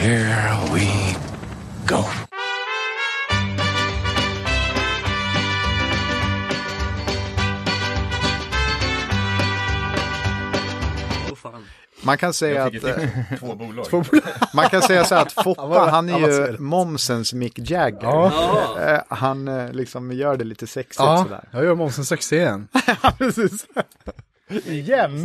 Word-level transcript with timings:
Here 0.00 0.56
we 0.72 1.14
go. 1.86 2.04
Man 12.02 12.18
kan 12.18 12.32
säga 12.34 12.64
att, 12.64 12.84
eh, 12.84 12.94
två 13.38 13.54
bolag. 13.54 13.84
två 13.84 14.00
bolag. 14.00 14.22
man 14.54 14.68
kan 14.68 14.82
säga 14.82 15.04
så 15.04 15.14
att 15.14 15.32
Foppa, 15.44 15.88
han 15.90 16.08
är 16.08 16.18
ju 16.18 16.58
momsens 16.58 17.32
Mick 17.32 17.70
Jagger. 17.70 17.98
Ja. 18.02 18.80
Eh, 18.80 19.00
Han 19.08 19.48
eh, 19.48 19.72
liksom 19.72 20.12
gör 20.12 20.36
det 20.36 20.44
lite 20.44 20.66
sexigt 20.66 21.00
Ja, 21.00 21.22
sådär. 21.24 21.44
jag 21.52 21.64
gör 21.64 21.74
momsen 21.74 22.04
60 22.04 22.36
igen. 22.36 22.68
Precis. 23.18 23.66
Igen. 24.66 25.24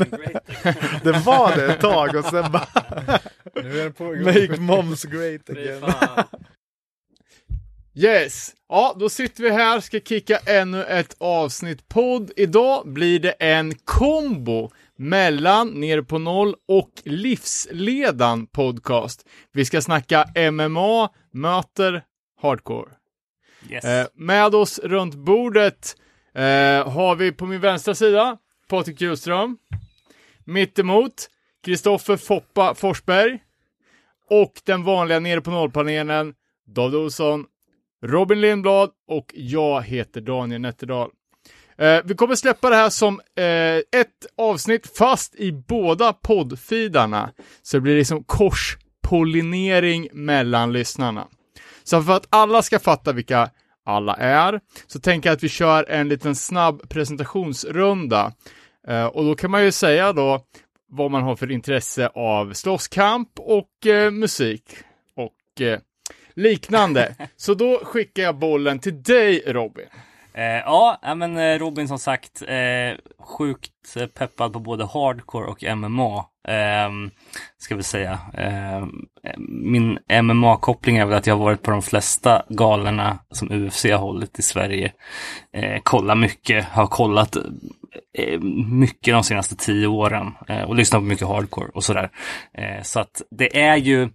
Det 1.03 1.11
var 1.11 1.55
det 1.55 1.65
ett 1.73 1.81
tag 1.81 2.15
och 2.15 2.25
sen 2.25 2.51
bara 2.51 2.67
Nu 3.63 3.79
är 3.79 3.83
den 3.83 3.93
på 3.93 4.03
make 4.03 4.61
moms 4.61 5.03
great 5.03 5.49
again. 5.49 5.83
Yes! 7.97 8.55
Ja, 8.69 8.95
då 8.99 9.09
sitter 9.09 9.43
vi 9.43 9.49
här, 9.49 9.79
ska 9.79 9.99
kicka 9.99 10.37
ännu 10.45 10.83
ett 10.83 11.15
avsnitt 11.17 11.87
podd. 11.87 12.31
Idag 12.35 12.87
blir 12.87 13.19
det 13.19 13.31
en 13.31 13.75
kombo 13.75 14.71
mellan 14.95 15.69
Nere 15.69 16.03
på 16.03 16.19
Noll 16.19 16.55
och 16.67 16.91
Livsledan 17.03 18.47
podcast. 18.47 19.25
Vi 19.51 19.65
ska 19.65 19.81
snacka 19.81 20.25
MMA 20.51 21.09
möter 21.31 22.03
hardcore. 22.41 22.91
Yes. 23.69 23.85
Eh, 23.85 24.07
med 24.13 24.55
oss 24.55 24.79
runt 24.79 25.15
bordet 25.15 25.95
eh, 26.33 26.91
har 26.91 27.15
vi 27.15 27.31
på 27.31 27.45
min 27.45 27.61
vänstra 27.61 27.95
sida 27.95 28.37
Patrik 28.67 29.01
Hjulström. 29.01 29.57
Mittemot 30.43 31.29
Kristoffer 31.65 32.17
Foppa 32.17 32.75
Forsberg. 32.75 33.39
Och 34.29 34.53
den 34.65 34.83
vanliga 34.83 35.19
Nere 35.19 35.41
på 35.41 35.51
nollpanelen 35.51 36.33
David 36.67 36.95
Olsson, 36.95 37.45
Robin 38.05 38.41
Lindblad 38.41 38.89
och 39.07 39.31
jag 39.33 39.81
heter 39.81 40.21
Daniel 40.21 40.61
Nätterdal. 40.61 41.09
Eh, 41.77 41.99
vi 42.03 42.15
kommer 42.15 42.35
släppa 42.35 42.69
det 42.69 42.75
här 42.75 42.89
som 42.89 43.19
eh, 43.19 43.99
ett 43.99 44.25
avsnitt 44.37 44.97
fast 44.97 45.35
i 45.35 45.51
båda 45.51 46.13
poddfidarna. 46.13 47.31
Så 47.61 47.77
det 47.77 47.81
blir 47.81 47.97
liksom 47.97 48.23
korspollinering 48.23 50.07
mellan 50.13 50.73
lyssnarna. 50.73 51.27
Så 51.83 52.03
för 52.03 52.13
att 52.13 52.27
alla 52.29 52.61
ska 52.61 52.79
fatta 52.79 53.13
vilka 53.13 53.49
alla 53.85 54.15
är, 54.15 54.59
så 54.87 54.99
tänker 54.99 55.29
jag 55.29 55.35
att 55.35 55.43
vi 55.43 55.49
kör 55.49 55.89
en 55.89 56.09
liten 56.09 56.35
snabb 56.35 56.89
presentationsrunda. 56.89 58.33
Eh, 58.87 59.05
och 59.05 59.23
då 59.23 59.35
kan 59.35 59.51
man 59.51 59.63
ju 59.63 59.71
säga 59.71 60.13
då 60.13 60.45
vad 60.95 61.11
man 61.11 61.23
har 61.23 61.35
för 61.35 61.51
intresse 61.51 62.07
av 62.07 62.53
slåsskamp 62.53 63.29
och 63.35 63.87
eh, 63.87 64.11
musik 64.11 64.63
och 65.15 65.61
eh, 65.61 65.79
liknande. 66.33 67.15
så 67.35 67.53
då 67.53 67.81
skickar 67.83 68.23
jag 68.23 68.35
bollen 68.35 68.79
till 68.79 69.03
dig 69.03 69.43
Robin. 69.47 69.85
Eh, 70.37 70.43
ja, 70.43 70.99
men 71.15 71.37
eh, 71.37 71.59
Robin 71.59 71.87
som 71.87 71.99
sagt, 71.99 72.41
eh, 72.41 72.97
sjukt 73.19 73.71
peppad 74.13 74.53
på 74.53 74.59
både 74.59 74.85
hardcore 74.85 75.45
och 75.45 75.63
MMA. 75.77 76.25
ehm, 76.47 77.11
ska 77.57 77.75
vi 77.75 77.83
säga. 77.83 78.19
Ehm, 78.33 79.05
min 79.47 79.99
MMA-koppling 80.23 80.97
är 80.97 81.05
väl 81.05 81.17
att 81.17 81.27
jag 81.27 81.35
har 81.37 81.45
varit 81.45 81.61
på 81.61 81.71
de 81.71 81.81
flesta 81.81 82.43
galerna 82.49 83.19
som 83.31 83.51
UFC 83.51 83.85
har 83.85 83.97
hållit 83.97 84.39
i 84.39 84.41
Sverige. 84.41 84.93
Eh, 85.53 85.81
kollar 85.83 86.15
mycket, 86.15 86.65
har 86.65 86.87
kollat 86.87 87.37
Eh, 88.17 88.39
mycket 88.69 89.13
de 89.13 89.23
senaste 89.23 89.55
tio 89.55 89.87
åren 89.87 90.31
eh, 90.47 90.61
och 90.61 90.75
lyssnat 90.75 90.99
på 90.99 91.05
mycket 91.05 91.27
hardcore 91.27 91.69
och 91.73 91.83
sådär. 91.83 92.11
Eh, 92.53 92.81
så 92.83 92.99
att 92.99 93.21
det 93.31 93.59
är 93.59 93.75
ju 93.75 94.09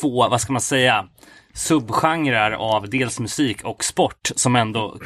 två, 0.00 0.28
vad 0.28 0.40
ska 0.40 0.52
man 0.52 0.62
säga, 0.62 1.08
subgenrer 1.54 2.50
av 2.50 2.90
dels 2.90 3.20
musik 3.20 3.64
och 3.64 3.84
sport 3.84 4.30
som 4.36 4.56
ändå 4.56 4.98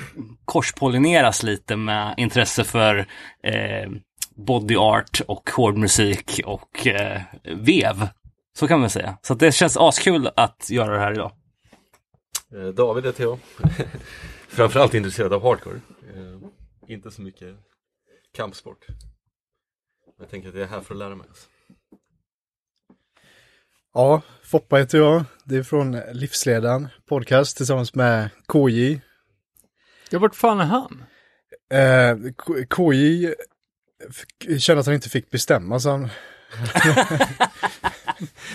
korspollineras 0.45 1.43
lite 1.43 1.77
med 1.77 2.15
intresse 2.17 2.65
för 2.65 3.07
eh, 3.43 3.91
body 4.37 4.77
art 4.77 5.21
och 5.29 5.51
hård 5.51 5.77
musik 5.77 6.41
och 6.45 6.87
eh, 6.87 7.23
vev. 7.45 8.09
Så 8.59 8.69
kan 8.69 8.81
man 8.81 8.91
säga. 8.91 9.19
Så 9.23 9.33
att 9.33 9.39
det 9.39 9.53
känns 9.53 9.77
askul 9.77 10.31
att 10.37 10.71
göra 10.71 10.95
det 10.95 11.01
här 11.01 11.13
idag. 11.13 11.33
Eh, 12.55 12.69
David 12.69 13.07
heter 13.07 13.25
jag. 13.25 13.39
Framförallt 14.49 14.95
intresserad 14.95 15.33
av 15.33 15.43
hardcore. 15.43 15.81
Eh, 16.15 16.49
inte 16.89 17.11
så 17.11 17.23
mycket 17.23 17.57
kampsport. 18.37 18.87
Jag 20.19 20.31
tänker 20.31 20.49
att 20.49 20.55
jag 20.55 20.65
är 20.65 20.69
här 20.69 20.81
för 20.81 20.95
att 20.95 20.99
lära 20.99 21.15
mig. 21.15 21.27
Alltså. 21.29 21.49
Ja, 23.95 24.23
Foppa 24.43 24.77
heter 24.77 24.99
jag. 24.99 25.25
Det 25.45 25.57
är 25.57 25.63
från 25.63 26.01
Livsledaren 26.13 26.89
podcast 27.09 27.57
tillsammans 27.57 27.95
med 27.95 28.31
KJ. 28.49 29.01
Ja, 30.11 30.19
vart 30.19 30.35
fan 30.35 30.61
är 30.61 30.65
han? 30.65 31.05
Eh, 31.71 32.17
KJ 32.71 33.35
kände 34.59 34.81
att 34.81 34.87
han 34.87 34.95
inte 34.95 35.09
fick 35.09 35.31
bestämma 35.31 35.81
så 35.81 35.91
han... 35.91 36.05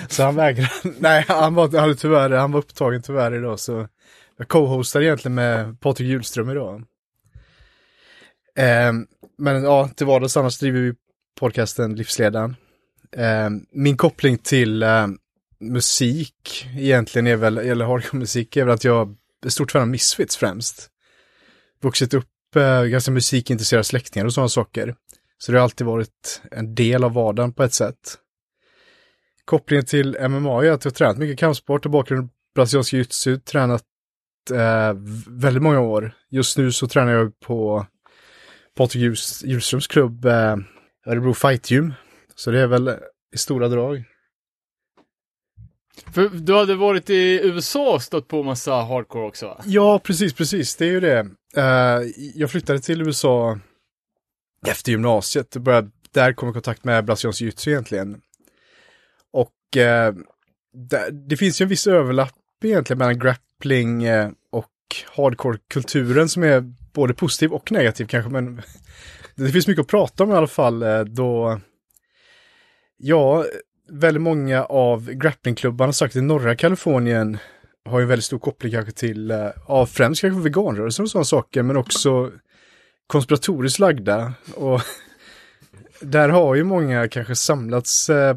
så 0.10 0.24
han 0.24 0.36
vägrade. 0.36 0.70
Nej, 0.84 1.26
han 1.28 1.56
var, 1.56 1.80
han, 1.80 1.98
tyvärr, 1.98 2.30
han 2.30 2.52
var 2.52 2.60
upptagen 2.60 3.02
tyvärr 3.02 3.36
idag 3.36 3.60
så 3.60 3.88
jag 4.38 4.48
co-hostar 4.48 5.02
egentligen 5.02 5.36
med 5.36 5.80
Patrik 5.80 6.08
Hjulström 6.08 6.50
idag. 6.50 6.84
Eh, 8.58 8.94
men 9.38 9.64
ja, 9.64 9.90
till 9.96 10.06
vardags 10.06 10.38
annars 10.38 10.60
driver 10.60 10.80
vi 10.80 10.94
podcasten 11.40 11.96
Livsledaren. 11.96 12.56
Eh, 13.12 13.50
min 13.72 13.98
koppling 13.98 14.38
till 14.38 14.84
eh, 14.84 15.08
musik 15.60 16.68
egentligen 16.78 17.28
är 17.28 17.36
väl, 17.36 17.58
eller 17.58 17.86
hardcore-musik, 17.86 18.58
är 18.58 18.66
väl 18.66 18.74
att 18.74 18.84
jag 18.84 19.16
är 19.46 19.50
stort 19.50 19.72
fan 19.72 19.82
av 19.82 19.88
Misfits 19.88 20.38
främst. 20.38 20.90
Vuxit 21.82 22.14
upp 22.14 22.56
eh, 22.56 22.84
ganska 22.84 23.12
musikintresserade 23.12 23.84
släktingar 23.84 24.26
och 24.26 24.34
sådana 24.34 24.50
saker. 24.50 24.96
Så 25.38 25.52
det 25.52 25.58
har 25.58 25.64
alltid 25.64 25.88
varit 25.88 26.42
en 26.52 26.76
del 26.76 27.04
av 27.04 27.14
vardagen 27.14 27.54
på 27.54 27.64
ett 27.64 27.74
sätt. 27.74 28.18
Kopplingen 29.46 29.86
till 29.86 30.18
MMA 30.30 30.66
är 30.66 30.72
att 30.72 30.86
jag 30.86 30.92
har 30.92 30.96
tränat 30.96 31.18
mycket 31.18 31.40
kampsport 31.40 31.86
och 31.86 31.92
bakgrund 31.92 32.30
brasiliansk 32.56 32.94
jiu-jitsu, 32.94 33.40
tränat 33.40 33.84
eh, 34.52 34.94
väldigt 35.28 35.64
många 35.64 35.80
år. 35.80 36.14
Just 36.30 36.58
nu 36.58 36.72
så 36.72 36.88
tränar 36.88 37.12
jag 37.12 37.40
på 37.40 37.86
Patrik 38.78 39.02
Hjul- 39.02 39.46
Hjulströms 39.46 39.88
klubb 39.88 40.26
eh, 40.26 40.56
Örebro 41.06 41.34
Fight 41.34 41.72
Gym. 41.72 41.94
Så 42.36 42.52
det 42.52 42.60
är 42.60 42.68
väl 42.68 42.98
i 43.36 43.38
stora 43.38 43.68
drag. 43.68 44.04
För 46.14 46.30
du 46.30 46.56
hade 46.56 46.76
varit 46.76 47.10
i 47.10 47.40
USA 47.44 47.94
och 47.94 48.02
stött 48.02 48.28
på 48.28 48.44
massa 48.44 48.74
hardcore 48.74 49.28
också 49.28 49.48
va? 49.48 49.62
Ja, 49.66 50.00
precis, 50.00 50.34
precis. 50.34 50.76
Det 50.76 50.86
är 50.86 50.92
ju 50.92 51.00
det. 51.00 51.20
Eh, 51.56 52.02
jag 52.36 52.52
flyttade 52.52 52.80
till 52.80 53.02
USA 53.02 53.60
efter 54.68 54.92
gymnasiet. 54.92 55.56
Började, 55.58 55.92
där 56.12 56.34
kom 56.34 56.48
jag 56.48 56.54
i 56.54 56.56
kontakt 56.56 56.84
med 56.84 57.06
brasiliansk 57.06 57.42
jiu-jitsu 57.42 57.70
egentligen. 57.72 58.22
Och 59.34 59.78
eh, 59.78 60.14
där, 60.74 61.12
det 61.12 61.38
finns 61.38 61.62
ju 61.62 61.64
en 61.64 61.70
viss 61.70 61.88
överlapp 61.88 62.36
egentligen 62.64 62.98
mellan 62.98 63.20
grappling 63.20 64.04
eh, 64.04 64.30
och 64.52 64.68
hardcore-kulturen 65.16 66.30
som 66.30 66.44
är 66.44 66.74
både 66.94 67.14
positiv 67.14 67.54
och 67.54 67.72
negativ 67.72 68.06
kanske, 68.06 68.32
men 68.32 68.62
det 69.36 69.50
finns 69.50 69.68
mycket 69.68 69.82
att 69.82 69.88
prata 69.88 70.24
om 70.24 70.32
i 70.32 70.36
alla 70.36 70.48
fall 70.48 70.84
eh, 70.84 71.00
då 71.00 71.60
Ja, 73.04 73.46
väldigt 73.90 74.22
många 74.22 74.64
av 74.64 75.12
grapplingklubbarna 75.12 75.94
sagt 75.94 76.16
i 76.16 76.22
norra 76.22 76.56
Kalifornien 76.56 77.38
har 77.90 78.00
ju 78.00 78.06
väldigt 78.06 78.26
stor 78.26 78.40
koppling 78.40 78.72
kanske 78.72 78.92
till, 78.92 79.32
eh, 79.32 79.46
av 79.46 79.54
ja 79.68 79.86
främst 79.86 80.22
kanske 80.22 80.42
veganrörelsen 80.42 81.04
och 81.04 81.12
sådana 81.12 81.26
saker, 81.26 81.64
men 81.64 81.78
också 81.78 82.32
konspiratoriskt 83.08 83.80
lagda. 83.80 84.34
Och 84.56 84.82
där 86.02 86.30
har 86.30 86.56
ju 86.56 86.64
många 86.64 87.08
kanske 87.08 87.36
samlats, 87.36 88.10
eh, 88.10 88.36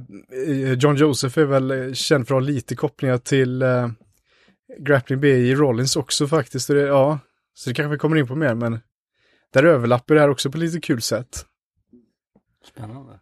John 0.78 0.96
Joseph 0.96 1.38
är 1.38 1.44
väl 1.44 1.94
känd 1.94 2.28
för 2.28 2.34
att 2.34 2.42
ha 2.42 2.46
lite 2.46 2.74
kopplingar 2.76 3.18
till 3.18 3.64
Grappling 4.78 5.20
BI 5.20 5.54
Rollins 5.54 5.96
också 5.96 6.26
faktiskt. 6.26 6.70
Och 6.70 6.76
det, 6.76 6.82
ja, 6.82 7.18
så 7.54 7.70
det 7.70 7.74
kanske 7.74 7.90
vi 7.90 7.98
kommer 7.98 8.16
in 8.16 8.26
på 8.26 8.36
mer, 8.36 8.54
men 8.54 8.80
där 9.52 9.64
överlappar 9.64 10.14
det 10.14 10.20
här 10.20 10.30
också 10.30 10.50
på 10.50 10.58
lite 10.58 10.80
kul 10.80 11.02
sätt. 11.02 11.46
Spännande. 12.64 13.20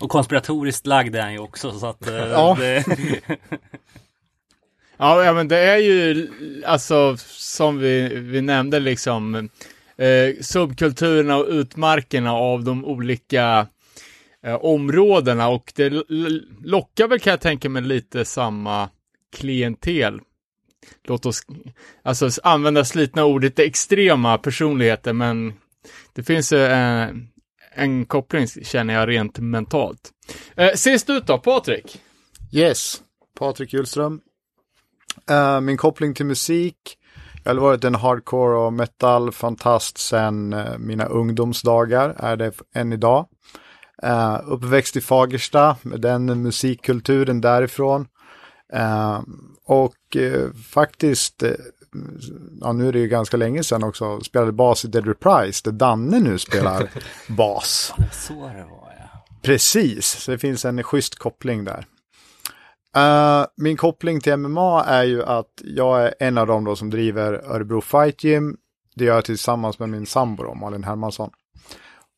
Och 0.00 0.10
konspiratoriskt 0.10 0.86
lagd 0.86 1.16
är 1.16 1.22
han 1.22 1.32
ju 1.32 1.38
också 1.38 1.72
så 1.78 1.86
att... 1.86 2.06
eh, 2.06 2.14
Ja. 2.14 2.56
Det... 2.60 2.84
Ja, 5.02 5.32
men 5.32 5.48
det 5.48 5.58
är 5.58 5.76
ju 5.76 6.28
alltså 6.66 7.16
som 7.26 7.78
vi, 7.78 8.08
vi 8.14 8.40
nämnde 8.40 8.80
liksom 8.80 9.34
eh, 9.96 10.40
subkulturerna 10.40 11.36
och 11.36 11.46
utmarkerna 11.48 12.32
av 12.32 12.64
de 12.64 12.84
olika 12.84 13.66
eh, 14.42 14.54
områdena 14.54 15.48
och 15.48 15.72
det 15.76 15.90
lockar 16.64 17.08
väl 17.08 17.20
kan 17.20 17.30
jag 17.30 17.40
tänka 17.40 17.68
mig 17.68 17.82
lite 17.82 18.24
samma 18.24 18.88
klientel. 19.36 20.20
Låt 21.04 21.26
oss 21.26 21.42
alltså 22.02 22.40
använda 22.42 22.84
slitna 22.84 23.24
ordet 23.24 23.58
extrema 23.58 24.38
personligheter 24.38 25.12
men 25.12 25.54
det 26.14 26.22
finns 26.22 26.52
eh, 26.52 27.08
en 27.74 28.06
koppling 28.06 28.46
känner 28.46 28.94
jag 28.94 29.08
rent 29.08 29.38
mentalt. 29.38 30.10
Eh, 30.56 30.74
sist 30.74 31.10
ut 31.10 31.26
då, 31.26 31.38
Patrik. 31.38 32.00
Yes. 32.52 33.00
Patrik 33.38 33.72
Hjulström. 33.72 34.20
Eh, 35.30 35.60
min 35.60 35.76
koppling 35.76 36.14
till 36.14 36.26
musik. 36.26 36.96
Jag 37.44 37.54
har 37.54 37.60
varit 37.60 37.84
en 37.84 37.94
hardcore 37.94 38.56
och 38.56 38.72
metal 38.72 39.32
fantast 39.32 39.98
sedan 39.98 40.52
eh, 40.52 40.78
mina 40.78 41.04
ungdomsdagar, 41.04 42.14
är 42.18 42.36
det 42.36 42.52
än 42.74 42.92
idag. 42.92 43.26
Uh, 44.04 44.40
uppväxt 44.46 44.96
i 44.96 45.00
Fagersta 45.00 45.76
med 45.82 46.00
den 46.00 46.42
musikkulturen 46.42 47.40
därifrån. 47.40 48.06
Uh, 48.74 49.20
och 49.70 50.16
uh, 50.16 50.52
faktiskt, 50.52 51.42
ja 52.60 52.72
nu 52.72 52.88
är 52.88 52.92
det 52.92 52.98
ju 52.98 53.08
ganska 53.08 53.36
länge 53.36 53.62
sedan 53.62 53.84
också, 53.84 54.20
spelade 54.20 54.52
bas 54.52 54.84
i 54.84 54.88
Dead 54.88 55.06
Reprise 55.06 55.60
där 55.64 55.72
Danne 55.72 56.20
nu 56.20 56.38
spelar 56.38 56.90
bas. 57.28 57.92
Så 58.12 58.32
det 58.32 58.66
var 58.70 58.94
ja. 58.98 59.24
Precis, 59.42 60.06
så 60.06 60.30
det 60.30 60.38
finns 60.38 60.64
en 60.64 60.82
schysst 60.82 61.14
koppling 61.14 61.64
där. 61.64 61.86
Uh, 62.96 63.46
min 63.56 63.76
koppling 63.76 64.20
till 64.20 64.36
MMA 64.36 64.84
är 64.84 65.04
ju 65.04 65.22
att 65.22 65.62
jag 65.64 66.02
är 66.02 66.14
en 66.18 66.38
av 66.38 66.46
dem 66.46 66.64
då 66.64 66.76
som 66.76 66.90
driver 66.90 67.32
Örebro 67.32 67.80
Fight 67.80 68.24
Gym. 68.24 68.56
Det 68.94 69.04
gör 69.04 69.14
jag 69.14 69.24
tillsammans 69.24 69.78
med 69.78 69.88
min 69.88 70.06
sambo 70.06 70.42
då, 70.42 70.54
Malin 70.54 70.84
Hermansson. 70.84 71.30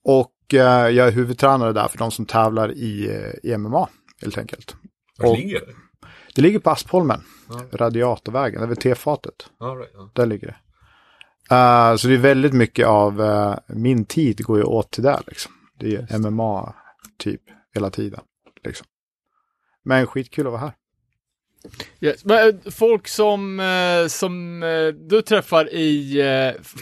Och 0.05 0.33
uh, 0.55 0.61
jag 0.61 1.09
är 1.09 1.13
huvudtränare 1.13 1.73
där 1.73 1.89
för 1.89 1.99
de 1.99 2.11
som 2.11 2.27
tävlar 2.27 2.73
i, 2.73 3.09
uh, 3.09 3.51
i 3.51 3.57
MMA, 3.57 3.89
helt 4.23 4.39
enkelt. 4.39 4.77
Vart 5.19 5.39
ligger 5.39 5.61
det? 5.61 5.73
Det 6.35 6.43
ligger 6.43 6.59
på 6.59 6.71
Aspholmen, 6.71 7.23
Ja. 7.49 7.63
Radiatorvägen, 7.73 8.69
väl 8.69 8.77
T-fatet. 8.77 9.51
Ja, 9.59 9.67
right, 9.67 9.91
ja. 9.95 10.11
Där 10.15 10.27
ligger 10.27 10.47
det. 10.47 10.57
Uh, 11.55 11.97
så 11.97 12.09
det 12.09 12.15
är 12.15 12.19
väldigt 12.19 12.53
mycket 12.53 12.87
av 12.87 13.21
uh, 13.21 13.57
min 13.67 14.05
tid 14.05 14.45
går 14.45 14.59
ju 14.59 14.65
åt 14.65 14.91
till 14.91 15.03
det 15.03 15.21
liksom. 15.27 15.53
Det 15.79 15.95
är 15.95 16.19
MMA 16.19 16.75
typ 17.19 17.41
hela 17.75 17.91
tiden. 17.91 18.21
Liksom. 18.65 18.87
Men 19.85 20.07
skitkul 20.07 20.47
att 20.47 20.53
vara 20.53 20.61
här. 20.61 20.73
Yes. 22.01 22.25
Men 22.25 22.49
eh, 22.49 22.71
folk 22.71 23.09
som, 23.09 23.61
som 24.09 24.61
du 25.09 25.23
träffar 25.23 25.75
i 25.75 26.23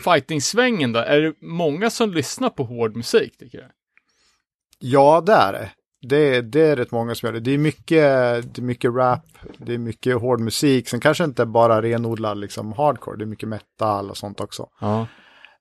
fighting-svängen 0.04 0.92
då, 0.92 1.00
är 1.00 1.20
det 1.20 1.34
många 1.40 1.90
som 1.90 2.10
lyssnar 2.10 2.50
på 2.50 2.64
hård 2.64 2.96
musik 2.96 3.38
tycker 3.38 3.58
du? 3.58 3.68
Ja, 4.78 5.22
det 5.26 5.32
är 5.32 5.52
det. 5.52 5.70
Det 6.02 6.36
är, 6.36 6.42
det 6.42 6.60
är 6.60 6.76
rätt 6.76 6.90
många 6.90 7.14
som 7.14 7.26
gör 7.26 7.32
det. 7.32 7.40
Det 7.40 7.50
är 7.50 7.58
mycket, 7.58 8.54
det 8.54 8.58
är 8.58 8.62
mycket 8.62 8.94
rap, 8.94 9.24
det 9.58 9.74
är 9.74 9.78
mycket 9.78 10.20
hård 10.20 10.40
musik. 10.40 10.88
Sen 10.88 11.00
kanske 11.00 11.24
inte 11.24 11.46
bara 11.46 11.82
renodlad 11.82 12.38
liksom 12.38 12.72
hardcore, 12.72 13.16
det 13.16 13.24
är 13.24 13.26
mycket 13.26 13.48
metal 13.48 14.10
och 14.10 14.16
sånt 14.16 14.40
också. 14.40 14.68
Ja. 14.80 15.06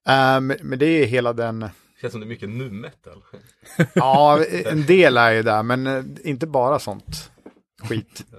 Uh, 0.08 0.40
men, 0.40 0.78
det 0.78 0.86
är 0.86 1.06
hela 1.06 1.32
den, 1.32 1.68
Känns 2.00 2.12
som 2.12 2.20
det 2.20 2.26
är 2.26 2.28
mycket 2.28 2.48
nu 2.48 2.70
metal. 2.70 3.22
ja, 3.94 4.44
en 4.64 4.86
del 4.86 5.16
är 5.16 5.30
ju 5.30 5.42
där, 5.42 5.62
men 5.62 5.86
eh, 5.86 6.04
inte 6.24 6.46
bara 6.46 6.78
sånt 6.78 7.30
skit. 7.82 8.26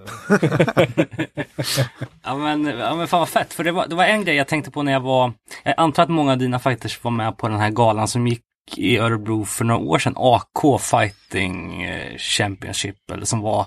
Ja 2.24 2.36
men, 2.36 2.64
ja 2.64 2.94
men 2.94 3.08
fan 3.08 3.20
vad 3.20 3.28
fett, 3.28 3.52
för 3.52 3.64
det 3.64 3.72
var, 3.72 3.86
det 3.86 3.94
var 3.94 4.04
en 4.04 4.24
grej 4.24 4.36
jag 4.36 4.48
tänkte 4.48 4.70
på 4.70 4.82
när 4.82 4.92
jag 4.92 5.00
var, 5.00 5.32
jag 5.62 5.74
antar 5.76 6.02
att 6.02 6.08
många 6.08 6.32
av 6.32 6.38
dina 6.38 6.58
fighters 6.58 7.04
var 7.04 7.10
med 7.10 7.38
på 7.38 7.48
den 7.48 7.58
här 7.58 7.70
galan 7.70 8.08
som 8.08 8.26
gick 8.26 8.42
i 8.76 8.98
Örebro 8.98 9.44
för 9.44 9.64
några 9.64 9.80
år 9.80 9.98
sedan, 9.98 10.14
AK 10.16 10.80
Fighting 10.80 11.82
eh, 11.82 12.16
Championship, 12.18 13.10
eller 13.12 13.24
som 13.24 13.40
var 13.40 13.66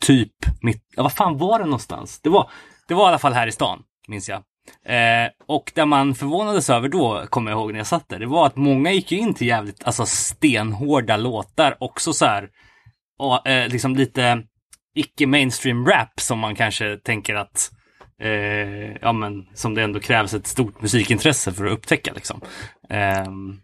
typ 0.00 0.32
mitt, 0.60 0.82
ja 0.96 1.02
vad 1.02 1.12
fan 1.12 1.38
var 1.38 1.58
det 1.58 1.64
någonstans? 1.64 2.20
Det 2.20 2.28
var, 2.28 2.50
det 2.88 2.94
var 2.94 3.04
i 3.04 3.08
alla 3.08 3.18
fall 3.18 3.32
här 3.32 3.46
i 3.46 3.52
stan, 3.52 3.82
minns 4.08 4.28
jag. 4.28 4.42
Eh, 4.86 5.30
och 5.46 5.72
där 5.74 5.86
man 5.86 6.14
förvånades 6.14 6.70
över 6.70 6.88
då, 6.88 7.26
kommer 7.30 7.50
jag 7.50 7.58
ihåg 7.58 7.72
när 7.72 7.78
jag 7.78 7.86
satt 7.86 8.08
där, 8.08 8.18
det 8.18 8.26
var 8.26 8.46
att 8.46 8.56
många 8.56 8.92
gick 8.92 9.12
ju 9.12 9.18
in 9.18 9.34
till 9.34 9.46
jävligt, 9.46 9.84
alltså 9.84 10.06
stenhårda 10.06 11.16
låtar, 11.16 11.76
också 11.80 12.12
så 12.12 12.26
här, 12.26 12.48
och, 13.18 13.46
eh, 13.48 13.68
liksom 13.68 13.96
lite 13.96 14.42
icke 14.94 15.26
mainstream 15.26 15.86
rap 15.86 16.20
som 16.20 16.38
man 16.38 16.54
kanske 16.54 16.96
tänker 16.96 17.34
att 17.34 17.70
eh, 18.20 18.96
ja 19.00 19.12
men 19.12 19.46
som 19.54 19.74
det 19.74 19.82
ändå 19.82 20.00
krävs 20.00 20.34
ett 20.34 20.46
stort 20.46 20.82
musikintresse 20.82 21.52
för 21.52 21.66
att 21.66 21.72
upptäcka 21.72 22.12
liksom. 22.12 22.40
Ehm, 22.90 23.60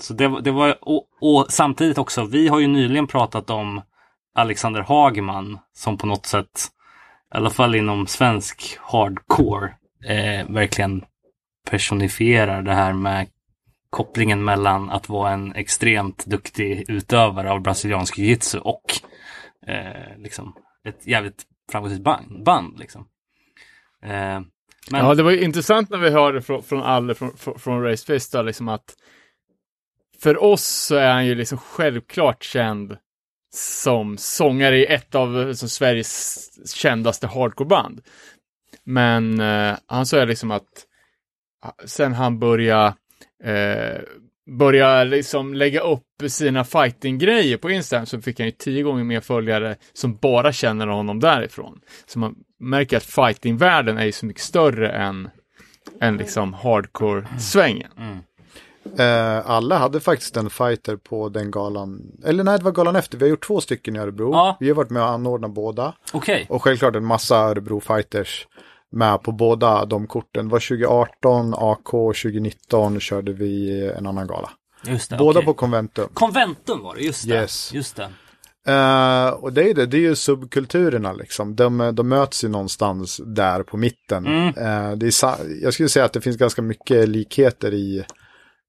så 0.00 0.14
det, 0.14 0.40
det 0.40 0.50
var, 0.50 0.78
och, 0.80 1.08
och 1.20 1.46
samtidigt 1.48 1.98
också, 1.98 2.24
vi 2.24 2.48
har 2.48 2.60
ju 2.60 2.66
nyligen 2.66 3.06
pratat 3.06 3.50
om 3.50 3.82
Alexander 4.34 4.80
Hagman 4.80 5.58
som 5.74 5.98
på 5.98 6.06
något 6.06 6.26
sätt, 6.26 6.68
i 7.34 7.36
alla 7.36 7.50
fall 7.50 7.74
inom 7.74 8.06
svensk 8.06 8.78
hardcore, 8.80 9.74
eh, 10.04 10.48
verkligen 10.48 11.04
personifierar 11.70 12.62
det 12.62 12.74
här 12.74 12.92
med 12.92 13.26
kopplingen 13.90 14.44
mellan 14.44 14.90
att 14.90 15.08
vara 15.08 15.32
en 15.32 15.54
extremt 15.54 16.26
duktig 16.26 16.84
utövare 16.88 17.50
av 17.50 17.60
brasiliansk 17.60 18.18
jiu-jitsu 18.18 18.58
och 18.58 18.82
eh, 19.66 20.18
liksom 20.18 20.56
ett 20.84 21.06
jävligt 21.06 21.42
framgångsrikt 21.72 22.04
band. 22.04 22.44
band 22.44 22.78
liksom. 22.78 23.06
eh, 24.02 24.40
men 24.90 25.06
ja, 25.06 25.14
det 25.14 25.22
var 25.22 25.30
ju 25.30 25.44
intressant 25.44 25.90
när 25.90 25.98
vi 25.98 26.10
hörde 26.10 26.42
från, 26.42 26.62
från 26.62 26.82
Alle 26.82 27.14
från, 27.14 27.36
från, 27.36 27.82
Race 27.82 28.06
Fist 28.06 28.34
liksom 28.44 28.68
att 28.68 28.94
för 30.18 30.42
oss 30.42 30.66
så 30.66 30.94
är 30.96 31.12
han 31.12 31.26
ju 31.26 31.34
liksom 31.34 31.58
självklart 31.58 32.44
känd 32.44 32.96
som 33.54 34.18
sångare 34.18 34.78
i 34.78 34.86
ett 34.86 35.14
av 35.14 35.54
som 35.54 35.68
Sveriges 35.68 36.50
kändaste 36.74 37.26
hardcoreband. 37.26 38.00
Men 38.84 39.40
eh, 39.40 39.76
han 39.86 40.06
sa 40.06 40.24
liksom 40.24 40.50
att 40.50 40.86
ah, 41.62 41.72
sen 41.84 42.12
han 42.12 42.38
började 42.38 42.94
eh, 43.44 44.00
börja 44.50 45.04
liksom 45.04 45.54
lägga 45.54 45.80
upp 45.80 46.02
sina 46.28 46.64
fighting-grejer 46.64 47.56
på 47.56 47.70
Instagram 47.70 48.06
så 48.06 48.20
fick 48.20 48.40
han 48.40 48.46
ju 48.46 48.52
tio 48.52 48.82
gånger 48.82 49.04
mer 49.04 49.20
följare 49.20 49.76
som 49.92 50.16
bara 50.16 50.52
känner 50.52 50.86
honom 50.86 51.20
därifrån. 51.20 51.80
Så 52.06 52.18
man 52.18 52.34
märker 52.58 52.96
att 52.96 53.04
fighting-världen 53.04 53.98
är 53.98 54.04
ju 54.04 54.12
så 54.12 54.26
mycket 54.26 54.42
större 54.42 54.90
än, 54.90 55.30
än 56.00 56.16
liksom 56.16 56.54
hardcore-svängen. 56.54 57.92
Mm. 57.96 58.08
Mm. 58.08 58.22
Eh, 58.98 59.50
alla 59.50 59.78
hade 59.78 60.00
faktiskt 60.00 60.36
en 60.36 60.50
fighter 60.50 60.96
på 60.96 61.28
den 61.28 61.50
galan. 61.50 62.02
Eller 62.24 62.44
nej, 62.44 62.58
det 62.58 62.64
var 62.64 62.72
galan 62.72 62.96
efter. 62.96 63.18
Vi 63.18 63.24
har 63.24 63.30
gjort 63.30 63.46
två 63.46 63.60
stycken 63.60 63.96
i 63.96 63.98
Örebro. 63.98 64.32
Ja. 64.32 64.56
Vi 64.60 64.68
har 64.68 64.74
varit 64.74 64.90
med 64.90 65.02
och 65.02 65.08
anordnat 65.08 65.50
båda. 65.50 65.92
okej. 66.12 66.46
Och 66.48 66.62
självklart 66.62 66.96
en 66.96 67.04
massa 67.06 67.36
Örebro 67.36 67.80
fighters 67.80 68.46
med 68.92 69.22
på 69.22 69.32
båda 69.32 69.84
de 69.84 70.06
korten. 70.06 70.46
Det 70.48 70.52
var 70.52 70.60
2018, 70.60 71.54
AK 71.56 71.90
2019 71.90 73.00
körde 73.00 73.32
vi 73.32 73.82
en 73.98 74.06
annan 74.06 74.26
gala. 74.26 74.50
Just 74.86 75.10
det, 75.10 75.16
Båda 75.16 75.38
okej. 75.38 75.44
på 75.46 75.54
Conventum. 75.54 76.08
Konventum 76.14 76.82
var 76.82 76.94
det, 76.94 77.00
just 77.00 77.28
det. 77.28 77.34
Yes. 77.34 77.72
Just 77.74 77.96
det. 77.96 78.10
Eh, 78.72 79.28
och 79.28 79.52
det 79.52 79.70
är 79.70 79.74
det, 79.74 79.86
det 79.86 79.96
är 79.96 80.00
ju 80.00 80.16
subkulturerna 80.16 81.12
liksom. 81.12 81.56
De, 81.56 81.90
de 81.94 82.08
möts 82.08 82.44
ju 82.44 82.48
någonstans 82.48 83.20
där 83.26 83.62
på 83.62 83.76
mitten. 83.76 84.26
Mm. 84.26 84.46
Eh, 84.48 84.96
det 84.96 85.06
är, 85.06 85.62
jag 85.62 85.74
skulle 85.74 85.88
säga 85.88 86.04
att 86.04 86.12
det 86.12 86.20
finns 86.20 86.36
ganska 86.36 86.62
mycket 86.62 87.08
likheter 87.08 87.74
i 87.74 88.04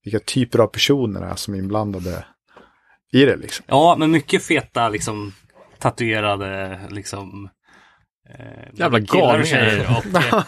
vilka 0.07 0.19
typer 0.19 0.59
av 0.59 0.67
personer 0.67 1.21
är 1.21 1.35
som 1.35 1.53
är 1.53 1.57
inblandade 1.57 2.25
i 3.13 3.25
det 3.25 3.35
liksom. 3.35 3.65
Ja, 3.67 3.95
men 3.99 4.11
mycket 4.11 4.43
feta 4.43 4.89
liksom 4.89 5.33
tatuerade 5.79 6.79
liksom 6.89 7.49
eh, 8.29 8.69
Jävla 8.73 8.99
galningar. 8.99 9.77
eh, 9.79 10.43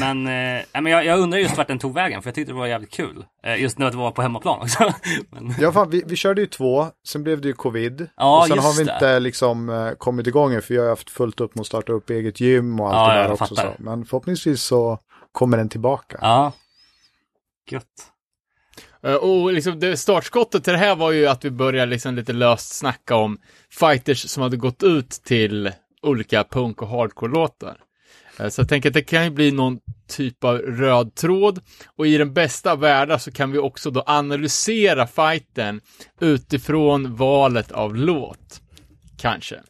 men 0.00 0.26
eh, 0.26 0.62
men 0.72 0.86
jag, 0.86 1.04
jag 1.04 1.18
undrar 1.20 1.38
just 1.38 1.56
vart 1.56 1.66
den 1.68 1.78
tog 1.78 1.94
vägen 1.94 2.22
för 2.22 2.28
jag 2.28 2.34
tyckte 2.34 2.52
det 2.52 2.58
var 2.58 2.66
jävligt 2.66 2.90
kul. 2.90 3.24
Eh, 3.44 3.62
just 3.62 3.78
när 3.78 3.90
det 3.90 3.96
var 3.96 4.10
på 4.10 4.22
hemmaplan 4.22 4.60
också. 4.60 4.94
men, 5.30 5.54
Ja, 5.60 5.72
fan, 5.72 5.90
vi, 5.90 6.02
vi 6.06 6.16
körde 6.16 6.40
ju 6.40 6.46
två, 6.46 6.86
sen 7.08 7.22
blev 7.22 7.40
det 7.40 7.48
ju 7.48 7.54
covid. 7.54 8.08
Ja, 8.16 8.40
och 8.40 8.46
sen 8.48 8.58
har 8.58 8.78
vi 8.78 8.84
det. 8.84 8.92
inte 8.92 9.20
liksom 9.20 9.68
eh, 9.70 9.90
kommit 9.92 10.26
igång 10.26 10.62
för 10.62 10.74
jag 10.74 10.82
har 10.82 10.88
haft 10.88 11.10
fullt 11.10 11.40
upp 11.40 11.54
med 11.54 11.60
att 11.60 11.66
starta 11.66 11.92
upp 11.92 12.10
eget 12.10 12.40
gym 12.40 12.80
och 12.80 12.86
allt 12.94 13.12
Ja, 13.14 13.22
det 13.22 13.28
där 13.28 13.32
också. 13.42 13.56
Så. 13.56 13.74
Men 13.78 14.04
förhoppningsvis 14.04 14.62
så 14.62 14.98
kommer 15.32 15.56
den 15.56 15.68
tillbaka. 15.68 16.18
ja. 16.20 16.52
Gött. 17.70 17.84
Eh, 19.02 19.14
och 19.14 19.52
liksom 19.52 19.80
det 19.80 19.96
startskottet 19.96 20.64
till 20.64 20.72
det 20.72 20.78
här 20.78 20.96
var 20.96 21.10
ju 21.10 21.26
att 21.26 21.44
vi 21.44 21.50
började 21.50 21.90
liksom 21.90 22.14
lite 22.14 22.32
löst 22.32 22.76
snacka 22.76 23.16
om 23.16 23.38
fighters 23.70 24.28
som 24.28 24.42
hade 24.42 24.56
gått 24.56 24.82
ut 24.82 25.10
till 25.10 25.72
olika 26.02 26.44
punk 26.44 26.82
och 26.82 26.88
hardcore-låtar. 26.88 27.76
Eh, 28.38 28.48
så 28.48 28.60
jag 28.60 28.68
tänker 28.68 28.88
att 28.88 28.94
det 28.94 29.02
kan 29.02 29.24
ju 29.24 29.30
bli 29.30 29.50
någon 29.50 29.78
typ 30.08 30.44
av 30.44 30.58
röd 30.58 31.14
tråd 31.14 31.60
och 31.96 32.06
i 32.06 32.18
den 32.18 32.34
bästa 32.34 32.72
av 32.72 32.80
världar 32.80 33.18
så 33.18 33.32
kan 33.32 33.52
vi 33.52 33.58
också 33.58 33.90
då 33.90 34.02
analysera 34.06 35.06
fighten 35.06 35.80
utifrån 36.20 37.16
valet 37.16 37.72
av 37.72 37.96
låt. 37.96 38.60
Kanske. 39.16 39.60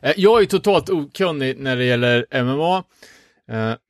Eh, 0.00 0.12
jag 0.16 0.36
är 0.36 0.40
ju 0.40 0.46
totalt 0.46 0.90
okunnig 0.90 1.58
när 1.58 1.76
det 1.76 1.84
gäller 1.84 2.42
MMA. 2.42 2.84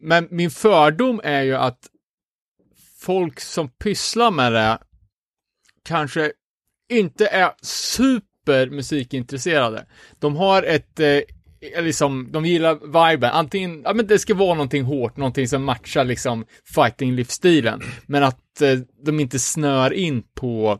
Men 0.00 0.28
min 0.30 0.50
fördom 0.50 1.20
är 1.24 1.42
ju 1.42 1.54
att 1.54 1.78
folk 3.06 3.40
som 3.40 3.68
pysslar 3.68 4.30
med 4.30 4.52
det 4.52 4.78
kanske 5.84 6.32
inte 6.88 7.26
är 7.26 7.52
super 7.62 8.70
musikintresserade. 8.70 9.86
De 10.18 10.36
har 10.36 10.62
ett, 10.62 11.00
eh, 11.00 11.20
liksom, 11.82 12.28
de 12.32 12.44
gillar 12.44 12.74
viben. 13.10 13.30
Antingen, 13.32 13.82
ja 13.84 13.94
men 13.94 14.06
det 14.06 14.18
ska 14.18 14.34
vara 14.34 14.54
någonting 14.54 14.82
hårt, 14.82 15.16
någonting 15.16 15.48
som 15.48 15.64
matchar 15.64 16.04
liksom 16.04 16.46
fighting-livsstilen. 16.74 17.82
Men 18.06 18.22
att 18.22 18.60
eh, 18.60 18.78
de 19.04 19.20
inte 19.20 19.38
snör 19.38 19.92
in 19.92 20.22
på, 20.34 20.78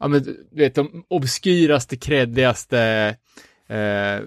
ja 0.00 0.08
men 0.08 0.22
du 0.22 0.46
vet, 0.50 0.74
de 0.74 1.04
obskyraste, 1.08 1.96
kreddigaste, 1.96 2.80
eh, 3.68 4.20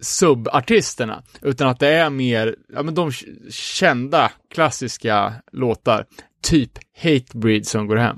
subartisterna, 0.00 1.22
utan 1.42 1.68
att 1.68 1.80
det 1.80 1.88
är 1.88 2.10
mer, 2.10 2.56
ja 2.68 2.82
men 2.82 2.94
de 2.94 3.12
kända 3.50 4.32
klassiska 4.50 5.32
låtar, 5.52 6.06
typ 6.42 6.72
Hatebreed 7.02 7.66
som 7.66 7.86
går 7.86 7.96
hem. 7.96 8.16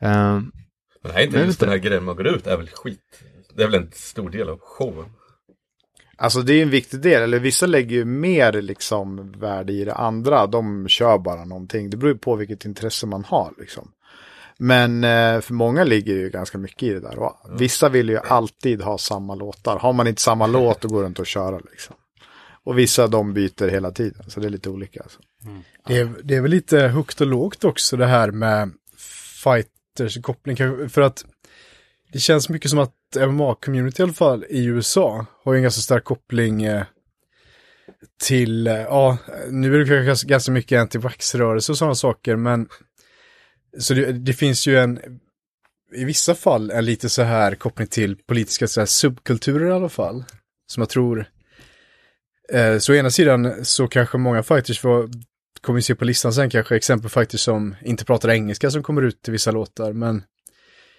Um, 0.00 0.52
Men 1.02 1.12
är 1.12 1.20
inte 1.20 1.38
Men 1.38 1.46
just 1.46 1.60
den 1.60 1.68
här 1.68 1.76
grejen 1.76 2.04
man 2.04 2.16
går 2.16 2.26
ut 2.26 2.46
är 2.46 2.56
väl 2.56 2.68
skit. 2.68 3.00
Det 3.54 3.62
är 3.62 3.66
väl 3.66 3.82
en 3.82 3.90
stor 3.92 4.30
del 4.30 4.48
av 4.48 4.58
showen. 4.60 5.08
Alltså 6.16 6.42
det 6.42 6.54
är 6.54 6.62
en 6.62 6.70
viktig 6.70 7.00
del, 7.00 7.22
eller 7.22 7.38
vissa 7.38 7.66
lägger 7.66 7.96
ju 7.96 8.04
mer 8.04 8.52
liksom 8.52 9.32
värde 9.32 9.72
i 9.72 9.84
det 9.84 9.94
andra. 9.94 10.46
De 10.46 10.88
kör 10.88 11.18
bara 11.18 11.44
någonting. 11.44 11.90
Det 11.90 11.96
beror 11.96 12.12
ju 12.12 12.18
på 12.18 12.36
vilket 12.36 12.64
intresse 12.64 13.06
man 13.06 13.24
har 13.24 13.54
liksom. 13.58 13.92
Men 14.62 15.04
eh, 15.04 15.40
för 15.40 15.52
många 15.54 15.84
ligger 15.84 16.14
ju 16.14 16.30
ganska 16.30 16.58
mycket 16.58 16.82
i 16.82 16.90
det 16.92 17.00
där. 17.00 17.18
Och 17.18 17.36
vissa 17.60 17.88
vill 17.88 18.08
ju 18.08 18.18
alltid 18.18 18.82
ha 18.82 18.98
samma 18.98 19.34
låtar. 19.34 19.78
Har 19.78 19.92
man 19.92 20.06
inte 20.06 20.22
samma 20.22 20.46
låt 20.56 20.80
då 20.80 20.88
går 20.88 21.00
det 21.02 21.06
inte 21.06 21.22
att 21.22 21.28
köra 21.28 21.58
liksom. 21.70 21.96
Och 22.64 22.78
vissa 22.78 23.06
de 23.06 23.32
byter 23.34 23.68
hela 23.68 23.90
tiden. 23.90 24.30
Så 24.30 24.40
det 24.40 24.46
är 24.46 24.50
lite 24.50 24.70
olika. 24.70 25.00
Alltså. 25.02 25.18
Det 25.86 25.98
är, 25.98 26.10
det 26.24 26.36
är 26.36 26.40
väl 26.40 26.50
lite 26.50 26.78
högt 26.80 27.20
och 27.20 27.26
lågt 27.26 27.64
också 27.64 27.96
det 27.96 28.06
här 28.06 28.30
med 28.30 28.70
fighters 29.44 30.22
koppling. 30.22 30.56
För 30.88 31.00
att 31.00 31.24
det 32.12 32.18
känns 32.18 32.48
mycket 32.48 32.70
som 32.70 32.78
att 32.78 32.94
MMA-community 33.16 34.00
i 34.00 34.02
alla 34.02 34.12
fall 34.12 34.44
i 34.48 34.64
USA 34.64 35.26
har 35.44 35.52
ju 35.52 35.56
en 35.56 35.62
ganska 35.62 35.80
stark 35.80 36.04
koppling 36.04 36.62
eh, 36.62 36.82
till, 38.22 38.66
eh, 38.66 38.74
ja, 38.74 39.16
nu 39.50 39.74
är 39.74 39.78
det 39.78 39.84
kanske 39.84 40.04
ganska- 40.04 40.28
ganska 40.28 40.52
mycket 40.52 40.80
anti-vax-rörelse 40.80 41.72
och 41.72 41.78
sådana 41.78 41.94
saker, 41.94 42.36
men 42.36 42.68
så 43.78 43.94
det, 43.94 44.12
det 44.12 44.32
finns 44.32 44.66
ju 44.66 44.78
en, 44.78 45.00
i 45.94 46.04
vissa 46.04 46.34
fall, 46.34 46.70
en 46.70 46.84
lite 46.84 47.08
så 47.08 47.22
här 47.22 47.54
koppling 47.54 47.88
till 47.88 48.16
politiska 48.16 48.68
så 48.68 48.80
här, 48.80 48.86
subkulturer 48.86 49.68
i 49.68 49.72
alla 49.72 49.88
fall, 49.88 50.24
som 50.66 50.80
jag 50.80 50.88
tror 50.88 51.26
Eh, 52.52 52.78
Så 52.78 52.92
å 52.92 52.96
ena 52.96 53.10
sidan 53.10 53.64
så 53.64 53.88
kanske 53.88 54.18
många 54.18 54.42
fighters 54.42 54.84
var, 54.84 55.08
kommer 55.60 55.76
vi 55.76 55.82
se 55.82 55.94
på 55.94 56.04
listan 56.04 56.32
sen 56.32 56.50
kanske 56.50 56.76
exempel 56.76 57.10
fighters 57.10 57.40
som 57.40 57.76
inte 57.82 58.04
pratar 58.04 58.28
engelska 58.28 58.70
som 58.70 58.82
kommer 58.82 59.02
ut 59.02 59.28
i 59.28 59.30
vissa 59.30 59.50
låtar, 59.50 59.92
men 59.92 60.22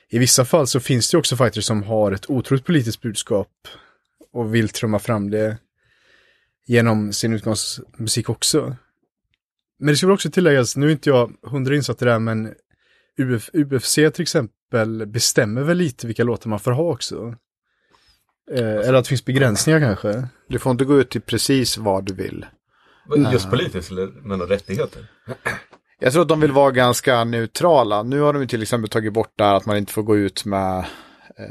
i 0.09 0.19
vissa 0.19 0.45
fall 0.45 0.67
så 0.67 0.79
finns 0.79 1.11
det 1.11 1.17
också 1.17 1.37
fighters 1.37 1.65
som 1.65 1.83
har 1.83 2.11
ett 2.11 2.29
otroligt 2.29 2.65
politiskt 2.65 3.01
budskap 3.01 3.51
och 4.33 4.55
vill 4.55 4.69
trumma 4.69 4.99
fram 4.99 5.29
det 5.31 5.57
genom 6.65 7.13
sin 7.13 7.33
utgångsmusik 7.33 8.29
också. 8.29 8.75
Men 9.81 9.87
det 9.87 9.97
ska 9.97 10.07
väl 10.07 10.13
också 10.13 10.31
tilläggas, 10.31 10.75
nu 10.77 10.87
är 10.87 10.91
inte 10.91 11.09
jag 11.09 11.31
hundra 11.43 11.75
insatt 11.75 12.01
i 12.01 12.05
det 12.05 12.11
här, 12.11 12.19
men 12.19 12.53
Uf, 13.17 13.49
UFC 13.53 13.95
till 13.95 14.21
exempel 14.21 15.05
bestämmer 15.05 15.61
väl 15.61 15.77
lite 15.77 16.07
vilka 16.07 16.23
låtar 16.23 16.49
man 16.49 16.59
får 16.59 16.71
ha 16.71 16.83
också. 16.83 17.35
Eh, 18.51 18.59
eller 18.59 18.93
att 18.93 19.03
det 19.03 19.09
finns 19.09 19.25
begränsningar 19.25 19.79
kanske. 19.79 20.27
Du 20.47 20.59
får 20.59 20.71
inte 20.71 20.85
gå 20.85 20.99
ut 20.99 21.09
till 21.09 21.21
precis 21.21 21.77
vad 21.77 22.05
du 22.05 22.13
vill. 22.13 22.45
Just 23.31 23.49
politiskt 23.49 23.91
eller 23.91 24.07
med 24.07 24.37
några 24.37 24.53
rättigheter. 24.53 25.07
Jag 25.99 26.13
tror 26.13 26.21
att 26.21 26.29
de 26.29 26.39
vill 26.41 26.51
vara 26.51 26.71
ganska 26.71 27.23
neutrala. 27.23 28.03
Nu 28.03 28.19
har 28.19 28.33
de 28.33 28.41
ju 28.41 28.47
till 28.47 28.61
exempel 28.61 28.89
tagit 28.89 29.13
bort 29.13 29.33
där 29.35 29.53
att 29.53 29.65
man 29.65 29.77
inte 29.77 29.93
får 29.93 30.03
gå 30.03 30.17
ut 30.17 30.45
med 30.45 30.77
eh, 30.79 30.85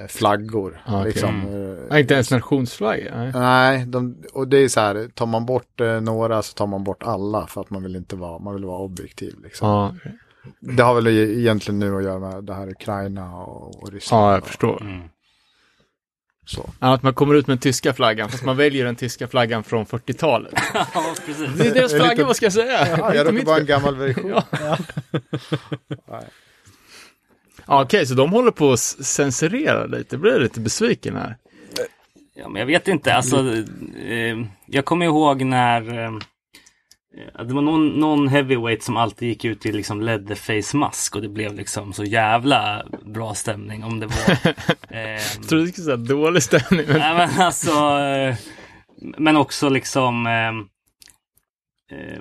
flaggor. 0.09 0.83
Okej. 0.87 1.05
Liksom. 1.05 1.45
ja, 1.91 1.95
Eh, 1.97 2.01
inte 2.01 2.15
ens 2.15 2.31
nationsflagga. 2.31 3.17
Nej. 3.17 3.33
Nej, 3.35 3.87
de, 3.87 4.17
och 4.33 4.49
det 4.49 4.59
är 4.59 4.69
så 4.69 4.81
här, 4.81 5.09
tar 5.15 5.27
man 5.27 5.47
bort 5.47 5.81
eh, 5.81 6.01
några 6.01 6.43
så 6.43 6.55
tar 6.55 6.67
man 6.67 6.85
bort 6.85 7.03
alla 7.03 7.47
för 7.47 7.61
att 7.61 7.71
man 7.71 7.83
vill 7.83 7.97
inte 7.97 8.17
vara, 8.17 8.39
man 8.39 8.55
vill 8.55 8.65
vara 8.65 8.79
objektiv. 8.79 9.35
Liksom. 9.43 9.69
Ja, 9.69 9.95
Det 10.61 10.83
har 10.83 10.95
väl 10.95 11.07
e- 11.07 11.39
egentligen 11.41 11.79
nu 11.79 11.97
att 11.97 12.05
göra 12.05 12.19
med 12.19 12.45
det 12.45 12.55
här 12.55 12.69
Ukraina 12.71 13.37
och, 13.37 13.83
och 13.83 13.93
Ryssland. 13.93 14.25
ja, 14.25 14.35
jag 14.35 14.47
förstår. 14.47 14.83
Mm. 14.83 15.01
Så. 16.47 16.71
Att 16.79 17.03
man 17.03 17.15
kommer 17.15 17.35
ut 17.35 17.47
med 17.47 17.57
den 17.57 17.61
tyska 17.61 17.93
flaggan, 17.95 18.29
fast 18.29 18.45
man 18.45 18.57
väljer 18.57 18.85
den 18.85 18.97
tyska 18.97 19.29
flaggan 19.29 19.65
från 19.65 19.87
40-talet. 19.87 20.55
Ja, 20.75 20.87
precis. 21.27 21.55
Det 21.59 21.67
är 21.69 21.75
deras 21.75 21.95
flagga, 21.95 22.27
vad 22.27 22.37
ska 22.37 22.47
jag 22.47 22.53
säga? 22.53 22.97
Ja, 22.99 23.15
jag 23.15 23.27
råkar 23.27 23.45
vara 23.47 23.59
en 23.61 23.67
gammal 23.67 23.97
version. 23.97 24.31
Ja. 24.53 24.77
Okej, 27.73 28.07
så 28.07 28.15
de 28.15 28.31
håller 28.31 28.51
på 28.51 28.73
att 28.73 28.81
censurera 28.81 29.87
lite. 29.87 30.15
Jag 30.15 30.21
blir 30.21 30.41
lite 30.41 30.61
besviken 30.61 31.17
här. 31.17 31.37
Ja, 32.35 32.49
men 32.49 32.61
jag 32.61 32.67
vet 32.67 32.89
inte, 32.89 33.15
alltså. 33.15 33.37
Eh, 34.09 34.37
jag 34.67 34.85
kommer 34.85 35.07
ihåg 35.07 35.43
när 35.43 36.05
eh, 36.05 36.13
det 37.47 37.55
var 37.55 37.63
någon, 37.63 37.89
någon 37.89 38.29
heavyweight 38.29 38.83
som 38.83 38.97
alltid 38.97 39.29
gick 39.29 39.45
ut 39.45 39.67
i 39.67 39.73
liksom 39.73 40.01
leatherface 40.01 40.77
mask 40.77 41.17
och 41.17 41.23
det 41.23 41.29
blev 41.29 41.55
liksom 41.55 41.93
så 41.93 42.05
jävla 42.05 42.87
bra 43.05 43.35
stämning 43.35 43.85
om 43.85 44.01
det 44.01 44.07
var. 44.07 44.37
Eh, 44.93 45.11
Jag 45.11 45.49
trodde 45.49 45.65
du 45.65 45.73
skulle 45.73 45.85
säga 45.85 45.97
dålig 45.97 46.43
stämning. 46.43 46.87
Men... 46.89 46.99
Nej 46.99 47.15
men 47.15 47.41
alltså, 47.41 47.71
eh, 47.99 48.37
men 49.19 49.37
också 49.37 49.69
liksom 49.69 50.27
eh, 50.27 50.49
eh, 51.99 52.21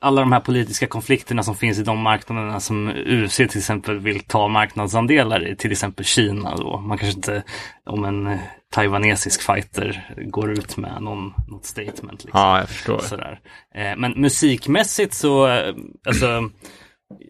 alla 0.00 0.20
de 0.20 0.32
här 0.32 0.40
politiska 0.40 0.86
konflikterna 0.86 1.42
som 1.42 1.56
finns 1.56 1.78
i 1.78 1.82
de 1.82 1.98
marknaderna 1.98 2.60
som 2.60 2.88
UFC 2.88 3.36
till 3.36 3.58
exempel 3.58 3.98
vill 3.98 4.20
ta 4.20 4.48
marknadsandelar 4.48 5.48
i, 5.48 5.56
till 5.56 5.72
exempel 5.72 6.04
Kina 6.04 6.56
då. 6.56 6.78
Man 6.80 6.98
kanske 6.98 7.16
inte, 7.16 7.42
om 7.86 8.04
en 8.04 8.38
taiwanesisk 8.70 9.42
fighter 9.42 10.14
går 10.16 10.50
ut 10.52 10.76
med 10.76 11.02
någon, 11.02 11.34
något 11.48 11.64
statement. 11.64 12.24
Liksom. 12.24 12.40
Ja, 12.40 12.58
jag 12.58 12.68
förstår. 12.68 12.98
Sådär. 12.98 13.40
Eh, 13.74 13.96
men 13.96 14.12
musikmässigt 14.16 15.14
så, 15.14 15.48
eh, 15.48 15.74
alltså, 16.06 16.50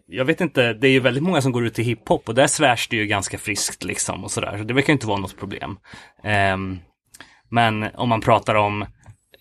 jag 0.05 0.25
vet 0.25 0.41
inte, 0.41 0.73
det 0.73 0.87
är 0.87 0.91
ju 0.91 0.99
väldigt 0.99 1.23
många 1.23 1.41
som 1.41 1.51
går 1.51 1.65
ut 1.65 1.79
i 1.79 1.83
hiphop 1.83 2.29
och 2.29 2.35
där 2.35 2.47
svärs 2.47 2.87
det 2.87 2.95
ju 2.95 3.05
ganska 3.05 3.37
friskt 3.37 3.83
liksom 3.83 4.23
och 4.23 4.31
sådär. 4.31 4.57
Så 4.57 4.63
det 4.63 4.73
verkar 4.73 4.93
inte 4.93 5.07
vara 5.07 5.19
något 5.19 5.37
problem. 5.39 5.77
Ehm, 6.23 6.79
men 7.49 7.83
om 7.95 8.09
man 8.09 8.21
pratar 8.21 8.55
om, 8.55 8.81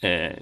eh, 0.03 0.33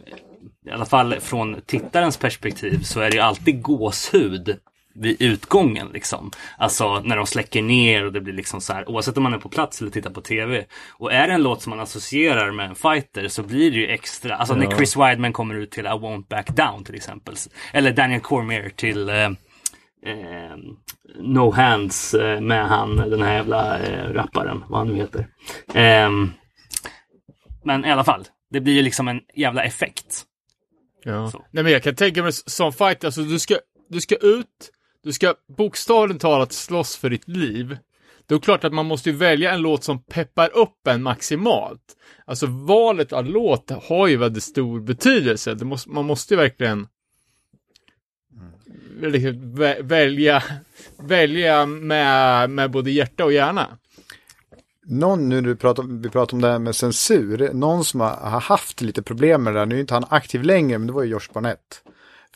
i 0.67 0.71
alla 0.71 0.87
fall 0.87 1.21
från 1.21 1.61
tittarens 1.67 2.17
perspektiv, 2.17 2.83
så 2.83 3.01
är 3.01 3.11
det 3.11 3.17
ju 3.17 3.23
alltid 3.23 3.63
gåshud 3.63 4.59
vid 4.95 5.23
utgången 5.23 5.89
liksom. 5.93 6.31
Alltså 6.59 7.01
när 7.01 7.17
de 7.17 7.27
släcker 7.27 7.63
ner 7.63 8.05
och 8.05 8.13
det 8.13 8.21
blir 8.21 8.35
liksom 8.35 8.61
så 8.61 8.73
här, 8.73 8.91
oavsett 8.91 9.17
om 9.17 9.23
man 9.23 9.35
är 9.35 9.39
på 9.39 9.49
plats 9.49 9.81
eller 9.81 9.91
tittar 9.91 10.11
på 10.11 10.21
tv. 10.21 10.65
Och 10.89 11.13
är 11.13 11.29
det 11.29 11.35
en 11.35 11.43
låt 11.43 11.63
som 11.63 11.71
man 11.71 11.81
associerar 11.81 12.51
med 12.51 12.67
en 12.67 12.75
fighter 12.75 13.29
så 13.29 13.43
blir 13.43 13.71
det 13.71 13.77
ju 13.77 13.87
extra, 13.87 14.37
alltså 14.37 14.55
när 14.55 14.77
Chris 14.77 14.97
Weidman 14.97 15.33
kommer 15.33 15.55
ut 15.55 15.71
till 15.71 15.87
I 15.87 15.89
won't 15.89 16.29
back 16.29 16.49
down 16.49 16.85
till 16.85 16.95
exempel. 16.95 17.35
Eller 17.73 17.93
Daniel 17.93 18.21
Cormier 18.21 18.69
till 18.77 19.09
eh, 19.09 19.25
eh, 20.07 20.57
No 21.21 21.51
Hands 21.51 22.15
eh, 22.15 22.41
med 22.41 22.69
han, 22.69 22.97
den 22.97 23.23
här 23.23 23.35
jävla 23.35 23.79
eh, 23.79 24.13
rapparen, 24.13 24.65
vad 24.69 24.79
han 24.79 24.89
nu 24.89 24.97
heter. 24.97 25.27
Ehm, 25.75 26.31
men 27.65 27.85
i 27.85 27.91
alla 27.91 28.05
fall, 28.05 28.25
det 28.51 28.61
blir 28.61 28.75
ju 28.75 28.83
liksom 28.83 29.09
en 29.09 29.21
jävla 29.35 29.63
effekt. 29.63 30.25
Ja. 31.07 31.31
Så. 31.31 31.45
Nej 31.51 31.65
men 31.65 31.73
jag 31.73 31.83
kan 31.83 31.95
tänka 31.95 32.23
mig 32.23 32.33
som 32.33 32.73
fight, 32.73 33.05
alltså 33.05 33.23
du 33.23 33.39
ska, 33.39 33.59
du 33.89 34.01
ska 34.01 34.17
ut, 34.17 34.71
du 35.03 35.13
ska 35.13 35.35
bokstavligt 35.57 36.21
talat 36.21 36.53
slåss 36.53 36.97
för 36.97 37.11
ditt 37.11 37.29
liv. 37.29 37.79
Då 38.27 38.35
är 38.35 38.39
det 38.39 38.45
klart 38.45 38.65
att 38.65 38.73
man 38.73 38.87
måste 38.87 39.11
ju 39.11 39.17
välja 39.17 39.53
en 39.53 39.61
låt 39.61 39.85
som 39.85 40.03
peppar 40.03 40.57
upp 40.57 40.87
en 40.87 41.03
maximalt. 41.03 41.97
Alltså 42.25 42.47
valet 42.47 43.13
av 43.13 43.27
låt 43.27 43.71
har 43.71 44.07
ju 44.07 44.17
väldigt 44.17 44.43
stor 44.43 44.81
betydelse. 44.81 45.55
Måste, 45.55 45.91
man 45.91 46.05
måste 46.05 46.35
ju 46.35 46.41
verkligen 46.41 46.89
liksom 49.01 49.57
vä- 49.57 49.83
välja, 49.83 50.43
välja 50.99 51.67
med, 51.67 52.51
med 52.51 52.71
både 52.71 52.91
hjärta 52.91 53.25
och 53.25 53.33
hjärna. 53.33 53.79
Någon, 54.89 55.29
nu 55.29 55.41
du 55.41 55.57
pratar, 55.57 55.83
vi 56.03 56.09
pratar 56.09 56.35
om 56.37 56.41
det 56.41 56.49
här 56.49 56.59
med 56.59 56.77
censur, 56.77 57.51
någon 57.53 57.85
som 57.85 58.01
har, 58.01 58.41
haft 58.41 58.81
lite 58.81 59.03
problem 59.03 59.43
med 59.43 59.55
det 59.55 59.59
där, 59.59 59.67
nu 59.67 59.77
är 59.77 59.81
inte 59.81 59.95
han 59.95 60.05
aktiv 60.09 60.43
längre, 60.43 60.79
men 60.79 60.87
det 60.87 60.93
var 60.93 61.03
ju 61.03 61.11
Josh 61.11 61.33
Barnett. 61.33 61.83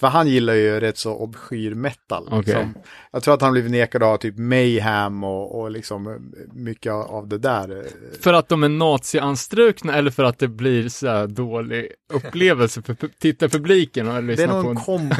För 0.00 0.06
han 0.06 0.28
gillar 0.28 0.54
ju 0.54 0.80
rätt 0.80 0.98
så 0.98 1.14
obskyr 1.14 1.74
metal. 1.74 2.24
Okej. 2.26 2.38
Liksom. 2.38 2.74
Jag 3.12 3.22
tror 3.22 3.34
att 3.34 3.42
han 3.42 3.52
blivit 3.52 3.70
nekad 3.70 4.02
av 4.02 4.16
typ 4.16 4.38
Mayhem 4.38 5.24
och, 5.24 5.60
och 5.60 5.70
liksom 5.70 6.32
mycket 6.52 6.92
av 6.92 7.28
det 7.28 7.38
där. 7.38 7.86
För 8.20 8.32
att 8.32 8.48
de 8.48 8.62
är 8.62 8.68
nazianstrukna 8.68 9.94
eller 9.94 10.10
för 10.10 10.24
att 10.24 10.38
det 10.38 10.48
blir 10.48 10.88
så 10.88 11.08
här 11.08 11.26
dålig 11.26 11.88
upplevelse 12.12 12.82
för 12.82 12.94
pu- 12.94 13.12
tittarpubliken 13.18 14.08
och 14.08 14.24
Det 14.24 14.42
är 14.42 14.48
på 14.48 14.52
någon 14.52 14.76
en 14.76 14.76
kombo, 14.76 15.14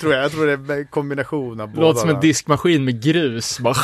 tror 0.00 0.12
jag. 0.12 0.24
Jag 0.24 0.32
tror 0.32 0.46
det 0.46 0.74
är 0.74 0.78
en 0.78 0.86
kombination 0.86 1.60
av 1.60 1.68
båda. 1.68 1.80
Låter 1.86 2.00
som 2.00 2.10
en 2.10 2.20
diskmaskin 2.20 2.84
med 2.84 3.02
grus. 3.02 3.60
Bara... 3.60 3.74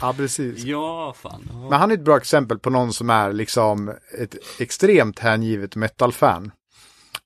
Ja, 0.00 0.14
precis. 0.16 0.64
Ja, 0.64 1.14
fan. 1.16 1.48
Ja. 1.52 1.68
Men 1.70 1.80
han 1.80 1.90
är 1.90 1.94
ett 1.94 2.04
bra 2.04 2.16
exempel 2.16 2.58
på 2.58 2.70
någon 2.70 2.92
som 2.92 3.10
är 3.10 3.32
liksom 3.32 3.94
ett 4.18 4.34
extremt 4.60 5.18
hängivet 5.18 5.76
metal-fan. 5.76 6.50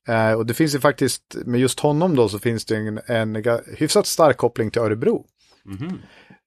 Eh, 0.07 0.31
och 0.31 0.45
det 0.45 0.53
finns 0.53 0.75
ju 0.75 0.79
faktiskt, 0.79 1.35
med 1.45 1.59
just 1.59 1.79
honom 1.79 2.15
då 2.15 2.29
så 2.29 2.39
finns 2.39 2.65
det 2.65 2.75
en, 2.75 2.99
en 3.05 3.43
hyfsat 3.77 4.05
stark 4.07 4.37
koppling 4.37 4.71
till 4.71 4.81
Örebro. 4.81 5.25
Mhm. 5.65 5.99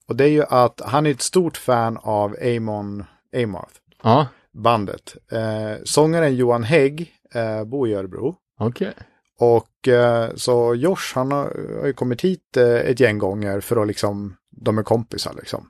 Och 0.08 0.16
det 0.16 0.24
är 0.24 0.28
ju 0.28 0.44
att 0.48 0.80
han 0.84 1.06
är 1.06 1.10
ett 1.10 1.22
stort 1.22 1.56
fan 1.56 1.96
av 2.02 2.36
Amon 2.56 3.04
Amarth, 3.36 3.74
Ja, 4.02 4.26
bandet. 4.52 5.16
Eh, 5.32 5.82
sångaren 5.84 6.36
Johan 6.36 6.62
Hägg 6.64 7.12
eh, 7.34 7.64
bor 7.64 7.88
i 7.88 7.94
Örebro. 7.94 8.36
okej. 8.60 8.92
Och 9.40 9.88
eh, 9.88 10.30
så 10.34 10.74
Josh 10.74 11.12
han 11.14 11.32
har, 11.32 11.78
har 11.80 11.86
ju 11.86 11.92
kommit 11.92 12.20
hit 12.24 12.56
eh, 12.56 12.64
ett 12.74 13.00
gäng 13.00 13.18
gånger 13.18 13.60
för 13.60 13.76
att 13.82 13.86
liksom, 13.86 14.36
de 14.50 14.78
är 14.78 14.82
kompisar 14.82 15.34
liksom. 15.36 15.68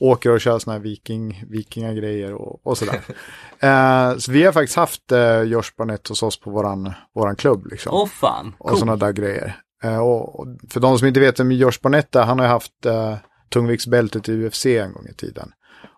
Åker 0.00 0.30
och 0.30 0.40
kör 0.40 0.58
sådana 0.58 0.78
här 0.78 0.84
viking, 0.84 1.44
vikingagrejer 1.48 2.34
och, 2.34 2.66
och 2.66 2.78
sådär. 2.78 3.00
eh, 3.60 4.16
så 4.18 4.32
vi 4.32 4.42
har 4.42 4.52
faktiskt 4.52 4.76
haft 4.76 5.12
eh, 5.12 5.42
Josh 5.42 5.72
Barnett 5.76 6.08
hos 6.08 6.22
oss 6.22 6.40
på 6.40 6.50
våran, 6.50 6.92
våran 7.14 7.36
klubb 7.36 7.66
liksom. 7.66 7.92
Åh 7.94 8.06
fan, 8.06 8.54
och 8.58 8.78
sådana 8.78 8.96
där 8.96 9.12
grejer. 9.12 9.56
Eh, 9.82 9.98
och, 9.98 10.40
och 10.40 10.46
för 10.68 10.80
de 10.80 10.98
som 10.98 11.08
inte 11.08 11.20
vet 11.20 11.40
vem 11.40 11.52
Josh 11.52 11.80
Barnett 11.82 12.16
är, 12.16 12.22
han 12.22 12.38
har 12.38 12.46
ju 12.46 12.52
haft 12.52 12.86
eh, 12.86 13.16
tungviktsbältet 13.48 14.28
i 14.28 14.32
UFC 14.32 14.66
en 14.66 14.92
gång 14.92 15.06
i 15.06 15.14
tiden. 15.14 15.52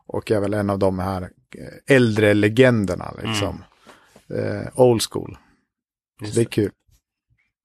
Och 0.07 0.31
är 0.31 0.41
väl 0.41 0.55
en 0.55 0.71
av 0.71 0.79
de 0.79 0.99
här 0.99 1.23
eh, 1.23 1.97
äldre 1.97 2.35
legenderna 2.35 3.15
liksom. 3.23 3.65
Eh, 4.31 4.81
old 4.81 5.03
school. 5.11 5.39
Så 6.25 6.35
det 6.35 6.41
är 6.41 6.45
kul. 6.45 6.71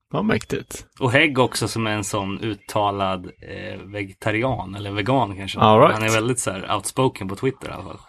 Vad 0.09 0.25
mäktigt. 0.25 0.85
Och 0.99 1.11
Hägg 1.11 1.39
också 1.39 1.67
som 1.67 1.87
är 1.87 1.91
en 1.91 2.03
sån 2.03 2.39
uttalad 2.39 3.25
eh, 3.25 3.79
vegetarian 3.85 4.75
eller 4.75 4.91
vegan 4.91 5.35
kanske. 5.37 5.59
All 5.59 5.79
right. 5.79 5.93
Han 5.93 6.03
är 6.03 6.09
väldigt 6.13 6.39
så 6.39 6.51
här 6.51 6.75
outspoken 6.75 7.27
på 7.27 7.35
Twitter 7.35 7.69
i 7.69 7.71
alla 7.71 7.83
fall. 7.83 7.99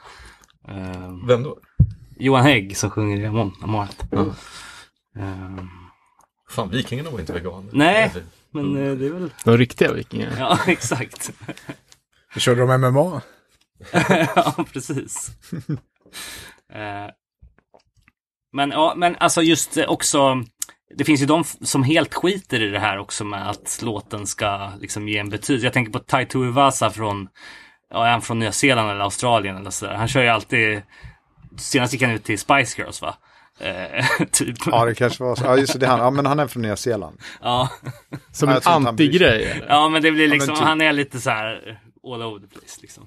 Eh, 0.69 1.27
Vem 1.29 1.43
då? 1.43 1.59
Johan 2.17 2.43
Hägg 2.45 2.77
som 2.77 2.91
sjunger 2.91 3.21
i 3.21 3.27
Amon 3.27 3.53
Amoret. 3.63 4.13
Mm. 4.13 4.29
Eh, 5.19 5.65
Fan, 6.51 6.71
vikingarna 6.71 7.11
var 7.11 7.21
inte 7.21 7.33
veganer. 7.33 7.71
Nej. 7.73 8.13
men 8.51 8.77
eh, 8.77 8.93
det 8.95 9.07
är 9.07 9.11
väl, 9.11 9.31
De 9.45 9.57
riktiga 9.59 9.93
vikingar. 9.93 10.37
ja 10.39 10.59
exakt. 10.67 11.33
Körde 12.37 12.61
de 12.67 12.81
MMA? 12.81 13.23
ja, 14.37 14.65
precis. 14.73 15.31
Eh, 16.73 17.11
men 18.53 18.71
ja, 18.71 18.95
men 18.97 19.17
alltså 19.17 19.43
just 19.43 19.77
eh, 19.77 19.89
också. 19.89 20.45
Det 20.97 21.05
finns 21.05 21.23
ju 21.23 21.27
de 21.27 21.45
som 21.45 21.83
helt 21.83 22.15
skiter 22.15 22.63
i 22.63 22.69
det 22.71 22.79
här 22.79 22.99
också 22.99 23.25
med 23.25 23.51
att 23.51 23.81
låten 23.83 24.27
ska 24.27 24.73
liksom 24.81 25.09
ge 25.09 25.19
en 25.19 25.29
betydelse. 25.31 25.67
Jag 25.67 25.73
tänker 25.73 25.93
på 25.93 25.99
Taito 25.99 26.45
Uvasa 26.45 26.91
från, 26.91 27.29
ja, 27.91 28.07
är 28.07 28.11
han 28.11 28.23
från 28.23 28.39
Nya 28.39 28.53
Zeeland 28.53 28.91
eller 28.91 29.01
Australien 29.01 29.57
eller 29.57 29.71
sådär. 29.71 29.95
Han 29.95 30.09
kör 30.09 30.23
ju 30.23 30.29
alltid, 30.29 30.83
senast 31.57 31.93
gick 31.93 32.03
han 32.03 32.11
ut 32.11 32.25
till 32.25 32.39
Spice 32.39 32.83
Girls 32.83 33.03
va? 33.03 33.15
Eh, 33.61 34.05
typ. 34.33 34.57
Ja, 34.67 34.85
det 34.85 34.95
kanske 34.95 35.25
var 35.25 35.37
så. 35.37 35.45
Ja, 35.45 35.57
just 35.57 35.81
det, 35.81 35.87
han. 35.87 35.99
Ja, 36.01 36.11
men 36.11 36.27
han 36.27 36.39
är 36.41 36.47
från 36.47 36.63
Nya 36.63 36.77
Zeeland. 36.77 37.21
Ja. 37.43 37.69
Som 38.33 38.49
Ja, 38.49 38.77
en 38.77 38.87
antigrej. 38.87 39.65
ja, 39.69 39.89
men 39.89 40.03
det 40.03 40.11
blir 40.11 40.29
liksom, 40.29 40.55
typ. 40.55 40.65
han 40.65 40.81
är 40.81 40.93
lite 40.93 41.21
så 41.21 41.31
här 41.31 41.81
all 42.07 42.23
over 42.23 42.41
the 42.41 42.47
place 42.47 42.79
liksom. 42.83 43.03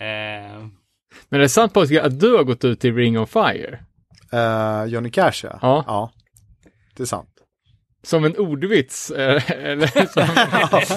Eh, 0.00 0.66
Men 1.28 1.40
det 1.40 1.44
är 1.44 1.48
sant 1.48 1.72
Patrik 1.74 1.98
att 2.00 2.20
du 2.20 2.36
har 2.36 2.44
gått 2.44 2.64
ut 2.64 2.84
i 2.84 2.90
Ring 2.92 3.18
of 3.18 3.30
Fire? 3.30 3.78
Eh, 4.32 4.84
Johnny 4.84 5.10
Cash, 5.10 5.40
ja. 5.42 5.58
Ja. 5.62 6.12
Ja. 6.98 7.02
Det 7.02 7.04
är 7.04 7.06
sant. 7.06 7.34
Som 8.02 8.24
en 8.24 8.36
ordvits? 8.36 9.10
eh, 9.10 9.50
Eller 9.64 9.86
som, 9.86 10.26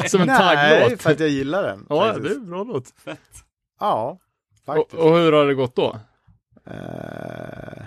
som 0.10 0.22
en 0.22 0.28
Nej, 0.28 0.38
tagglåt? 0.82 1.02
för 1.02 1.12
att 1.12 1.20
jag 1.20 1.30
gillar 1.30 1.64
den. 1.64 1.86
Ja, 1.90 2.14
faktiskt. 2.14 2.24
det 2.24 2.32
är 2.32 2.36
en 2.36 2.50
bra 2.50 2.64
låt. 2.64 2.94
Ja, 3.80 4.20
Och, 4.60 4.66
faktiskt. 4.66 4.94
och 5.02 5.18
hur 5.18 5.32
har 5.32 5.46
det 5.46 5.54
gått 5.54 5.76
då? 5.76 6.00
Eh, 6.66 7.84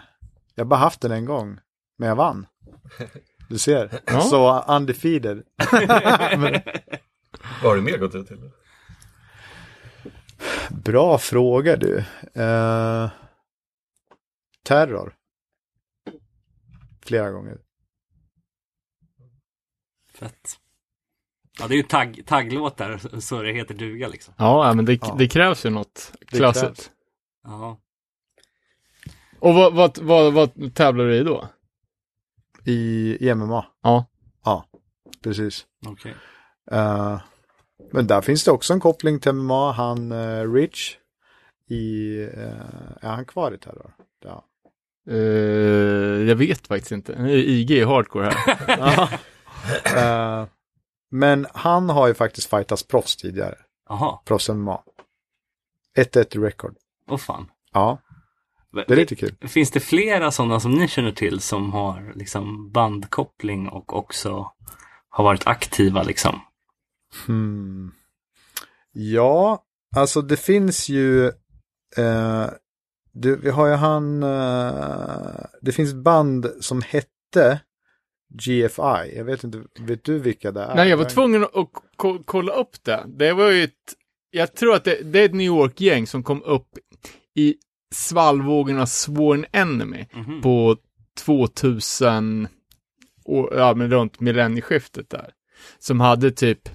jag 0.54 0.64
har 0.64 0.68
bara 0.68 0.80
haft 0.80 1.00
den 1.00 1.12
en 1.12 1.24
gång, 1.24 1.58
men 1.98 2.08
jag 2.08 2.16
vann. 2.16 2.46
Du 3.48 3.58
ser. 3.58 4.00
Ja. 4.06 4.20
Så 4.20 4.62
undefeated. 4.62 5.42
Vad 7.62 7.70
har 7.70 7.74
du 7.76 7.82
mer 7.82 7.98
gått 7.98 8.14
ut 8.14 8.28
till? 8.28 8.50
Bra 10.70 11.18
fråga 11.18 11.76
du. 11.76 11.98
Eh, 12.34 13.10
terror. 14.62 15.14
Flera 17.06 17.30
gånger. 17.30 17.58
Fett. 20.16 20.58
Ja, 21.60 21.68
det 21.68 21.74
är 21.74 21.76
ju 21.76 21.82
tagg, 21.82 22.22
tagglåtar 22.26 23.20
så 23.20 23.42
det 23.42 23.52
heter 23.52 23.74
duga 23.74 24.08
liksom. 24.08 24.34
Ja, 24.36 24.72
men 24.74 24.84
det, 24.84 24.98
Ja. 25.02 25.14
det 25.18 25.28
krävs 25.28 25.66
ju 25.66 25.70
något 25.70 26.12
krävs. 26.26 26.90
Ja. 27.44 27.80
Och 29.38 29.54
vad, 29.54 29.74
vad, 29.74 29.98
vad, 29.98 30.32
vad 30.32 30.74
tävlar 30.74 31.04
du 31.04 31.16
i 31.16 31.22
då? 31.22 31.48
I, 32.64 33.16
i 33.20 33.34
MMA. 33.34 33.66
Ja. 33.82 34.06
Ja, 34.44 34.64
precis. 35.22 35.66
Okej. 35.86 36.14
Eh, 36.70 37.20
men 37.92 38.06
där 38.06 38.20
finns 38.20 38.44
det 38.44 38.50
också 38.50 38.72
en 38.72 38.80
koppling 38.80 39.20
till 39.20 39.32
MMA. 39.32 39.72
Han 39.72 40.12
uh, 40.12 40.52
Rich 40.52 40.96
i, 41.70 42.18
eh, 42.22 43.00
är 43.00 43.14
han 43.14 43.24
kvar 43.24 43.54
i 43.54 43.58
terror? 43.58 43.94
Ja. 44.24 44.44
Jag 46.26 46.36
vet 46.36 46.66
faktiskt 46.66 46.92
inte. 46.92 47.14
Är 47.14 47.28
IG 47.28 47.70
i 47.70 47.84
hardcore 47.84 48.30
här. 48.30 49.20
Eh, 49.96 50.46
men 51.10 51.46
han 51.54 51.88
har 51.88 52.08
ju 52.08 52.14
faktiskt 52.14 52.50
fightats 52.50 52.82
proffs 52.82 53.16
tidigare. 53.16 53.54
Jaha, 53.88 54.18
Proffs 54.24 54.48
MMA. 54.48 54.82
1-1 55.98 56.36
i 56.36 56.38
record. 56.38 56.76
åh 57.10 57.18
fan. 57.18 57.50
Ja, 57.72 57.98
det 58.72 58.90
är 58.90 58.96
lite 58.96 59.16
kul. 59.16 59.34
Finns 59.48 59.70
det 59.70 59.80
flera 59.80 60.30
sådana 60.30 60.60
som 60.60 60.72
ni 60.72 60.88
känner 60.88 61.12
till 61.12 61.40
som 61.40 61.72
har 61.72 62.12
liksom 62.14 62.70
bandkoppling 62.70 63.68
och 63.68 63.96
också 63.96 64.50
har 65.08 65.24
varit 65.24 65.46
aktiva 65.46 66.02
liksom? 66.02 66.40
Hmm. 67.26 67.92
Ja, 68.92 69.62
alltså 69.96 70.22
det 70.22 70.36
finns 70.36 70.88
ju 70.88 71.26
eh, 71.96 72.46
det, 73.12 73.36
vi 73.36 73.50
har 73.50 73.66
ju 73.66 73.74
han 73.74 74.22
eh, 74.22 75.44
det 75.62 75.72
finns 75.72 75.94
band 75.94 76.46
som 76.60 76.82
hette 76.82 77.60
GFI. 78.34 79.16
Jag 79.16 79.24
vet 79.24 79.44
inte, 79.44 79.62
vet 79.80 80.04
du 80.04 80.18
vilka 80.18 80.52
det 80.52 80.62
är? 80.62 80.74
Nej, 80.74 80.88
jag 80.88 80.96
var 80.96 81.04
tvungen 81.04 81.44
att 81.44 81.50
ko- 81.96 82.22
kolla 82.24 82.52
upp 82.52 82.84
det. 82.84 83.04
Det 83.06 83.32
var 83.32 83.50
ju 83.50 83.64
ett, 83.64 83.94
jag 84.30 84.54
tror 84.54 84.74
att 84.74 84.84
det, 84.84 85.02
det 85.12 85.18
är 85.20 85.24
ett 85.24 85.34
New 85.34 85.46
York-gäng 85.46 86.06
som 86.06 86.22
kom 86.22 86.42
upp 86.42 86.68
i 87.34 87.54
svallvågorna 87.94 88.86
Sworn 88.86 89.46
Enemy 89.52 90.06
Mhm. 90.14 90.42
på 90.42 90.76
2000, 91.20 92.48
och, 93.24 93.48
ja 93.52 93.74
men 93.74 93.90
runt 93.90 94.20
millennieskiftet 94.20 95.10
där. 95.10 95.30
Som 95.78 96.00
hade 96.00 96.30
typ, 96.30 96.68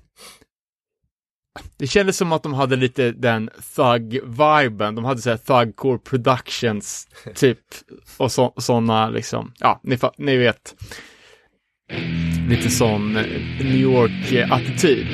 det 1.77 1.87
kändes 1.87 2.17
som 2.17 2.31
att 2.31 2.43
de 2.43 2.53
hade 2.53 2.75
lite 2.75 3.11
den 3.11 3.49
thug-viben. 3.75 4.95
De 4.95 5.05
hade 5.05 5.21
såhär 5.21 5.37
thugcore 5.37 5.97
productions 5.97 7.07
typ 7.35 7.59
och 8.17 8.31
så, 8.31 8.53
sådana 8.57 9.09
liksom, 9.09 9.53
ja, 9.59 9.79
ni, 9.83 9.97
ni 10.17 10.37
vet. 10.37 10.75
Lite 12.49 12.69
sån 12.69 13.13
New 13.59 13.79
York-attityd. 13.79 15.07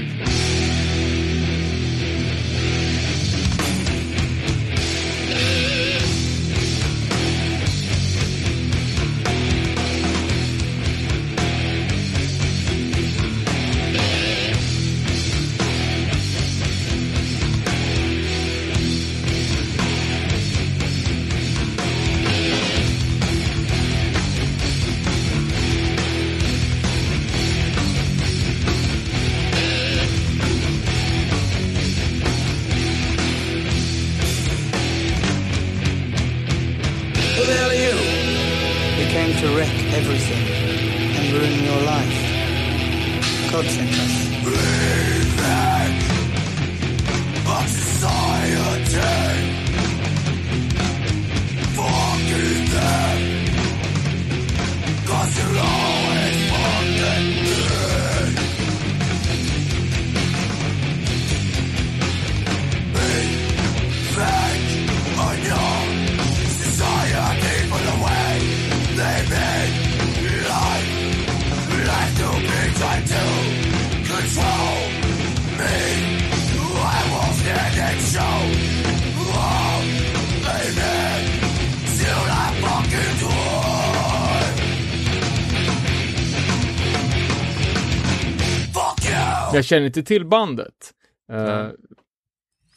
Jag 89.55 89.65
känner 89.65 89.85
inte 89.85 90.03
till 90.03 90.25
bandet. 90.25 90.93
Eh, 91.31 91.67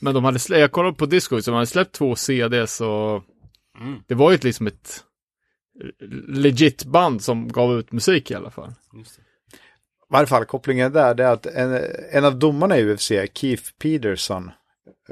Men 0.01 0.15
de 0.15 0.25
hade 0.25 0.39
slä- 0.39 0.57
jag 0.59 0.73
kollade 0.73 0.97
på 0.97 1.07
Disco, 1.07 1.43
så 1.43 1.51
de 1.51 1.55
hade 1.55 1.67
släppt 1.67 1.93
två 1.95 2.17
CDs 2.17 2.81
och 2.81 3.23
Mm, 3.81 4.01
det 4.07 4.15
var 4.15 4.31
ju 4.31 4.35
ett, 4.35 4.45
liksom 4.45 4.67
ett 4.67 5.05
legit 6.29 6.85
band 6.85 7.23
som 7.23 7.49
gav 7.49 7.79
ut 7.79 7.93
musik 7.93 8.31
i 8.31 8.35
alla 8.35 8.51
fall. 8.51 8.71
I 8.71 10.13
varje 10.13 10.27
fall 10.27 10.45
kopplingen 10.45 10.93
där 10.93 11.15
det 11.15 11.25
är 11.25 11.33
att 11.33 11.47
en, 11.47 11.81
en 12.13 12.25
av 12.25 12.39
domarna 12.39 12.79
i 12.79 12.85
UFC, 12.95 13.09
Keith 13.35 13.63
Peterson, 13.83 14.51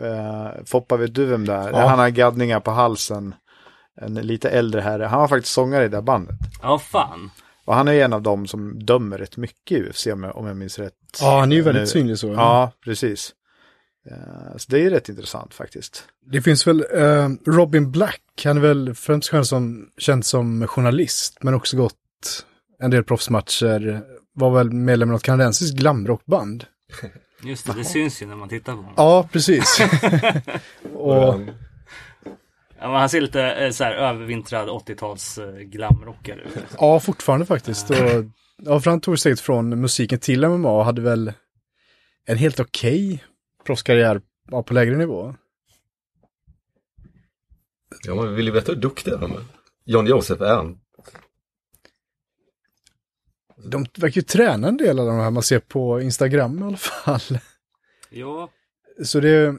uh, 0.02 0.64
Foppa 0.64 0.96
vet 0.96 1.14
du 1.14 1.24
vem 1.24 1.44
det 1.46 1.52
är? 1.52 1.70
Ja. 1.70 1.86
Han 1.86 1.98
har 1.98 2.08
gaddningar 2.08 2.60
på 2.60 2.70
halsen. 2.70 3.34
En 4.00 4.14
lite 4.14 4.50
äldre 4.50 4.80
herre. 4.80 5.04
Han 5.04 5.20
var 5.20 5.28
faktiskt 5.28 5.54
sångare 5.54 5.84
i 5.84 5.88
det 5.88 6.02
bandet. 6.02 6.36
Ja, 6.62 6.78
fan. 6.78 7.30
Och 7.66 7.74
han 7.74 7.88
är 7.88 7.92
en 7.92 8.12
av 8.12 8.22
dem 8.22 8.46
som 8.46 8.78
dömer 8.84 9.18
rätt 9.18 9.36
mycket 9.36 9.78
i 9.78 9.82
UFC 9.90 10.06
om 10.06 10.22
jag, 10.22 10.36
om 10.36 10.46
jag 10.46 10.56
minns 10.56 10.78
rätt. 10.78 10.94
Ja, 11.20 11.40
han 11.40 11.52
är 11.52 11.56
ju 11.56 11.62
väldigt 11.62 11.82
Nu- 11.82 11.86
synlig 11.86 12.18
så. 12.18 12.26
Ja, 12.28 12.72
precis. 12.84 13.32
Eh, 14.10 14.56
så 14.56 14.70
det 14.72 14.80
är 14.86 14.90
rätt 14.90 15.08
intressant 15.08 15.54
faktiskt. 15.54 16.04
Det 16.32 16.42
finns 16.42 16.66
väl 16.66 16.84
eh, 16.94 17.28
Robin 17.46 17.90
Black, 17.92 18.22
han 18.44 18.56
är 18.56 18.60
väl 18.60 18.94
främst 18.94 19.30
känd 19.30 19.46
som, 19.46 19.88
känd 19.98 20.26
som 20.26 20.66
journalist, 20.68 21.38
men 21.42 21.54
också 21.54 21.76
gått 21.76 21.94
en 22.78 22.90
del 22.90 23.04
proffsmatcher. 23.04 24.02
Var 24.34 24.50
väl 24.50 24.70
medlem 24.72 25.08
i 25.08 25.12
något 25.12 25.22
kanadensiskt 25.22 25.76
glamrockband. 25.76 26.64
Just 27.42 27.66
det, 27.66 27.72
det 27.72 27.84
syns 27.84 28.22
ju 28.22 28.26
när 28.26 28.36
man 28.36 28.48
tittar 28.48 28.72
på 28.72 28.76
honom. 28.78 28.94
Ja, 28.96 29.28
precis. 29.32 29.78
och, 30.94 31.40
Ja, 32.78 32.88
men 32.88 33.00
han 33.00 33.08
ser 33.08 33.20
lite 33.20 33.42
eh, 33.42 33.70
så 33.70 33.84
här 33.84 33.92
övervintrad 33.92 34.68
80-tals 34.68 35.38
eh, 35.38 35.54
glamrockare 35.54 36.40
ut. 36.40 36.64
ja, 36.78 37.00
fortfarande 37.00 37.46
faktiskt. 37.46 37.90
Och, 37.90 37.96
ja, 38.62 38.80
för 38.80 38.90
han 38.90 39.00
tog 39.00 39.18
steget 39.18 39.40
från 39.40 39.80
musiken 39.80 40.18
till 40.18 40.48
MMA 40.48 40.70
och 40.70 40.84
hade 40.84 41.02
väl 41.02 41.32
en 42.26 42.36
helt 42.36 42.60
okej 42.60 43.24
proffskarriär 43.64 44.20
ja, 44.50 44.62
på 44.62 44.74
lägre 44.74 44.96
nivå. 44.96 45.34
ja, 48.04 48.14
man 48.14 48.34
vill 48.34 48.46
ju 48.46 48.52
veta 48.52 48.72
hur 48.72 48.80
duktiga 48.80 49.16
de 49.16 49.32
är. 49.32 49.44
John 49.84 50.06
Joseph 50.06 50.42
är 50.42 50.54
han. 50.56 50.78
De 53.64 53.86
verkar 53.98 54.16
ju 54.16 54.22
träna 54.22 54.68
en 54.68 54.76
del 54.76 54.98
av 54.98 55.06
de 55.06 55.16
här 55.16 55.30
man 55.30 55.42
ser 55.42 55.58
på 55.58 56.00
Instagram 56.00 56.58
i 56.58 56.62
alla 56.62 56.76
fall. 56.76 57.38
Ja, 58.10 58.50
Så 59.04 59.20
det 59.20 59.56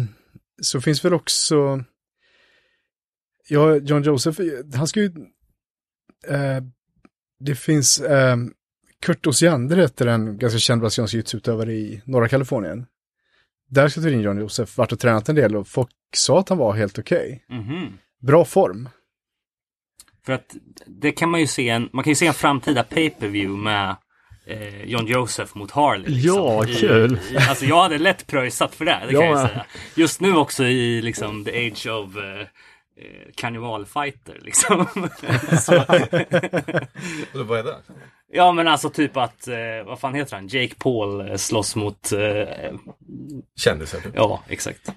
så 0.62 0.80
finns 0.80 1.04
väl 1.04 1.14
också 1.14 1.84
Ja, 3.48 3.76
John 3.76 4.02
Joseph, 4.02 4.40
han 4.74 4.86
ska 4.88 5.00
ju 5.00 5.06
eh, 6.28 6.62
Det 7.40 7.54
finns 7.54 8.00
eh, 8.00 8.36
Kurt 9.00 9.26
Osiander 9.26 9.76
heter 9.76 10.06
en 10.06 10.38
ganska 10.38 10.58
känd 10.58 10.80
brasiliansk 10.80 11.14
jiu-jitsu-utövare 11.14 11.72
i 11.72 12.02
norra 12.04 12.28
Kalifornien. 12.28 12.86
Där 13.68 13.88
ska 13.88 14.00
tydligen 14.00 14.22
John 14.24 14.38
Joseph 14.40 14.78
varit 14.78 14.92
och 14.92 14.98
tränat 15.00 15.28
en 15.28 15.34
del 15.34 15.56
och 15.56 15.68
folk 15.68 15.90
sa 16.16 16.40
att 16.40 16.48
han 16.48 16.58
var 16.58 16.72
helt 16.72 16.98
okej. 16.98 17.44
mhm. 17.48 17.98
Bra 18.20 18.44
form. 18.44 18.88
För 20.26 20.32
att 20.32 20.56
det 20.86 21.12
kan 21.12 21.30
man 21.30 21.40
ju 21.40 21.46
se 21.46 21.68
en, 21.68 21.88
man 21.92 22.04
kan 22.04 22.10
ju 22.10 22.14
se 22.14 22.26
en 22.26 22.34
framtida 22.34 22.82
pay-per-view 22.84 23.62
med 23.62 23.96
eh, 24.46 24.84
John 24.84 25.06
Joseph 25.06 25.56
mot 25.56 25.70
Harley. 25.70 26.06
Liksom. 26.08 26.34
Ja, 26.36 26.68
I- 26.68 26.74
kul. 26.74 27.18
I, 27.32 27.36
alltså 27.36 27.64
jag 27.64 27.82
hade 27.82 27.98
lätt 27.98 28.26
pröjsat 28.26 28.74
för 28.74 28.84
det, 28.84 29.00
det 29.08 29.12
kan 29.12 29.20
Ja, 29.20 29.24
jag 29.26 29.36
ja. 29.38 29.42
ju 29.42 29.48
säga. 29.48 29.66
Just 29.96 30.20
nu 30.20 30.36
också 30.36 30.64
i 30.64 31.02
liksom 31.02 31.44
the 31.44 31.66
age 31.66 31.86
of 31.86 32.16
eh, 32.16 32.46
eh, 32.96 33.32
karnevalfighter 33.34 34.38
liksom. 34.42 34.86
Vad 37.34 37.58
är 37.58 37.64
det? 37.64 37.76
ja 38.32 38.52
men 38.52 38.68
alltså 38.68 38.90
typ 38.90 39.16
att, 39.16 39.48
eh, 39.48 39.56
vad 39.86 40.00
fan 40.00 40.14
heter 40.14 40.36
han, 40.36 40.46
Jake 40.46 40.74
Paul 40.78 41.28
eh, 41.30 41.36
slåss 41.36 41.76
mot, 41.76 42.12
eh, 42.12 42.74
Kändisar 43.56 44.00
typ. 44.00 44.12
ja 44.14 44.42
exakt. 44.48 44.88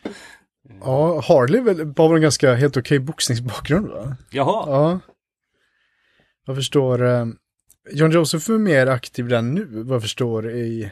Ja, 0.81 1.21
Harley 1.21 1.61
väl, 1.61 1.93
var 1.95 2.07
väl 2.07 2.15
en 2.15 2.21
ganska 2.21 2.53
helt 2.53 2.77
okej 2.77 2.99
boxningsbakgrund 2.99 3.87
va? 3.87 4.17
Jaha, 4.31 4.63
Ja. 4.67 4.99
Jag 6.47 6.55
förstår. 6.55 7.05
Eh, 7.05 7.25
John 7.91 8.11
Joseph 8.11 8.51
är 8.51 8.57
mer 8.57 8.87
aktiv 8.87 9.27
där 9.27 9.41
nu, 9.41 9.65
vad 9.83 9.95
jag 9.95 10.01
förstår 10.01 10.51
i... 10.51 10.91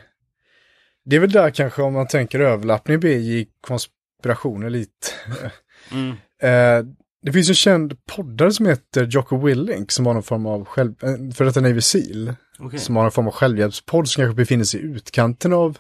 Det 1.06 1.16
är 1.16 1.20
väl 1.20 1.32
där 1.32 1.50
kanske 1.50 1.82
om 1.82 1.94
man 1.94 2.08
tänker 2.08 2.40
överlappning 2.40 3.00
BJ 3.00 3.46
konspirationer 3.62 4.70
lite. 4.70 5.08
mm. 5.92 6.16
Eh, 6.44 6.86
det 7.26 7.32
finns 7.32 7.50
en 7.50 7.56
känd 7.56 8.06
poddare 8.06 8.52
som 8.52 8.66
heter 8.66 9.06
Jocko 9.06 9.38
Willink 9.38 9.92
som 9.92 10.06
har 10.06 10.14
någon 10.14 10.24
form 10.24 10.46
av 10.46 10.66
själv... 10.66 10.94
eh, 11.04 11.34
För 11.36 11.46
att 11.46 11.56
Navy 11.56 11.82
Seal. 11.82 12.36
okej. 12.60 12.80
Som 12.80 12.96
har 12.96 13.04
någon 13.04 13.12
form 13.12 13.28
av 13.28 13.34
självhjälpspodd 13.34 14.08
som 14.10 14.22
kanske 14.24 14.36
befinner 14.36 14.64
sig 14.64 14.80
i 14.80 14.84
utkanten 14.84 15.54
av 15.54 15.78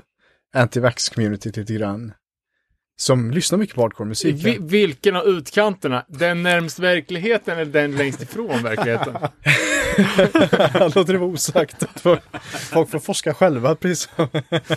anti-vax-communityt 0.55 1.57
lite 1.57 1.73
grann. 1.73 2.13
Som 2.95 3.31
lyssnar 3.31 3.59
mycket 3.59 3.75
på 3.75 3.81
hardcore-musik. 3.81 4.35
Vi, 4.45 4.57
vilken 4.61 5.15
av 5.15 5.25
utkanterna? 5.25 6.05
Den 6.07 6.43
närmst 6.43 6.79
verkligheten 6.79 7.57
eller 7.59 7.71
den 7.71 7.95
längst 7.95 8.21
ifrån 8.21 8.63
verkligheten? 8.63 9.13
Låter 10.95 11.13
det 11.13 11.17
vara 11.19 11.29
osagt. 11.29 11.83
Folk 12.71 12.89
får 12.89 12.99
forska 12.99 13.33
själva, 13.33 13.75
precis 13.75 14.09
som... 14.15 14.27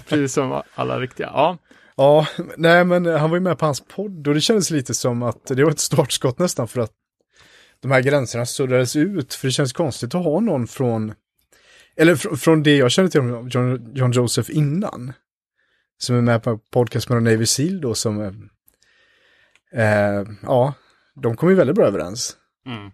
Precis 0.09 0.33
som 0.33 0.63
alla 0.75 1.01
riktiga. 1.01 1.27
Ja, 1.27 1.59
Ja, 1.97 2.27
nej 2.57 2.85
men 2.85 3.07
han 3.07 3.31
var 3.31 3.37
ju 3.37 3.43
med 3.43 3.59
på 3.59 3.65
hans 3.65 3.81
podd 3.81 4.29
och 4.29 4.35
det 4.35 4.41
kändes 4.41 4.71
lite 4.71 4.95
som 4.95 5.23
att 5.23 5.47
det 5.47 5.65
var 5.65 5.71
ett 5.71 5.79
startskott 5.79 6.39
nästan 6.39 6.69
för 6.69 6.81
att 6.81 6.93
de 7.81 7.91
här 7.91 8.01
gränserna 8.01 8.47
suddades 8.47 8.97
ut. 8.97 9.35
För 9.35 9.49
det 9.49 9.53
känns 9.53 9.73
konstigt 9.73 10.15
att 10.15 10.25
ha 10.25 10.41
någon 10.41 10.67
från, 10.67 11.15
eller 11.97 12.17
fr 12.17 12.37
från 12.37 12.63
det 12.63 12.77
jag 12.77 12.91
kände 12.91 13.11
till 13.11 13.21
om 13.21 13.49
John, 13.49 13.93
John 13.95 14.13
Joseph 14.13 14.51
innan. 14.57 15.13
Som 15.99 16.17
är 16.17 16.21
med 16.21 16.43
på 16.43 16.59
podcast 16.59 17.09
med 17.09 17.23
Navy 17.23 17.47
Seal 17.47 17.81
då 17.81 17.95
som, 17.95 18.21
eh, 18.21 18.33
eh, 19.83 20.25
ja, 20.43 20.75
de 21.15 21.37
kom 21.37 21.49
ju 21.49 21.55
väldigt 21.55 21.77
bra 21.77 21.87
överens. 21.87 22.37
Mm. 22.67 22.91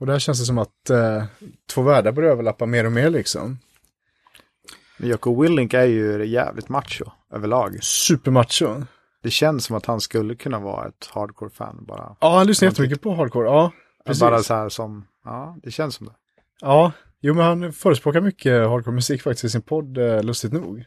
Och 0.00 0.06
där 0.06 0.18
känns 0.18 0.40
det 0.40 0.46
som 0.46 0.58
att 0.58 0.90
eh, 0.90 1.24
två 1.70 1.82
världar 1.82 2.12
börjar 2.12 2.30
överlappa 2.30 2.66
mer 2.66 2.84
och 2.84 2.92
mer 2.92 3.10
liksom. 3.10 3.58
Men 4.98 5.08
Jocko 5.08 5.42
Willink 5.42 5.74
är 5.74 5.84
ju 5.84 6.26
jävligt 6.26 6.68
macho 6.68 7.04
överlag. 7.36 7.84
Supermacho. 7.84 8.82
Det 9.22 9.30
känns 9.30 9.64
som 9.64 9.76
att 9.76 9.86
han 9.86 10.00
skulle 10.00 10.34
kunna 10.34 10.58
vara 10.58 10.88
ett 10.88 11.10
hardcore-fan 11.12 11.84
bara. 11.88 12.16
Ja, 12.20 12.36
han 12.38 12.46
lyssnar 12.46 12.68
jättemycket 12.68 13.00
på 13.00 13.14
hardcore. 13.14 13.46
Ja, 13.46 13.72
precis. 14.06 14.20
Bara 14.20 14.42
så 14.42 14.54
här 14.54 14.68
som, 14.68 15.06
ja, 15.24 15.56
det 15.62 15.70
känns 15.70 15.94
som 15.94 16.06
det. 16.06 16.12
Ja, 16.60 16.92
jo 17.20 17.34
men 17.34 17.44
han 17.44 17.72
förespråkar 17.72 18.20
mycket 18.20 18.68
hardcore-musik 18.68 19.22
faktiskt 19.22 19.44
i 19.44 19.50
sin 19.50 19.62
podd, 19.62 19.98
eh, 19.98 20.22
lustigt 20.22 20.52
nog. 20.52 20.84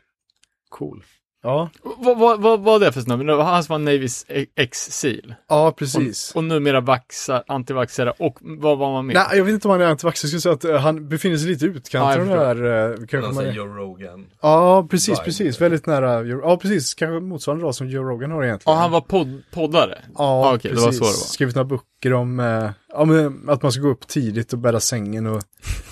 Cool. 0.69 1.03
Ja, 1.43 1.69
vad, 1.97 2.17
vad, 2.19 2.41
vad 2.41 2.59
var 2.59 2.79
det 2.79 2.91
för 2.91 3.01
snubbe? 3.01 3.35
Var 3.35 3.43
Han 3.43 3.63
som 3.63 3.73
var 3.73 3.79
Navys 3.93 4.25
ex-seal. 4.55 5.33
ja 5.49 5.71
precis. 5.77 6.31
Och, 6.31 6.37
och 6.37 6.43
numera 6.43 6.81
vaxar, 6.81 7.43
antivaxare 7.47 8.13
och 8.19 8.37
vad 8.41 8.77
var 8.77 8.91
man 8.91 9.05
med? 9.05 9.13
Nej, 9.13 9.37
jag 9.37 9.43
vet 9.45 9.53
inte 9.53 9.67
om 9.67 9.71
han 9.71 9.81
är 9.81 9.85
antivax, 9.85 10.23
jag 10.23 10.29
skulle 10.29 10.41
säga 10.41 10.53
att 10.53 10.65
eh, 10.65 10.75
han 10.81 11.09
befinner 11.09 11.37
sig 11.37 11.47
lite 11.49 11.65
i 11.65 11.67
Ja, 11.67 11.73
utkanten 11.75 12.21
av 12.21 12.37
det 12.37 12.45
här. 12.45 12.89
eh, 12.91 12.95
kanske 12.97 13.21
Han 13.21 13.35
man 13.35 13.45
är... 13.45 13.51
Joe 13.53 13.65
Rogan. 13.67 14.25
Ja, 14.41 14.87
precis, 14.91 15.09
Vibe. 15.09 15.23
precis. 15.23 15.61
Väldigt 15.61 15.85
nära. 15.85 16.23
Ja, 16.23 16.57
precis. 16.57 16.93
Kanske 16.93 17.19
motsvarande 17.19 17.65
då 17.65 17.73
som 17.73 17.89
Joe 17.89 18.03
Rogan 18.03 18.31
har 18.31 18.43
egentligen. 18.43 18.75
Ja, 18.77 18.81
han 18.81 18.91
var 18.91 19.01
podd, 19.01 19.41
poddare. 19.51 19.97
Ja, 20.17 20.23
Ah, 20.23 20.53
okej, 20.55 20.71
det 20.71 20.79
var 20.79 20.85
precis. 20.87 20.99
så 20.99 21.03
det 21.05 21.09
var. 21.09 21.13
Skrivit 21.13 21.55
några 21.55 21.65
böcker 21.65 22.13
om 22.13 22.39
eh, 22.39 22.69
ja, 22.93 23.05
men, 23.05 23.49
att 23.49 23.61
man 23.63 23.71
ska 23.71 23.81
gå 23.81 23.89
upp 23.89 24.07
tidigt 24.07 24.53
och 24.53 24.59
bädda 24.59 24.79
sängen 24.79 25.25
och 25.27 25.41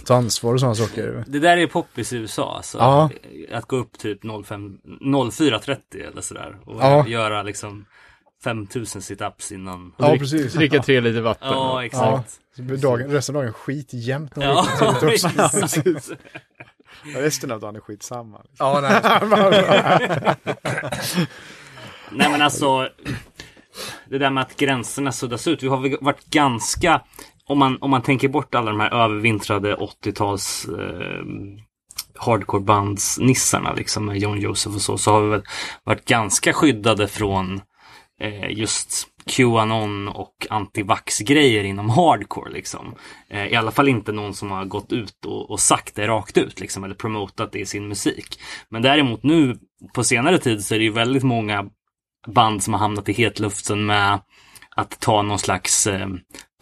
ta 0.06 0.16
ansvar 0.16 0.54
och 0.54 0.60
sådana 0.60 0.76
saker. 0.76 1.24
Det 1.28 1.40
där 1.40 1.58
är 1.58 1.68
poppis 1.68 2.14
i 2.14 2.18
USA 2.18 2.56
alltså. 2.58 2.78
Ja. 2.78 3.10
Att 3.52 3.66
gå 3.66 3.76
upp 3.78 3.98
typ 4.00 4.20
05, 4.46 4.78
04.30 5.02 5.78
eller 6.12 6.22
sådär. 6.22 6.58
Och 6.66 6.82
Ja. 6.82 7.08
göra 7.08 7.44
liksom 7.44 7.86
5000 8.44 9.02
situps 9.02 9.52
innan. 9.52 9.94
Ja, 9.98 10.16
precis. 10.20 10.54
Dricka 10.54 10.84
tre 10.84 11.02
liter 11.02 11.22
vatten. 11.22 11.48
Ja, 11.52 11.86
exakt. 11.86 12.40
Blir 12.58 12.78
dagen, 12.78 13.12
resten 13.12 13.36
av 13.36 13.42
dagen 13.44 13.54
skit 13.54 13.90
jämt. 13.94 14.36
när 14.36 14.54
man 14.54 14.66
Ja, 14.82 15.08
exakt. 15.14 16.10
Resten 17.16 17.52
av 17.52 17.60
dagen 17.60 17.76
är 17.76 17.80
skitsamma. 17.80 18.42
Ja, 18.60 18.80
nej. 18.82 19.02
Nej 22.12 22.32
men 22.32 22.42
alltså. 22.42 22.90
Det 24.10 24.18
där 24.18 24.30
med 24.30 24.42
att 24.42 24.58
gränserna 24.58 25.12
suddas 25.12 25.48
ut. 25.48 25.64
Vi 25.64 25.68
har 25.68 26.04
varit 26.04 26.26
ganska. 26.26 27.02
Om 27.46 27.60
man, 27.60 27.78
om 27.82 27.92
man 27.92 28.02
tänker 28.02 28.28
bort 28.28 28.56
alla 28.56 28.72
de 28.72 28.80
här 28.80 28.94
övervintrade 28.94 29.76
80-tals 29.76 30.66
eh, 30.66 31.24
hardcore-bandsnissarna 32.20 33.74
liksom 33.74 34.06
med 34.06 34.18
John 34.18 34.40
Joseph 34.40 34.76
och 34.76 34.82
så. 34.82 34.98
Så 34.98 35.12
har 35.12 35.22
vi 35.22 35.30
väl 35.30 35.44
varit 35.84 36.06
ganska 36.06 36.54
skyddade 36.54 37.08
från 37.08 37.62
eh, 38.22 38.50
just 38.50 39.08
Qanon 39.26 40.08
och 40.08 40.48
antivax-grejer 40.50 41.64
inom 41.64 41.90
hardcore 41.90 42.52
liksom. 42.52 42.96
Eh, 43.30 43.48
I 43.48 43.56
alla 43.56 43.72
fall 43.72 43.88
inte 43.88 44.12
någon 44.12 44.34
som 44.34 44.52
har 44.52 44.66
gått 44.66 44.92
ut 44.92 45.26
och, 45.26 45.52
och 45.52 45.60
sagt 45.60 45.96
det 45.96 46.08
rakt 46.08 46.38
ut 46.38 46.60
liksom 46.60 46.84
eller 46.84 46.96
promotat 46.96 47.52
det 47.52 47.60
i 47.60 47.66
sin 47.66 47.88
musik. 47.88 48.40
Men 48.70 48.82
däremot 48.82 49.24
nu 49.24 49.58
på 49.94 50.04
senare 50.04 50.38
tid 50.38 50.66
så 50.66 50.76
är 50.76 50.80
det 50.80 50.86
ju 50.86 50.92
väldigt 50.92 51.24
många 51.24 51.66
band 52.28 52.64
som 52.64 52.74
har 52.74 52.80
hamnat 52.80 53.10
i 53.10 53.14
hetluften 53.14 53.86
med 53.86 54.20
att 54.76 55.00
ta 55.00 55.22
någon 55.22 55.40
slags 55.40 55.88
eh, 55.88 56.08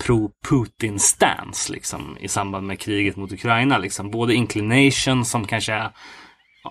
pro-Putin-stance 0.03 1.71
liksom 1.71 2.17
i 2.19 2.27
samband 2.27 2.67
med 2.67 2.79
kriget 2.79 3.15
mot 3.15 3.31
Ukraina. 3.31 3.77
Liksom. 3.77 4.11
Både 4.11 4.33
Inclination 4.33 5.25
som 5.25 5.47
kanske 5.47 5.73
är 5.73 5.91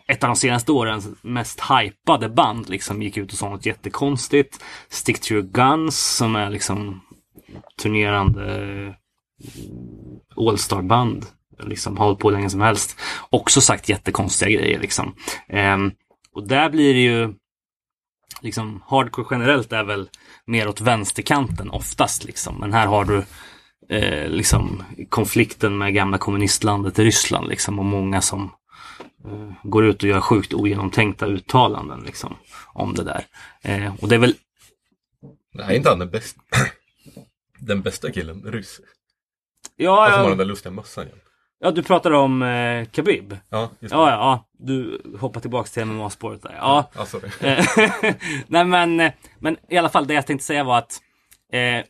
ett 0.09 0.25
av 0.25 0.29
de 0.29 0.37
senaste 0.37 0.73
årens 0.73 1.09
mest 1.23 1.61
hypade 1.61 2.29
band 2.29 2.69
liksom 2.69 3.03
gick 3.03 3.17
ut 3.17 3.33
och 3.33 3.39
sa 3.39 3.49
något 3.49 3.67
jättekonstigt. 3.67 4.65
Stick 4.89 5.21
to 5.21 5.33
your 5.33 5.43
guns 5.43 6.17
som 6.17 6.37
är 6.37 6.51
liksom 6.51 7.01
turnerande 7.83 8.65
eh, 8.87 8.95
All-star-band. 10.37 11.27
Liksom 11.63 11.97
har 11.97 12.05
hållit 12.05 12.21
på 12.21 12.31
länge 12.31 12.51
som 12.51 12.61
helst. 12.61 13.01
Också 13.31 13.61
sagt 13.61 13.89
jättekonstiga 13.89 14.51
grejer 14.51 14.81
liksom. 14.81 15.15
Ehm, 15.49 15.93
och 16.35 16.49
där 16.49 16.71
blir 16.71 16.95
det 16.95 17.01
ju 17.01 17.35
liksom 18.41 18.83
hardcore 18.87 19.27
generellt 19.31 19.73
är 19.73 19.85
väl 19.85 20.09
mer 20.45 20.69
åt 20.69 20.81
vänsterkanten 20.81 21.71
oftast 21.71 22.25
liksom. 22.25 22.57
Men 22.61 22.73
här 22.73 22.87
har 22.87 23.05
du 23.05 23.25
eh, 23.97 24.29
liksom 24.29 24.83
konflikten 25.09 25.79
med 25.79 25.95
gamla 25.95 26.19
kommunistlandet 26.19 26.99
Ryssland 26.99 27.49
liksom 27.49 27.79
och 27.79 27.85
många 27.85 28.21
som 28.21 28.51
eh, 29.25 29.53
går 29.63 29.85
ut 29.85 30.03
och 30.03 30.09
gör 30.09 30.21
sjukt 30.21 30.55
ogenomtänkta 30.55 31.27
uttalanden 31.27 32.01
liksom 32.01 32.37
om 32.73 32.95
det 32.95 33.05
där. 33.05 33.25
Eh, 33.63 33.95
och 34.01 34.09
det 34.09 34.15
är 34.15 34.19
väl 34.19 34.35
Nej, 35.55 35.77
inte 35.77 35.89
han 35.89 35.99
den 35.99 36.11
bästa. 36.11 36.41
Den 37.59 37.83
bästa 37.83 38.13
killen, 38.13 38.43
ryss. 38.43 38.81
Ja, 39.77 40.01
Han 40.03 40.13
som 40.13 40.21
har 40.21 40.29
den 40.29 40.39
ja, 40.39 40.45
där 40.45 40.45
lustiga 40.45 40.73
mössan. 40.73 41.07
Ja, 41.11 41.24
ja 41.65 41.71
du 41.71 41.83
pratar 41.83 42.11
om 42.11 42.43
eh, 42.43 42.85
Khabib. 42.85 43.37
ja 43.51 43.71
just 43.81 43.95
det. 43.95 43.99
Ja, 43.99 44.11
ja, 44.11 44.45
du 44.59 45.03
hoppar 45.21 45.41
tillbaks 45.41 45.71
till 45.71 45.85
MMA-spåret 45.85 46.43
där. 46.43 46.55
Ja, 46.59 46.91
Ja, 46.97 47.07
sorry. 47.07 47.31
Nej 48.47 48.65
men, 48.65 49.01
eh, 49.01 49.13
men 49.39 49.57
i 49.69 49.77
alla 49.79 49.89
fall 49.89 50.07
det 50.07 50.15
jag 50.15 50.27
tänkte 50.27 50.47
säga 50.47 50.65
var 50.65 50.79
att 50.79 51.01
eh, 51.53 51.61
eh, 51.61 51.83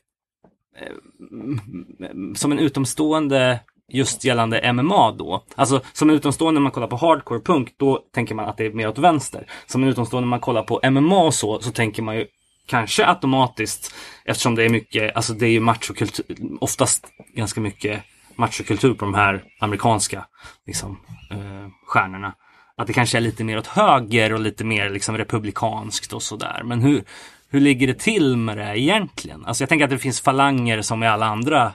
som 2.34 2.52
en 2.52 2.58
utomstående 2.58 3.60
just 3.88 4.24
gällande 4.24 4.72
MMA 4.72 5.12
då. 5.12 5.44
Alltså 5.54 5.80
som 5.92 6.10
en 6.10 6.16
utomstående 6.16 6.60
när 6.60 6.62
man 6.62 6.72
kollar 6.72 6.86
på 6.86 6.96
hardcore 6.96 7.40
punk 7.40 7.74
då 7.76 7.98
tänker 8.14 8.34
man 8.34 8.48
att 8.48 8.56
det 8.56 8.66
är 8.66 8.70
mer 8.70 8.88
åt 8.88 8.98
vänster. 8.98 9.46
Som 9.66 9.82
en 9.82 9.88
utomstående 9.88 10.26
när 10.26 10.30
man 10.30 10.40
kollar 10.40 10.62
på 10.62 10.90
MMA 10.90 11.18
och 11.18 11.34
så, 11.34 11.60
så 11.60 11.70
tänker 11.70 12.02
man 12.02 12.16
ju 12.16 12.26
kanske 12.66 13.06
automatiskt 13.06 13.94
eftersom 14.24 14.54
det 14.54 14.64
är 14.64 14.68
mycket, 14.68 15.16
alltså 15.16 15.32
det 15.32 15.46
är 15.46 15.50
ju 15.50 15.60
machokultur, 15.60 16.26
oftast 16.60 17.06
ganska 17.34 17.60
mycket 17.60 18.02
machokultur 18.36 18.94
på 18.94 19.04
de 19.04 19.14
här 19.14 19.44
amerikanska 19.60 20.26
liksom, 20.66 21.00
eh, 21.30 21.68
stjärnorna. 21.86 22.34
Att 22.76 22.86
det 22.86 22.92
kanske 22.92 23.18
är 23.18 23.20
lite 23.20 23.44
mer 23.44 23.58
åt 23.58 23.66
höger 23.66 24.32
och 24.32 24.40
lite 24.40 24.64
mer 24.64 24.90
liksom 24.90 25.18
republikanskt 25.18 26.12
och 26.12 26.22
sådär. 26.22 26.62
Men 26.64 26.80
hur, 26.80 27.04
hur 27.48 27.60
ligger 27.60 27.86
det 27.86 27.98
till 27.98 28.36
med 28.36 28.58
det 28.58 28.80
egentligen? 28.80 29.44
Alltså 29.44 29.62
jag 29.62 29.68
tänker 29.68 29.84
att 29.84 29.90
det 29.90 29.98
finns 29.98 30.20
falanger 30.20 30.82
som 30.82 31.02
i 31.02 31.06
alla 31.06 31.26
andra 31.26 31.72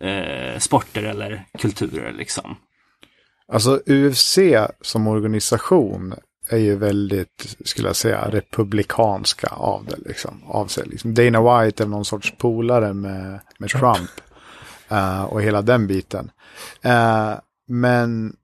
eh, 0.00 0.58
sporter 0.58 1.02
eller 1.02 1.44
kulturer 1.58 2.12
liksom. 2.12 2.56
Alltså 3.52 3.80
UFC 3.86 4.38
som 4.80 5.06
organisation 5.06 6.14
är 6.48 6.58
ju 6.58 6.76
väldigt, 6.76 7.56
skulle 7.64 7.88
jag 7.88 7.96
säga, 7.96 8.28
republikanska 8.30 9.46
av 9.46 9.84
det 9.84 9.96
liksom. 10.08 10.42
Av 10.46 10.66
sig, 10.66 10.86
liksom. 10.86 11.14
Dana 11.14 11.62
White 11.64 11.82
är 11.82 11.86
någon 11.86 12.04
sorts 12.04 12.34
polare 12.38 12.94
med, 12.94 13.40
med 13.58 13.70
Trump. 13.70 14.10
Eh, 14.88 15.24
och 15.24 15.42
hela 15.42 15.62
den 15.62 15.86
biten. 15.86 16.30
Eh, 16.82 17.34
men 17.68 18.36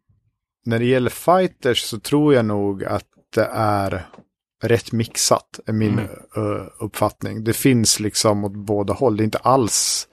när 0.64 0.78
det 0.78 0.84
gäller 0.84 1.10
fighters 1.10 1.82
så 1.82 2.00
tror 2.00 2.34
jag 2.34 2.44
nog 2.44 2.84
att 2.84 3.06
det 3.34 3.48
är 3.52 4.06
rätt 4.62 4.92
mixat, 4.92 5.60
är 5.66 5.72
min 5.72 5.98
eh, 5.98 6.66
uppfattning. 6.78 7.44
Det 7.44 7.52
finns 7.52 8.00
liksom 8.00 8.44
åt 8.44 8.52
båda 8.52 8.92
håll. 8.92 9.16
Det 9.16 9.22
är 9.22 9.24
inte 9.24 9.38
alls 9.38 10.08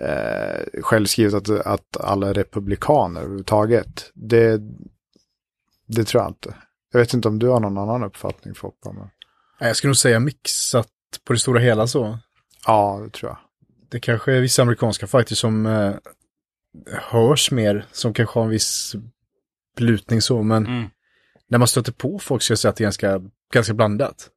eh, 0.00 0.82
självskrivet 0.82 1.34
att, 1.34 1.66
att 1.66 1.96
alla 2.00 2.28
är 2.28 2.34
republikaner 2.34 3.20
överhuvudtaget. 3.20 4.10
Det, 4.14 4.60
det 5.86 6.04
tror 6.04 6.22
jag 6.22 6.30
inte. 6.30 6.54
Jag 6.92 7.00
vet 7.00 7.14
inte 7.14 7.28
om 7.28 7.38
du 7.38 7.48
har 7.48 7.60
någon 7.60 7.78
annan 7.78 8.04
uppfattning 8.04 8.54
Foppa. 8.54 8.92
Men... 8.92 9.08
Jag 9.58 9.76
skulle 9.76 9.88
nog 9.88 9.96
säga 9.96 10.20
mixat 10.20 10.88
på 11.24 11.32
det 11.32 11.38
stora 11.38 11.60
hela 11.60 11.86
så. 11.86 12.18
Ja, 12.66 13.00
det 13.04 13.10
tror 13.10 13.30
jag. 13.30 13.38
Det 13.92 14.00
kanske 14.00 14.32
är 14.32 14.40
vissa 14.40 14.62
amerikanska 14.62 15.06
fighters 15.06 15.38
som 15.38 15.66
eh, 15.66 15.92
hörs 17.10 17.50
mer, 17.50 17.86
som 17.92 18.14
kanske 18.14 18.38
har 18.38 18.44
en 18.44 18.50
viss 18.50 18.94
lutning 19.78 20.22
så, 20.22 20.42
men 20.42 20.66
Mm. 20.66 20.84
när 21.48 21.58
man 21.58 21.68
stöter 21.68 21.92
på 21.92 22.18
folk 22.18 22.42
ska 22.42 22.52
jag 22.52 22.58
säga 22.58 22.70
att 22.70 22.76
det 22.76 22.82
är 22.82 22.86
ganska, 22.86 23.20
ganska 23.52 23.74
blandat. 23.74 24.28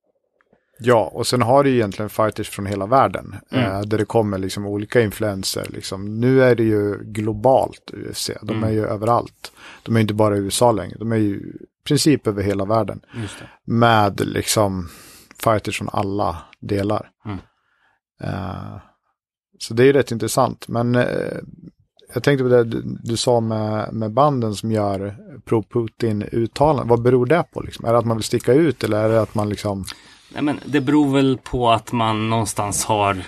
Ja, 0.79 1.11
och 1.13 1.27
sen 1.27 1.41
har 1.41 1.63
du 1.63 1.69
ju 1.69 1.75
egentligen 1.75 2.09
fighters 2.09 2.49
från 2.49 2.65
hela 2.65 2.85
världen. 2.85 3.35
Mm. 3.51 3.71
Eh, 3.71 3.81
där 3.81 3.97
det 3.97 4.05
kommer 4.05 4.37
liksom 4.37 4.65
olika 4.65 5.01
influenser. 5.01 5.65
Liksom. 5.69 6.19
Nu 6.19 6.43
är 6.43 6.55
det 6.55 6.63
ju 6.63 6.97
globalt 7.03 7.91
UFC. 7.93 8.29
De 8.41 8.57
Mm. 8.57 8.63
är 8.69 8.73
ju 8.73 8.85
överallt. 8.85 9.51
De 9.83 9.95
är 9.95 9.99
inte 9.99 10.13
bara 10.13 10.35
i 10.35 10.39
USA 10.39 10.71
längre. 10.71 10.95
De 10.99 11.11
är 11.11 11.15
ju 11.17 11.35
i 11.35 11.83
princip 11.87 12.27
över 12.27 12.43
hela 12.43 12.65
världen. 12.65 13.01
Just 13.21 13.39
det. 13.39 13.71
Med 13.73 14.19
liksom 14.27 14.89
fighters 15.43 15.77
från 15.77 15.89
alla 15.93 16.37
delar. 16.59 17.09
Mm. 17.25 17.37
Eh, 18.21 18.77
så 19.59 19.73
det 19.73 19.83
är 19.83 19.93
rätt 19.93 20.11
intressant. 20.11 20.67
Men 20.67 20.95
eh, 20.95 21.37
jag 22.13 22.23
tänkte 22.23 22.43
på 22.43 22.49
det 22.49 22.63
du, 22.63 22.97
du 23.03 23.17
sa 23.17 23.39
med, 23.39 23.93
med 23.93 24.11
banden 24.11 24.55
som 24.55 24.71
gör 24.71 25.15
pro-Putin-uttalanden. 25.45 26.87
Vad 26.87 27.01
beror 27.01 27.25
det 27.25 27.43
på? 27.53 27.61
Liksom? 27.61 27.85
Är 27.85 27.91
det 27.91 27.97
att 27.97 28.05
man 28.05 28.17
vill 28.17 28.23
sticka 28.23 28.53
ut 28.53 28.83
eller 28.83 29.03
är 29.03 29.09
det 29.09 29.21
att 29.21 29.35
man 29.35 29.49
liksom... 29.49 29.85
Nej, 30.33 30.43
men 30.43 30.59
det 30.65 30.81
beror 30.81 31.13
väl 31.13 31.37
på 31.37 31.71
att 31.71 31.91
man 31.91 32.29
någonstans 32.29 32.85
har 32.85 33.23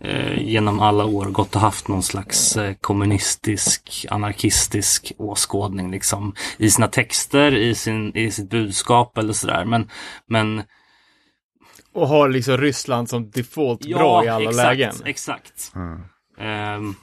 eh, 0.00 0.42
genom 0.42 0.80
alla 0.80 1.04
år 1.04 1.24
gått 1.24 1.54
och 1.54 1.60
haft 1.60 1.88
någon 1.88 2.02
slags 2.02 2.56
eh, 2.56 2.74
kommunistisk, 2.80 4.06
anarkistisk 4.10 5.12
åskådning 5.18 5.90
liksom 5.90 6.34
i 6.56 6.70
sina 6.70 6.88
texter, 6.88 7.56
i, 7.56 7.74
sin, 7.74 8.16
i 8.16 8.30
sitt 8.30 8.50
budskap 8.50 9.18
eller 9.18 9.32
sådär. 9.32 9.64
Men, 9.64 9.88
men 10.26 10.62
och 11.94 12.08
har 12.08 12.28
liksom 12.28 12.56
Ryssland 12.56 13.08
som 13.08 13.30
default 13.30 13.80
bra 13.80 14.24
i 14.24 14.28
alla 14.28 14.50
exakt, 14.50 14.66
lägen. 14.66 14.94
Exakt. 15.04 15.72
Ehm, 16.38 16.94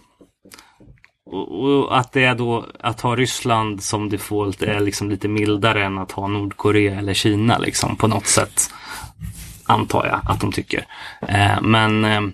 och, 1.26 1.64
och 1.64 1.98
att 1.98 2.12
det 2.12 2.24
är 2.24 2.36
då 2.36 2.66
att 2.80 3.02
ha 3.02 3.16
Ryssland 3.16 3.84
som 3.84 4.10
default 4.10 4.62
är 4.62 4.80
liksom 4.80 5.10
lite 5.10 5.28
mildare 5.28 5.86
än 5.86 5.98
att 5.98 6.12
ha 6.12 6.28
Nordkorea 6.28 7.00
eller 7.00 7.14
Kina 7.14 7.58
liksom 7.58 7.96
på 7.96 8.08
något 8.08 8.28
sätt. 8.28 8.70
Antar 9.66 10.06
jag 10.06 10.22
att 10.26 10.42
de 10.42 10.52
tycker. 10.52 10.86
Eh, 11.28 11.62
men 11.62 12.06
ehm, 12.06 12.34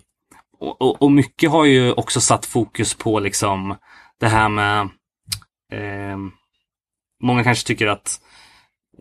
och, 0.60 1.02
och, 1.02 1.12
mycket 1.12 1.52
har 1.52 1.66
ju 1.66 1.92
också 1.92 2.22
satt 2.22 2.46
fokus 2.46 2.94
på 2.94 3.20
liksom 3.20 3.76
det 4.20 4.28
här 4.28 4.50
med 4.50 4.90
ehm, 5.74 6.32
Många 7.24 7.44
kanske 7.44 7.68
tycker 7.68 7.88
att 7.88 8.22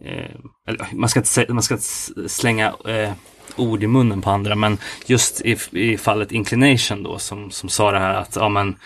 eh, 0.05 0.37
eller, 0.69 0.87
man, 0.93 1.09
ska 1.09 1.21
inte, 1.21 1.53
man 1.53 1.63
ska 1.63 1.75
inte 1.75 2.29
slänga 2.29 2.75
eh, 2.89 3.13
ord 3.57 3.83
i 3.83 3.87
munnen 3.87 4.23
på 4.23 4.31
andra 4.31 4.55
men 4.55 4.79
just 5.07 5.41
i, 5.41 5.57
i 5.71 5.99
fallet 5.99 6.33
Inclination 6.33 7.03
då 7.03 7.19
som, 7.19 7.51
som 7.51 7.69
sa 7.69 7.93
det 7.93 7.99
här 7.99 8.15
att 8.15 8.37
ja, 8.37 8.49
men, 8.49 8.77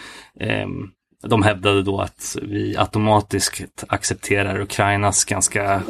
eh, 0.41 0.69
de 1.29 1.43
hävdade 1.43 1.83
då 1.83 2.01
att 2.01 2.37
vi 2.43 2.77
automatiskt 2.77 3.85
accepterar 3.89 4.61
Ukrainas 4.61 5.25
ganska 5.25 5.83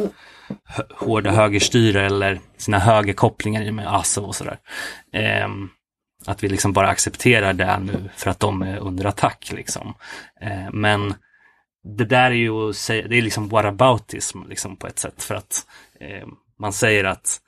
hö- 0.64 0.84
hårda 0.94 1.30
högerstyre 1.30 2.06
eller 2.06 2.40
sina 2.56 2.78
högerkopplingar 2.78 3.62
i 3.62 3.70
och 3.70 3.74
med 3.74 3.94
Azov 3.94 4.24
och 4.24 4.34
sådär. 4.34 4.58
Eh, 5.12 5.48
att 6.26 6.44
vi 6.44 6.48
liksom 6.48 6.72
bara 6.72 6.88
accepterar 6.88 7.52
det 7.52 7.78
nu 7.78 8.10
för 8.16 8.30
att 8.30 8.40
de 8.40 8.62
är 8.62 8.78
under 8.78 9.04
attack 9.04 9.52
liksom. 9.52 9.94
Eh, 10.40 10.72
men 10.72 11.14
det 11.84 12.04
där 12.04 12.30
är 12.30 12.34
ju 12.34 12.68
att 12.68 12.76
säga, 12.76 13.08
det 13.08 13.18
är 13.18 13.22
liksom 13.22 13.48
whataboutism 13.48 14.38
liksom 14.48 14.76
på 14.76 14.86
ett 14.86 14.98
sätt 14.98 15.22
för 15.22 15.34
att 15.34 15.66
eh, 16.00 16.26
man 16.58 16.72
säger 16.72 17.04
att 17.04 17.40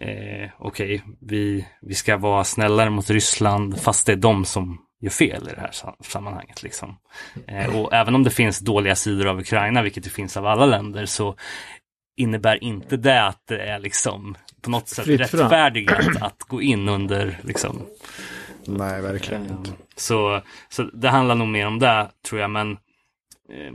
eh, 0.00 0.50
okej, 0.58 1.02
vi, 1.20 1.66
vi 1.82 1.94
ska 1.94 2.16
vara 2.16 2.44
snällare 2.44 2.90
mot 2.90 3.10
Ryssland 3.10 3.80
fast 3.80 4.06
det 4.06 4.12
är 4.12 4.16
de 4.16 4.44
som 4.44 4.78
gör 5.00 5.10
fel 5.10 5.48
i 5.48 5.54
det 5.54 5.60
här 5.60 5.70
sam- 5.72 5.94
sammanhanget. 6.00 6.62
Liksom. 6.62 6.96
Eh, 7.46 7.76
och 7.76 7.92
även 7.94 8.14
om 8.14 8.22
det 8.22 8.30
finns 8.30 8.58
dåliga 8.58 8.94
sidor 8.94 9.26
av 9.26 9.38
Ukraina, 9.40 9.82
vilket 9.82 10.04
det 10.04 10.10
finns 10.10 10.36
av 10.36 10.46
alla 10.46 10.66
länder, 10.66 11.06
så 11.06 11.36
innebär 12.16 12.64
inte 12.64 12.96
det 12.96 13.22
att 13.26 13.46
det 13.46 13.62
är 13.62 13.78
liksom 13.78 14.34
på 14.60 14.70
något 14.70 14.88
sätt 14.88 15.06
rättfärdigat 15.06 16.22
att 16.22 16.42
gå 16.42 16.62
in 16.62 16.88
under 16.88 17.38
liksom, 17.42 17.86
Nej, 18.66 19.02
verkligen 19.02 19.46
inte. 19.50 19.70
så, 19.96 20.42
så 20.68 20.82
det 20.82 21.08
handlar 21.08 21.34
nog 21.34 21.48
mer 21.48 21.66
om 21.66 21.78
det 21.78 22.10
tror 22.28 22.40
jag, 22.40 22.50
men 22.50 22.70
eh, 23.50 23.72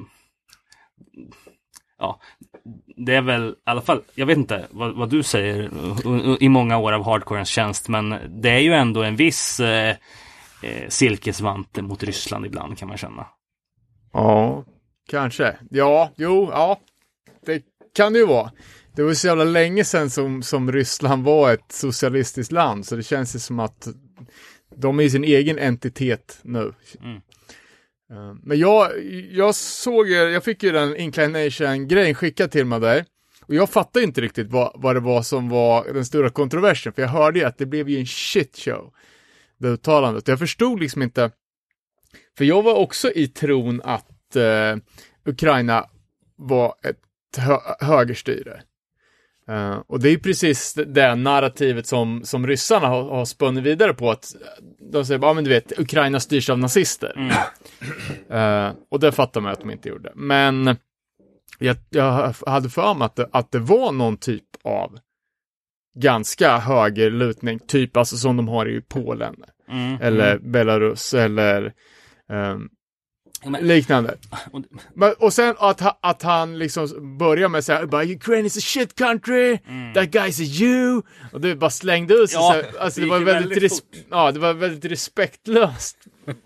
ja, 2.00 2.20
det 3.06 3.16
är 3.16 3.22
väl 3.22 3.50
i 3.50 3.56
alla 3.64 3.82
fall, 3.82 4.02
jag 4.16 4.26
vet 4.26 4.38
inte 4.38 4.68
vad, 4.70 4.96
vad 4.96 5.10
du 5.10 5.24
säger 5.24 5.70
i 6.44 6.50
många 6.50 6.78
år 6.78 6.92
av 6.92 7.06
hardcorens 7.06 7.50
tjänst, 7.50 7.88
men 7.88 8.16
det 8.30 8.50
är 8.50 8.60
ju 8.60 8.74
ändå 8.74 9.04
en 9.04 9.16
viss 9.16 9.60
eh, 9.60 9.96
eh, 10.64 10.88
silkesvante 10.90 11.82
mot 11.82 12.04
Ryssland 12.04 12.46
ibland 12.46 12.78
kan 12.78 12.88
man 12.88 12.98
känna. 12.98 13.26
Ja, 14.14 14.66
kanske. 15.10 15.58
Ja, 15.70 16.12
jo, 16.16 16.50
ja. 16.52 16.80
Det 17.46 17.64
kan 17.96 18.14
det 18.14 18.20
ju 18.20 18.26
vara. 18.26 18.52
Det 18.96 19.04
var 19.04 19.14
så 19.14 19.28
jävla 19.28 19.44
länge 19.44 19.84
sedan 19.84 20.10
som, 20.10 20.44
som 20.44 20.72
Ryssland 20.72 21.24
var 21.24 21.54
ett 21.54 21.72
socialistiskt 21.72 22.52
land, 22.52 22.86
så 22.86 22.96
det 22.96 23.04
känns 23.04 23.36
ju 23.36 23.40
som 23.40 23.60
att 23.60 23.88
de 24.76 25.00
är 25.00 25.10
sin 25.10 25.24
egen 25.24 25.60
entitet 25.60 26.40
nu. 26.42 26.74
Mm. 27.04 27.22
Eh, 28.12 28.34
men 28.44 28.60
jag, 28.60 29.04
jag 29.32 29.56
såg 29.56 30.08
ju, 30.08 30.16
jag 30.16 30.44
fick 30.44 30.64
ju 30.64 30.72
den 30.72 30.96
inclination-grejen 30.96 32.16
skickad 32.16 32.52
till 32.52 32.66
mig 32.66 32.80
där. 32.80 33.06
Och 33.42 33.56
jag 33.56 33.70
fattade 33.70 34.06
inte 34.06 34.22
riktigt 34.22 34.52
vad, 34.52 34.72
vad 34.76 34.96
det 34.96 35.00
var 35.00 35.22
som 35.22 35.50
var 35.50 35.94
den 35.94 36.06
stora 36.06 36.30
kontroversen, 36.30 36.94
för 36.94 37.02
jag 37.02 37.10
hörde 37.10 37.40
ju 37.40 37.46
att 37.46 37.58
det 37.58 37.66
blev 37.66 37.90
ju 37.90 38.00
en 38.00 38.06
shit 38.06 38.58
show. 38.58 38.94
Det 39.58 39.68
uttalandet. 39.68 40.28
Jag 40.28 40.40
förstod 40.40 40.80
liksom 40.80 41.02
inte, 41.02 41.32
för 42.38 42.46
jag 42.46 42.64
var 42.64 42.76
också 42.76 43.12
i 43.12 43.28
tron 43.28 43.82
att 43.84 44.36
eh, 44.36 44.78
Ukraina 45.26 45.86
var 46.36 46.76
ett 46.84 47.38
hö 47.38 47.58
högerstyre. 47.80 48.62
Eh, 49.50 49.82
och 49.88 50.00
det 50.00 50.10
är 50.10 50.18
precis 50.18 50.74
det 50.74 51.16
narrativet 51.16 51.88
som, 51.88 52.22
som 52.24 52.48
ryssarna 52.48 52.88
har, 52.88 53.04
har 53.04 53.26
spunnit 53.26 53.64
vidare 53.64 53.94
på, 53.94 54.12
att 54.12 54.36
de 54.92 55.06
säger 55.06 55.20
bara, 55.20 55.30
ja 55.30 55.34
men 55.34 55.44
du 55.44 55.50
vet, 55.50 55.80
Ukraina 55.80 56.20
styrs 56.20 56.50
av 56.50 56.60
nazister. 56.60 57.34
Eh, 58.30 58.72
och 58.92 59.00
det 59.00 59.12
fattar 59.12 59.42
man 59.42 59.52
att 59.52 59.60
de 59.60 59.72
inte 59.72 59.90
gjorde. 59.90 60.12
Men 60.16 60.76
jag, 61.60 61.78
jag 61.90 62.34
hade 62.48 62.70
för 62.70 62.94
mig 62.94 63.06
att 63.06 63.16
det, 63.16 63.30
att 63.32 63.52
det 63.52 63.60
var 63.60 63.92
någon 63.92 64.18
typ 64.18 64.44
av 64.64 65.00
ganska 66.00 66.58
högerlutning, 66.58 67.60
typ 67.60 67.98
alltså 67.98 68.18
som 68.18 68.38
de 68.38 68.48
har 68.48 68.70
i 68.70 68.82
Polen. 68.82 69.36
Mm, 69.70 69.98
Eller 70.02 70.32
mm. 70.36 70.52
Belarus 70.52 71.14
eller 71.14 71.74
Ja, 72.30 72.70
men- 73.46 73.68
liknande. 73.68 74.18
och- 74.52 74.64
Men, 74.94 75.14
och 75.20 75.34
sen 75.34 75.56
att, 75.60 75.98
att 76.06 76.22
han 76.24 76.58
liksom 76.60 77.18
börjar 77.18 77.50
med 77.50 77.60
att 77.60 77.66
säga 77.66 77.88
bara 77.88 78.04
Ukraine 78.06 78.46
is 78.46 78.58
a 78.58 78.62
shit 78.64 78.96
country, 78.96 79.58
that 79.96 80.06
guy's 80.10 80.42
a 80.42 80.46
Jew. 80.46 81.02
Och 81.34 81.42
det 81.42 81.56
bara 81.56 81.70
slängde 81.70 82.14
ut. 82.14 82.32
Ja, 82.34 82.40
så 82.40 82.52
här, 82.52 82.66
alltså 82.80 83.00
det 83.00 83.06
det 83.06 83.10
var 83.10 83.20
väldigt, 83.20 83.84
ja, 84.10 84.32
det 84.32 84.40
var 84.40 84.54
väldigt 84.54 84.92
respektlöst. 84.92 85.98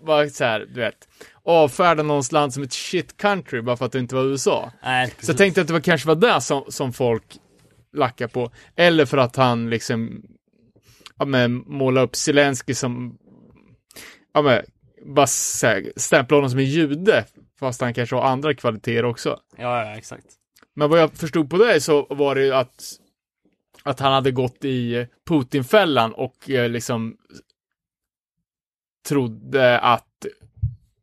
bara 0.06 0.28
så 0.28 0.44
här, 0.44 0.60
du 0.60 0.80
vet. 0.80 1.08
Avfärda 1.46 2.02
någons 2.02 2.32
land 2.32 2.54
som 2.54 2.62
ett 2.62 2.72
shit 2.72 3.16
country 3.16 3.60
bara 3.60 3.76
för 3.76 3.86
att 3.86 3.92
det 3.92 3.98
inte 3.98 4.14
var 4.14 4.24
USA. 4.24 4.72
Nej, 4.82 5.06
Så 5.06 5.10
jag 5.12 5.18
precis. 5.20 5.36
tänkte 5.36 5.60
att 5.60 5.66
det 5.66 5.72
var 5.72 5.80
kanske 5.80 6.08
var 6.08 6.14
det 6.14 6.40
som, 6.40 6.64
som 6.68 6.92
folk 6.92 7.24
lackar 7.96 8.26
på. 8.28 8.50
Eller 8.76 9.04
för 9.06 9.18
att 9.18 9.36
han 9.36 9.70
liksom 9.70 10.22
ja, 11.18 11.24
men, 11.24 11.54
måla 11.66 12.00
upp 12.00 12.16
Zelensky 12.16 12.74
som 12.74 13.16
ja, 14.34 14.42
men, 14.42 14.62
bara 15.04 15.26
här, 15.62 15.92
stämpla 15.96 16.36
honom 16.36 16.50
som 16.50 16.58
en 16.58 16.64
jude. 16.64 17.24
Fast 17.60 17.80
han 17.80 17.94
kanske 17.94 18.16
har 18.16 18.22
andra 18.22 18.54
kvaliteter 18.54 19.04
också. 19.04 19.40
Ja, 19.56 19.84
ja, 19.84 19.96
exakt. 19.96 20.26
Men 20.74 20.90
vad 20.90 21.00
jag 21.00 21.12
förstod 21.12 21.50
på 21.50 21.56
det 21.56 21.80
så 21.80 22.06
var 22.10 22.34
det 22.34 22.44
ju 22.44 22.54
att, 22.54 22.84
att 23.82 24.00
han 24.00 24.12
hade 24.12 24.30
gått 24.30 24.64
i 24.64 25.06
Putinfällan 25.28 26.12
och 26.12 26.50
eh, 26.50 26.68
liksom 26.68 27.16
trodde 29.08 29.78
att 29.78 30.26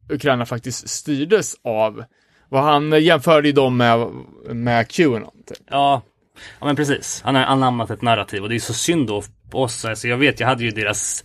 Ukraina 0.10 0.46
faktiskt 0.46 0.90
styrdes 0.90 1.56
av 1.64 2.04
vad 2.50 2.64
han 2.64 3.04
jämförde 3.04 3.48
ju 3.48 3.54
dem 3.54 3.78
med, 3.78 4.08
med 4.50 4.88
Qanon. 4.88 5.32
Typ. 5.48 5.58
Ja, 5.68 6.02
ja 6.60 6.66
men 6.66 6.76
precis. 6.76 7.22
Han 7.26 7.36
har 7.36 7.44
anammat 7.44 7.90
ett 7.90 8.02
narrativ 8.02 8.44
och 8.44 8.50
det 8.50 8.56
är 8.56 8.60
så 8.60 8.74
synd 8.74 9.08
då 9.08 9.24
på 9.50 9.64
oss. 9.64 9.86
Alltså, 9.86 10.08
jag 10.08 10.18
vet, 10.18 10.40
jag 10.40 10.48
hade 10.48 10.64
ju 10.64 10.72
deras 10.72 11.24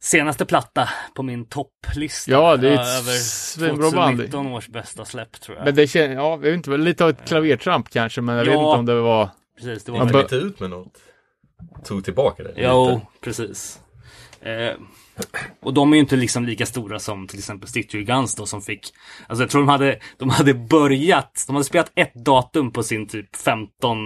senaste 0.00 0.44
platta 0.46 0.88
på 1.14 1.22
min 1.22 1.44
topplista. 1.46 2.30
Ja, 2.30 2.56
det 2.56 2.68
är 2.68 2.74
ett 3.00 3.22
svinbra 3.22 3.90
band. 3.90 4.16
2019 4.16 4.46
års 4.46 4.68
bästa 4.68 5.04
släpp 5.04 5.40
tror 5.40 5.56
jag. 5.56 5.64
Men 5.64 5.74
det 5.74 5.86
känns, 5.86 6.14
ja, 6.14 6.30
jag 6.30 6.38
vet 6.38 6.54
inte, 6.54 6.70
lite 6.76 7.04
av 7.04 7.10
ett 7.10 7.28
klavertramp 7.28 7.90
kanske, 7.90 8.20
men 8.20 8.36
jag 8.36 8.44
vet 8.44 8.54
Ja. 8.54 8.60
inte 8.60 8.78
om 8.78 8.86
det 8.86 9.00
var... 9.00 9.30
precis, 9.56 9.84
det 9.84 9.92
var 9.92 9.98
Man 9.98 10.20
inte 10.20 10.36
ut 10.36 10.60
med 10.60 10.70
något. 10.70 10.92
Tog 11.84 12.04
tillbaka 12.04 12.42
det. 12.42 12.52
Jo, 12.56 12.88
lite. 12.90 13.00
precis. 13.20 13.80
Eh, 14.40 14.72
och 15.62 15.74
de 15.74 15.92
är 15.92 15.96
ju 15.96 16.00
inte 16.00 16.16
liksom 16.16 16.44
lika 16.44 16.66
stora 16.66 16.98
som 16.98 17.26
till 17.28 17.38
exempel 17.38 17.68
Stitcher 17.68 17.98
Guns 17.98 18.34
då 18.34 18.46
som 18.46 18.62
fick, 18.62 18.80
alltså 19.26 19.42
jag 19.42 19.50
tror 19.50 19.60
de 19.60 19.68
hade, 19.68 19.98
de 20.18 20.30
hade 20.30 20.54
börjat, 20.54 21.44
de 21.46 21.56
hade 21.56 21.64
spelat 21.64 21.92
ett 21.94 22.14
datum 22.14 22.72
på 22.72 22.82
sin 22.82 23.08
typ 23.08 23.36
15 23.36 23.96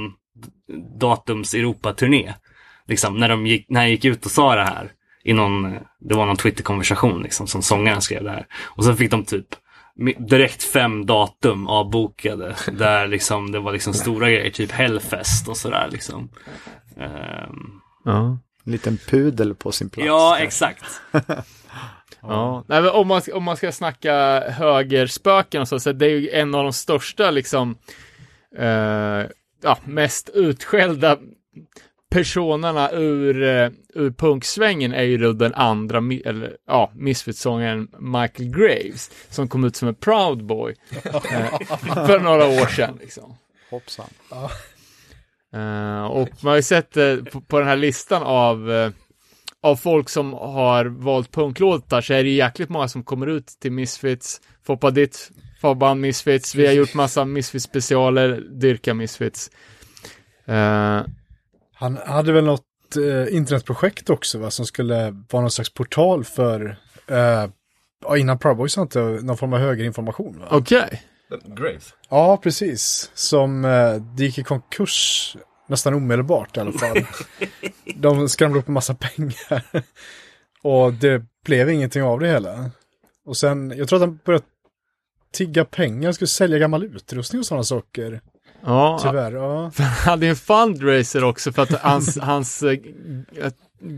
datums 1.00 1.54
Europaturné. 1.54 2.34
Liksom 2.86 3.16
när 3.16 3.28
de 3.28 3.46
gick, 3.46 3.66
när 3.68 3.80
han 3.80 3.90
gick 3.90 4.04
ut 4.04 4.24
och 4.24 4.30
sa 4.30 4.54
det 4.54 4.64
här 4.64 4.92
i 5.24 5.32
någon, 5.32 5.78
det 6.00 6.14
var 6.14 6.26
någon 6.26 6.36
Twitter-konversation 6.36 7.22
liksom 7.22 7.46
som 7.46 7.62
sångaren 7.62 8.02
skrev 8.02 8.24
det 8.24 8.30
här. 8.30 8.46
Och 8.62 8.84
så 8.84 8.94
fick 8.94 9.10
de 9.10 9.24
typ 9.24 9.46
direkt 10.18 10.62
fem 10.62 11.06
datum 11.06 11.68
avbokade 11.68 12.56
där 12.72 13.06
liksom 13.06 13.52
det 13.52 13.58
var 13.60 13.72
liksom 13.72 13.94
stora 13.94 14.30
grejer, 14.30 14.50
typ 14.50 14.70
Hellfest 14.70 15.48
och 15.48 15.56
sådär 15.56 15.88
liksom. 15.92 16.28
Ehm, 16.96 17.80
Ja. 18.04 18.38
En 18.64 18.72
liten 18.72 18.98
pudel 18.98 19.54
på 19.54 19.72
sin 19.72 19.90
plats. 19.90 20.06
Ja, 20.06 20.28
kanske. 20.38 20.44
exakt. 20.44 20.84
Ja, 22.22 22.64
nej, 22.68 22.88
om, 22.90 23.08
man, 23.08 23.22
om 23.34 23.44
man 23.44 23.56
ska 23.56 23.72
snacka 23.72 24.40
högerspöken 24.50 25.60
och 25.60 25.68
så, 25.68 25.80
så 25.80 25.92
det 25.92 26.06
är 26.06 26.10
ju 26.10 26.30
en 26.30 26.54
av 26.54 26.62
de 26.64 26.72
största 26.72 27.30
liksom, 27.30 27.76
eh, 28.58 29.24
ja, 29.62 29.78
mest 29.84 30.30
utskällda 30.34 31.18
personerna 32.10 32.90
ur, 32.90 33.42
eh, 33.42 33.70
ur 33.94 34.10
punksvängen 34.10 34.92
är 34.92 35.02
ju 35.02 35.18
då 35.18 35.32
den 35.32 35.54
andra, 35.54 35.98
eller 36.24 36.56
ja, 36.66 36.92
Misfits-sångaren 36.94 37.88
Michael 37.98 38.50
Graves, 38.50 39.10
som 39.28 39.48
kom 39.48 39.64
ut 39.64 39.76
som 39.76 39.88
en 39.88 39.94
Proud 39.94 40.44
Boy 40.44 40.74
eh, 40.90 42.06
för 42.06 42.20
några 42.20 42.46
år 42.46 42.66
sedan 42.66 42.98
liksom. 43.00 43.36
Hoppsan. 43.70 44.06
Eh, 45.52 46.04
och 46.04 46.28
man 46.40 46.50
har 46.50 46.56
ju 46.56 46.62
sett 46.62 46.96
eh, 46.96 47.16
på, 47.16 47.40
på 47.40 47.58
den 47.58 47.68
här 47.68 47.76
listan 47.76 48.22
av, 48.22 48.72
eh, 48.72 48.90
av 49.62 49.76
folk 49.76 50.08
som 50.08 50.32
har 50.32 50.84
valt 50.84 51.30
punklåtar 51.32 52.00
så 52.00 52.14
är 52.14 52.24
det 52.24 52.30
jäkligt 52.30 52.68
många 52.68 52.88
som 52.88 53.02
kommer 53.02 53.26
ut 53.26 53.46
till 53.46 53.72
Misfits. 53.72 54.40
Foppa 54.66 54.90
ditt 54.90 55.30
förband 55.60 56.00
Misfits. 56.00 56.54
Vi 56.54 56.66
har 56.66 56.72
gjort 56.72 56.94
massa 56.94 57.24
Misfits-specialer, 57.24 58.40
dyrka 58.40 58.94
Misfits. 58.94 59.50
Han 61.80 61.96
hade 61.96 62.32
väl 62.32 62.44
något 62.44 62.96
eh, 62.96 63.36
internetprojekt 63.36 64.10
också 64.10 64.38
va, 64.38 64.50
som 64.50 64.66
skulle 64.66 65.24
vara 65.30 65.40
någon 65.40 65.50
slags 65.50 65.74
portal 65.74 66.24
för, 66.24 66.76
eh, 67.06 67.46
innan 68.18 68.38
Proud 68.38 68.56
Boys 68.56 68.76
har 68.76 68.82
inte 68.82 69.00
någon 69.00 69.36
form 69.36 69.52
av 69.52 69.58
högerinformation 69.58 70.38
va? 70.38 70.48
Okej. 70.50 71.02
Graves. 71.44 71.94
Ja, 72.08 72.36
precis. 72.36 73.10
Som 73.14 73.64
eh, 73.64 73.94
det 73.94 74.24
gick 74.24 74.38
i 74.38 74.42
konkurs 74.42 75.36
nästan 75.68 75.94
omedelbart 75.94 76.56
i 76.56 76.60
alla 76.60 76.72
fall. 76.72 77.06
De 77.96 78.28
skramlade 78.28 78.60
upp 78.60 78.68
en 78.68 78.74
massa 78.74 78.94
pengar. 78.94 79.84
Och 80.62 80.92
det 80.92 81.22
blev 81.44 81.70
ingenting 81.70 82.02
av 82.02 82.20
det 82.20 82.26
hela. 82.26 82.70
Och 83.24 83.36
sen, 83.36 83.74
jag 83.76 83.88
tror 83.88 83.96
att 83.96 84.08
han 84.08 84.18
började 84.24 84.44
tigga 85.32 85.64
pengar, 85.64 86.12
skulle 86.12 86.28
sälja 86.28 86.58
gammal 86.58 86.84
utrustning 86.84 87.38
och 87.38 87.46
sådana 87.46 87.64
saker. 87.64 88.20
Ja, 88.64 88.98
Tyvärr, 89.02 89.32
ja. 89.32 89.70
han 89.78 89.86
hade 89.86 90.26
ju 90.26 90.30
en 90.30 90.36
fundraiser 90.36 91.24
också 91.24 91.52
för 91.52 91.62
att 91.62 91.82
hans, 91.82 92.18
hans 92.22 92.62
eh, 92.62 92.78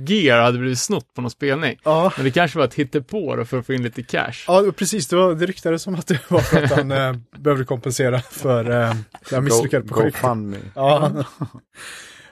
gear 0.06 0.42
hade 0.42 0.58
blivit 0.58 0.78
snott 0.78 1.14
på 1.14 1.20
någon 1.20 1.30
spelning. 1.30 1.78
Ja, 1.84 2.12
Men 2.16 2.24
det 2.24 2.30
kanske 2.30 2.58
var 2.58 2.64
ett 2.64 2.74
hittepå 2.74 3.36
då 3.36 3.44
för 3.44 3.58
att 3.58 3.66
få 3.66 3.72
in 3.72 3.82
lite 3.82 4.02
cash. 4.02 4.44
ja 4.46 4.64
precis. 4.76 5.08
Det, 5.08 5.16
var, 5.16 5.34
det 5.34 5.46
ryktades 5.46 5.82
som 5.82 5.94
att 5.94 6.06
det 6.06 6.30
var 6.30 6.40
för 6.40 6.62
att 6.62 6.70
han 6.72 6.90
eh, 6.92 7.14
behövde 7.38 7.64
kompensera 7.64 8.20
för 8.20 8.64
eh, 8.64 8.94
det 9.28 9.34
här 9.34 9.40
misslyckade 9.40 9.86
Go, 9.86 9.94
projektet. 9.94 10.22
GoFundMe. 10.22 10.58
Ja, 10.74 10.98
han, 10.98 11.24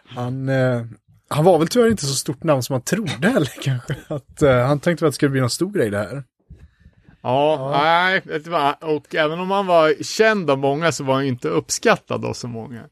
han, 0.05 0.49
eh, 0.49 0.83
han 1.29 1.45
var 1.45 1.59
väl 1.59 1.69
tyvärr 1.69 1.91
inte 1.91 2.07
så 2.07 2.15
stort 2.15 2.43
namn 2.43 2.63
som 2.63 2.75
man 2.75 2.83
trodde 2.83 3.29
heller 3.29 3.53
kanske. 3.63 3.97
Att, 4.09 4.43
eh, 4.43 4.67
han 4.67 4.81
tänkte 4.81 5.05
väl 5.05 5.09
att 5.09 5.13
det 5.13 5.17
skulle 5.17 5.31
bli 5.31 5.41
någon 5.41 5.51
stor 5.51 5.73
grej 5.73 5.91
det 5.91 5.99
här. 5.99 6.25
Ja, 7.23 7.71
nej, 7.83 8.23
vet 8.25 8.45
du 8.45 8.51
vad? 8.51 8.83
Och 8.83 9.15
även 9.15 9.41
om 9.41 9.51
han 9.51 9.67
var 9.67 10.03
känd 10.03 10.51
av 10.51 10.59
många 10.59 10.93
så 10.93 11.05
var 11.05 11.15
han 11.15 11.23
ju 11.23 11.29
inte 11.29 11.49
uppskattad 11.49 12.25
av 12.25 12.33
så 12.33 12.49
många. 12.49 12.85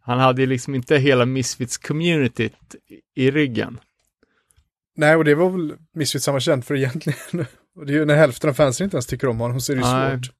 Han 0.00 0.18
hade 0.18 0.40
ju 0.40 0.46
liksom 0.46 0.74
inte 0.74 0.96
hela 0.96 1.24
Misfits-communityt 1.24 2.74
i 3.14 3.30
ryggen. 3.30 3.80
Nej, 4.96 5.16
och 5.16 5.24
det 5.24 5.34
var 5.34 5.50
väl 5.50 5.74
Misfits 5.94 6.26
han 6.26 6.32
var 6.32 6.40
känd 6.40 6.64
för 6.64 6.74
egentligen. 6.74 7.18
Och 7.76 7.86
det 7.86 7.92
är 7.92 7.94
ju 7.94 8.04
när 8.04 8.16
hälften 8.16 8.50
av 8.50 8.54
fansen 8.54 8.84
inte 8.84 8.96
ens 8.96 9.06
tycker 9.06 9.28
om 9.28 9.40
honom 9.40 9.60
så 9.60 9.72
är 9.72 9.76
det 9.76 9.82
ju 9.82 10.18
svårt. 10.18 10.34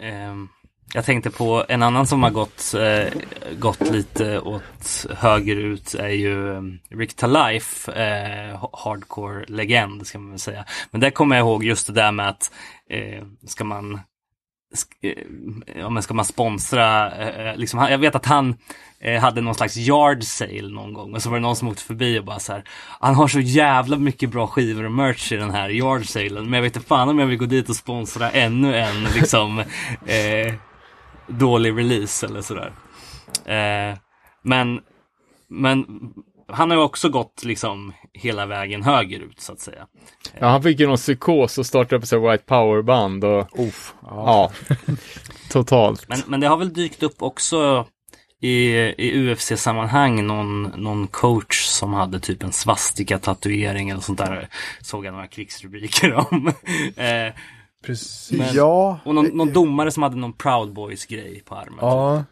Ehm, 0.00 0.48
jag 0.94 1.04
tänkte 1.04 1.30
på 1.30 1.64
en 1.68 1.82
annan 1.82 2.06
som 2.06 2.22
har 2.22 2.30
gått, 2.30 2.74
eh, 2.74 3.20
gått 3.58 3.90
lite 3.90 4.40
åt 4.40 5.06
höger 5.16 5.56
ut 5.56 5.94
är 5.94 6.08
ju 6.08 6.56
eh, 6.56 6.62
Rick 6.90 7.16
Talife, 7.16 7.92
eh, 7.92 8.68
hardcore-legend 8.72 10.06
ska 10.06 10.18
man 10.18 10.30
väl 10.30 10.38
säga. 10.38 10.64
Men 10.90 11.00
där 11.00 11.10
kommer 11.10 11.36
jag 11.36 11.44
ihåg 11.44 11.64
just 11.64 11.86
det 11.86 11.92
där 11.92 12.12
med 12.12 12.28
att 12.28 12.52
eh, 12.90 13.24
ska 13.46 13.64
man 13.64 14.00
eh, 15.02 15.12
ja, 15.78 15.90
men 15.90 16.02
ska 16.02 16.14
man 16.14 16.24
sponsra, 16.24 17.12
eh, 17.16 17.56
liksom, 17.56 17.80
jag 17.90 17.98
vet 17.98 18.14
att 18.14 18.26
han 18.26 18.56
hade 19.20 19.40
någon 19.40 19.54
slags 19.54 19.76
yard 19.76 20.24
sale 20.24 20.68
någon 20.68 20.92
gång 20.92 21.14
och 21.14 21.22
så 21.22 21.30
var 21.30 21.36
det 21.36 21.42
någon 21.42 21.56
som 21.56 21.68
åkte 21.68 21.82
förbi 21.82 22.18
och 22.18 22.24
bara 22.24 22.38
så 22.38 22.52
här, 22.52 22.64
han 23.00 23.14
har 23.14 23.28
så 23.28 23.40
jävla 23.40 23.96
mycket 23.96 24.30
bra 24.30 24.46
skivor 24.46 24.84
och 24.84 24.92
merch 24.92 25.32
i 25.32 25.36
den 25.36 25.50
här 25.50 25.68
yard 25.68 26.06
salen 26.06 26.44
men 26.44 26.52
jag 26.52 26.62
vet 26.62 26.76
inte 26.76 26.88
fan 26.88 27.08
om 27.08 27.18
jag 27.18 27.26
vill 27.26 27.38
gå 27.38 27.46
dit 27.46 27.68
och 27.68 27.76
sponsra 27.76 28.30
ännu 28.30 28.76
en 28.76 29.04
liksom 29.04 29.58
eh, 30.06 30.54
dålig 31.28 31.78
release 31.78 32.26
eller 32.26 32.42
sådär. 32.42 32.72
Eh, 33.44 33.98
men, 34.42 34.80
men 35.48 35.86
han 36.48 36.70
har 36.70 36.76
ju 36.76 36.82
också 36.82 37.08
gått 37.08 37.44
liksom 37.44 37.92
hela 38.12 38.46
vägen 38.46 38.82
högerut 38.82 39.40
så 39.40 39.52
att 39.52 39.60
säga. 39.60 39.86
Ja, 40.38 40.46
han 40.46 40.62
fick 40.62 40.80
ju 40.80 40.86
någon 40.86 40.96
psykos 40.96 41.58
och 41.58 41.66
startade 41.66 41.96
upp 41.96 42.02
ett 42.02 42.12
White 42.12 42.44
Power-band 42.46 43.24
och 43.24 43.48
Uff, 43.58 43.94
ja. 44.02 44.52
ja, 44.68 44.74
totalt. 45.50 46.08
Men, 46.08 46.18
men 46.26 46.40
det 46.40 46.46
har 46.46 46.56
väl 46.56 46.72
dykt 46.72 47.02
upp 47.02 47.22
också 47.22 47.86
i, 48.40 48.70
i 48.98 49.32
UFC-sammanhang 49.32 50.26
någon, 50.26 50.62
någon 50.62 51.06
coach 51.06 51.64
som 51.64 51.94
hade 51.94 52.20
typ 52.20 52.42
en 52.42 52.52
svastika-tatuering 52.52 53.90
eller 53.90 54.00
sånt 54.00 54.18
där. 54.18 54.48
Såg 54.80 55.06
jag 55.06 55.12
några 55.12 55.26
krigsrubriker 55.26 56.14
om. 56.14 56.52
eh, 56.96 57.32
Precis. 57.82 58.38
Men- 58.38 58.54
ja, 58.54 59.00
och 59.04 59.14
någon, 59.14 59.26
någon 59.26 59.52
domare 59.52 59.90
som 59.90 60.02
hade 60.02 60.16
någon 60.16 60.32
Proud 60.32 60.72
Boys-grej 60.72 61.42
på 61.46 61.54
armen. 61.54 61.78
Ja. 61.80 62.24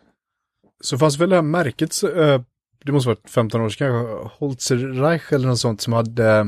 Så 0.81 0.99
fanns 0.99 1.19
väl 1.19 1.31
det 1.31 1.37
här 1.37 1.43
märket, 1.43 1.93
så, 1.93 2.09
eh, 2.23 2.41
det 2.85 2.93
måste 2.93 3.09
vara 3.09 3.19
15 3.29 3.61
år 3.61 3.69
sedan 3.69 3.77
kanske, 3.89 4.29
Holzerreich 4.39 5.33
eller 5.33 5.49
något 5.49 5.59
sånt 5.59 5.81
som 5.81 5.93
hade 5.93 6.31
eh, 6.31 6.45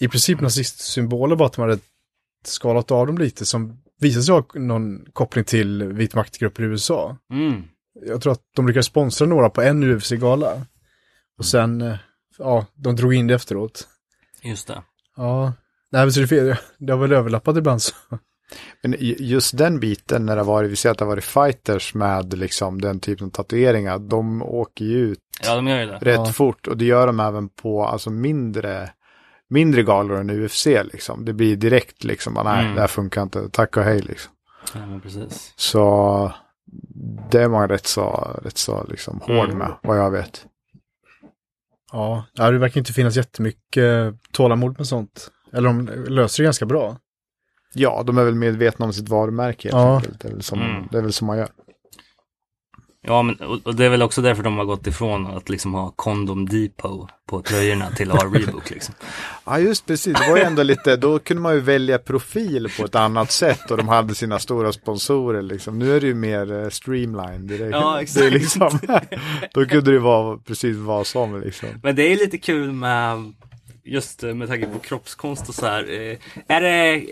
i 0.00 0.08
princip 0.08 0.40
nazistsymboler 0.40 1.36
bara 1.36 1.46
att 1.46 1.52
de 1.52 1.60
hade 1.62 1.78
skalat 2.44 2.90
av 2.90 3.06
dem 3.06 3.18
lite 3.18 3.46
som 3.46 3.82
visade 4.00 4.22
sig 4.22 4.34
ha 4.34 4.44
någon 4.54 5.06
koppling 5.12 5.44
till 5.44 5.84
vit 5.84 6.14
maktgrupper 6.14 6.62
i 6.62 6.66
USA. 6.66 7.16
Mm. 7.30 7.62
Jag 8.06 8.22
tror 8.22 8.32
att 8.32 8.42
de 8.56 8.66
lyckades 8.66 8.86
sponsra 8.86 9.26
några 9.26 9.50
på 9.50 9.62
en 9.62 9.82
UFC-gala. 9.82 10.66
Och 11.38 11.44
sen, 11.44 11.80
eh, 11.80 11.96
ja, 12.38 12.66
de 12.74 12.96
drog 12.96 13.14
in 13.14 13.26
det 13.26 13.34
efteråt. 13.34 13.88
Just 14.42 14.66
det. 14.68 14.82
Ja, 15.16 15.52
nej 15.92 16.02
men 16.04 16.12
så 16.12 16.20
det, 16.20 16.58
det 16.78 16.92
har 16.92 17.00
väl 17.00 17.12
överlappat 17.12 17.56
ibland 17.56 17.82
så. 17.82 17.94
men 18.82 18.94
just 19.00 19.58
den 19.58 19.80
biten 19.80 20.26
när 20.26 20.36
det 20.36 20.42
har 20.42 20.46
varit, 20.46 20.70
vi 20.70 20.76
ser 20.76 20.90
att 20.90 20.98
det 20.98 21.04
har 21.04 21.10
varit 21.12 21.24
fighters 21.24 21.94
med 21.94 22.38
liksom 22.38 22.80
den 22.80 23.00
typen 23.00 23.26
av 23.26 23.30
tatueringar, 23.30 23.98
de 23.98 24.42
åker 24.42 24.84
ju 24.84 24.98
ut 24.98 25.18
Ja, 25.44 25.54
de 25.54 25.66
gör 25.68 25.80
ju 25.80 25.86
det. 25.86 25.96
rätt 25.98 26.16
Ja. 26.26 26.32
fort 26.32 26.66
och 26.66 26.76
det 26.76 26.84
gör 26.84 27.06
de 27.06 27.20
även 27.20 27.48
på 27.48 27.84
alltså 27.86 28.10
mindre 28.10 28.90
mindre 29.50 29.82
galor 29.82 30.16
än 30.20 30.30
UFC 30.30 30.66
liksom. 30.66 31.24
Det 31.24 31.32
blir 31.32 31.56
direkt 31.56 32.04
liksom, 32.04 32.34
nej 32.44 32.62
Mm. 32.62 32.74
det 32.74 32.80
här 32.80 32.88
funkar 32.88 33.22
inte, 33.22 33.48
tack 33.52 33.76
och 33.76 33.82
hej 33.82 34.00
liksom. 34.00 34.32
Ja, 34.74 34.86
men 34.86 35.00
precis. 35.00 35.52
Så 35.56 36.32
det 37.30 37.42
är 37.42 37.48
man 37.48 37.68
rätt 37.68 37.86
så, 37.86 38.30
rätt 38.44 38.58
så 38.58 38.84
liksom 38.88 39.20
hård 39.20 39.44
Mm. 39.46 39.58
med, 39.58 39.72
vad 39.82 39.98
jag 39.98 40.10
vet. 40.10 40.46
Ja, 41.92 42.24
ja, 42.32 42.50
det 42.50 42.58
verkar 42.58 42.78
inte 42.80 42.92
finnas 42.92 43.16
jättemycket 43.16 44.14
tålamod 44.32 44.78
med 44.78 44.86
sånt. 44.86 45.30
Eller 45.56 45.68
de 45.68 45.86
löser 46.08 46.42
det 46.42 46.46
ganska 46.46 46.66
bra. 46.66 46.96
Ja, 47.74 48.02
de 48.06 48.18
är 48.18 48.24
väl 48.24 48.34
medvetna 48.34 48.86
om 48.86 48.92
sitt 48.92 49.08
varumärke 49.08 49.68
helt 49.68 49.74
Ja. 49.82 49.96
enkelt. 49.96 50.20
Det 50.20 50.28
är 50.28 50.32
väl 50.32 50.42
som, 50.42 50.60
Mm. 50.60 50.86
det 50.90 50.98
är 50.98 51.02
väl 51.02 51.12
som 51.12 51.26
man 51.26 51.38
gör. 51.38 51.48
Ja, 53.08 53.22
men 53.22 53.36
och, 53.64 53.74
det 53.74 53.84
är 53.84 53.88
väl 53.88 54.02
också 54.02 54.22
därför 54.22 54.42
de 54.42 54.56
har 54.58 54.64
gått 54.64 54.86
ifrån 54.86 55.26
att 55.26 55.48
liksom 55.48 55.74
ha 55.74 55.92
Condom 55.96 56.48
Depot 56.48 57.10
på 57.28 57.42
tröjorna 57.42 57.90
till 57.90 58.10
att 58.12 58.22
ha 58.22 58.30
Reebok 58.30 58.70
liksom. 58.70 58.94
Ja, 59.44 59.58
just 59.58 59.86
precis. 59.86 60.18
Det 60.18 60.30
var 60.30 60.36
ju 60.36 60.42
ändå 60.42 60.62
lite, 60.62 60.96
då 60.96 61.18
kunde 61.18 61.42
man 61.42 61.54
ju 61.54 61.60
välja 61.60 61.98
profil 61.98 62.68
på 62.78 62.84
ett 62.84 62.94
annat 62.94 63.30
sätt 63.30 63.70
och 63.70 63.76
de 63.76 63.88
hade 63.88 64.14
sina 64.14 64.38
stora 64.38 64.72
sponsorer 64.72 65.42
liksom. 65.42 65.78
Nu 65.78 65.96
är 65.96 66.00
det 66.00 66.06
ju 66.06 66.14
mer 66.14 66.52
eh, 66.62 66.68
streamline 66.68 67.46
direkt. 67.46 67.70
Ja, 67.72 67.90
Det 67.92 67.98
är 67.98 68.02
exakt. 68.02 68.32
liksom, 68.32 68.78
då 69.54 69.66
kunde 69.66 69.92
det 69.92 69.98
vara 69.98 70.38
precis 70.38 70.76
vad 70.76 71.06
som 71.06 71.40
liksom. 71.40 71.68
Men 71.82 71.96
det 71.96 72.02
är 72.12 72.16
lite 72.16 72.38
kul 72.38 72.72
med 72.72 73.32
just 73.86 74.24
eh, 74.24 74.34
med 74.34 74.48
tanke 74.48 74.66
på 74.66 74.78
kroppskonst 74.78 75.48
och 75.48 75.54
så 75.54 75.66
här. 75.66 75.82
Eh, 75.90 76.18
är 76.48 76.60
det 76.60 77.06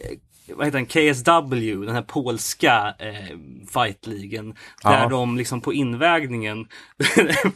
vad 0.49 0.67
heter 0.67 0.79
den, 0.79 0.87
KSW, 0.87 1.87
den 1.87 1.95
här 1.95 2.03
polska 2.03 2.95
eh, 2.99 3.37
fightligan. 3.75 4.51
Där 4.83 5.03
Ja. 5.03 5.09
de 5.09 5.37
liksom 5.37 5.61
på 5.61 5.73
invägningen 5.73 6.67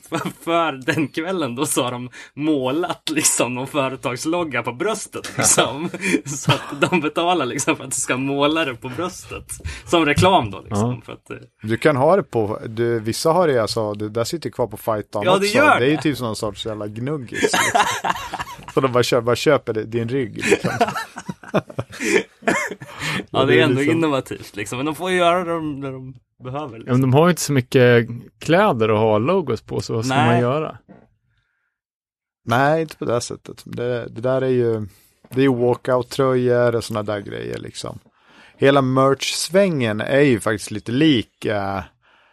för, 0.09 0.43
för 0.45 0.73
den 0.73 1.09
kvällen 1.09 1.55
då 1.55 1.67
så 1.67 1.83
har 1.83 1.93
de 1.93 2.11
målat 2.35 3.11
liksom 3.11 3.55
någon 3.55 3.67
företagslogga 3.67 4.63
på 4.63 4.73
bröstet 4.73 5.33
liksom. 5.39 5.91
så 6.27 6.53
att 6.53 6.91
de 6.91 7.01
betalar 7.01 7.47
liksom 7.47 7.77
för 7.77 7.85
att 7.85 7.91
du 7.91 7.97
ska 7.97 8.17
måla 8.17 8.65
det 8.65 8.75
på 8.75 8.89
bröstet. 8.89 9.53
Som 9.87 10.07
reklam 10.07 10.51
då 10.51 10.61
liksom. 10.61 10.91
Ja. 10.91 11.01
För 11.05 11.13
att, 11.13 11.31
eh, 11.31 11.37
Du 11.63 11.77
kan 11.77 11.97
ha 11.97 12.17
det 12.17 12.23
på, 12.23 12.59
du, 12.67 13.01
vissa 13.01 13.31
har 13.33 13.49
det 13.49 13.59
alltså, 13.63 13.93
det 13.95 14.09
där 14.09 14.25
sitter 14.25 14.51
kvar 14.51 14.67
på 14.67 14.77
fightan 14.77 15.23
Ja, 15.25 15.31
det 15.31 15.37
också. 15.37 15.57
gör 15.57 15.81
det 15.81 15.87
är 15.87 15.91
ju 15.91 15.97
det. 15.97 16.03
typ 16.03 16.17
som 16.17 16.27
någon 16.27 16.37
sorts 16.37 16.67
jävla 16.67 16.87
gnuggis. 16.87 17.43
Liksom. 17.43 17.61
Så 18.75 18.81
de 18.81 18.93
bara 18.93 19.03
köper, 19.03 19.23
bara 19.23 19.37
köper 19.37 19.73
det- 19.73 19.85
din 19.85 20.09
rygg 20.09 20.37
liksom. 20.37 20.71
ja 23.31 23.45
det 23.45 23.61
är 23.61 23.65
ändå 23.65 23.81
liksom- 23.81 23.97
innovativt 23.97 24.57
liksom. 24.57 24.79
Men 24.79 24.87
de 24.87 24.95
får 24.95 25.11
ju 25.11 25.17
göra 25.17 25.45
det 25.45 25.51
de, 25.51 25.81
när 25.81 25.93
de 25.93 26.15
behöver. 26.45 26.73
Ja, 26.73 26.79
Liksom. 26.79 26.93
men 26.93 27.01
de 27.01 27.15
har 27.15 27.27
ju 27.27 27.31
inte 27.31 27.43
så 27.43 27.53
mycket 27.53 28.09
kläder 28.39 28.89
att 28.89 28.99
ha 28.99 29.19
logos 29.19 29.63
på, 29.63 29.81
så 29.81 29.95
vad 29.95 30.07
ska 30.07 30.15
Nej. 30.15 30.27
man 30.27 30.41
göra? 30.41 30.79
Nej, 32.45 32.83
inte 32.83 32.97
på 32.97 33.05
det 33.05 33.21
sättet. 33.21 33.63
Det, 33.67 34.09
det 34.09 34.21
där 34.21 34.43
är 34.43 34.49
ju, 34.49 34.87
det 35.31 35.41
är 35.41 35.45
ju 35.45 35.55
walkout-tröjor 35.55 36.75
och 36.75 36.85
sådana 36.85 37.13
där 37.13 37.21
grejer 37.21 37.59
liksom. 37.59 37.99
Hela 38.57 38.83
merch-svängen 38.83 40.01
är 40.01 40.21
ju 40.21 40.41
faktiskt 40.41 40.71
lite 40.71 40.93
lik 40.93 41.45
eh, 41.45 41.83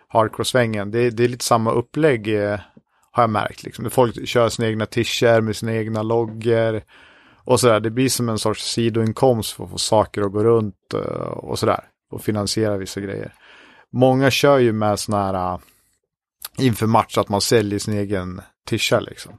hardcore-svängen. 0.07 0.91
Det, 0.91 1.09
det 1.09 1.23
är 1.23 1.27
lite 1.27 1.45
samma 1.45 1.71
upplägg 1.71 2.27
eh, 2.27 2.59
har 3.11 3.23
jag 3.23 3.29
märkt. 3.29 3.63
Liksom. 3.63 3.89
Folk 3.89 4.27
kör 4.27 4.49
sina 4.49 4.67
egna 4.67 4.85
t-shirts 4.85 5.41
med 5.41 5.55
sina 5.55 5.73
egna 5.73 6.03
loggor 6.03 6.81
och 7.45 7.59
sådär. 7.59 7.79
Det 7.79 7.89
blir 7.89 8.09
som 8.09 8.29
en 8.29 8.39
sorts 8.39 8.63
sidoinkomst 8.71 9.51
för 9.53 9.63
att 9.63 9.69
få 9.69 9.77
saker 9.77 10.21
att 10.21 10.31
gå 10.31 10.43
runt 10.43 10.93
eh, 10.93 10.99
och 11.31 11.59
sådär. 11.59 11.83
Och 12.11 12.21
finansiera 12.23 12.77
vissa 12.77 13.01
grejer. 13.01 13.33
Många 13.91 14.31
kör 14.31 14.57
ju 14.57 14.71
med 14.73 14.99
sådana 14.99 15.25
här 15.25 15.53
eh, 15.53 15.59
inför 16.65 16.87
match 16.87 17.17
att 17.17 17.29
man 17.29 17.41
säljer 17.41 17.79
sin 17.79 17.93
egen 17.93 18.41
t-shirt 18.69 19.01
liksom 19.03 19.37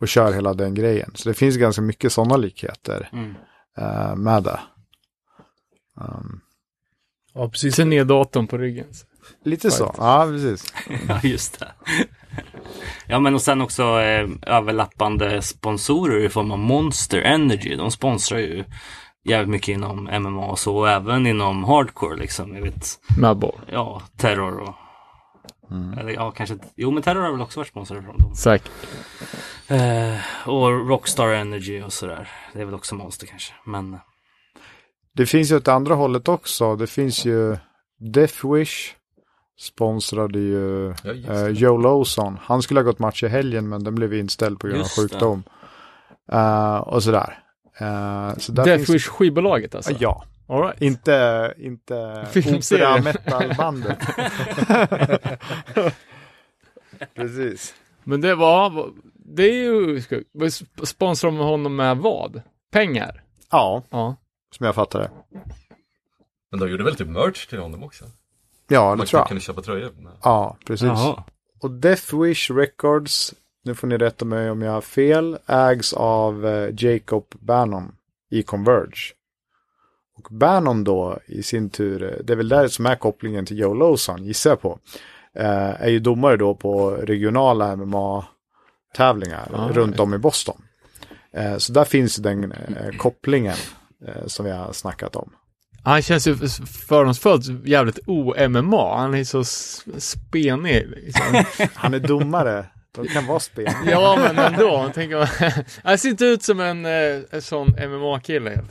och 0.00 0.08
kör 0.08 0.32
hela 0.32 0.54
den 0.54 0.74
grejen. 0.74 1.10
Så 1.14 1.28
det 1.28 1.34
finns 1.34 1.56
ganska 1.56 1.82
mycket 1.82 2.12
sådana 2.12 2.36
likheter 2.36 3.08
Mm. 3.12 3.34
eh, 3.78 4.16
med 4.16 4.42
det. 4.42 4.60
Um, 6.00 6.40
Ja, 7.34 7.48
precis. 7.48 7.76
Turnédatorn 7.76 8.46
på 8.46 8.58
ryggen. 8.58 8.86
lite 9.44 9.70
så, 9.70 9.94
ja 9.98 10.26
precis. 10.30 10.72
Ja, 11.08 11.20
just 11.22 11.58
det. 11.60 11.72
Ja, 13.06 13.18
men 13.18 13.34
och 13.34 13.42
sen 13.42 13.60
också 13.60 13.82
eh, 14.00 14.28
överlappande 14.46 15.42
sponsorer 15.42 16.24
i 16.24 16.28
form 16.28 16.50
av 16.50 16.58
Monster 16.58 17.18
Energy. 17.18 17.76
De 17.76 17.90
sponsrar 17.90 18.38
ju 18.38 18.64
jävligt 19.24 19.48
mycket 19.50 19.68
inom 19.68 20.04
MMA 20.22 20.46
och 20.46 20.58
så, 20.58 20.76
och 20.76 20.90
även 20.90 21.26
inom 21.26 21.64
hardcore 21.64 22.16
liksom. 22.16 22.54
Jag 22.54 22.62
vet, 22.62 22.86
Madball. 23.18 23.60
ja, 23.72 24.02
Terror 24.16 24.58
och... 24.60 24.74
Eller 26.00 26.12
ja, 26.12 26.30
kanske... 26.30 26.58
Jo, 26.76 26.90
men 26.90 27.02
Terror 27.02 27.22
har 27.22 27.32
väl 27.32 27.40
också 27.40 27.60
varit 27.60 27.68
sponsrade 27.68 28.02
från 28.02 28.18
dem. 28.18 28.34
Säkert. 28.34 28.70
Eh, 29.68 30.48
och 30.48 30.88
Rockstar 30.88 31.28
Energy 31.28 31.82
och 31.82 31.92
sådär. 31.92 32.28
Det 32.52 32.60
är 32.60 32.64
väl 32.64 32.74
också 32.74 32.94
Monster 32.94 33.26
kanske. 33.26 33.54
Men 33.66 33.98
Det 35.14 35.26
finns 35.26 35.50
ju 35.50 35.56
åt 35.56 35.68
andra 35.68 35.94
hållet 35.94 36.28
också. 36.28 36.76
Det 36.76 36.86
finns 36.86 37.24
ju 37.24 37.56
Death 37.98 38.52
Wish 38.52 38.94
sponsrade 39.58 40.38
ju 40.38 40.94
Ja, 41.04 41.12
eh. 41.12 41.46
Joe 41.48 41.76
Lawson. 41.78 42.38
Han 42.42 42.62
skulle 42.62 42.80
ha 42.80 42.84
gått 42.84 42.98
match 42.98 43.22
i 43.22 43.28
helgen 43.28 43.68
men 43.68 43.84
den 43.84 43.94
blev 43.94 44.14
inställd 44.14 44.60
på 44.60 44.66
grund 44.66 44.80
av 44.80 44.88
sjukdom. 44.88 45.42
Eh, 46.32 46.76
och 46.76 47.02
sådär. 47.02 47.38
Eh, 47.80 48.34
så 48.38 48.52
där 48.52 48.64
Death 48.64 48.76
finns 48.76 48.90
Wish 48.90 49.06
skivbolaget 49.08 49.74
alltså? 49.74 49.92
Ja, 49.98 50.24
All 50.46 50.62
right. 50.62 50.82
inte, 50.82 51.54
inte 51.58 52.26
opera 52.36 53.02
metal-bandet. 53.02 53.98
Precis. 57.14 57.74
Men 58.04 58.20
det 58.20 58.34
var, 58.34 58.90
det 59.14 59.42
är 59.42 59.52
ju, 59.64 60.02
sponsrar 60.82 61.30
de 61.30 61.38
honom 61.38 61.76
med 61.76 61.96
vad? 61.98 62.42
Pengar? 62.72 63.22
Ja, 63.50 63.82
Ja. 63.90 64.16
som 64.56 64.66
jag 64.66 64.74
fattar 64.74 65.00
det. 65.00 65.10
Men 66.50 66.60
de 66.60 66.70
gjorde 66.70 66.84
väl 66.84 66.94
typ 66.96 67.08
merch 67.08 67.46
till 67.46 67.58
honom 67.58 67.82
också? 67.84 68.04
Ja, 68.68 68.90
det 68.90 68.96
Man 68.96 69.06
tror 69.06 69.20
jag. 69.20 69.28
kunde 69.28 69.40
köpa 69.40 69.62
tröjor. 69.62 69.92
Ja, 70.22 70.56
precis. 70.66 70.86
Jaha. 70.86 71.24
Och 71.60 71.70
Death 71.70 72.20
Wish 72.20 72.50
Records, 72.50 73.34
nu 73.64 73.74
får 73.74 73.86
ni 73.86 73.96
rätta 73.98 74.24
mig 74.24 74.50
om 74.50 74.62
jag 74.62 74.72
har 74.72 74.80
fel, 74.80 75.38
ägs 75.46 75.92
av 75.92 76.46
eh, 76.46 76.70
Jacob 76.76 77.24
Bannon 77.40 77.92
i 78.30 78.42
Converge. 78.42 79.12
Och 80.18 80.28
Bannon 80.30 80.84
då 80.84 81.18
i 81.26 81.42
sin 81.42 81.70
tur, 81.70 82.02
eh, 82.02 82.24
det 82.24 82.32
är 82.32 82.36
väl 82.36 82.48
där 82.48 82.68
som 82.68 82.86
är 82.86 82.96
kopplingen 82.96 83.46
till 83.46 83.58
Joe 83.58 83.74
Lawson, 83.74 84.24
gissar 84.24 84.50
jag 84.50 84.60
på. 84.60 84.78
Eh, 85.34 85.82
är 85.82 85.88
ju 85.88 85.98
domare 85.98 86.36
då 86.36 86.54
på 86.54 86.90
regionala 86.90 87.76
MMA-tävlingar 87.76 89.50
Ah. 89.54 89.68
runt 89.72 90.00
om 90.00 90.14
i 90.14 90.18
Boston. 90.18 90.62
Så 91.58 91.72
där 91.72 91.84
finns 91.84 92.16
den 92.16 92.54
kopplingen 92.98 93.56
som 94.26 94.44
vi 94.44 94.50
har 94.50 94.72
snackat 94.72 95.16
om. 95.16 95.30
Han 95.82 96.02
känns 96.02 96.26
ju 96.26 96.36
fördomsfullt 96.88 97.66
jävligt 97.66 97.98
o-MMA. 98.06 98.98
Han 98.98 99.14
är 99.14 99.24
så 99.24 99.44
spenig 99.98 100.86
liksom. 100.88 101.44
Han 101.74 101.94
är 101.94 101.98
domare, 101.98 102.66
de 102.94 103.06
kan 103.08 103.26
vara 103.26 103.40
spel. 103.40 103.72
Ja, 103.86 104.18
men 104.18 104.38
ändå. 104.38 104.90
Tänker. 104.94 105.30
Han 105.84 105.98
ser 105.98 106.08
inte 106.08 106.24
ut 106.24 106.42
som 106.42 106.60
en, 106.60 106.86
eh, 106.86 107.20
en 107.30 107.42
sån 107.42 107.68
MMA-kille. 107.68 108.64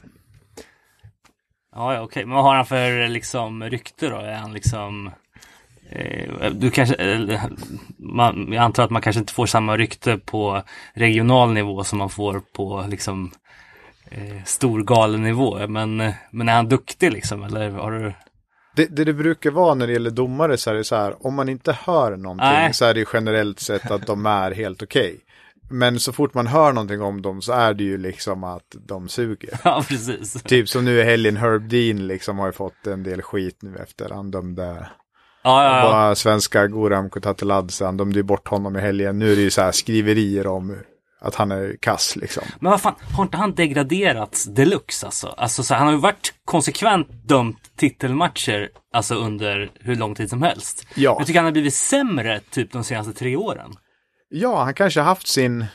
Ja, 1.75 1.93
ja, 1.93 2.01
okej. 2.01 2.25
Men 2.25 2.35
vad 2.35 2.43
har 2.43 2.55
han 2.55 2.65
för 2.65 3.07
liksom 3.07 3.63
rykte 3.63 4.09
då? 4.09 4.17
Är 4.17 4.33
han 4.33 4.53
liksom... 4.53 5.11
eh, 5.89 6.51
du 6.51 6.71
kanske, 6.71 6.95
eh, 6.95 7.41
man, 7.97 8.53
jag 8.53 8.63
antar 8.63 8.83
att 8.83 8.89
man 8.89 9.01
kanske 9.01 9.19
inte 9.19 9.33
får 9.33 9.45
samma 9.45 9.77
rykte 9.77 10.17
på 10.17 10.63
regional 10.93 11.53
nivå 11.53 11.83
som 11.83 11.97
man 11.99 12.09
får 12.09 12.41
på 12.53 12.85
liksom 12.89 13.31
eh, 14.11 14.43
stor 14.45 14.83
galenivå. 14.83 15.67
Men, 15.67 16.01
eh, 16.01 16.13
men 16.31 16.49
är 16.49 16.53
han 16.53 16.69
duktig 16.69 17.11
liksom? 17.11 17.43
Eller 17.43 17.69
har 17.69 17.91
du... 17.91 18.13
Det, 18.75 18.85
det 18.85 19.03
det 19.03 19.13
brukar 19.13 19.51
vara 19.51 19.73
när 19.73 19.87
det 19.87 19.93
gäller 19.93 20.11
domare 20.11 20.57
så 20.57 20.69
är 20.69 20.73
det 20.73 20.83
så 20.83 20.95
här, 20.95 21.25
om 21.27 21.33
man 21.33 21.49
inte 21.49 21.77
hör 21.85 22.17
någonting 22.17 22.47
Nej. 22.47 22.73
så 22.73 22.85
är 22.85 22.93
det 22.93 22.99
ju 22.99 23.05
generellt 23.13 23.59
sett 23.59 23.91
att 23.91 24.07
de 24.07 24.25
är 24.25 24.51
helt 24.51 24.83
okej. 24.83 25.19
Men 25.69 25.99
så 25.99 26.13
fort 26.13 26.33
man 26.33 26.47
hör 26.47 26.73
någonting 26.73 27.01
om 27.01 27.21
dem 27.21 27.41
så 27.41 27.53
är 27.53 27.73
det 27.73 27.83
ju 27.83 27.97
liksom 27.97 28.43
att 28.43 28.75
de 28.87 29.09
suger. 29.09 29.49
Ja, 29.63 29.83
precis. 29.87 30.43
Typ 30.43 30.69
som 30.69 30.85
nu 30.85 30.99
i 30.99 31.03
helgen 31.03 31.37
Herb 31.37 31.69
Dean 31.69 32.07
liksom 32.07 32.39
har 32.39 32.45
ju 32.45 32.51
fått 32.53 32.87
en 32.87 33.03
del 33.03 33.21
skit 33.21 33.57
nu 33.61 33.77
efter 33.77 34.09
han 34.09 34.31
dömde 34.31 34.89
Ja, 35.43 35.63
ja, 35.63 35.77
ja. 35.77 35.91
bara 35.91 36.15
svenska 36.15 36.67
Goram 36.67 37.09
Kutateladze, 37.09 37.85
han 37.85 37.97
dömde 37.97 38.19
ju 38.19 38.23
bort 38.23 38.47
honom 38.47 38.75
i 38.75 38.79
helgen. 38.79 39.19
Nu 39.19 39.31
är 39.31 39.35
det 39.35 39.41
ju 39.41 39.49
så 39.49 39.61
här 39.61 39.71
skriverier 39.71 40.47
om 40.47 40.77
att 41.19 41.35
han 41.35 41.51
är 41.51 41.77
kass 41.79 42.15
liksom. 42.15 42.43
Men 42.59 42.71
vad 42.71 42.81
fan, 42.81 42.95
har 43.15 43.23
inte 43.23 43.37
han 43.37 43.55
degraderats 43.55 44.43
deluxe 44.45 45.05
alltså? 45.05 45.27
Alltså 45.27 45.63
så 45.63 45.75
han 45.75 45.85
har 45.87 45.93
ju 45.93 45.99
varit 45.99 46.33
konsekvent 46.45 47.07
dömt 47.27 47.59
titelmatcher 47.77 48.69
alltså 48.93 49.15
under 49.15 49.69
hur 49.79 49.95
lång 49.95 50.15
tid 50.15 50.29
som 50.29 50.41
helst. 50.41 50.87
Ja. 50.95 51.15
Jag 51.19 51.27
tycker 51.27 51.39
han 51.39 51.45
har 51.45 51.51
blivit 51.51 51.73
sämre 51.73 52.39
typ 52.49 52.71
de 52.71 52.83
senaste 52.83 53.13
tre 53.13 53.35
åren. 53.35 53.73
Ja, 54.29 54.63
han 54.63 54.73
kanske 54.73 54.99
har 54.99 55.05
haft 55.05 55.27
sin 55.27 55.61
eh, 55.61 55.67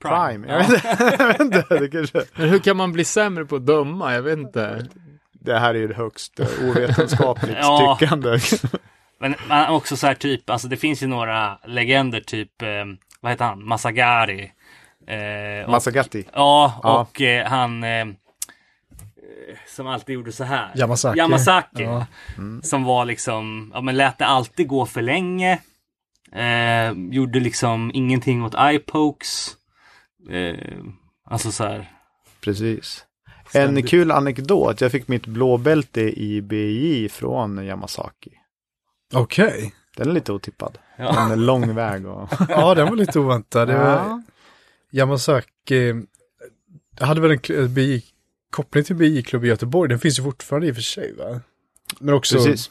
prime. 0.00 0.48
Jag, 0.48 0.58
vet 0.58 0.68
inte, 0.70 1.16
jag 1.18 1.26
vet 1.26 1.40
inte, 1.40 1.64
det, 1.68 1.88
kanske, 1.88 2.22
Men 2.36 2.48
hur 2.48 2.58
kan 2.58 2.76
man 2.76 2.92
bli 2.92 3.04
sämre 3.04 3.44
på 3.44 3.56
att 3.56 3.66
döma? 3.66 4.14
Jag 4.14 4.22
vet 4.22 4.38
inte. 4.38 4.86
det 5.32 5.58
här 5.58 5.74
är 5.74 5.78
ju 5.78 5.92
högst 5.94 6.40
eh, 6.40 6.46
ovetenskapligt 6.70 7.56
Ja. 7.60 7.96
tyckande. 8.00 8.38
Men 9.20 9.34
men 9.48 9.70
också 9.70 9.96
så 9.96 10.06
här 10.06 10.14
typ, 10.14 10.50
alltså 10.50 10.68
det 10.68 10.76
finns 10.76 11.02
ju 11.02 11.06
några 11.06 11.58
legender 11.66 12.20
typ, 12.20 12.62
eh, 12.62 12.68
vad 13.20 13.32
heter 13.32 13.44
han, 13.44 13.64
Masagari. 13.68 14.52
Eh, 15.06 15.64
och- 15.64 15.70
Masagatti. 15.70 16.24
Ja, 16.34 16.80
Ja. 16.82 17.00
och 17.00 17.20
eh, 17.20 17.46
han 17.46 17.84
eh, 17.84 18.06
som 19.66 19.86
alltid 19.86 20.14
gjorde 20.14 20.32
så 20.32 20.44
här. 20.44 20.72
Yamasaki. 20.76 21.18
Yamasaki. 21.18 21.82
Ja. 21.82 22.06
Som 22.62 22.84
var 22.84 23.04
liksom, 23.04 23.70
ja 23.74 23.80
men 23.80 23.96
lät 23.96 24.18
det 24.18 24.26
alltid 24.26 24.68
gå 24.68 24.86
för 24.86 25.02
länge. 25.02 25.58
Eh, 26.32 26.92
gjorde 27.10 27.40
liksom 27.40 27.90
ingenting 27.94 28.44
åt 28.44 28.54
eye-pokes. 28.54 29.50
Eh, 30.30 30.78
alltså 31.30 31.52
så 31.52 31.64
här. 31.64 31.92
Precis. 32.40 33.04
En 33.54 33.82
kul 33.82 34.10
anekdot, 34.10 34.80
jag 34.80 34.92
fick 34.92 35.08
mitt 35.08 35.26
blåbälte 35.26 36.00
i 36.00 36.42
BI 36.42 37.08
från 37.08 37.64
Yamasaki. 37.66 38.30
Okej. 39.14 39.74
Den 39.98 40.08
är 40.08 40.12
lite 40.14 40.32
otippad. 40.32 40.78
Ja. 40.96 41.32
En 41.32 41.46
lång 41.46 41.74
väg 41.74 42.06
och... 42.06 42.28
Ja, 42.48 42.74
den 42.74 42.88
var 42.88 42.96
lite 42.96 43.18
oväntad. 43.18 43.68
Det 43.68 43.74
var 43.74 43.84
Ja. 43.84 44.22
Yamasaki. 44.90 45.94
Jag 46.98 47.06
hade 47.06 47.20
väl 47.20 47.30
en 47.30 47.38
kl- 47.38 47.68
BI, 47.68 48.04
koppling 48.50 48.84
till 48.84 48.96
BI-klubb 48.96 49.44
i 49.44 49.48
Göteborg. 49.48 49.88
Den 49.88 49.98
finns 49.98 50.18
ju 50.18 50.22
fortfarande 50.22 50.66
i 50.66 50.70
och 50.70 50.74
för 50.74 50.82
sig 50.82 51.14
va? 51.14 51.40
Men 52.00 52.14
också 52.14 52.36
Precis. 52.36 52.70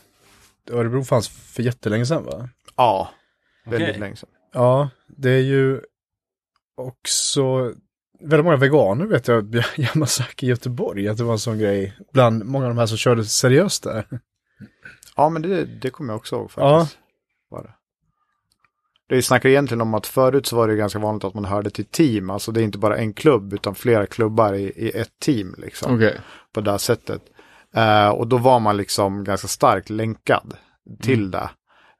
Örebro 0.71 1.03
fanns 1.03 1.29
för 1.29 1.63
jättelänge 1.63 2.05
sedan 2.05 2.23
va? 2.23 2.49
Ja, 2.75 3.09
väldigt 3.65 3.89
Okej. 3.89 3.99
länge 3.99 4.15
sedan. 4.15 4.29
Ja, 4.53 4.89
det 5.07 5.29
är 5.29 5.41
ju 5.43 5.81
också 6.77 7.73
väldigt 8.19 8.45
många 8.45 8.57
veganer 8.57 9.05
vet 9.05 9.27
jag, 9.27 9.63
Yamasaki 9.75 10.45
i 10.45 10.49
Göteborg, 10.49 11.07
att 11.07 11.17
det 11.17 11.23
var 11.23 11.33
en 11.33 11.39
sån 11.39 11.57
grej 11.59 11.97
bland 12.13 12.45
många 12.45 12.65
av 12.65 12.71
de 12.71 12.77
här 12.77 12.85
som 12.87 12.97
körde 12.97 13.25
seriöst 13.25 13.83
där. 13.83 14.05
Ja, 15.15 15.29
men 15.29 15.41
det, 15.41 15.65
det 15.65 15.89
kommer 15.89 16.13
jag 16.13 16.17
också 16.17 16.35
ihåg 16.35 16.51
faktiskt. 16.51 16.61
Var 16.61 16.87
det. 17.55 17.73
Det 19.09 19.21
snackar 19.21 19.49
egentligen 19.49 19.81
om 19.81 19.93
att 19.93 20.07
förut 20.07 20.45
så 20.45 20.55
var 20.55 20.67
det 20.67 20.75
ganska 20.75 20.99
vanligt 20.99 21.23
att 21.23 21.33
man 21.33 21.45
hörde 21.45 21.69
till 21.69 21.85
team. 21.85 22.29
Alltså 22.29 22.51
det 22.51 22.61
är 22.61 22.63
inte 22.63 22.77
bara 22.77 22.97
en 22.97 23.13
klubb 23.13 23.53
utan 23.53 23.75
flera 23.75 24.05
klubbar 24.05 24.53
i, 24.53 24.63
i 24.63 24.91
ett 24.91 25.19
team 25.19 25.55
liksom. 25.57 25.95
Okej. 25.95 26.19
På 26.53 26.61
det 26.61 26.71
här 26.71 26.77
sättet. 26.77 27.21
Eh, 27.75 28.09
och 28.09 28.27
då 28.27 28.37
var 28.37 28.59
man 28.59 28.77
liksom 28.77 29.23
ganska 29.23 29.47
starkt 29.47 29.89
länkad 29.89 30.53
till 31.01 31.31
det. 31.31 31.49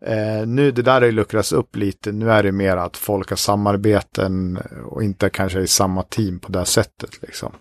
Eh, 0.06 0.48
nu 0.48 0.72
det 0.72 0.82
där 0.82 0.93
har 1.02 1.06
ju 1.06 1.12
luckrats 1.12 1.52
upp 1.52 1.76
lite. 1.76 2.12
Nu 2.12 2.32
är 2.32 2.43
det 2.43 2.52
mer 2.52 2.78
att 2.78 2.98
folk 2.98 3.30
har 3.30 3.38
samarbeten 3.38 4.60
och 4.86 5.04
inte 5.04 5.30
kanske 5.30 5.60
i 5.60 5.68
samma 5.68 6.04
team 6.04 6.39
på 6.39 6.52
det 6.52 6.60
här 6.60 6.66
sättet 6.66 7.22
liksom. 7.22 7.52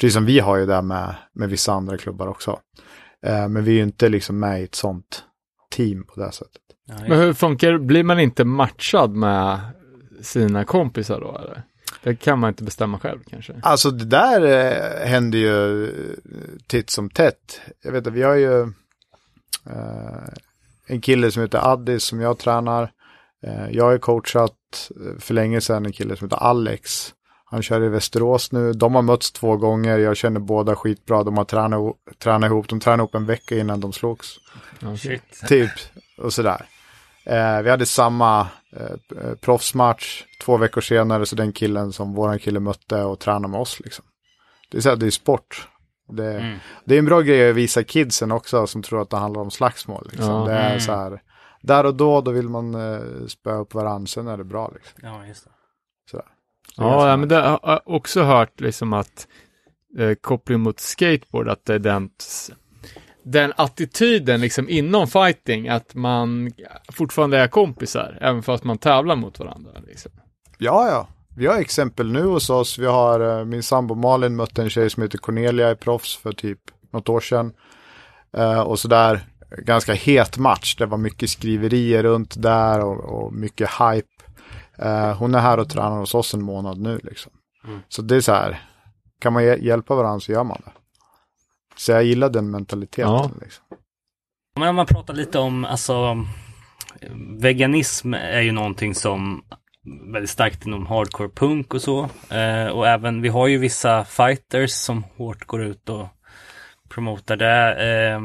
Precis 0.00 0.14
som 0.14 0.26
vi 0.26 0.40
har 0.40 0.56
ju 0.56 0.66
det 0.66 0.82
med, 0.82 1.14
med 1.32 1.48
vissa 1.48 1.72
andra 1.72 1.98
klubbar 1.98 2.26
också. 2.26 2.58
Eh, 3.26 3.48
men 3.48 3.64
vi 3.64 3.70
är 3.70 3.76
ju 3.76 3.82
inte 3.82 4.08
liksom 4.08 4.38
med 4.38 4.60
i 4.60 4.64
ett 4.64 4.74
sånt 4.74 5.24
team 5.70 6.04
på 6.06 6.12
det 6.16 6.24
här 6.24 6.32
sättet. 6.32 6.62
Men 6.86 7.18
hur 7.18 7.32
funkar 7.32 7.72
det? 7.72 7.78
Blir 7.78 8.04
man 8.04 8.20
inte 8.20 8.44
matchad 8.44 9.10
med 9.10 9.60
sina 10.22 10.64
kompisar 10.64 11.20
då 11.20 11.38
eller? 11.38 11.62
Det 12.02 12.16
kan 12.16 12.38
man 12.38 12.48
inte 12.48 12.64
bestämma 12.64 12.98
själv 12.98 13.18
kanske. 13.30 13.52
Alltså 13.62 13.90
det 13.90 14.04
där 14.04 14.42
eh, 14.42 15.06
händer 15.08 15.38
ju 15.38 15.84
eh, 15.84 15.90
titt 16.66 16.90
som 16.90 17.10
tätt. 17.10 17.60
Jag 17.82 17.92
vet 17.92 18.06
att 18.06 18.12
vi 18.12 18.22
har 18.22 18.34
ju 18.34 18.60
eh, 19.66 20.28
en 20.86 21.00
kille 21.00 21.30
som 21.30 21.42
heter 21.42 21.72
Addis 21.72 22.04
som 22.04 22.20
jag 22.20 22.38
tränar. 22.38 22.90
Eh, 23.46 23.70
jag 23.70 23.84
har 23.84 23.98
coachat 23.98 24.90
eh, 24.90 25.20
för 25.20 25.34
länge 25.34 25.60
sedan 25.60 25.86
en 25.86 25.92
kille 25.92 26.16
som 26.16 26.24
heter 26.24 26.42
Alex. 26.42 27.14
Han 27.44 27.62
kör 27.62 27.82
i 27.84 27.88
Västerås 27.88 28.52
nu. 28.52 28.72
De 28.72 28.94
har 28.94 29.02
mötts 29.02 29.32
två 29.32 29.56
gånger. 29.56 29.98
Jag 29.98 30.16
känner 30.16 30.40
båda 30.40 30.76
skitbra. 30.76 31.24
De 31.24 31.36
har 31.36 31.44
tränat, 31.44 31.94
tränat 32.18 32.50
ihop. 32.50 32.68
De 32.68 32.80
tränade 32.80 33.00
ihop 33.00 33.14
en 33.14 33.26
vecka 33.26 33.58
innan 33.58 33.80
de 33.80 33.92
slogs. 33.92 34.28
Shit. 34.98 35.22
Typ, 35.48 35.70
och 36.18 36.32
sådär. 36.32 36.66
Eh, 37.26 37.62
vi 37.62 37.70
hade 37.70 37.86
samma 37.86 38.40
eh, 38.76 39.34
proffsmatch 39.40 40.24
två 40.42 40.56
veckor 40.56 40.80
senare, 40.80 41.26
så 41.26 41.36
den 41.36 41.52
killen 41.52 41.92
som 41.92 42.14
våran 42.14 42.38
kille 42.38 42.60
mötte 42.60 43.02
och 43.02 43.18
tränade 43.20 43.48
med 43.48 43.60
oss 43.60 43.80
liksom. 43.80 44.04
Det 44.70 44.76
är 44.76 44.80
så 44.80 44.88
här, 44.88 44.96
det 44.96 45.06
är 45.06 45.10
sport. 45.10 45.68
Det, 46.08 46.34
Mm. 46.34 46.58
det 46.84 46.94
är 46.94 46.98
en 46.98 47.04
bra 47.04 47.20
grej 47.20 47.50
att 47.50 47.56
visa 47.56 47.84
kidsen 47.84 48.32
också 48.32 48.66
som 48.66 48.82
tror 48.82 49.02
att 49.02 49.10
det 49.10 49.16
handlar 49.16 49.40
om 49.40 49.50
slagsmål. 49.50 50.08
Liksom. 50.10 50.30
Ja. 50.30 50.44
det 50.44 50.52
är 50.54 50.68
Mm. 50.68 50.80
så 50.80 50.92
här, 50.92 51.22
där 51.62 51.86
och 51.86 51.94
då, 51.94 52.20
då 52.20 52.30
vill 52.30 52.48
man 52.48 52.74
eh, 52.74 53.26
spöa 53.28 53.54
upp 53.54 53.74
varandra, 53.74 54.06
sen 54.06 54.28
är 54.28 54.36
det 54.36 54.44
bra 54.44 54.70
liksom. 54.74 55.00
Ja, 55.02 55.26
just 55.26 55.44
det. 55.44 55.50
Sådär. 56.10 56.26
Så 56.76 56.82
Ja, 56.82 57.08
ja 57.08 57.16
men 57.16 57.28
det 57.28 57.36
har 57.36 57.60
jag 57.62 57.80
också 57.84 58.22
hört 58.22 58.60
liksom 58.60 58.92
att 58.92 59.26
eh, 59.98 60.14
koppling 60.14 60.60
mot 60.60 60.80
skateboard, 60.80 61.48
att 61.48 61.64
det 61.64 61.74
är 61.74 61.78
den, 61.78 62.10
den 63.24 63.52
attityden 63.56 64.40
liksom 64.40 64.68
inom 64.68 65.06
fighting, 65.06 65.68
att 65.68 65.94
man 65.94 66.52
fortfarande 66.92 67.38
är 67.38 67.48
kompisar, 67.48 68.18
även 68.20 68.42
fast 68.42 68.64
man 68.64 68.78
tävlar 68.78 69.16
mot 69.16 69.38
varandra. 69.38 69.70
Liksom. 69.86 70.12
Ja, 70.58 70.88
ja. 70.88 71.08
Vi 71.36 71.46
har 71.46 71.56
exempel 71.60 72.12
nu 72.12 72.22
hos 72.22 72.50
oss. 72.50 72.78
Vi 72.78 72.86
har 72.86 73.38
eh, 73.38 73.44
min 73.44 73.62
sambo 73.62 73.94
Malin 73.94 74.36
mötte 74.36 74.62
en 74.62 74.70
tjej 74.70 74.90
som 74.90 75.02
heter 75.02 75.18
Cornelia 75.18 75.70
i 75.70 75.76
proffs 75.76 76.16
för 76.16 76.32
typ 76.32 76.58
något 76.92 77.08
år 77.08 77.20
sedan. 77.20 77.52
Eh, 78.36 78.60
och 78.60 78.78
sådär, 78.78 79.20
ganska 79.58 79.94
het 79.94 80.38
match. 80.38 80.76
Det 80.76 80.86
var 80.86 80.98
mycket 80.98 81.30
skriverier 81.30 82.02
runt 82.02 82.42
där 82.42 82.80
och, 82.80 83.04
och 83.04 83.32
mycket 83.32 83.70
hype. 83.70 84.08
Eh, 84.78 85.16
hon 85.16 85.34
är 85.34 85.38
här 85.38 85.58
och 85.58 85.68
tränar 85.68 85.98
hos 85.98 86.14
oss 86.14 86.34
en 86.34 86.42
månad 86.42 86.78
nu 86.78 87.00
liksom. 87.02 87.32
Mm. 87.66 87.80
Så 87.88 88.02
det 88.02 88.16
är 88.16 88.20
så 88.20 88.32
här, 88.32 88.62
kan 89.20 89.32
man 89.32 89.42
hj- 89.42 89.62
hjälpa 89.62 89.94
varandra 89.94 90.20
så 90.20 90.32
gör 90.32 90.44
man 90.44 90.62
det. 90.64 90.72
Så 91.76 91.92
jag 91.92 92.04
gillar 92.04 92.30
den 92.30 92.50
mentaliteten. 92.50 93.10
Ja. 93.10 93.30
Liksom. 93.40 93.64
Men 94.58 94.68
om 94.68 94.76
man 94.76 94.86
pratar 94.86 95.14
lite 95.14 95.38
om, 95.38 95.64
alltså 95.64 96.26
veganism 97.40 98.14
är 98.14 98.40
ju 98.40 98.52
någonting 98.52 98.94
som 98.94 99.42
väldigt 100.12 100.30
starkt 100.30 100.66
inom 100.66 100.86
hardcore 100.86 101.28
punk 101.28 101.74
och 101.74 101.82
så. 101.82 102.08
Eh, 102.30 102.66
och 102.66 102.88
även, 102.88 103.22
vi 103.22 103.28
har 103.28 103.46
ju 103.46 103.58
vissa 103.58 104.04
fighters 104.04 104.70
som 104.70 105.04
hårt 105.16 105.46
går 105.46 105.62
ut 105.62 105.88
och 105.88 106.06
promotar 106.88 107.36
det. 107.36 107.84
Eh, 107.84 108.20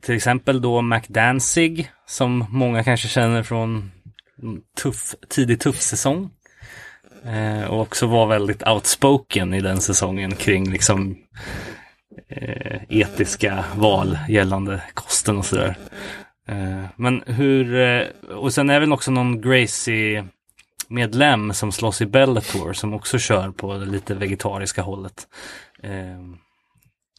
till 0.00 0.14
exempel 0.14 0.60
då 0.60 0.82
McDanzig 0.82 1.90
som 2.06 2.46
många 2.48 2.84
kanske 2.84 3.08
känner 3.08 3.42
från 3.42 3.90
tuff, 4.82 5.14
tidig 5.28 5.60
tuff 5.60 5.80
säsong. 5.80 6.30
Eh, 7.24 7.64
och 7.64 7.80
också 7.80 8.06
var 8.06 8.26
väldigt 8.26 8.68
outspoken 8.68 9.54
i 9.54 9.60
den 9.60 9.80
säsongen 9.80 10.36
kring 10.36 10.70
liksom 10.70 11.16
eh, 12.28 12.80
etiska 12.88 13.64
val 13.76 14.18
gällande 14.28 14.82
kosten 14.94 15.38
och 15.38 15.44
sådär. 15.46 15.76
Eh, 16.48 16.84
men 16.96 17.22
hur, 17.26 17.74
eh, 17.74 18.06
och 18.36 18.52
sen 18.54 18.70
är 18.70 18.80
det 18.80 18.92
också 18.92 19.10
någon 19.10 19.40
Gracie 19.40 20.24
medlem 20.88 21.52
som 21.52 21.72
slåss 21.72 22.00
i 22.00 22.06
Bellator 22.06 22.72
som 22.72 22.94
också 22.94 23.18
kör 23.18 23.50
på 23.50 23.78
det 23.78 23.86
lite 23.86 24.14
vegetariska 24.14 24.82
hållet. 24.82 25.26
Eh, 25.82 26.20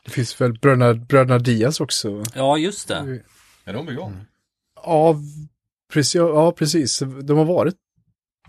Det 0.06 0.12
finns 0.12 0.41
väl 0.41 0.54
bröderna, 0.60 0.93
bröderna 0.93 1.39
Diaz 1.39 1.82
också? 1.82 2.24
ja, 2.36 2.58
just 2.58 2.88
det. 2.88 3.20
Är 3.66 3.74
de? 3.74 4.14
Ja, 4.76 5.16
precis. 5.93 6.16
Ja, 6.16 6.52
precis. 6.52 6.99
De 7.24 7.38
har 7.38 7.45
varit, 7.45 7.76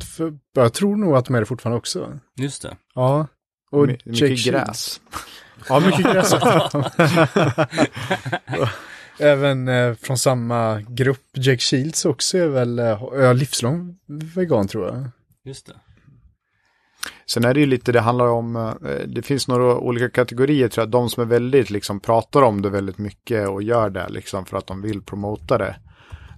för, 0.01 0.39
jag 0.55 0.73
tror 0.73 0.97
nog 0.97 1.17
att 1.17 1.25
de 1.25 1.35
är 1.35 1.41
det 1.41 1.47
fortfarande 1.47 1.79
också. 1.79 2.19
Just 2.37 2.63
det. 2.63 2.77
Ja. 2.95 3.27
Och 3.71 3.87
My- 3.87 3.99
mycket 4.05 4.47
Jake 4.47 4.51
gräs. 4.51 5.01
Ja, 5.69 5.81
mycket 5.81 6.13
gräs. 6.13 6.35
Även 9.19 9.69
eh, 9.69 9.95
från 9.95 10.19
samma 10.19 10.81
grupp, 10.89 11.21
Jake 11.33 11.59
Shields 11.59 12.05
också 12.05 12.39
är 12.39 12.49
väl 12.49 12.79
eh, 12.79 13.35
livslång 13.35 13.99
vegan 14.35 14.69
tror 14.69 14.87
jag. 14.87 15.09
Just 15.45 15.67
det. 15.67 15.73
Sen 17.27 17.45
är 17.45 17.55
det 17.55 17.61
ju 17.61 17.67
lite, 17.67 17.93
det 17.93 18.01
handlar 18.01 18.27
om, 18.27 18.57
eh, 18.57 18.73
det 19.07 19.23
finns 19.23 19.49
några 19.49 19.77
olika 19.79 20.11
kategorier 20.11 20.69
tror 20.69 20.83
jag, 20.83 20.91
de 20.91 21.11
som 21.11 21.23
är 21.23 21.27
väldigt 21.27 21.71
liksom 21.71 22.01
pratar 22.01 22.43
om 22.43 22.63
det 22.63 22.71
väldigt 22.71 22.99
mycket 22.99 23.49
och 23.49 23.63
gör 23.63 23.91
det 23.91 24.09
liksom 24.09 24.45
för 24.45 24.57
att 24.57 24.67
de 24.67 24.83
vill 24.83 25.03
promota 25.03 25.59
det. 25.59 25.77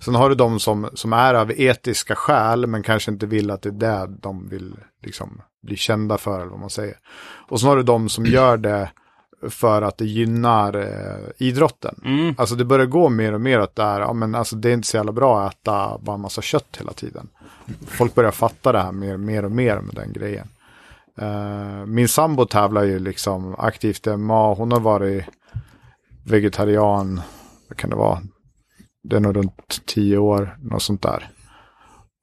Sen 0.05 0.15
har 0.15 0.29
du 0.29 0.35
de 0.35 0.61
som, 0.61 0.89
som 0.95 1.13
är 1.13 1.35
av 1.35 1.53
etiska 1.53 2.15
skäl 2.15 2.67
men 2.67 2.83
kanske 2.83 3.11
inte 3.11 3.27
vill 3.27 3.51
att 3.51 3.63
det 3.63 3.69
är 3.69 3.73
det 3.73 4.07
de 4.21 4.49
vill 4.49 4.77
liksom 5.03 5.41
bli 5.63 5.77
kända 5.77 6.19
för 6.19 6.41
eller 6.41 6.51
vad 6.51 6.61
man 6.61 6.71
säger. 6.71 6.99
Och 7.49 7.61
sen 7.61 7.69
har 7.69 7.77
du 7.77 7.83
de 7.83 8.09
som 8.09 8.27
gör 8.27 8.57
det 8.57 8.91
för 9.49 9.83
att 9.83 9.99
det 9.99 10.05
gynnar 10.05 10.77
eh, 10.77 11.47
idrotten. 11.47 12.01
Mm. 12.05 12.35
Alltså 12.39 12.55
det 12.55 12.65
börjar 12.65 12.87
gå 12.87 13.09
mer 13.09 13.33
och 13.33 13.41
mer 13.41 13.59
att 13.59 13.77
det 13.77 13.83
är, 13.83 14.01
ja 14.01 14.13
men 14.13 14.35
alltså 14.35 14.57
det 14.57 14.71
är 14.71 14.75
inte 14.75 14.89
så 14.89 14.97
jävla 14.97 15.13
bra 15.13 15.43
att 15.43 15.55
äta 15.55 15.99
bara 15.99 16.15
en 16.15 16.21
massa 16.21 16.43
kött 16.43 16.77
hela 16.79 16.93
tiden. 16.93 17.29
Folk 17.87 18.15
börjar 18.15 18.31
fatta 18.31 18.73
det 18.73 18.81
här 18.81 18.93
mer, 18.93 19.17
mer 19.17 19.45
och 19.45 19.53
mer 19.53 19.81
med 19.81 19.95
den 19.95 20.13
grejen. 20.13 20.49
Eh, 21.19 21.87
min 21.87 22.09
sambo 22.09 22.47
tävlar 22.47 22.83
ju 22.83 22.99
liksom 22.99 23.55
aktivt 23.59 24.07
i 24.07 24.17
MMA, 24.17 24.55
hon 24.55 24.73
har 24.73 24.81
varit 24.81 25.25
vegetarian, 26.25 27.21
vad 27.69 27.79
kan 27.79 27.91
det 27.91 27.97
vara? 27.97 28.21
Det 29.05 29.17
är 29.17 29.21
nog 29.21 29.37
runt 29.37 29.87
tio 29.87 30.19
år, 30.19 30.57
något 30.63 30.83
sånt 30.83 31.03
där. 31.03 31.29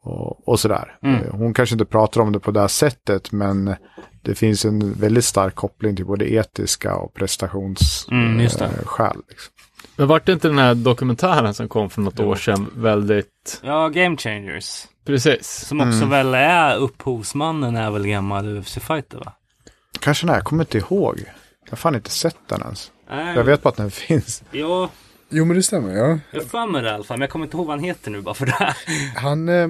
Och, 0.03 0.47
och 0.47 0.59
sådär. 0.59 0.97
Mm. 1.03 1.21
Eh, 1.23 1.32
Hon 1.36 1.53
kanske 1.53 1.75
inte 1.75 1.86
pratar 1.86 2.21
om 2.21 2.32
det 2.32 2.39
på 2.39 2.51
det 2.51 2.59
här 2.61 2.67
sättet, 2.67 3.32
men 3.32 3.75
det 4.21 4.36
finns 4.36 4.65
en 4.65 4.93
väldigt 4.93 5.25
stark 5.25 5.55
koppling 5.55 5.95
till 5.95 6.05
både 6.05 6.34
etiska 6.34 6.95
och 6.95 7.13
prestationsskäl. 7.13 8.17
Mm, 8.17 8.39
eh, 8.39 8.43
liksom. 8.43 8.67
Men 9.95 10.07
vart 10.07 10.25
det 10.25 10.32
inte 10.32 10.47
den 10.47 10.57
här 10.57 10.75
dokumentären 10.75 11.53
som 11.53 11.67
kom 11.69 11.89
för 11.89 12.01
något 12.01 12.19
år 12.19 12.36
sedan 12.36 12.71
väldigt... 12.75 13.61
Ja, 13.63 13.89
Game 13.89 14.17
Changers. 14.17 14.88
Precis. 15.05 15.65
Som 15.67 15.82
också 15.82 16.05
väl 16.05 16.34
är 16.34 16.75
upphovsmannen 16.77 17.75
är 17.75 17.91
väl 17.91 18.07
gammal 18.07 18.57
UFC-fighter 18.57 19.17
va? 19.17 19.34
Kanske 19.99 20.25
nej, 20.25 20.36
jag 20.36 20.43
kommer 20.43 20.63
inte 20.63 20.77
ihåg. 20.77 21.19
Jag 21.65 21.71
har 21.71 21.77
fan 21.77 21.95
inte 21.95 22.09
sett 22.09 22.38
den 22.47 22.61
ens. 22.61 22.91
Nej, 23.09 23.36
Jag 23.36 23.43
vet 23.43 23.61
bara 23.63 23.69
att 23.69 23.75
den 23.77 23.91
finns. 23.91 24.43
Ja, 24.51 24.89
Jo 25.32 25.45
men 25.45 25.57
det 25.57 25.63
stämmer 25.63 25.97
ja. 25.97 26.19
jag 26.32 26.39
har 26.41 26.47
för 26.47 26.67
mig 26.67 26.82
det 26.82 26.88
i 26.89 26.91
alla 26.91 27.03
fall, 27.03 27.17
men 27.17 27.21
jag 27.21 27.29
kommer 27.29 27.45
inte 27.45 27.57
ihåg 27.57 27.65
vad 27.67 27.75
han 27.77 27.84
heter 27.86 28.11
nu 28.11 28.21
bara 28.21 28.36
för 28.36 28.45
det 28.45 28.51
här. 28.51 28.75
Han, 29.15 29.49
eh, 29.49 29.67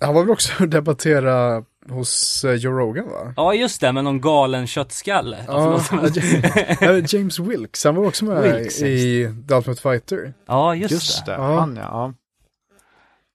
han 0.00 0.14
var 0.14 0.22
väl 0.22 0.30
också 0.30 0.52
och 0.62 0.68
debattera 0.68 1.64
hos 1.88 2.44
eh, 2.44 2.52
Joe 2.54 2.72
Rogan 2.72 3.08
va? 3.08 3.34
Ja, 3.36 3.54
just 3.54 3.80
det, 3.80 3.92
med 3.92 4.04
någon 4.04 4.20
galen 4.20 4.66
köttskalle. 4.66 5.44
Ja, 5.46 5.78
förlåt. 5.78 6.16
Ja, 6.80 7.18
James 7.18 7.38
Wilkes, 7.38 7.84
han 7.84 7.94
var 7.94 8.06
också 8.06 8.24
med 8.24 8.42
Wilkes, 8.42 8.82
i 8.82 9.34
The 9.48 9.54
Ultimate 9.54 9.80
Fighter. 9.82 10.32
ja 10.46 10.74
just, 10.74 10.92
Just 10.92 11.26
det, 11.26 11.32
Ja. 11.32 11.58
han 11.60 11.76
ja. 11.76 12.14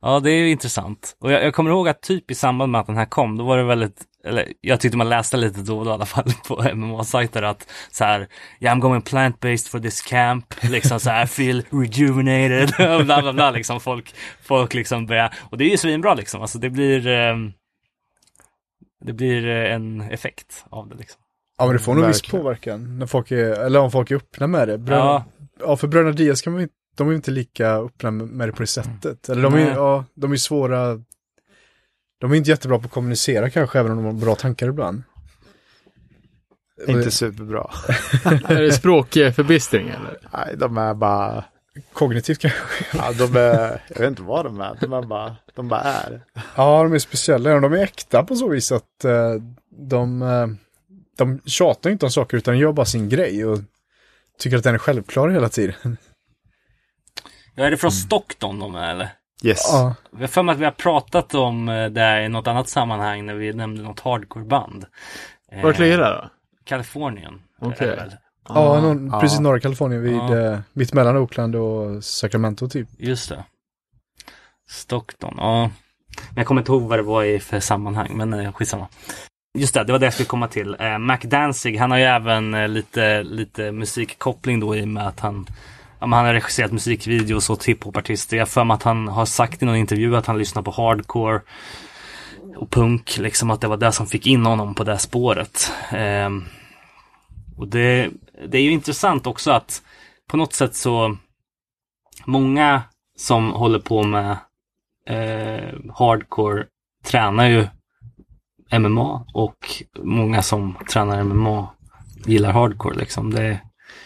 Ja. 0.05 0.19
Det 0.19 0.31
är 0.31 0.35
ju 0.37 0.49
intressant. 0.51 1.15
Och 1.19 1.31
jag, 1.31 1.43
jag 1.43 1.53
kommer 1.53 1.71
ihåg 1.71 1.87
att 1.87 2.01
typ 2.01 2.31
i 2.31 2.35
samband 2.35 2.71
med 2.71 2.81
att 2.81 2.87
den 2.87 2.97
här 2.97 3.05
kom, 3.05 3.37
då 3.37 3.43
var 3.43 3.57
det 3.57 3.63
väldigt, 3.63 4.01
eller 4.25 4.53
jag 4.61 4.79
tyckte 4.79 4.97
man 4.97 5.09
läste 5.09 5.37
lite 5.37 5.61
då 5.61 5.79
och 5.79 5.85
då 5.85 5.91
i 5.91 5.93
alla 5.93 6.05
fall 6.05 6.31
på 6.47 6.55
MMA-sajter 6.73 7.41
att 7.41 7.71
så 7.91 8.03
här, 8.03 8.27
yeah 8.59 8.75
I'm 8.77 8.79
going 8.81 9.01
plant-based 9.01 9.69
for 9.69 9.79
this 9.79 10.01
camp, 10.01 10.45
liksom 10.63 10.99
så 10.99 11.09
här, 11.09 11.23
I 11.23 11.27
feel 11.27 11.63
rejuvenated, 11.69 12.97
och 12.99 13.05
bla 13.05 13.21
bla 13.21 13.33
bla, 13.33 13.51
liksom 13.51 13.79
folk, 13.79 14.13
folk 14.43 14.73
liksom 14.73 15.05
börjar, 15.05 15.33
och 15.49 15.57
det 15.57 15.63
är 15.65 15.69
ju 15.69 15.77
svinbra 15.77 16.13
liksom, 16.13 16.41
alltså 16.41 16.59
det 16.59 16.69
blir, 16.69 17.07
ehm, 17.07 17.53
det 19.05 19.13
blir 19.13 19.47
eh, 19.47 19.73
en 19.75 20.01
effekt 20.01 20.65
av 20.69 20.89
det 20.89 20.95
liksom. 20.95 21.21
Ja 21.57 21.65
men 21.65 21.73
det 21.73 21.79
får 21.81 21.93
nog 21.95 22.05
viss 22.07 22.21
påverkan 22.21 22.99
när 22.99 23.05
folk 23.07 23.31
är, 23.31 23.65
eller 23.65 23.79
om 23.79 23.91
folk 23.91 24.11
är 24.11 24.15
öppna 24.15 24.47
med 24.47 24.67
det. 24.67 24.77
Bröderna, 24.77 25.05
Ja. 25.05 25.25
ja. 25.59 25.77
för 25.77 25.87
Bröderna 25.87 26.11
Diaz 26.11 26.41
kan 26.41 26.53
man 26.53 26.61
ju, 26.61 26.67
de 26.95 27.07
är 27.07 27.11
ju 27.11 27.15
inte 27.15 27.31
lika 27.31 27.71
öppna 27.75 28.11
med 28.11 28.47
det 28.47 28.51
på 28.51 28.63
det 28.63 28.67
sättet. 28.67 29.29
Eller 29.29 29.41
de 29.41 29.53
är, 29.53 29.71
ja, 29.71 30.05
de 30.13 30.31
är 30.31 30.37
svåra, 30.37 31.01
de 32.19 32.31
är 32.31 32.35
inte 32.35 32.49
jättebra 32.49 32.79
på 32.79 32.85
att 32.85 32.91
kommunicera 32.91 33.49
kanske 33.49 33.79
även 33.79 33.91
om 33.91 33.97
de 33.97 34.05
har 34.05 34.13
bra 34.13 34.35
tankar 34.35 34.67
ibland. 34.67 35.03
Inte 36.87 37.11
superbra. 37.11 37.71
Är 38.47 38.61
det 38.61 38.71
språkförbistring 38.71 39.89
eller? 39.89 40.17
Nej, 40.33 40.55
de 40.57 40.77
är 40.77 40.93
bara, 40.93 41.43
Kognitivt 41.93 42.39
kanske. 42.39 42.59
ja, 42.93 43.11
de 43.17 43.39
är, 43.39 43.81
jag 43.87 43.99
vet 43.99 44.09
inte 44.09 44.21
vad 44.21 44.45
de 44.45 44.61
är, 44.61 44.77
de 44.81 44.93
är 44.93 45.01
bara, 45.01 45.35
de 45.53 45.67
bara 45.67 45.81
är. 45.81 46.21
Ja, 46.55 46.83
de 46.83 46.93
är 46.93 46.99
speciella. 46.99 47.59
De 47.59 47.73
är 47.73 47.77
äkta 47.77 48.23
på 48.23 48.35
så 48.35 48.49
vis 48.49 48.71
att 48.71 49.05
eh, 49.05 49.33
de, 49.69 50.21
eh, 50.21 50.47
de 51.17 51.39
tjatar 51.45 51.89
inte 51.89 52.05
om 52.05 52.11
saker 52.11 52.37
utan 52.37 52.57
gör 52.57 52.71
bara 52.71 52.85
sin 52.85 53.09
grej 53.09 53.45
och 53.45 53.59
tycker 54.39 54.57
att 54.57 54.63
den 54.63 54.73
är 54.73 54.79
självklar 54.79 55.29
hela 55.29 55.49
tiden. 55.49 55.97
Ja, 57.55 57.63
är 57.65 57.71
det 57.71 57.77
från 57.77 57.91
Stockton 57.91 58.59
de 58.59 58.75
är 58.75 58.89
eller? 58.91 59.09
Yes. 59.43 59.59
Ja, 59.71 59.95
Jag 60.11 60.19
har 60.19 60.27
för 60.27 60.43
mig 60.43 60.53
att 60.53 60.59
vi 60.59 60.65
har 60.65 60.71
pratat 60.71 61.33
om 61.35 61.69
eh, 61.69 61.85
det 61.89 62.01
här 62.01 62.21
i 62.21 62.29
något 62.29 62.47
annat 62.47 62.69
sammanhang 62.69 63.25
när 63.25 63.33
vi 63.33 63.53
nämnde 63.53 63.83
något 63.83 63.99
hardcore-band. 63.99 64.85
Eh, 65.51 65.63
Vart 65.63 65.79
ligger 65.79 65.97
det 65.97 66.03
då? 66.09 66.29
Kalifornien. 66.65 67.41
Okej. 67.61 67.87
väl. 67.87 68.11
ja, 68.49 68.81
någon, 68.81 69.09
ja. 69.11 69.19
precis 69.19 69.39
norra 69.39 69.59
Kalifornien 69.59 70.01
vid 70.03 70.15
Ja. 70.15 70.37
eh, 70.39 70.59
mitt 70.73 70.93
mellan 70.93 71.17
Oakland 71.17 71.55
och 71.55 72.03
Sacramento 72.03 72.69
typ. 72.69 72.87
Just 72.97 73.29
det. 73.29 73.43
Stockton, 74.69 75.33
ja. 75.37 75.61
Men 76.29 76.35
jag 76.37 76.45
kommer 76.47 76.61
inte 76.61 76.71
ihåg 76.71 76.81
vad 76.81 76.99
det 76.99 77.03
var 77.03 77.23
i 77.23 77.39
för 77.39 77.59
sammanhang, 77.59 78.11
men 78.17 78.33
eh, 78.33 78.51
skitsamma. 78.53 78.87
Just 79.57 79.73
det, 79.73 79.83
det 79.83 79.91
var 79.91 79.99
det 79.99 80.05
jag 80.05 80.13
skulle 80.13 80.27
komma 80.27 80.47
till. 80.47 80.75
Eh, 80.79 80.97
Mac 80.97 81.17
Danzig, 81.23 81.77
han 81.77 81.91
har 81.91 81.97
ju 81.97 82.03
även 82.03 82.53
eh, 82.53 82.67
lite, 82.67 83.23
lite 83.23 83.71
musikkoppling 83.71 84.59
då 84.59 84.75
i 84.75 84.83
och 84.83 84.87
med 84.87 85.07
att 85.07 85.19
han 85.19 85.47
han 86.13 86.25
har 86.25 86.33
regisserat 86.33 86.71
musikvideos 86.71 87.49
åt 87.49 87.65
hiphopartister. 87.65 88.37
Jag 88.37 88.41
har 88.41 88.47
för 88.47 88.63
mig 88.63 88.75
att 88.75 88.83
han 88.83 89.07
har 89.07 89.25
sagt 89.25 89.63
i 89.63 89.65
någon 89.65 89.75
intervju 89.75 90.15
att 90.15 90.25
han 90.25 90.37
lyssnar 90.37 90.61
på 90.61 90.71
hardcore 90.71 91.41
och 92.57 92.71
punk, 92.71 93.17
liksom 93.17 93.51
att 93.51 93.61
det 93.61 93.67
var 93.67 93.77
det 93.77 93.91
som 93.91 94.07
fick 94.07 94.27
in 94.27 94.45
honom 94.45 94.75
på 94.75 94.83
det 94.83 94.97
spåret. 94.97 95.71
Eh, 95.91 96.29
och 97.57 97.67
det, 97.67 98.09
det 98.47 98.57
är 98.57 98.61
ju 98.61 98.71
intressant 98.71 99.27
också 99.27 99.51
att 99.51 99.81
på 100.29 100.37
något 100.37 100.53
sätt 100.53 100.75
så 100.75 101.17
många 102.25 102.83
som 103.17 103.51
håller 103.51 103.79
på 103.79 104.03
med 104.03 104.37
eh, 105.09 105.73
hardcore 105.93 106.65
tränar 107.05 107.47
ju 107.47 107.67
MMA 108.79 109.25
och 109.33 109.83
många 109.99 110.41
som 110.41 110.77
tränar 110.91 111.23
MMA 111.23 111.69
gillar 112.25 112.51
hardcore 112.51 112.95
liksom. 112.95 113.31
Det 113.31 113.43
är 113.43 113.59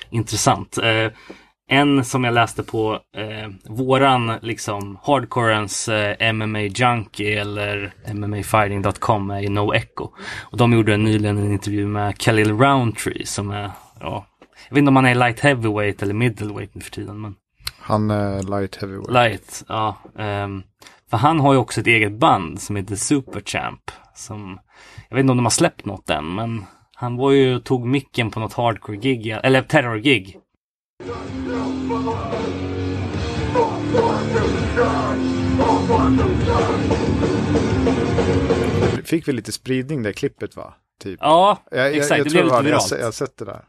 intressant. 0.10 0.78
Eh, 0.78 1.12
en 1.70 2.06
som 2.06 2.24
jag 2.24 2.34
läste 2.34 2.64
på 2.64 2.94
eh, 2.94 3.50
våran 3.64 4.34
liksom 4.42 5.00
hardcorens 5.04 5.90
eh, 5.90 6.34
MMA 6.34 6.62
junkie 6.62 7.42
eller 7.42 7.94
MMAfighting.com 8.14 9.30
är 9.30 9.40
ju 9.40 9.50
No 9.50 9.74
Echo. 9.74 10.10
Och 10.40 10.58
de 10.58 10.74
gjorde 10.74 10.98
nyligen 10.98 11.38
en 11.38 11.52
intervju 11.52 11.88
med 11.88 12.18
Khalil 12.18 12.58
Roundtree 12.58 13.26
som 13.26 13.52
är, 13.52 13.72
ja, 14.00 14.26
jag 14.70 14.76
vet 14.76 14.80
inte 14.80 14.90
om 14.90 14.96
han 14.96 15.06
är 15.06 15.16
light 15.16 15.40
heavyweight 15.40 16.02
eller 16.02 16.14
middleweight 16.14 16.76
nu 16.76 16.82
för 16.82 16.92
tiden 16.92 17.22
men 17.22 17.36
Han 17.80 18.12
är 18.12 18.44
light 18.44 18.76
heavyweight. 18.76 19.12
Light, 19.12 19.64
ja. 19.68 19.98
ehm, 20.18 20.64
för 21.10 21.18
han 21.18 21.40
har 21.40 21.54
ju 21.54 21.60
också 21.60 21.82
ett 21.82 21.88
eget 21.88 22.20
band 22.20 22.62
som 22.62 22.76
heter 22.76 22.96
Superchamp. 22.96 23.92
Som, 24.16 24.60
jag 25.10 25.16
vet 25.16 25.24
inte 25.24 25.32
om 25.32 25.38
de 25.38 25.46
har 25.46 25.50
släppt 25.50 25.86
något 25.86 26.10
än, 26.10 26.36
men 26.36 26.66
han 26.96 27.16
var 27.16 27.32
ju, 27.32 27.60
tog 27.60 27.88
micken 27.88 28.32
på 28.32 28.40
något 28.40 28.54
hardcore-gig, 28.54 29.40
eller 29.44 29.62
terror-gig. 29.62 30.39
Fick 39.06 39.28
vi 39.28 39.32
lite 39.34 39.52
spridning 39.52 40.04
det 40.04 40.14
klippet 40.14 40.56
va? 40.56 40.74
Typ. 41.04 41.20
Ja, 41.22 41.58
Jag, 41.72 41.80
jag, 41.80 41.96
exakt, 41.96 42.18
jag 42.18 42.26
det 42.26 42.30
tror 42.30 42.42
blev 42.42 42.46
lite 42.46 42.56
det. 42.56 42.58
Jag, 42.58 42.64
viralt. 42.64 42.92
jag 42.92 43.06
har 43.06 43.12
sett 43.12 43.38
det 43.38 43.46
där. 43.46 43.64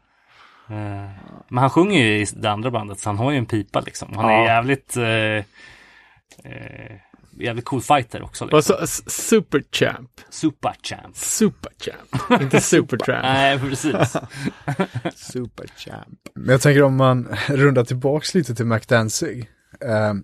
Eh, 0.69 1.09
men 1.47 1.57
han 1.57 1.69
sjunger 1.69 2.03
ju 2.05 2.21
i 2.21 2.25
det 2.35 2.51
andra 2.51 2.71
bandet, 2.71 2.99
så 2.99 3.09
han 3.09 3.17
har 3.17 3.31
ju 3.31 3.37
en 3.37 3.45
pipa 3.45 3.79
liksom. 3.79 4.13
Han 4.15 4.25
är 4.25 4.33
Ja. 4.33 4.45
jävligt, 4.45 4.97
eh, 4.97 5.05
eh, 5.05 6.95
jävligt 7.39 7.65
cool 7.65 7.81
fighter 7.81 8.21
också. 8.21 8.45
Liksom. 8.45 8.61
sa 8.61 8.83
s- 8.83 9.11
Superchamp? 9.27 10.11
Superchamp. 10.29 11.15
Superchamp, 11.17 12.41
inte 12.41 12.61
Supertramp. 12.61 13.23
Nej, 13.23 13.59
precis. 13.59 13.93
Superchamp. 15.15 16.19
Men 16.35 16.49
jag 16.51 16.61
tänker 16.61 16.83
om 16.83 16.95
man 16.95 17.35
rundar 17.47 17.83
tillbaks 17.83 18.33
lite 18.35 18.55
till 18.55 18.65
Mac 18.65 18.79
Danzig. 18.87 19.49
Ehm, 19.85 20.23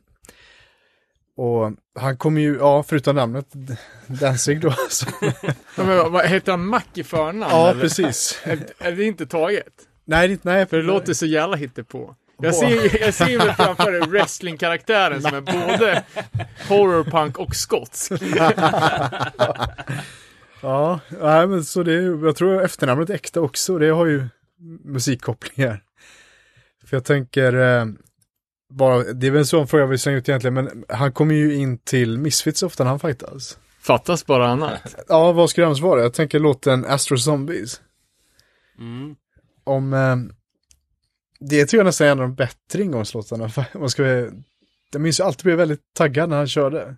och 1.37 1.73
han 1.99 2.17
kommer 2.17 2.41
ju, 2.41 2.57
ja 2.57 2.83
förutom 2.83 3.15
namnet 3.15 3.47
Danzig 4.07 4.61
då. 4.61 4.71
Så, 4.89 5.05
men 5.75 6.11
vad- 6.11 6.25
heter 6.25 6.51
han 6.51 6.65
Mac 6.67 6.81
i 6.93 7.03
förnamn? 7.03 7.51
ja, 7.51 7.69
eller? 7.69 7.81
precis. 7.81 8.39
Är, 8.43 8.59
är 8.79 8.91
det 8.91 9.03
inte 9.03 9.25
taget? 9.25 9.73
Nej, 10.05 10.27
det- 10.27 10.43
nej, 10.43 10.65
För 10.65 10.77
det 10.77 10.83
låter 10.83 11.13
så 11.13 11.25
jävla 11.25 11.55
hittepå. 11.55 12.15
Jag 12.41 12.55
ser, 12.55 13.01
jag 13.01 13.13
ser 13.13 13.37
mig 13.37 13.53
framför 13.57 13.91
dig 13.91 14.01
wrestlingkaraktären 14.01 15.21
som 15.21 15.33
är 15.35 15.41
både 15.41 16.03
horrorpunk 16.69 17.37
och 17.39 17.55
skotsk. 17.55 18.11
Ja, 20.61 20.99
nej, 21.21 21.47
men 21.47 21.63
så 21.63 21.83
det 21.83 21.93
är, 21.93 22.25
jag 22.25 22.35
tror 22.35 22.63
efternamnet 22.63 23.09
är 23.09 23.13
äkta 23.13 23.41
också. 23.41 23.77
Det 23.77 23.89
har 23.89 24.05
ju 24.05 24.27
musikkopplingar. 24.83 25.83
För 26.85 26.95
jag 26.95 27.05
tänker, 27.05 27.53
eh, 27.53 27.85
bara, 28.69 29.03
det 29.03 29.27
är 29.27 29.31
väl 29.31 29.39
en 29.39 29.45
sån 29.45 29.67
fråga 29.67 29.83
jag 29.83 29.87
vill 29.87 29.99
slänga 29.99 30.17
ut 30.17 30.29
egentligen, 30.29 30.53
men 30.53 30.85
han 30.89 31.11
kommer 31.11 31.35
ju 31.35 31.55
in 31.55 31.77
till 31.77 32.17
Misfits 32.17 32.63
ofta 32.63 32.83
när 32.83 32.89
han 32.91 32.99
fightas. 32.99 33.57
Fattas 33.79 34.25
bara 34.25 34.47
annat. 34.47 34.95
Ja, 35.07 35.31
vad 35.31 35.49
skulle 35.49 35.63
det 35.63 35.67
annars 35.67 35.81
vara? 35.81 36.01
Jag 36.01 36.13
tänker 36.13 36.39
låten 36.39 36.85
Astro 36.85 37.17
Zombies. 37.17 37.81
Mm. 38.79 39.15
Om, 39.63 39.93
eh, 39.93 40.15
det 41.39 41.65
tror 41.65 41.79
jag 41.79 41.85
nästan 41.85 42.07
är 42.07 42.11
en 42.11 42.19
av 42.19 42.27
de 42.27 42.35
bättre 42.35 42.83
ingångslåtarna. 42.83 43.51
Man 43.73 43.89
ska, 43.89 44.03
jag 44.91 45.01
minns 45.01 45.19
ju 45.19 45.23
alltid 45.23 45.43
blev 45.43 45.57
väldigt 45.57 45.93
taggad 45.93 46.29
när 46.29 46.37
han 46.37 46.47
körde. 46.47 46.95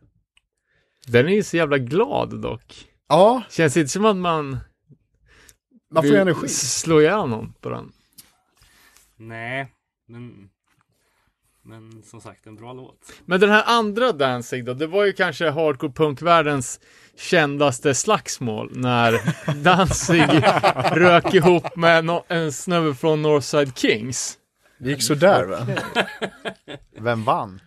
Den 1.07 1.27
är 1.27 1.33
ju 1.33 1.43
så 1.43 1.57
jävla 1.57 1.77
glad 1.77 2.41
dock. 2.41 2.87
Ja, 3.07 3.43
Känns 3.49 3.77
inte 3.77 3.89
som 3.89 4.05
att 4.05 4.15
man 4.17 4.59
man 5.91 6.03
får 6.03 6.11
ju 6.11 6.17
energi. 6.17 6.47
slå 6.49 7.01
ihjäl 7.01 7.29
någon 7.29 7.53
på 7.53 7.69
den. 7.69 7.91
Nej, 9.17 9.67
men... 10.07 10.49
Men 11.61 12.03
som 12.03 12.21
sagt, 12.21 12.47
en 12.47 12.55
bra 12.55 12.73
låt. 12.73 13.13
Men 13.25 13.39
den 13.39 13.49
här 13.49 13.63
andra 13.67 14.11
Danzig 14.11 14.65
då, 14.65 14.73
det 14.73 14.87
var 14.87 15.05
ju 15.05 15.13
kanske 15.13 15.49
hardcore 15.49 15.91
punkvärldens 15.91 16.79
kändaste 17.19 17.93
slagsmål 17.95 18.69
när 18.73 19.21
Danzig 19.63 20.43
rök 20.91 21.33
ihop 21.33 21.75
med 21.75 22.03
no- 22.03 22.23
en 22.27 22.51
snubbe 22.51 22.95
från 22.95 23.21
Northside 23.21 23.77
Kings. 23.77 24.37
Det 24.77 24.89
gick 24.89 25.03
sådär 25.03 25.43
va? 25.43 25.57
Vem 26.99 27.23
vann? 27.23 27.61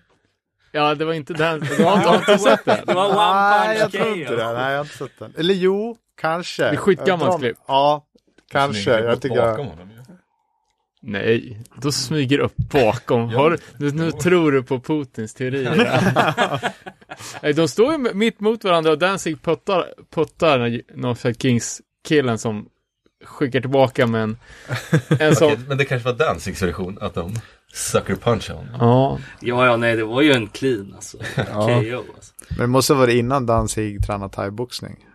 Ja, 0.73 0.95
det 0.95 1.05
var 1.05 1.13
inte 1.13 1.33
den. 1.33 1.61
Du 1.61 1.85
har, 1.85 1.97
har 1.97 2.17
inte 2.17 2.39
sett 2.39 2.65
det? 2.65 2.83
Det 2.87 2.95
var 2.95 3.07
One 3.07 3.41
Nej, 3.41 3.69
Punch 3.69 3.81
jag 3.81 3.93
tror 4.03 4.17
inte 4.19 4.37
det. 4.37 4.53
Nej, 4.53 4.71
jag 4.71 4.79
har 4.79 4.85
inte 4.85 4.97
sett 4.99 5.19
den. 5.19 5.35
Eller 5.39 5.55
jo, 5.55 5.97
kanske. 6.21 6.63
Det 6.63 6.69
är 6.69 6.77
skitgammalt 6.77 7.41
klipp. 7.41 7.57
Ja, 7.67 8.05
kanske. 8.53 9.01
Jag 9.01 9.21
tycker 9.23 9.37
bakom 9.37 9.67
jag... 9.67 10.02
Nej, 11.05 11.61
då 11.77 11.93
smyger 11.93 12.39
upp 12.39 12.57
bakom. 12.57 13.29
Har, 13.29 13.59
nu, 13.77 13.91
nu 13.91 14.13
tror 14.13 14.53
du 14.53 14.63
på 14.63 14.81
Putins 14.81 15.35
teorier. 15.35 15.75
Nej, 17.43 17.53
de 17.53 17.69
står 17.69 17.93
ju 17.93 18.15
mitt 18.15 18.41
mot 18.41 18.65
varandra 18.65 18.91
och 18.91 18.99
Danzig 18.99 19.43
puttar, 19.43 19.95
puttar 20.11 20.83
Northside 20.95 21.43
Kings-killen 21.43 22.39
som 22.39 22.69
skickar 23.25 23.61
tillbaka 23.61 24.07
med 24.07 24.23
en, 24.23 24.37
en 25.21 25.37
sån... 25.37 25.53
Okej, 25.53 25.65
men 25.69 25.79
det 25.79 25.85
kanske 25.85 26.09
var 26.09 26.19
Danzigs 26.19 26.63
version, 26.63 26.99
att 27.01 27.15
de 27.15 27.35
sucker 27.73 28.15
punchade 28.15 28.59
honom. 28.59 28.77
Ja, 28.81 29.19
Ja, 29.41 29.67
ja, 29.67 29.77
nej, 29.77 29.97
det 29.97 30.05
var 30.05 30.23
ju 30.23 30.33
en 30.33 30.47
clean 30.47 30.93
alltså. 30.95 31.19
KO 31.19 32.05
alltså. 32.15 32.35
Men 32.49 32.59
det 32.59 32.67
måste 32.67 32.93
ha 32.93 33.01
varit 33.01 33.15
innan 33.15 33.47
Danzig 33.47 34.07
tränade 34.07 34.35
thaiboxning. 34.35 35.07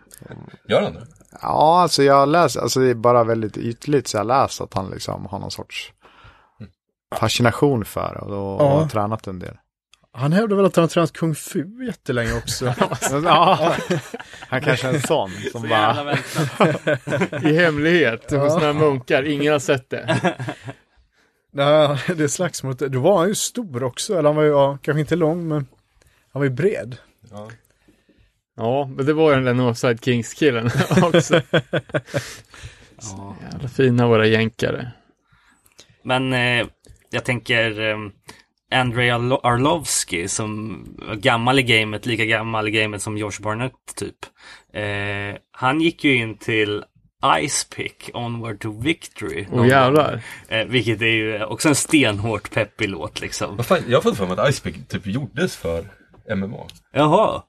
Gör 0.67 0.81
han 0.81 0.93
det? 0.93 1.07
Ja, 1.41 1.81
alltså 1.81 2.03
jag 2.03 2.29
läst, 2.29 2.57
alltså 2.57 2.79
det 2.79 2.89
är 2.89 2.93
bara 2.95 3.23
väldigt 3.23 3.57
ytligt 3.57 4.07
så 4.07 4.17
jag 4.17 4.27
läst 4.27 4.61
att 4.61 4.73
han 4.73 4.89
liksom 4.89 5.25
har 5.25 5.39
någon 5.39 5.51
sorts 5.51 5.93
fascination 7.15 7.85
för 7.85 8.17
och, 8.23 8.55
och 8.55 8.65
Ja. 8.65 8.79
har 8.79 8.87
tränat 8.87 9.27
en 9.27 9.39
del. 9.39 9.57
Han 10.11 10.33
hävdar 10.33 10.55
väl 10.55 10.65
att 10.65 10.75
han 10.75 10.83
har 10.83 10.89
tränat 10.89 11.13
kung 11.13 11.35
fu 11.35 11.85
jättelänge 11.85 12.37
också. 12.37 12.65
ja, 13.23 13.73
han 14.49 14.61
kanske 14.61 14.87
är 14.87 14.93
en 14.93 15.01
sån 15.01 15.31
som 15.51 15.61
Så 15.61 15.67
bara, 15.67 16.17
i 17.49 17.57
hemlighet 17.57 18.31
hos 18.31 18.53
några 18.53 18.73
munkar. 18.73 19.23
Ingen 19.23 19.51
har 19.53 19.59
sett 19.59 19.89
det. 19.89 20.35
Nej, 21.51 21.97
det 22.15 22.29
slagsmålet, 22.29 22.79
då 22.79 22.99
var 22.99 23.17
han 23.17 23.27
ju 23.27 23.35
stor 23.35 23.83
också. 23.83 24.13
Eller 24.13 24.29
han 24.29 24.35
var 24.35 24.43
ju, 24.43 24.49
ja, 24.49 24.77
kanske 24.81 24.99
inte 24.99 25.15
lång, 25.15 25.47
men 25.47 25.67
han 26.33 26.39
var 26.39 26.43
ju 26.43 26.49
bred. 26.49 26.97
Ja. 27.31 27.49
Ja, 28.57 28.89
men 28.95 29.05
det 29.05 29.13
var 29.13 29.29
ju 29.29 29.35
den 29.35 29.45
där 29.45 29.53
Northside 29.53 30.03
Kings-killen 30.05 30.69
också. 31.03 31.41
Ja. 33.01 33.35
Jävla 33.51 33.67
fina 33.69 34.07
våra 34.07 34.25
jänkare. 34.25 34.91
Men 36.03 36.33
eh, 36.33 36.67
jag 37.09 37.25
tänker 37.25 37.81
eh, 37.89 37.97
Andrei 38.79 39.09
Arlo- 39.11 39.39
Arlovski 39.43 40.27
som 40.27 40.83
var 41.07 41.15
gammal 41.15 41.59
i 41.59 41.63
gamet, 41.63 42.05
lika 42.05 42.25
gammal 42.25 42.67
i 42.67 42.71
gamet 42.71 43.01
som 43.01 43.17
Josh 43.17 43.41
Barnett 43.41 43.73
typ. 43.95 44.15
Eh, 44.73 45.39
han 45.51 45.81
gick 45.81 46.03
ju 46.03 46.15
in 46.15 46.37
till 46.37 46.83
Ice 47.47 47.63
Pick, 47.75 48.09
Onward 48.13 48.59
to 48.59 48.71
Victory. 48.81 49.47
Åh 49.51 49.67
jävlar. 49.67 50.11
gång. 50.11 50.21
Eh, 50.57 50.65
vilket 50.67 51.01
är 51.01 51.05
ju 51.05 51.43
också 51.43 51.69
en 51.69 51.75
stenhårt 51.75 52.51
peppig 52.53 52.89
låt 52.89 53.21
liksom. 53.21 53.57
Vad 53.57 53.65
fan, 53.65 53.79
jag 53.87 53.97
har 53.97 54.01
fått 54.01 54.17
för 54.17 54.27
mig 54.27 54.39
att 54.39 54.49
Icepick 54.49 54.87
typ 54.87 55.07
gjordes 55.07 55.55
för 55.55 55.85
MMA. 56.35 56.67
Jaha. 56.93 57.43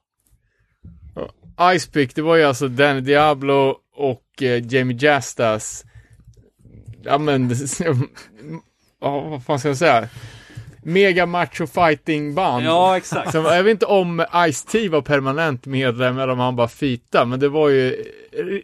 Icepick, 1.61 2.15
det 2.15 2.21
var 2.21 2.35
ju 2.35 2.43
alltså 2.43 2.67
Danny 2.67 3.01
Diablo 3.01 3.75
och 3.95 4.43
eh, 4.43 4.73
Jamie 4.73 4.97
Jastas. 4.97 5.85
Ja 7.03 7.17
men, 7.17 7.49
ja, 9.01 9.19
vad 9.21 9.43
fan 9.45 9.59
ska 9.59 9.67
jag 9.67 9.77
säga? 9.77 10.07
Mega 10.83 11.25
macho 11.25 11.67
fighting 11.67 12.35
band. 12.35 12.65
Ja, 12.65 12.97
exakt. 12.97 13.31
Så, 13.31 13.37
jag 13.37 13.63
vet 13.63 13.71
inte 13.71 13.85
om 13.85 14.25
Ice-T 14.49 14.89
var 14.89 15.01
permanent 15.01 15.65
medlem 15.65 16.17
eller 16.19 16.33
om 16.33 16.39
han 16.39 16.55
bara 16.55 16.67
fita, 16.67 17.25
men 17.25 17.39
det 17.39 17.49
var 17.49 17.69
ju 17.69 18.05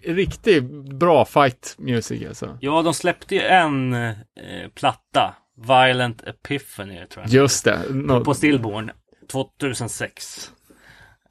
riktigt 0.04 0.64
bra 1.00 1.26
fight 1.26 1.76
music 1.78 2.24
alltså. 2.28 2.58
Ja, 2.62 2.82
de 2.82 2.94
släppte 2.94 3.36
ju 3.36 3.42
en 3.42 3.94
eh, 3.94 4.14
platta. 4.76 5.36
Violent 5.68 6.24
Epiphany 6.28 7.06
tror 7.08 7.24
jag. 7.26 7.34
Just 7.34 7.66
det. 7.66 7.80
Nå- 7.90 8.24
På 8.24 8.34
Stillborn 8.34 8.92
2006. 9.32 10.52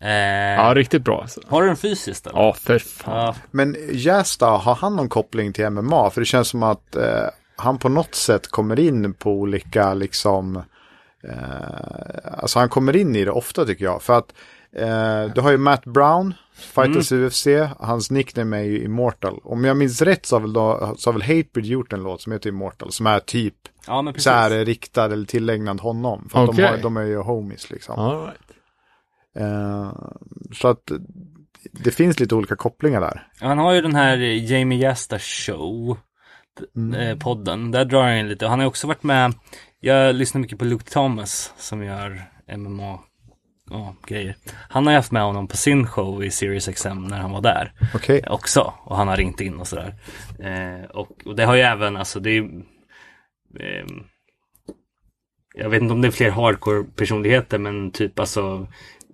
Eh, 0.00 0.10
ja, 0.10 0.74
riktigt 0.74 1.02
bra 1.04 1.20
alltså. 1.20 1.40
Har 1.46 1.62
du 1.62 1.68
den 1.68 1.76
fysiskt 1.76 2.26
eller? 2.26 2.38
Ja, 2.38 2.52
för 2.52 2.78
fan. 2.78 3.16
Ja, 3.26 3.34
men 3.50 3.76
Jasta, 3.90 4.46
har 4.46 4.74
han 4.74 4.96
någon 4.96 5.08
koppling 5.08 5.52
till 5.52 5.70
MMA? 5.70 6.10
För 6.10 6.20
det 6.20 6.24
känns 6.24 6.48
som 6.48 6.62
att 6.62 6.96
eh, 6.96 7.26
han 7.56 7.78
på 7.78 7.88
något 7.88 8.14
sätt 8.14 8.48
kommer 8.48 8.80
in 8.80 9.14
på 9.14 9.32
olika 9.32 9.94
liksom, 9.94 10.56
eh, 11.24 11.32
alltså 12.38 12.58
han 12.58 12.68
kommer 12.68 12.96
in 12.96 13.16
i 13.16 13.24
det 13.24 13.30
ofta 13.30 13.64
tycker 13.64 13.84
jag. 13.84 14.02
För 14.02 14.18
att 14.18 14.34
eh, 14.72 15.34
du 15.34 15.40
har 15.40 15.50
ju 15.50 15.56
Matt 15.58 15.84
Brown, 15.84 16.34
Fighters 16.54 17.12
UFC, 17.12 17.46
hans 17.78 18.10
nickname 18.10 18.58
är 18.58 18.62
ju 18.62 18.84
Immortal. 18.84 19.40
Om 19.44 19.64
jag 19.64 19.76
minns 19.76 20.02
rätt 20.02 20.26
så 20.26 20.36
har 20.36 20.40
väl, 20.40 20.52
då, 20.52 20.94
så 20.98 21.12
har 21.12 21.18
väl 21.18 21.22
Hatebreed 21.22 21.66
gjort 21.66 21.92
en 21.92 22.02
låt 22.02 22.22
som 22.22 22.32
heter 22.32 22.48
Immortal, 22.48 22.92
som 22.92 23.06
är 23.06 23.20
typ 23.20 23.54
ja 23.86 24.12
så 24.16 24.30
här 24.30 24.64
riktad 24.64 25.04
eller 25.04 25.26
tillägnad 25.26 25.80
honom. 25.80 26.28
För 26.32 26.44
att 26.44 26.56
de, 26.56 26.62
har, 26.62 26.76
de 26.76 26.96
är 26.96 27.04
ju 27.04 27.16
homies 27.16 27.70
liksom. 27.70 27.98
All 27.98 28.20
right. 28.20 28.53
Eh, 29.36 29.92
så 30.52 30.68
att 30.68 30.90
det 31.72 31.90
finns 31.90 32.20
lite 32.20 32.34
olika 32.34 32.56
kopplingar 32.56 33.00
där. 33.00 33.28
Han 33.40 33.58
har 33.58 33.72
ju 33.72 33.80
den 33.80 33.94
här 33.94 34.16
Jamie 34.18 34.78
Jasta 34.78 35.18
show. 35.18 35.98
eh, 36.96 37.18
Podden. 37.18 37.70
Där 37.70 37.84
drar 37.84 38.02
han 38.02 38.16
in 38.16 38.28
lite. 38.28 38.46
Han 38.46 38.58
har 38.60 38.66
också 38.66 38.86
varit 38.86 39.02
med. 39.02 39.34
Jag 39.80 40.14
lyssnar 40.14 40.40
mycket 40.40 40.58
på 40.58 40.64
Luke 40.64 40.90
Thomas 40.90 41.52
som 41.56 41.82
gör 41.84 42.22
MMA 42.56 43.00
ja, 43.70 43.94
grejer. 44.06 44.36
Han 44.68 44.86
har 44.86 44.92
ju 44.92 44.96
haft 44.96 45.12
med 45.12 45.22
honom 45.22 45.48
på 45.48 45.56
sin 45.56 45.86
show 45.86 46.24
i 46.24 46.30
Sirius 46.30 46.66
XM 46.68 47.04
när 47.06 47.18
han 47.18 47.32
var 47.32 47.40
där 47.40 47.72
Okej. 47.94 48.24
också. 48.28 48.74
Och 48.84 48.96
han 48.96 49.08
har 49.08 49.16
ringt 49.16 49.40
in 49.40 49.54
och 49.60 49.68
sådär. 49.68 49.94
Eh, 50.38 50.84
och, 50.90 51.26
och 51.26 51.36
det 51.36 51.44
har 51.44 51.54
ju 51.54 51.60
även, 51.62 51.96
alltså 51.96 52.20
det 52.20 52.30
är 52.30 52.40
ehm, 53.60 54.04
Jag 55.54 55.70
vet 55.70 55.82
inte 55.82 55.94
om 55.94 56.00
det 56.02 56.08
är 56.08 56.12
fler 56.12 56.30
hardcore 56.30 56.84
personligheter 56.84 57.58
men 57.58 57.90
typ 57.90 58.18
alltså 58.18 58.66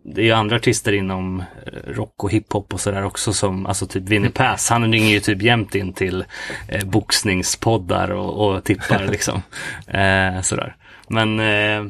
det 0.02 0.20
är 0.20 0.24
ju 0.24 0.32
andra 0.32 0.56
artister 0.56 0.92
inom 0.92 1.40
eh, 1.40 1.46
rock 1.86 2.24
och 2.24 2.30
hiphop 2.30 2.74
och 2.74 2.80
sådär 2.80 3.04
också 3.04 3.32
som, 3.32 3.66
alltså 3.66 3.86
typ 3.86 4.02
Winnie 4.02 4.30
Pass, 4.30 4.70
han 4.70 4.92
ringer 4.92 5.10
ju 5.10 5.20
typ 5.20 5.42
jämt 5.42 5.74
in 5.74 5.92
till 5.92 6.24
eh, 6.68 6.84
boxningspoddar 6.84 8.10
och, 8.10 8.48
och 8.48 8.64
tippar 8.64 9.06
liksom. 9.10 9.42
Eh, 9.86 10.40
sådär. 10.42 10.76
Men, 11.08 11.40
eh, 11.40 11.82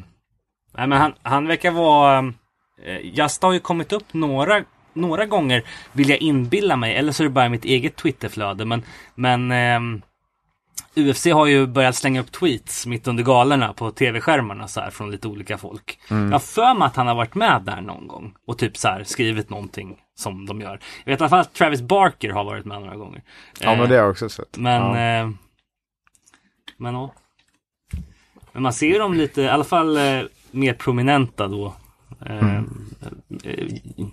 nej, 0.74 0.86
men 0.86 0.92
han, 0.92 1.12
han 1.22 1.46
verkar 1.46 1.70
vara, 1.70 2.18
eh, 2.84 2.98
Jasta 3.02 3.46
har 3.46 3.54
ju 3.54 3.60
kommit 3.60 3.92
upp 3.92 4.14
några, 4.14 4.64
några 4.92 5.26
gånger 5.26 5.62
vill 5.92 6.08
jag 6.08 6.18
inbilla 6.18 6.76
mig, 6.76 6.96
eller 6.96 7.12
så 7.12 7.22
är 7.22 7.24
det 7.24 7.30
bara 7.30 7.48
mitt 7.48 7.64
eget 7.64 7.96
Twitterflöde, 7.96 8.64
men, 8.64 8.82
men 9.14 9.52
ehm, 9.52 10.02
UFC 10.94 11.26
har 11.26 11.46
ju 11.46 11.66
börjat 11.66 11.96
slänga 11.96 12.20
upp 12.20 12.32
tweets 12.32 12.86
mitt 12.86 13.08
under 13.08 13.24
galerna 13.24 13.72
på 13.72 13.90
tv-skärmarna 13.90 14.68
så 14.68 14.80
här 14.80 14.90
från 14.90 15.10
lite 15.10 15.28
olika 15.28 15.58
folk. 15.58 16.00
Jag 16.08 16.16
har 16.16 16.38
för 16.38 16.74
mig 16.74 16.86
att 16.86 16.96
han 16.96 17.06
har 17.06 17.14
varit 17.14 17.34
med 17.34 17.62
där 17.62 17.80
någon 17.80 18.06
gång 18.06 18.34
och 18.46 18.58
typ 18.58 18.76
så 18.76 18.88
här 18.88 19.04
skrivit 19.04 19.50
någonting 19.50 19.98
som 20.14 20.46
de 20.46 20.60
gör. 20.60 20.80
Jag 21.04 21.12
vet 21.12 21.20
i 21.20 21.22
alla 21.22 21.28
fall 21.28 21.40
att 21.40 21.54
Travis 21.54 21.82
Barker 21.82 22.30
har 22.30 22.44
varit 22.44 22.64
med 22.64 22.80
några 22.80 22.96
gånger. 22.96 23.22
Ja, 23.60 23.76
men 23.76 23.88
det 23.88 23.94
har 23.94 24.02
jag 24.02 24.10
också 24.10 24.28
sett. 24.28 24.58
Men, 24.58 24.82
ja. 24.82 25.20
eh, 25.22 25.30
men 26.76 26.94
ja. 26.94 27.12
Men 28.52 28.62
man 28.62 28.72
ser 28.72 28.98
dem 28.98 29.14
lite, 29.14 29.42
i 29.42 29.48
alla 29.48 29.64
fall 29.64 29.96
eh, 29.96 30.22
mer 30.50 30.74
prominenta 30.74 31.48
då. 31.48 31.74
Eh, 32.26 32.56
eh, 33.44 33.68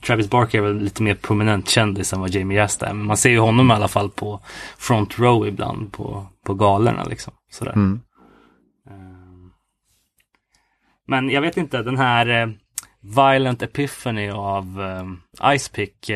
Travis 0.05 0.29
Barker 0.29 0.57
är 0.57 0.61
väl 0.61 0.77
lite 0.83 1.03
mer 1.03 1.15
prominent 1.15 1.69
kändis 1.69 2.13
än 2.13 2.19
vad 2.19 2.29
Jamie 2.29 2.57
Jasta 2.57 2.87
är. 2.87 2.93
Men 2.93 3.05
man 3.05 3.17
ser 3.17 3.29
ju 3.29 3.39
honom 3.39 3.71
i 3.71 3.73
alla 3.73 3.87
fall 3.87 4.09
på 4.09 4.41
front 4.77 5.19
row 5.19 5.47
ibland 5.47 5.91
på, 5.91 6.27
på 6.45 6.53
galerna 6.53 7.03
liksom. 7.03 7.33
Sådär. 7.51 7.71
Mm. 7.73 8.01
Eh, 8.89 9.51
Men 11.07 11.29
jag 11.29 11.41
vet 11.41 11.57
inte, 11.57 11.83
den 11.83 11.97
här 11.97 12.57
Violent 13.01 13.61
Epiphany 13.61 14.29
av 14.29 14.81
Icepick. 15.55 16.11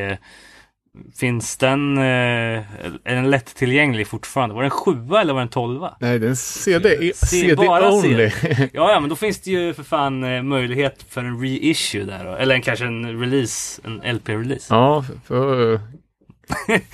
Eh, 0.98 1.12
Finns 1.20 1.58
den, 1.58 1.98
eh, 1.98 2.04
är 2.04 3.16
den 3.16 3.30
lättillgänglig 3.30 4.08
fortfarande? 4.08 4.56
Var 4.56 4.62
den 4.62 4.72
sjua 4.72 5.22
eller 5.22 5.34
var 5.34 5.40
den 5.42 5.50
tolva? 5.50 5.98
Nej, 6.00 6.20
det 6.20 6.26
är 6.26 6.30
en 6.30 6.36
CD, 6.36 7.14
Se- 7.14 7.26
CD 7.28 7.56
bara 7.56 7.92
only. 7.94 8.32
Ja, 8.74 8.92
ja, 8.92 9.00
men 9.00 9.10
då 9.10 9.16
finns 9.16 9.42
det 9.42 9.52
ju 9.52 9.74
för 9.74 9.84
fan 9.84 10.24
eh, 10.24 10.44
möjlighet 10.44 11.06
för 11.10 11.22
en 11.24 11.42
reissue 11.42 12.04
där 12.04 12.26
då. 12.26 12.32
Eller 12.36 12.56
en, 12.56 12.62
kanske 12.62 12.86
en 12.86 13.20
release, 13.20 13.82
en 13.86 14.02
LP-release. 14.04 14.66
ja, 14.70 15.06
får, 15.26 15.80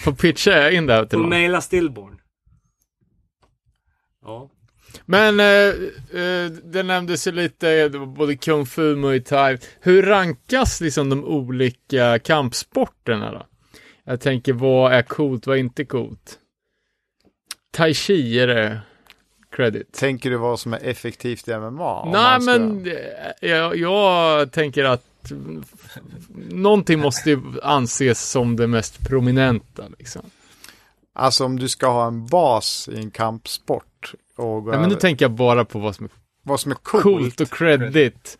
får 0.03 0.11
pitcha 0.11 0.71
in 0.71 0.85
det 0.85 0.93
här 0.93 1.05
till 1.05 1.19
någon. 1.19 1.29
maila 1.29 1.61
Stillborn. 1.61 2.17
Ja. 4.25 4.49
Men 5.05 5.39
eh, 5.39 5.45
eh, 6.21 6.51
det 6.63 6.83
nämndes 6.83 7.27
ju 7.27 7.31
lite, 7.31 7.69
eh, 7.71 7.89
det 7.89 7.99
både 7.99 8.35
Kung 8.35 8.65
Fu, 8.65 8.95
Muay 8.95 9.19
Thai. 9.23 9.57
Hur 9.81 10.03
rankas 10.03 10.81
liksom 10.81 11.09
de 11.09 11.23
olika 11.25 12.19
kampsporterna 12.19 13.31
då? 13.31 13.45
Jag 14.09 14.21
tänker, 14.21 14.53
vad 14.53 14.93
är 14.93 15.01
coolt, 15.01 15.47
vad 15.47 15.55
är 15.55 15.59
inte 15.59 15.85
coolt? 15.85 16.39
Tai 17.71 17.93
Chi 17.93 18.39
är 18.39 18.47
det 18.47 18.79
credit. 19.51 19.93
Tänker 19.93 20.29
du 20.29 20.37
vad 20.37 20.59
som 20.59 20.73
är 20.73 20.79
effektivt 20.83 21.47
i 21.47 21.57
MMA? 21.57 22.05
Nej, 22.11 22.41
ska- 22.41 22.51
men 22.51 22.87
eh, 22.87 23.49
jag, 23.49 23.75
jag 23.77 24.51
tänker 24.51 24.83
att 24.83 25.31
någonting 26.49 26.99
måste 26.99 27.29
ju 27.29 27.41
anses 27.63 28.29
som 28.29 28.55
det 28.55 28.67
mest 28.67 29.07
prominenta 29.07 29.83
liksom. 29.99 30.21
Alltså 31.13 31.45
om 31.45 31.59
du 31.59 31.69
ska 31.69 31.87
ha 31.87 32.07
en 32.07 32.27
bas 32.27 32.89
i 32.91 32.97
en 32.97 33.11
kampsport 33.11 34.13
och 34.35 34.63
gå 34.63 34.71
Ja, 34.73 34.79
men 34.79 34.81
nu 34.81 34.85
över- 34.95 35.01
tänker 35.01 35.25
jag 35.25 35.31
bara 35.31 35.65
på 35.65 35.79
vad 35.79 35.95
som 35.95 36.05
är 36.05 36.11
vad 36.43 36.59
som 36.59 36.71
är 36.71 36.75
coolt. 36.75 37.03
coolt 37.03 37.41
och 37.41 37.49
credit 37.49 38.37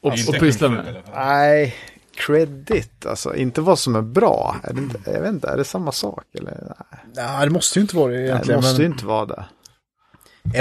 och, 0.00 0.12
och 0.12 0.34
pyssla 0.40 0.68
med. 0.68 1.02
Nej, 1.14 1.74
credit, 2.16 3.06
alltså 3.06 3.36
inte 3.36 3.60
vad 3.60 3.78
som 3.78 3.96
är 3.96 4.02
bra. 4.02 4.56
Är 4.62 4.72
det 4.72 4.80
inte, 4.80 5.10
jag 5.10 5.20
vet 5.20 5.32
inte, 5.32 5.48
är 5.48 5.56
det 5.56 5.64
samma 5.64 5.92
sak? 5.92 6.24
Eller? 6.38 6.74
Nej, 6.92 7.04
Nej, 7.16 7.46
det 7.46 7.52
måste 7.52 7.78
ju 7.78 7.82
inte 7.82 7.96
vara 7.96 8.12
det 8.12 8.16
det 8.18 8.24
egentligen. 8.24 8.60
måste 8.60 8.82
ju 8.82 8.88
inte 8.88 9.06
vara 9.06 9.26
det. 9.26 9.44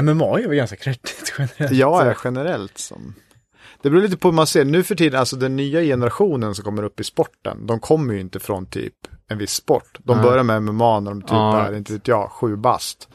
MMA 0.01 0.39
är 0.39 0.47
väl 0.47 0.56
ganska 0.58 0.76
kreddigt 0.76 1.34
generellt. 1.38 1.72
Jag 1.72 2.08
är 2.08 2.18
generellt 2.24 2.78
som... 2.78 3.14
Det 3.82 3.89
beror 3.89 4.01
lite 4.01 4.18
på 4.18 4.28
hur 4.28 4.34
man 4.36 4.47
ser. 4.47 4.66
Nu 4.66 4.84
för 4.84 4.95
tiden, 4.95 5.20
alltså 5.20 5.36
den 5.36 5.56
nya 5.56 5.82
generationen 5.82 6.56
som 6.56 6.66
kommer 6.66 6.84
upp 6.84 6.99
i 6.99 7.04
sporten, 7.04 7.66
de 7.68 7.80
kommer 7.80 8.14
ju 8.14 8.20
inte 8.20 8.39
från 8.39 8.66
typ 8.66 8.93
en 9.28 9.38
viss 9.38 9.51
sport. 9.51 9.97
De 10.04 10.18
Nej. 10.18 10.24
börjar 10.26 10.43
med 10.43 10.64
MMA 10.64 10.99
när 10.99 11.12
de 11.12 11.22
typ 11.22 11.32
Ja. 11.32 11.62
är, 11.68 11.76
inte 11.76 11.93
vet 11.93 12.08
jag, 12.08 12.32
sju 12.32 12.56
bast. 12.56 13.10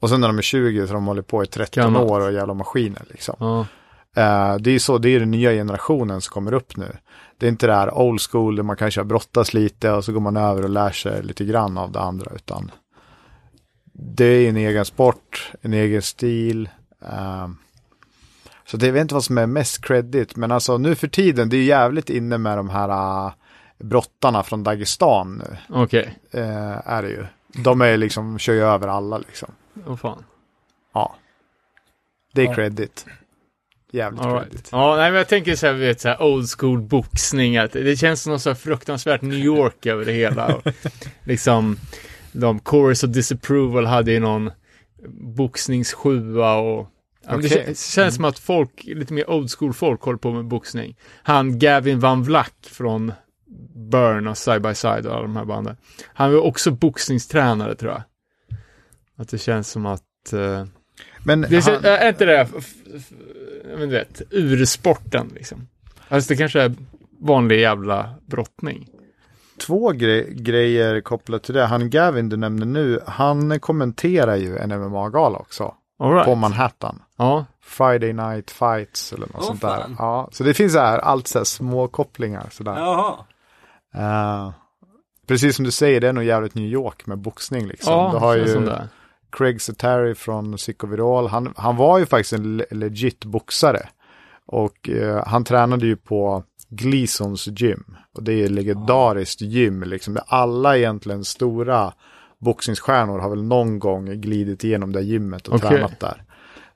Och 0.00 0.08
sen 0.10 0.20
när 0.20 0.28
de 0.28 0.38
är 0.38 0.42
20 0.42 0.86
så 0.86 0.92
de 0.92 1.06
hållit 1.06 1.26
på 1.26 1.42
i 1.44 1.46
13 1.46 1.82
Gammalt. 1.82 2.10
år 2.10 2.20
och 2.20 2.32
jävla 2.32 2.54
maskiner 2.54 3.02
liksom. 3.10 3.36
Ja. 3.38 3.66
Eh, 4.14 4.56
det 4.56 4.70
är 4.70 4.78
så, 4.78 4.98
det 4.98 5.08
är 5.08 5.20
den 5.20 5.30
nya 5.30 5.50
generationen 5.50 6.20
som 6.20 6.32
kommer 6.32 6.52
upp 6.54 6.76
nu. 6.76 6.96
Det 7.38 7.46
är 7.46 7.50
inte 7.50 7.66
det 7.66 7.74
här 7.74 7.94
old 7.98 8.20
school 8.20 8.56
där 8.56 8.62
man 8.62 8.76
kanske 8.76 9.00
har 9.00 9.04
brottats 9.04 9.54
lite 9.54 9.90
och 9.92 10.04
så 10.04 10.12
går 10.12 10.20
man 10.20 10.36
över 10.36 10.62
och 10.62 10.70
lär 10.70 10.90
sig 10.90 11.22
lite 11.22 11.44
grann 11.44 11.78
av 11.78 11.92
det 11.92 12.00
andra 12.00 12.30
utan 12.34 12.70
det 13.92 14.24
är 14.24 14.48
en 14.48 14.56
egen 14.56 14.84
sport, 14.84 15.52
en 15.62 15.72
egen 15.72 16.02
stil. 16.02 16.68
eh, 17.02 17.48
så 18.66 18.76
det 18.76 18.86
jag 18.86 18.92
vet 18.92 19.00
inte 19.02 19.14
vad 19.14 19.24
som 19.24 19.38
är 19.38 19.46
mest 19.46 19.84
credit, 19.84 20.36
men 20.36 20.52
alltså 20.52 20.78
nu 20.78 20.94
för 20.94 21.08
tiden, 21.08 21.48
det 21.48 21.56
är 21.56 21.62
jävligt 21.64 22.10
inne 22.10 22.38
med 22.38 22.58
de 22.58 22.70
här 22.70 22.88
uh, 23.26 23.32
brottarna 23.78 24.42
från 24.42 24.62
Dagestan 24.62 25.36
nu, 25.36 25.56
Okej, 25.68 26.18
eh, 26.30 26.88
är 26.88 27.02
det 27.02 27.08
ju. 27.08 27.26
De 27.46 27.80
är 27.80 27.96
liksom, 27.96 28.38
kör 28.38 28.52
ju 28.52 28.62
över 28.62 28.88
alla 28.88 29.18
liksom. 29.18 29.48
vad 29.74 30.00
fan. 30.00 30.24
Ja. 30.94 31.14
Det 32.32 32.42
är 32.42 32.46
Ja. 32.46 32.54
credit. 32.54 33.06
Jävligt 33.94 34.20
All 34.20 34.38
credit. 34.38 34.52
right. 34.52 34.68
Ja, 34.72 34.96
nej, 34.96 35.10
men 35.10 35.18
jag 35.18 35.28
tänker 35.28 35.56
så 35.56 35.66
här, 35.66 35.72
vet, 35.72 36.00
så 36.00 36.08
här 36.08 36.22
old 36.22 36.50
school 36.58 36.80
boxning. 36.82 37.56
Att 37.56 37.72
det 37.72 37.96
känns 37.96 38.22
som 38.22 38.32
något 38.32 38.42
så 38.42 38.54
fruktansvärt 38.54 39.22
New 39.22 39.38
York 39.38 39.86
över 39.86 40.04
det 40.04 40.12
hela. 40.12 40.54
Och 40.54 40.62
liksom, 41.24 41.76
de 42.32 42.60
Chorus 42.60 43.04
of 43.04 43.10
Disapproval 43.10 43.86
hade 43.86 44.12
ju 44.12 44.20
någon 44.20 44.50
boxningssjua 45.36 46.54
och 46.54 46.90
men 47.26 47.40
det 47.40 47.78
känns 47.78 48.14
som 48.14 48.24
att 48.24 48.38
folk, 48.38 48.84
lite 48.84 49.12
mer 49.12 49.30
old 49.30 49.50
school 49.50 49.72
folk 49.72 50.02
håller 50.02 50.18
på 50.18 50.32
med 50.32 50.44
boxning. 50.44 50.96
Han 51.22 51.58
Gavin 51.58 52.00
Van 52.00 52.22
Vlack 52.22 52.54
från 52.62 53.12
Burn 53.74 54.26
och 54.26 54.38
Side 54.38 54.62
by 54.62 54.74
Side 54.74 55.06
och 55.06 55.12
alla 55.14 55.22
de 55.22 55.36
här 55.36 55.44
banden. 55.44 55.76
Han 56.14 56.32
var 56.32 56.40
också 56.40 56.70
boxningstränare 56.70 57.74
tror 57.74 57.92
jag. 57.92 58.02
Att 59.16 59.28
det 59.28 59.38
känns 59.38 59.70
som 59.70 59.86
att 59.86 60.32
eh, 60.32 60.64
Men 61.24 61.40
det 61.40 61.64
han, 61.64 61.74
är, 61.74 61.98
är 61.98 62.08
inte 62.08 62.24
det, 62.24 62.48
men 63.78 63.88
du 63.88 63.94
vet, 63.94 64.22
ursporten 64.30 65.30
liksom. 65.34 65.68
Alltså 66.08 66.28
det 66.28 66.36
kanske 66.36 66.60
är 66.62 66.74
vanlig 67.20 67.60
jävla 67.60 68.10
brottning. 68.26 68.88
två 69.66 69.92
gre- 69.92 70.30
grejer 70.30 71.00
kopplat 71.00 71.42
till 71.42 71.54
det. 71.54 71.64
Han 71.66 71.90
Gavin 71.90 72.28
du 72.28 72.36
nämnde 72.36 72.66
nu, 72.66 73.00
han 73.06 73.60
kommenterar 73.60 74.36
ju 74.36 74.56
en 74.58 74.80
MMA-gala 74.80 75.38
också. 75.38 75.74
Right. 76.02 76.24
På 76.24 76.34
Manhattan. 76.34 77.02
Ja, 77.16 77.44
Friday 77.62 78.12
Night 78.12 78.50
Fights 78.50 79.12
eller 79.12 79.26
något 79.26 79.36
Åh, 79.38 79.42
sånt 79.46 79.60
där. 79.60 79.68
fan. 79.80 79.96
Ja, 79.98 80.28
så 80.32 80.44
det 80.44 80.54
finns 80.54 80.72
så 80.72 80.78
här, 80.78 80.98
allt 80.98 81.28
så 81.28 81.38
här 81.38 81.44
små 81.44 81.88
kopplingar 81.88 82.46
sådär. 82.50 82.76
Jaha. 82.78 83.14
Eh, 83.94 84.52
precis 85.26 85.56
som 85.56 85.64
du 85.64 85.70
säger, 85.70 86.00
det 86.00 86.08
är 86.08 86.12
nog 86.12 86.24
jävligt 86.24 86.54
New 86.54 86.64
York 86.68 87.06
med 87.06 87.18
boxning 87.18 87.66
liksom. 87.66 87.92
ja 87.92 88.10
du 88.12 88.18
har 88.18 88.36
ju. 88.36 88.66
Craig 89.36 89.60
Setari 89.60 90.14
från 90.14 90.56
Psychovirol. 90.56 91.26
Han, 91.26 91.54
han 91.56 91.76
var 91.76 91.98
ju 91.98 92.06
faktiskt 92.06 92.32
en 92.32 92.56
le- 92.56 92.66
legit 92.70 93.24
boxare. 93.24 93.88
Och 94.46 94.88
eh, 94.88 95.26
han 95.26 95.44
tränade 95.44 95.86
ju 95.86 95.96
på 95.96 96.44
Gleasons 96.68 97.46
gym. 97.46 97.96
Och 98.14 98.22
det 98.22 98.32
är 98.32 98.44
ett 98.44 98.50
legendariskt 98.50 99.40
gym 99.40 99.82
liksom. 99.82 100.18
Alla 100.26 100.78
egentligen 100.78 101.24
stora 101.24 101.92
boxningsstjärnor 102.38 103.18
har 103.18 103.30
väl 103.30 103.42
någon 103.42 103.78
gång 103.78 104.20
glidit 104.20 104.64
igenom 104.64 104.92
det 104.92 105.02
gymmet 105.02 105.48
och 105.48 105.54
Okej. 105.54 105.68
tränat 105.68 106.00
där. 106.00 106.22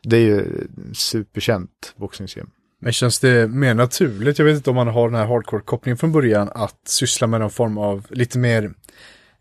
Det 0.02 0.16
är 0.16 0.20
ju 0.20 0.68
superkänt 0.94 1.94
boxningsgym. 1.96 2.50
Men 2.80 2.92
känns 2.92 3.20
det 3.20 3.48
mer 3.48 3.74
naturligt, 3.74 4.38
jag 4.38 4.46
vet 4.46 4.56
inte 4.56 4.70
om 4.70 4.76
man 4.76 4.88
har 4.88 5.08
den 5.08 5.20
här 5.20 5.26
hardcore-kopplingen 5.26 5.96
från 5.96 6.12
början, 6.12 6.50
att 6.54 6.80
syssla 6.84 7.26
med 7.26 7.40
någon 7.40 7.50
form 7.50 7.78
av 7.78 8.06
lite 8.10 8.38
mer, 8.38 8.74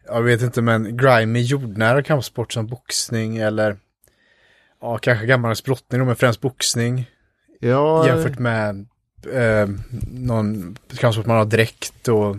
jag 0.08 0.22
vet 0.22 0.42
inte, 0.42 0.62
men 0.62 0.98
grimy 0.98 1.42
jordnära 1.42 2.04
kampsport 2.04 2.54
som 2.54 2.68
boxning 2.68 3.38
eller 3.38 3.78
ja, 4.82 4.98
kanske 4.98 5.26
gammaldags 5.26 5.64
brottning 5.64 6.06
men 6.06 6.16
främst 6.16 6.42
boxning 6.42 7.06
Ja, 7.60 8.08
jämfört 8.08 8.40
med 8.40 8.86
eh, 9.34 9.68
någon 10.12 10.78
kampsport 10.98 11.26
man 11.26 11.38
har 11.38 11.46
dräkt 11.46 12.08
och 12.08 12.36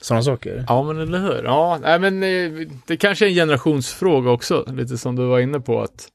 sådana 0.00 0.22
saker. 0.22 0.64
ja, 0.68 0.82
men 0.82 0.98
eller 1.00 1.18
hur. 1.18 1.42
Ja, 1.44 1.78
nej, 1.82 1.98
men 1.98 2.22
eh, 2.22 2.68
det 2.86 2.96
kanske 2.96 3.24
är 3.26 3.28
en 3.28 3.34
generationsfråga 3.34 4.30
också, 4.30 4.64
lite 4.72 4.98
som 4.98 5.16
du 5.16 5.26
var 5.26 5.40
inne 5.40 5.60
på 5.60 5.82
att, 5.82 6.08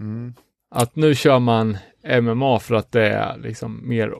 Mm. 0.00 0.34
att 0.74 0.96
nu 0.96 1.14
kör 1.14 1.38
man 1.38 1.76
MMA 2.22 2.60
för 2.60 2.74
att 2.74 2.92
det 2.92 3.06
är 3.08 3.38
liksom 3.38 3.88
mer 3.88 4.12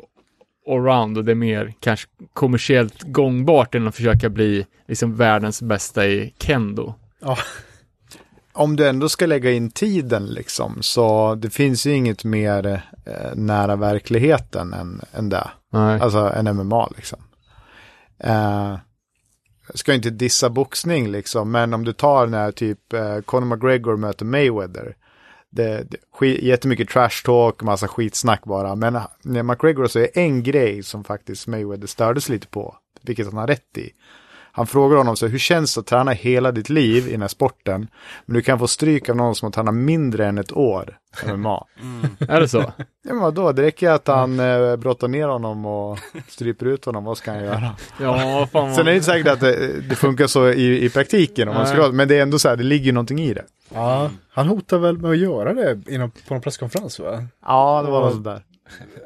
allround 0.68 1.18
och 1.18 1.24
det 1.24 1.32
är 1.32 1.36
mer 1.36 1.74
kanske 1.80 2.08
kommersiellt 2.32 3.02
gångbart 3.02 3.74
än 3.74 3.88
att 3.88 3.96
försöka 3.96 4.28
bli 4.30 4.66
liksom 4.88 5.16
världens 5.16 5.62
bästa 5.62 6.06
i 6.06 6.34
kendo. 6.38 6.94
Om 8.52 8.76
du 8.76 8.88
ändå 8.88 9.08
ska 9.08 9.26
lägga 9.26 9.50
in 9.50 9.70
tiden 9.70 10.26
liksom, 10.26 10.82
så 10.82 11.34
det 11.34 11.50
finns 11.50 11.86
ju 11.86 11.94
inget 11.94 12.24
mer 12.24 12.82
eh, 13.06 13.34
nära 13.34 13.76
verkligheten 13.76 14.72
än, 14.72 15.00
än 15.12 15.28
det. 15.28 15.50
Nej. 15.70 16.00
Alltså 16.00 16.18
en 16.18 16.56
MMA 16.56 16.88
liksom. 16.96 17.18
Eh, 18.18 18.76
ska 19.74 19.94
inte 19.94 20.10
dissa 20.10 20.50
boxning 20.50 21.10
liksom, 21.10 21.50
men 21.50 21.74
om 21.74 21.84
du 21.84 21.92
tar 21.92 22.26
när 22.26 22.52
typ 22.52 22.92
eh, 22.92 23.20
Conor 23.20 23.46
McGregor 23.46 23.96
möter 23.96 24.24
Mayweather. 24.24 24.96
Det, 25.54 25.90
det 25.90 25.96
skit, 26.12 26.42
jättemycket 26.42 26.88
trash 26.88 27.24
talk, 27.24 27.62
massa 27.62 27.88
skitsnack 27.88 28.44
bara. 28.44 28.74
Men 28.74 28.98
när 29.22 29.42
McGregor 29.42 29.86
så 29.86 29.98
är 29.98 30.08
en 30.14 30.42
grej 30.42 30.82
som 30.82 31.04
faktiskt 31.04 31.46
Mayweather 31.46 31.86
stördes 31.86 32.28
lite 32.28 32.46
på, 32.46 32.76
vilket 33.02 33.26
han 33.26 33.36
har 33.36 33.46
rätt 33.46 33.78
i. 33.78 33.90
Han 34.54 34.66
frågar 34.66 34.96
honom 34.96 35.16
så 35.16 35.26
här, 35.26 35.30
hur 35.30 35.38
känns 35.38 35.74
det 35.74 35.80
att 35.80 35.86
träna 35.86 36.10
hela 36.10 36.52
ditt 36.52 36.68
liv 36.68 37.08
i 37.08 37.12
den 37.12 37.20
här 37.20 37.28
sporten? 37.28 37.88
Men 38.26 38.34
du 38.34 38.42
kan 38.42 38.58
få 38.58 38.68
stryk 38.68 39.08
av 39.08 39.16
någon 39.16 39.34
som 39.34 39.46
har 39.46 39.50
tränat 39.52 39.74
mindre 39.74 40.26
än 40.26 40.38
ett 40.38 40.52
år 40.52 40.98
MMA. 41.26 41.66
Är 42.18 42.40
det 42.40 42.48
så? 42.48 42.60
Ja 43.04 43.14
men 43.14 43.22
vadå, 43.22 43.52
det 43.52 43.62
räcker 43.62 43.90
att 43.90 44.06
han 44.06 44.40
eh, 44.40 44.76
brottar 44.76 45.08
ner 45.08 45.28
honom 45.28 45.66
och 45.66 45.98
stryper 46.28 46.66
ut 46.66 46.84
honom, 46.84 47.04
vad 47.04 47.16
ska 47.18 47.30
han 47.30 47.44
göra? 47.44 47.76
Ja, 48.00 48.48
fan. 48.52 48.74
Sen 48.74 48.86
är 48.86 48.90
det 48.90 48.94
inte 48.94 49.06
säkert 49.06 49.32
att 49.32 49.40
det, 49.40 49.80
det 49.80 49.94
funkar 49.94 50.26
så 50.26 50.48
i, 50.48 50.84
i 50.84 50.90
praktiken, 50.90 51.48
om 51.48 51.54
man 51.54 51.66
ska, 51.66 51.82
Nej. 51.82 51.92
men 51.92 52.08
det 52.08 52.18
är 52.18 52.22
ändå 52.22 52.38
så 52.38 52.48
här, 52.48 52.56
det 52.56 52.62
ligger 52.62 52.92
någonting 52.92 53.20
i 53.20 53.34
det. 53.34 53.44
Ja, 53.74 54.10
han 54.32 54.48
hotar 54.48 54.78
väl 54.78 54.98
med 54.98 55.10
att 55.10 55.18
göra 55.18 55.54
det 55.54 55.80
inom, 55.88 56.10
på 56.10 56.34
någon 56.34 56.40
presskonferens 56.40 56.98
va? 56.98 57.24
Ja, 57.46 57.82
det 57.86 57.90
var 57.90 58.00
något 58.00 58.12
sådär. 58.12 58.42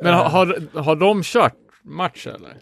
Men 0.03 0.15
har, 0.15 0.25
har, 0.25 0.81
har 0.81 0.97
de 0.97 1.23
kört 1.23 1.55
match 1.83 2.27
eller? 2.27 2.57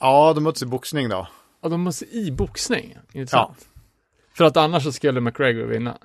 Ja, 0.00 0.32
de 0.34 0.44
möts 0.44 0.62
i 0.62 0.66
boxning 0.66 1.08
då. 1.08 1.26
Ja, 1.64 1.70
de 1.70 1.80
måste 1.80 2.04
i 2.04 2.30
boxning? 2.30 2.96
Intressant. 3.12 3.66
För 4.36 4.44
att 4.44 4.56
annars 4.56 4.82
så 4.82 4.92
skulle 4.92 5.20
McGregor 5.20 5.66
vinna. 5.66 5.96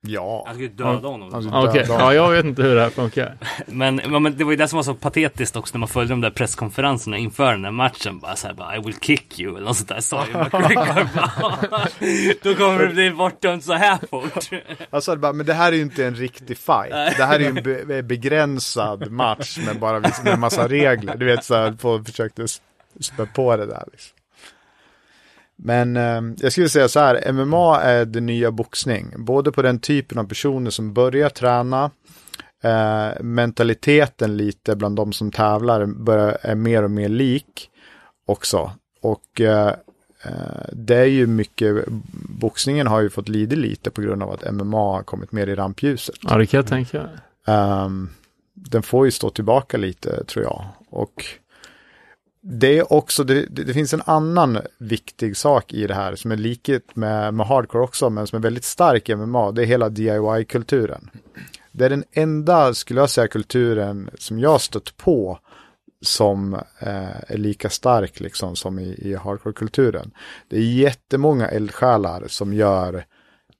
Ja. 0.00 0.44
Han 0.46 0.54
skulle 0.54 0.68
döda 0.68 1.08
honom. 1.08 1.32
Han 1.32 1.42
skulle 1.42 1.56
Ah, 1.56 1.68
Okej, 1.68 1.82
döda 1.82 1.92
honom. 1.92 2.06
ja 2.06 2.14
jag 2.14 2.30
vet 2.30 2.44
inte 2.44 2.62
hur 2.62 2.74
det 2.74 2.80
här 2.82 2.90
funkar. 2.90 3.36
Men, 3.66 4.00
ja, 4.12 4.18
men 4.18 4.36
det 4.36 4.44
var 4.44 4.50
ju 4.50 4.56
det 4.56 4.68
som 4.68 4.76
var 4.76 4.82
så 4.82 4.94
patetiskt 4.94 5.56
också 5.56 5.74
när 5.74 5.78
man 5.78 5.88
följde 5.88 6.12
de 6.12 6.20
där 6.20 6.30
presskonferenserna 6.30 7.18
inför 7.18 7.52
den 7.52 7.64
här 7.64 7.70
matchen. 7.72 8.18
Bara 8.18 8.36
såhär 8.36 8.54
bara 8.54 8.76
I 8.76 8.80
will 8.80 8.94
kick 9.00 9.40
you 9.40 9.56
eller 9.56 9.66
något 9.66 9.76
sånt 9.76 9.88
där 9.88 10.00
sa 10.00 10.26
ju 10.26 10.32
McGregor. 10.38 11.08
Då 12.42 12.54
kommer 12.54 12.78
det 12.86 12.92
bli 12.92 13.10
bortdömt 13.10 13.64
så 13.64 13.72
här 13.72 13.98
fort. 14.10 14.50
Jag 14.90 15.02
sa 15.02 15.12
det 15.12 15.18
bara, 15.20 15.32
men 15.32 15.46
det 15.46 15.54
här 15.54 15.72
är 15.72 15.76
ju 15.76 15.82
inte 15.82 16.06
en 16.06 16.14
riktig 16.14 16.58
fight. 16.58 16.90
Det 17.16 17.24
här 17.24 17.34
är 17.34 17.40
ju 17.40 17.46
en 17.46 17.86
be 17.88 18.02
begränsad 18.02 19.10
match 19.10 19.58
med 19.66 19.78
bara 19.80 19.98
liksom 19.98 20.26
en 20.26 20.40
massa 20.40 20.68
regler. 20.68 21.16
Du 21.16 21.26
vet 21.26 21.44
så 21.44 21.54
här, 21.54 21.72
på 21.72 22.04
försökte 22.04 22.48
spä 23.00 23.26
på 23.34 23.56
det 23.56 23.66
där 23.66 23.84
liksom. 23.92 24.14
Men 25.62 25.96
eh, 25.96 26.22
jag 26.36 26.52
skulle 26.52 26.68
säga 26.68 26.88
så 26.88 27.00
här, 27.00 27.32
MMA 27.32 27.80
är 27.80 28.04
det 28.04 28.20
nya 28.20 28.50
boxning. 28.50 29.14
Både 29.16 29.52
på 29.52 29.62
den 29.62 29.78
typen 29.78 30.18
av 30.18 30.24
personer 30.24 30.70
som 30.70 30.92
börjar 30.92 31.28
träna, 31.28 31.90
eh, 32.62 33.20
mentaliteten 33.20 34.36
lite 34.36 34.76
bland 34.76 34.96
de 34.96 35.12
som 35.12 35.30
tävlar 35.30 35.86
börjar, 35.86 36.38
är 36.42 36.54
mer 36.54 36.82
och 36.82 36.90
mer 36.90 37.08
lik 37.08 37.70
också. 38.26 38.72
Och 39.00 39.40
eh, 39.40 39.74
eh, 40.22 40.68
det 40.72 40.96
är 40.96 41.04
ju 41.04 41.26
mycket, 41.26 41.84
boxningen 42.40 42.86
har 42.86 43.00
ju 43.00 43.10
fått 43.10 43.28
lida 43.28 43.56
lite 43.56 43.90
på 43.90 44.00
grund 44.00 44.22
av 44.22 44.30
att 44.30 44.54
MMA 44.54 44.92
har 44.92 45.02
kommit 45.02 45.32
mer 45.32 45.46
i 45.46 45.54
rampljuset. 45.54 46.16
Ja, 46.22 46.36
det 46.36 46.46
kan 46.46 46.58
jag 46.58 46.66
tänka. 46.66 47.08
Ehm, 47.46 48.08
den 48.54 48.82
får 48.82 49.04
ju 49.04 49.10
stå 49.10 49.30
tillbaka 49.30 49.76
lite 49.76 50.24
tror 50.24 50.44
jag. 50.44 50.64
Och 50.90 51.24
det 52.40 52.78
är 52.78 52.92
också, 52.92 53.24
det, 53.24 53.46
det 53.50 53.74
finns 53.74 53.94
en 53.94 54.02
annan 54.04 54.58
viktig 54.78 55.36
sak 55.36 55.72
i 55.72 55.86
det 55.86 55.94
här 55.94 56.16
som 56.16 56.32
är 56.32 56.36
likhet 56.36 56.96
med, 56.96 57.34
med 57.34 57.46
hardcore 57.46 57.84
också, 57.84 58.10
men 58.10 58.26
som 58.26 58.36
är 58.36 58.42
väldigt 58.42 58.64
stark 58.64 59.08
i 59.08 59.16
MMA. 59.16 59.52
Det 59.52 59.62
är 59.62 59.66
hela 59.66 59.88
DIY-kulturen. 59.88 61.10
Det 61.72 61.84
är 61.84 61.90
den 61.90 62.04
enda, 62.12 62.74
skulle 62.74 63.00
jag 63.00 63.10
säga, 63.10 63.28
kulturen 63.28 64.10
som 64.18 64.38
jag 64.38 64.60
stött 64.60 64.96
på 64.96 65.38
som 66.00 66.54
eh, 66.54 67.20
är 67.28 67.36
lika 67.36 67.70
stark 67.70 68.20
liksom 68.20 68.56
som 68.56 68.78
i, 68.78 68.94
i 68.98 69.14
hardcore-kulturen. 69.14 70.10
Det 70.48 70.56
är 70.56 70.62
jättemånga 70.62 71.48
eldsjälar 71.48 72.24
som 72.28 72.54
gör 72.54 73.04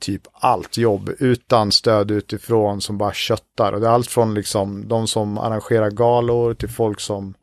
typ 0.00 0.22
allt 0.32 0.76
jobb 0.76 1.10
utan 1.18 1.72
stöd 1.72 2.10
utifrån 2.10 2.80
som 2.80 2.98
bara 2.98 3.12
köttar. 3.12 3.72
Och 3.72 3.80
det 3.80 3.86
är 3.86 3.90
allt 3.90 4.10
från 4.10 4.34
liksom 4.34 4.88
de 4.88 5.06
som 5.06 5.38
arrangerar 5.38 5.90
galor 5.90 6.54
till 6.54 6.68
folk 6.68 7.00
som 7.00 7.34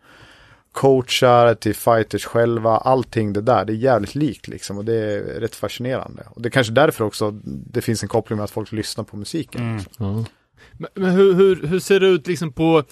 coachar 0.76 1.54
till 1.56 1.76
fighters 1.76 2.26
själva. 2.26 2.78
Allting 2.78 3.34
det 3.34 3.42
där, 3.42 3.66
det 3.66 3.74
är 3.74 3.76
jävligt 3.76 4.16
likt 4.16 4.48
liksom 4.48 4.78
och 4.78 4.86
det 4.86 4.94
är 4.94 5.20
rätt 5.40 5.56
fascinerande. 5.56 6.24
Och 6.30 6.42
det 6.42 6.48
är 6.50 6.52
kanske 6.52 6.74
därför 6.74 7.06
också 7.06 7.32
det 7.44 7.82
finns 7.82 8.04
en 8.04 8.10
koppling 8.10 8.38
med 8.38 8.44
att 8.44 8.52
folk 8.52 8.72
lyssnar 8.72 9.04
på 9.04 9.18
musiken. 9.18 9.62
Mm. 9.62 9.78
liksom. 9.78 10.26
Men, 10.72 10.90
men 10.94 11.12
hur, 11.12 11.34
hur, 11.34 11.68
hur 11.68 11.80
ser 11.80 12.00
det 12.00 12.08
ut 12.08 12.28
liksom 12.28 12.54
på 12.54 12.84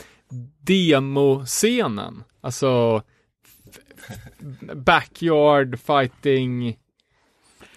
demoscenen? 0.61 2.23
Alltså 2.41 3.01
backyard 4.73 5.79
fighting. 5.79 6.77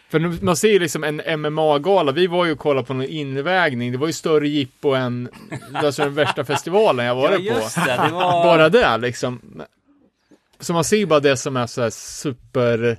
För 0.09 0.19
nu- 0.19 0.39
man 0.43 0.57
ser 0.57 0.69
ju 0.69 0.79
liksom 0.79 1.05
en 1.05 1.41
MMA-gala, 1.41 2.13
vi 2.13 2.27
var 2.27 2.45
ju 2.45 2.53
och 2.53 2.59
kollade 2.59 2.87
på 2.87 2.95
någon 2.95 3.05
invägning, 3.07 3.93
det 3.93 3.99
var 3.99 4.07
ju 4.07 4.13
större 4.13 4.49
jippo 4.49 4.91
än 4.95 5.29
alltså 5.75 6.03
den 6.03 6.15
värsta 6.15 6.45
festivalen 6.45 7.07
jag 7.07 7.17
Ja 7.17 7.21
varit 7.21 7.37
på. 7.37 7.43
just 7.55 7.75
det, 7.75 8.01
det 8.07 8.13
var... 8.13 8.45
Bara 8.45 8.69
det 8.69 8.99
liksom. 8.99 9.63
Så 10.61 10.73
man 10.73 10.85
ser 10.85 10.97
ju 10.97 11.07
bara 11.07 11.21
det 11.21 11.37
som 11.37 11.57
är 11.57 11.67
så 11.67 11.83
här 11.83 11.91
super 11.91 12.97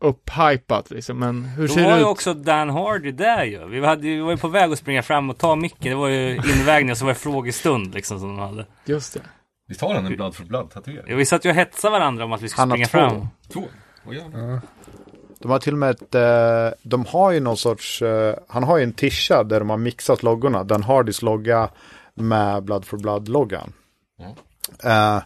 upphypat 0.00 0.90
liksom, 0.90 1.18
men 1.18 1.44
hur 1.44 1.68
Då 1.68 1.74
ser 1.74 1.82
var 1.84 1.90
det 1.90 1.96
ju 1.96 2.02
ut? 2.02 2.06
också 2.06 2.34
Dan 2.34 2.70
Hardy 2.70 3.12
där 3.12 3.44
ju. 3.44 3.68
Vi, 3.68 3.86
hade, 3.86 4.02
vi 4.02 4.20
var 4.20 4.30
ju 4.30 4.36
på 4.36 4.48
väg 4.48 4.72
att 4.72 4.78
springa 4.78 5.02
fram 5.02 5.30
och 5.30 5.38
ta 5.38 5.56
micken. 5.56 5.90
Det 5.90 5.94
var 5.94 6.08
ju 6.08 6.36
invägning 6.36 6.90
och 6.90 6.96
så 6.98 7.04
var 7.04 7.12
det 7.12 7.18
frågestund 7.18 7.94
liksom 7.94 8.18
som 8.18 8.28
de 8.28 8.38
hade. 8.38 8.66
Just 8.84 9.14
det. 9.14 9.20
Visst 9.68 9.80
har 9.80 9.94
han 9.94 10.06
en 10.06 10.16
blood 10.16 10.34
for 10.34 10.44
blood 10.44 10.70
tatuering? 10.70 11.04
Ja, 11.08 11.16
vi 11.16 11.24
satt 11.26 11.44
ju 11.44 11.48
och 11.50 11.54
hetsade 11.56 11.92
varandra 11.92 12.24
om 12.24 12.32
att 12.32 12.42
vi 12.42 12.48
skulle 12.48 12.60
Han 12.62 12.70
har 12.70 12.84
springa 12.84 13.08
två. 13.08 13.16
fram. 13.16 13.26
Två? 13.52 13.62
Åh 14.06 14.14
jävlar. 14.16 14.60
De 15.38 15.50
har 15.50 15.58
till 15.58 15.72
och 15.72 15.78
med 15.78 15.90
ett, 15.90 16.14
eh, 16.14 16.78
de 16.82 17.04
har 17.06 17.32
ju 17.32 17.40
någon 17.40 17.56
sorts, 17.56 18.02
eh, 18.02 18.34
han 18.48 18.62
har 18.62 18.76
ju 18.78 18.82
en 18.84 18.92
tisha 18.92 19.42
där 19.44 19.58
de 19.60 19.70
har 19.70 19.76
mixat 19.76 20.22
loggorna. 20.22 20.64
Den 20.64 20.82
Hardys 20.82 21.22
logga 21.22 21.68
med 22.14 22.62
Blood 22.64 22.84
for 22.84 22.96
Blood-loggan. 22.98 23.72
Eh, 24.84 25.18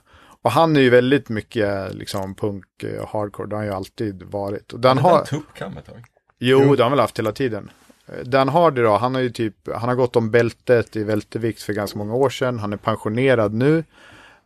och 0.47 0.53
han 0.53 0.77
är 0.77 0.81
ju 0.81 0.91
väldigt 0.91 1.29
mycket 1.29 1.95
liksom 1.95 2.35
punk, 2.35 2.83
eh, 2.83 3.09
hardcore, 3.09 3.49
det 3.49 3.55
har 3.55 3.61
han 3.61 3.67
ju 3.67 3.75
alltid 3.75 4.23
varit. 4.23 4.73
Och 4.73 4.81
den 4.81 4.99
har 4.99 5.25
tuppkam 5.25 5.77
ett 5.77 5.87
tag. 5.87 6.05
jo, 6.39 6.59
det 6.59 6.83
har 6.83 6.91
han 6.91 6.93
väl 6.93 7.01
haft 7.01 7.19
hela 7.19 7.33
tiden. 7.33 7.71
Eh, 8.07 8.25
Dan 8.25 8.49
Hardy 8.49 8.83
då, 8.83 8.97
han 8.97 9.15
har 9.15 9.23
ju 9.23 9.31
typ, 9.31 9.55
han 9.75 9.89
har 9.89 9.97
gått 9.97 10.17
om 10.17 10.31
bältet 10.31 10.97
i 10.97 11.05
vältevikt 11.05 11.63
för 11.63 11.73
ganska 11.73 11.99
många 11.99 12.15
år 12.15 12.31
sedan. 12.31 12.59
Han 12.59 12.73
är 12.73 12.77
pensionerad 12.77 13.55
nu. 13.55 13.85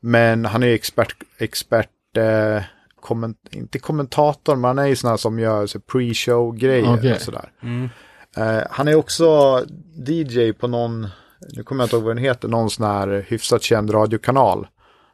Men 0.01 0.45
han 0.45 0.63
är 0.63 0.67
ju 0.67 0.75
expert, 0.75 1.15
expert 1.39 2.17
eh, 2.17 2.63
komment, 3.01 3.39
inte 3.51 3.79
kommentator, 3.79 4.57
men 4.57 4.65
han 4.65 4.79
är 4.79 4.87
ju 4.87 4.97
sån 4.97 5.11
här 5.11 5.17
som 5.17 5.39
gör 5.39 5.67
så 5.67 5.79
pre-show 5.79 6.57
grejer 6.57 6.95
Okej. 6.95 7.13
och 7.15 7.21
sådär. 7.21 7.53
Mm. 7.63 7.89
Eh, 8.37 8.63
han 8.71 8.89
är 8.89 8.95
också 8.95 9.61
DJ 10.09 10.53
på 10.53 10.67
någon, 10.67 11.09
nu 11.57 11.63
kommer 11.63 11.83
jag 11.83 11.87
inte 11.87 11.97
ihåg 11.97 12.05
vad 12.05 12.17
den 12.17 12.25
heter, 12.25 12.49
någon 12.49 12.71
sån 12.71 12.87
här 12.87 13.25
hyfsat 13.29 13.63
känd 13.63 13.95
radiokanal. 13.95 14.67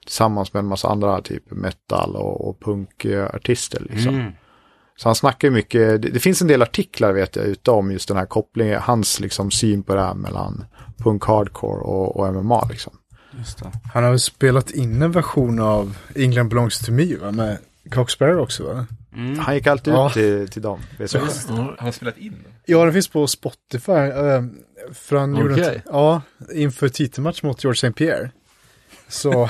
Tillsammans 0.06 0.52
med 0.52 0.60
en 0.60 0.66
massa 0.66 0.88
andra 0.88 1.20
typ 1.20 1.50
metal 1.50 2.16
och, 2.16 2.48
och 2.48 2.60
punkartister 2.60 3.86
liksom. 3.90 4.14
Mm. 4.14 4.32
Så 4.96 5.08
han 5.08 5.14
snackar 5.14 5.48
ju 5.48 5.54
mycket, 5.54 6.02
det, 6.02 6.08
det 6.10 6.20
finns 6.20 6.42
en 6.42 6.48
del 6.48 6.62
artiklar 6.62 7.12
vet 7.12 7.36
jag 7.36 7.44
ute 7.44 7.70
om 7.70 7.92
just 7.92 8.08
den 8.08 8.16
här 8.16 8.26
kopplingen, 8.26 8.80
hans 8.82 9.20
liksom 9.20 9.50
syn 9.50 9.82
på 9.82 9.94
det 9.94 10.00
här 10.02 10.14
mellan 10.14 10.64
punk 10.98 11.24
hardcore 11.24 11.80
och, 11.80 12.16
och 12.16 12.34
MMA 12.34 12.66
liksom. 12.70 12.98
Just 13.38 13.58
det. 13.58 13.70
Han 13.94 14.02
har 14.04 14.10
väl 14.10 14.20
spelat 14.20 14.70
in 14.70 15.02
en 15.02 15.12
version 15.12 15.60
av 15.60 15.96
England 16.14 16.48
belongs 16.48 16.78
to 16.78 16.92
me 16.92 17.16
va? 17.16 17.32
Med 17.32 17.58
Coxbearer 17.92 18.38
också 18.38 18.64
va? 18.64 18.86
Mm. 19.16 19.38
Han 19.38 19.54
gick 19.54 19.66
alltid 19.66 19.94
Ja. 19.94 20.06
ut 20.08 20.12
till, 20.12 20.48
till 20.48 20.62
dem. 20.62 20.80
vet 20.98 21.14
jag. 21.14 21.20
Han 21.48 21.76
har 21.78 21.92
spelat 21.92 22.18
in. 22.18 22.44
Ja, 22.66 22.84
den 22.84 22.92
finns 22.92 23.08
på 23.08 23.26
Spotify. 23.26 23.92
Uh, 23.92 24.42
för 24.92 25.16
han 25.16 25.36
gjorde 25.36 25.54
Okej. 25.54 25.76
ett, 25.76 25.82
ja, 25.86 26.22
inför 26.54 26.88
titelmatch 26.88 27.42
mot 27.42 27.64
George 27.64 27.76
St. 27.88 27.92
Pierre. 27.92 28.30
Så 29.08 29.42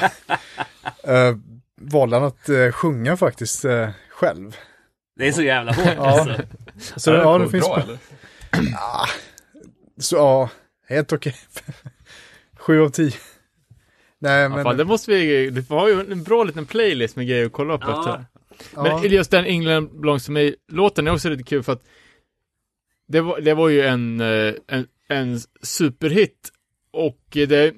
eh, 1.04 1.36
valde 1.80 2.16
han 2.16 2.24
att 2.24 2.48
eh, 2.48 2.70
sjunga 2.72 3.16
faktiskt 3.16 3.64
eh, 3.64 3.88
själv. 4.10 4.56
Det 5.16 5.28
är 5.28 5.32
så 5.32 5.42
jävla 5.42 5.72
hårt 5.72 5.86
Ja. 5.96 6.06
alltså. 6.20 6.42
Så 6.96 7.12
Är 7.12 7.16
ja, 7.18 7.38
det 7.38 7.44
det 7.44 7.50
finns 7.50 7.66
bra 7.66 7.80
eller? 7.82 7.98
så 9.98 10.16
ja, 10.16 10.50
helt 10.88 11.12
okej. 11.12 11.34
Sju 12.58 12.80
av 12.82 12.88
tio. 12.88 13.12
Nej, 14.18 14.42
Ja, 14.42 14.48
men 14.48 14.64
fan, 14.64 14.76
det 14.76 14.84
måste 14.84 15.10
vi, 15.10 15.50
det 15.50 15.70
var 15.70 15.88
ju 15.88 16.00
en 16.12 16.22
bra 16.22 16.44
liten 16.44 16.66
playlist 16.66 17.16
med 17.16 17.26
grejer 17.28 17.46
att 17.46 17.52
kolla 17.52 17.74
upp 17.74 17.80
Ja. 17.84 17.98
efter. 18.00 18.24
ja, 18.74 18.82
Men 18.82 19.10
just 19.12 19.30
den 19.30 19.44
England 19.44 20.00
belongs 20.00 20.26
to 20.26 20.32
me-låten 20.32 21.06
är 21.06 21.12
också 21.12 21.28
lite 21.28 21.42
kul 21.42 21.62
för 21.62 21.72
att 21.72 21.82
det 23.08 23.20
var, 23.20 23.40
det 23.40 23.54
var 23.54 23.68
ju 23.68 23.82
en, 23.82 24.20
eh, 24.20 24.54
en, 24.66 24.86
en 25.08 25.40
superhit 25.62 26.50
och 26.92 27.20
det 27.32 27.74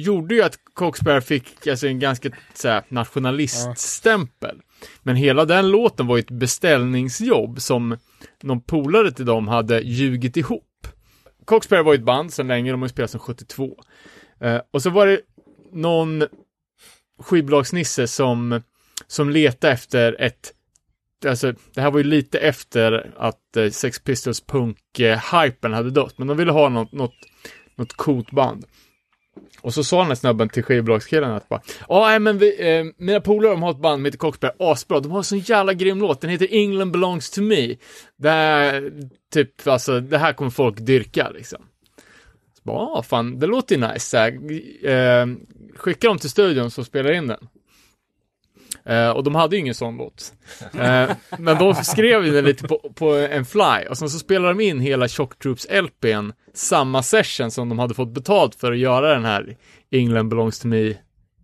gjorde 0.00 0.34
ju 0.34 0.42
att 0.42 0.58
Coxbear 0.74 1.20
fick 1.20 1.66
alltså 1.66 1.86
en 1.86 1.98
ganska 1.98 2.30
så 2.54 2.68
här, 2.68 2.82
nationaliststämpel. 2.88 4.60
Men 5.02 5.16
hela 5.16 5.44
den 5.44 5.70
låten 5.70 6.06
var 6.06 6.16
ju 6.16 6.20
ett 6.20 6.30
beställningsjobb 6.30 7.60
som 7.60 7.96
någon 8.42 8.60
polare 8.60 9.12
till 9.12 9.26
dem 9.26 9.48
hade 9.48 9.80
ljugit 9.80 10.36
ihop. 10.36 10.88
Coxbear 11.44 11.82
var 11.82 11.92
ju 11.92 11.98
ett 11.98 12.04
band 12.04 12.32
sedan 12.32 12.48
länge, 12.48 12.70
de 12.70 12.80
har 12.80 12.88
ju 12.88 12.92
spelat 12.92 13.10
sedan 13.10 13.20
72. 13.20 13.76
Eh, 14.40 14.60
och 14.70 14.82
så 14.82 14.90
var 14.90 15.06
det 15.06 15.20
någon 15.72 16.24
skivbolagsnisse 17.18 18.06
som, 18.06 18.62
som 19.06 19.30
letade 19.30 19.72
efter 19.72 20.20
ett 20.20 20.52
Alltså, 21.26 21.54
det 21.74 21.80
här 21.80 21.90
var 21.90 21.98
ju 21.98 22.04
lite 22.04 22.38
efter 22.38 23.12
att 23.16 23.56
eh, 23.56 23.70
Sex 23.70 23.98
Pistols 23.98 24.46
punk-hypen 24.46 25.72
eh, 25.72 25.76
hade 25.76 25.90
dött, 25.90 26.18
men 26.18 26.28
de 26.28 26.36
ville 26.36 26.52
ha 26.52 26.68
något, 26.68 26.92
något, 26.92 27.14
något 27.76 27.92
coolt 27.92 28.30
band. 28.30 28.64
Och 29.60 29.74
så 29.74 29.84
sa 29.84 29.98
den 29.98 30.06
här 30.06 30.14
snubben 30.14 30.48
till 30.48 30.62
skivbolagskillen 30.62 31.30
att 31.30 31.48
bara, 31.48 31.60
ja, 31.88 32.06
nej, 32.06 32.18
men 32.18 32.38
vi, 32.38 32.76
eh, 32.78 32.84
mina 32.96 33.20
polare 33.20 33.52
de 33.52 33.62
har 33.62 33.70
ett 33.70 33.80
band 33.80 33.98
som 33.98 34.04
heter 34.04 34.18
Coxbear, 34.18 34.54
asbra, 34.58 35.00
de 35.00 35.10
har 35.10 35.18
en 35.18 35.24
sån 35.24 35.38
jävla 35.38 35.74
grym 35.74 35.98
låt, 35.98 36.20
den 36.20 36.30
heter 36.30 36.48
England 36.50 36.90
belongs 36.90 37.30
to 37.30 37.42
me. 37.42 37.76
Det 38.16 38.30
här, 38.30 38.92
typ, 39.32 39.66
alltså, 39.66 40.00
det 40.00 40.18
här 40.18 40.32
kommer 40.32 40.50
folk 40.50 40.76
dyrka 40.78 41.30
liksom. 41.30 41.58
Så 42.56 42.62
bara, 42.62 42.76
ja, 42.76 43.02
fan, 43.02 43.38
det 43.38 43.46
låter 43.46 43.76
ju 43.76 43.88
nice. 43.88 44.00
Så 44.00 44.16
här, 44.16 44.32
eh, 44.90 45.26
skicka 45.76 46.08
dem 46.08 46.18
till 46.18 46.30
studion 46.30 46.70
så 46.70 46.84
spelar 46.84 47.12
in 47.12 47.26
den. 47.26 47.48
Eh, 48.86 49.10
och 49.10 49.24
de 49.24 49.34
hade 49.34 49.56
ju 49.56 49.60
ingen 49.60 49.74
sån 49.74 49.96
låt. 49.96 50.32
Eh, 50.74 51.10
men 51.38 51.58
de 51.58 51.74
skrev 51.74 52.24
ju 52.26 52.32
den 52.32 52.44
lite 52.44 52.68
på, 52.68 52.78
på 52.94 53.14
en 53.14 53.44
fly 53.44 53.86
och 53.90 53.98
sen 53.98 54.10
så 54.10 54.18
spelade 54.18 54.54
de 54.54 54.60
in 54.60 54.80
hela 54.80 55.08
Shock 55.08 55.38
Troops 55.38 55.66
LPn 55.70 56.32
samma 56.54 57.02
session 57.02 57.50
som 57.50 57.68
de 57.68 57.78
hade 57.78 57.94
fått 57.94 58.08
betalt 58.08 58.54
för 58.54 58.72
att 58.72 58.78
göra 58.78 59.14
den 59.14 59.24
här 59.24 59.56
England 59.90 60.28
belongs 60.28 60.58
to 60.58 60.68
me 60.68 60.94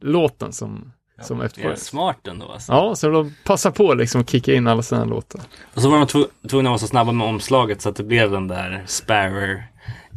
låten 0.01 0.53
som 0.53 0.93
som 1.23 1.39
Det 1.39 1.45
är 1.45 1.47
efterfrågas. 1.47 1.85
smart 1.85 2.27
ändå 2.27 2.49
alltså. 2.49 2.73
Ja, 2.73 2.95
så 2.95 3.09
de 3.09 3.35
passar 3.45 3.71
på 3.71 3.95
liksom 3.95 4.21
att 4.21 4.31
kicka 4.31 4.55
in 4.55 4.67
alla 4.67 4.83
sina 4.83 5.05
låtar. 5.05 5.41
Och 5.75 5.83
så 5.83 5.91
var 5.91 5.99
de 5.99 6.07
tvungna 6.49 6.69
att 6.69 6.73
vara 6.73 6.79
så 6.79 6.87
snabba 6.87 7.13
med 7.13 7.27
omslaget 7.27 7.83
så 7.83 7.89
att 7.89 7.97
det 7.97 8.03
blev 8.05 8.31
den 8.31 8.49
där 8.49 8.83
Sparrow 8.87 9.63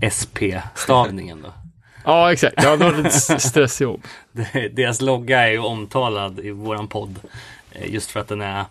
SP-stavningen 0.01 1.41
då. 1.41 1.53
Ja, 2.05 2.31
exakt. 2.33 2.63
Ja, 2.63 2.75
det 2.77 2.91
var 2.91 2.99
ett 2.99 3.05
s- 3.29 3.43
stressjobb. 3.49 4.03
Det- 4.31 4.69
Deras 4.75 5.01
logga 5.01 5.39
är 5.47 5.51
ju 5.51 5.59
omtalad 5.59 6.39
i 6.39 6.51
våran 6.51 6.87
podd. 6.87 7.19
eh, 7.71 7.93
Just 7.93 8.11
för 8.11 8.19
att 8.19 8.27
den 8.27 8.41
är 8.41 8.65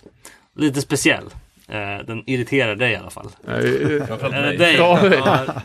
lite 0.57 0.81
speciell. 0.81 1.25
Eh, 1.69 1.99
Den 2.07 2.23
irriterar 2.27 2.75
dig 2.77 2.93
i 2.93 2.97
alla 2.97 3.11
fall. 3.11 3.27
Eh, 3.49 3.53
Framförallt 4.07 4.23
Eller 4.35 4.49
mig. 4.49 4.57
dig. 4.57 4.77
Ja, 4.77 5.01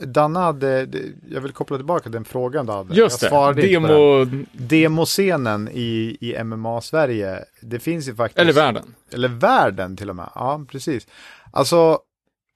Danne 0.00 0.38
hade, 0.38 0.88
jag 1.30 1.40
vill 1.40 1.52
koppla 1.52 1.76
tillbaka 1.76 2.02
till 2.02 2.12
den 2.12 2.24
frågan 2.24 2.66
du 2.66 2.72
hade. 2.72 2.94
Just 2.94 3.22
jag 3.22 3.56
det, 3.56 3.62
demo, 3.62 4.24
Demoscenen 4.52 5.68
i, 5.72 6.16
i 6.20 6.44
MMA-Sverige, 6.44 7.44
det 7.62 7.78
finns 7.78 8.08
ju 8.08 8.14
faktiskt. 8.14 8.38
eller 8.38 8.52
världen. 8.52 8.94
Eller 9.12 9.28
världen 9.28 9.96
till 9.96 10.10
och 10.10 10.16
med. 10.16 10.30
Ja, 10.34 10.64
precis. 10.68 11.06
Alltså, 11.52 11.98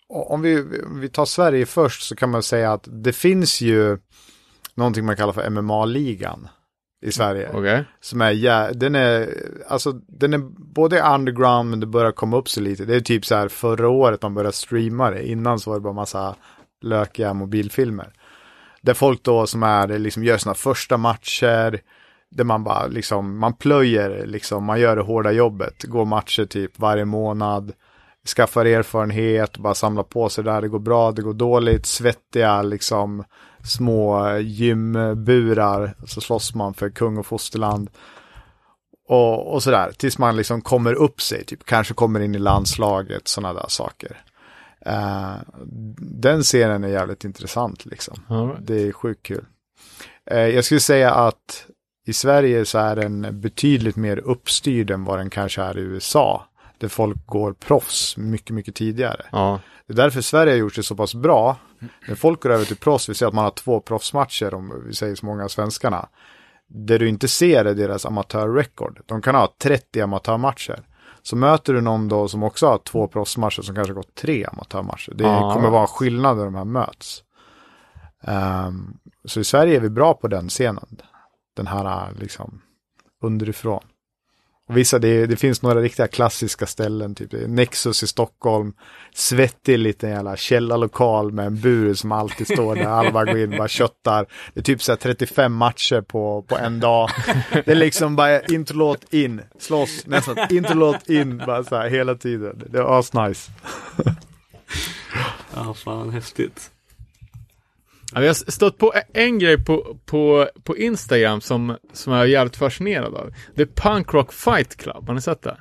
om 0.09 0.43
vi, 0.43 0.61
om 0.85 1.01
vi 1.01 1.09
tar 1.09 1.25
Sverige 1.25 1.67
först 1.67 2.03
så 2.03 2.17
kan 2.17 2.31
man 2.31 2.43
säga 2.43 2.73
att 2.73 2.89
det 2.91 3.13
finns 3.13 3.61
ju 3.61 3.99
någonting 4.75 5.05
man 5.07 5.17
kallar 5.17 5.33
för 5.33 5.51
MMA-ligan 5.51 6.49
i 7.07 7.13
Sverige. 7.13 7.51
Okej. 7.55 7.85
Som 8.01 8.21
är, 8.21 8.33
jä- 8.33 8.73
den 8.73 8.95
är, 8.95 9.35
alltså 9.69 9.93
den 9.93 10.35
är 10.35 10.39
både 10.75 11.03
underground 11.15 11.71
men 11.71 11.81
det 11.81 11.87
börjar 11.87 12.13
komma 12.13 12.37
upp 12.37 12.49
sig 12.49 12.63
lite. 12.63 12.85
Det 12.85 12.97
är 12.97 13.01
typ 13.01 13.27
så 13.27 13.35
här 13.35 13.49
förra 13.49 13.89
året 13.89 14.23
man 14.23 14.35
började 14.35 14.53
streama 14.57 15.11
det. 15.11 15.29
Innan 15.29 15.59
så 15.61 15.71
var 15.71 15.77
det 15.77 15.83
bara 15.83 15.93
massa 15.93 16.35
lökiga 16.85 17.35
mobilfilmer. 17.35 18.13
Där 18.81 18.95
folk 18.95 19.23
då 19.23 19.47
som 19.47 19.63
är, 19.63 19.99
liksom 19.99 20.25
gör 20.25 20.39
sina 20.39 20.55
första 20.55 20.97
matcher. 20.97 21.81
Där 22.31 22.45
man 22.45 22.65
bara 22.65 22.87
liksom, 22.87 23.39
man 23.39 23.55
plöjer 23.55 24.27
liksom, 24.27 24.65
man 24.65 24.81
gör 24.81 24.97
det 24.97 25.03
hårda 25.03 25.33
jobbet. 25.33 25.83
Går 25.83 26.05
matcher 26.05 26.45
typ 26.45 26.79
varje 26.79 27.05
månad. 27.05 27.73
Skaffar 28.37 28.65
erfarenhet, 28.65 29.59
bara 29.59 29.75
samlar 29.75 30.03
på 30.03 30.29
sig 30.29 30.45
där. 30.45 30.61
Det 30.61 30.69
går 30.69 30.79
bra, 30.79 31.13
det 31.13 31.23
går 31.23 31.35
dåligt. 31.35 31.87
Svettiga 31.87 32.63
liksom 32.63 33.25
små 33.65 34.31
gymburar. 34.39 35.95
Så 36.07 36.21
slåss 36.21 36.55
man 36.55 36.75
för 36.75 36.91
kung 36.91 37.19
och 37.19 37.27
fosterland. 37.27 37.91
Och, 39.09 39.55
och 39.55 39.63
sådär, 39.63 39.93
tills 39.97 40.19
man 40.19 40.37
liksom 40.37 40.61
kommer 40.61 40.95
upp 40.95 41.21
sig, 41.21 41.45
typ 41.45 41.65
kanske 41.65 41.95
kommer 41.95 42.21
in 42.21 42.35
i 42.35 42.39
landslaget, 42.39 43.29
sådana 43.29 43.61
där 43.61 43.69
saker. 43.69 44.25
Eh, 44.85 45.35
den 45.99 46.45
serien 46.45 46.85
är 46.85 46.89
jävligt 46.89 47.25
intressant 47.25 47.87
liksom. 47.87 48.15
Right. 48.29 48.67
Det 48.67 48.89
är 48.89 48.93
sjukt 48.93 49.23
kul. 49.23 49.45
Eh, 50.31 50.39
jag 50.39 50.65
skulle 50.65 50.81
säga 50.81 51.15
att 51.15 51.67
i 52.07 52.13
Sverige 52.13 52.65
så 52.65 52.79
är 52.79 52.97
den 52.97 53.41
betydligt 53.41 53.97
mer 53.97 54.19
uppstyrd 54.19 54.91
än 54.91 55.05
vad 55.05 55.19
den 55.19 55.31
kanske 55.31 55.63
är 55.63 55.79
i 55.79 55.81
USA. 55.81 56.49
Där 56.79 56.89
folk 56.89 57.27
går 57.27 57.53
proffs 57.53 58.17
mycket, 58.17 58.51
mycket 58.51 58.75
tidigare. 58.75 59.27
Ja. 59.33 59.61
Det 59.87 59.93
är 59.93 59.97
därför 59.97 60.21
Sverige 60.21 60.53
har 60.53 60.59
gjort 60.59 60.77
det 60.77 60.83
så 60.83 60.97
pass 60.97 61.15
bra. 61.15 61.57
När 62.09 62.15
folk 62.15 62.43
går 62.43 62.51
över 62.51 62.65
till 62.65 62.77
proffs, 62.77 63.09
vi 63.09 63.15
säger 63.15 63.29
att 63.29 63.35
man 63.35 63.45
har 63.45 63.51
två 63.51 63.81
proffsmatcher, 63.81 64.55
om 64.55 64.83
vi 64.87 64.95
säger 64.95 65.15
så 65.15 65.27
många 65.27 65.49
svenskarna. 65.49 66.09
Det 66.69 66.99
du 66.99 67.09
inte 67.09 67.29
ser 67.29 67.65
är 67.65 67.75
deras 67.75 68.07
amatörrekord. 68.07 69.01
De 69.07 69.23
kan 69.23 69.35
ha 69.35 69.55
30 69.59 70.01
amatörmatcher. 70.01 70.83
Så 71.27 71.37
möter 71.37 71.73
du 71.75 71.81
någon 71.81 72.09
då 72.09 72.29
som 72.29 72.43
också 72.43 72.67
har 72.67 72.79
två 72.79 73.09
proffsmatcher 73.09 73.63
som 73.63 73.75
kanske 73.75 73.93
gått 73.95 74.15
tre 74.15 74.45
amatörmatcher. 74.45 75.13
Det 75.15 75.25
Ja. 75.25 75.53
kommer 75.55 75.71
vara 75.71 75.87
skillnad 75.87 76.37
när 76.37 76.45
de 76.45 76.55
här 76.55 76.65
möts. 76.65 77.25
Ehm, 78.23 78.97
så 79.25 79.41
i 79.41 79.45
Sverige 79.45 79.77
är 79.77 79.81
vi 79.81 79.91
bra 79.91 80.15
på 80.15 80.29
den 80.29 80.49
scenen. 80.49 81.01
Den 81.57 81.67
här 81.67 82.13
liksom 82.19 82.63
underifrån. 83.23 83.85
Och 84.69 84.77
vissa, 84.77 84.99
det, 84.99 85.27
det 85.27 85.37
finns 85.37 85.63
några 85.63 85.81
riktiga 85.81 86.09
klassiska 86.09 86.67
ställen, 86.67 87.15
typ 87.15 87.33
Nexus 87.49 88.03
i 88.03 88.07
Stockholm, 88.07 88.73
svettig 89.15 89.79
liten 89.79 90.11
jävla 90.11 90.37
källarlokal 90.37 91.33
med 91.33 91.47
en 91.47 91.61
bur 91.61 91.95
som 91.95 92.13
alltid 92.13 92.47
står 92.47 92.75
där, 92.75 92.85
alla 92.89 93.25
går 93.25 93.39
in 93.39 93.53
och 93.53 93.59
bara 93.59 93.69
köttar. 93.69 94.27
Det 94.55 94.61
är 94.61 94.65
typ 94.65 94.83
så 94.83 94.93
här 94.93 94.97
35 94.97 95.53
matcher 95.53 96.01
på, 96.01 96.43
på 96.49 96.57
en 96.57 96.81
dag. 96.81 97.11
Det 97.53 97.69
är 97.69 97.75
liksom 97.75 98.17
bara 98.17 98.41
interlåt 98.41 99.15
in, 99.15 99.43
slåss 99.59 100.07
nästan, 100.07 100.37
interlåt 100.51 101.09
in, 101.09 101.39
bara 101.39 101.65
så 101.65 101.77
här 101.77 101.89
hela 101.89 102.15
tiden. 102.15 102.63
Det 102.71 102.79
är 102.79 102.99
asnice. 102.99 103.51
Ja, 105.55 105.75
fan 105.75 106.11
häftigt. 106.11 106.71
Ja, 108.15 108.21
vi 108.21 108.27
har 108.27 108.35
stött 108.35 108.79
på 108.79 108.93
en 109.13 109.39
grej 109.39 109.65
på, 109.65 109.99
på, 110.07 110.49
på 110.63 110.77
Instagram 110.77 111.41
som, 111.41 111.77
som 111.93 112.13
jag 112.13 112.23
är 112.23 112.27
jävligt 112.27 112.57
fascinerad 112.57 113.15
av. 113.15 113.35
Det 113.55 113.63
är 113.63 113.67
Punk 113.67 114.15
Rock 114.15 114.33
Fight 114.33 114.77
Club, 114.77 115.07
har 115.07 115.15
ni 115.15 115.21
sett 115.21 115.43
det? 115.43 115.57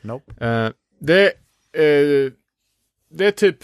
Nope. 0.00 0.46
Eh, 0.46 0.70
det, 1.00 1.26
eh, 1.72 2.32
det 3.10 3.26
är 3.26 3.30
typ 3.30 3.56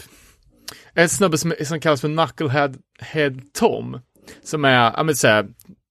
en 0.93 1.09
snubbe 1.09 1.37
som, 1.37 1.53
som 1.63 1.79
kallas 1.79 2.01
för 2.01 2.07
Knucklehead 2.07 2.73
Head 2.99 3.35
Tom. 3.53 3.99
Som 4.43 4.65
är, 4.65 4.93
ja 4.97 5.03
men 5.03 5.15
såhär, 5.15 5.47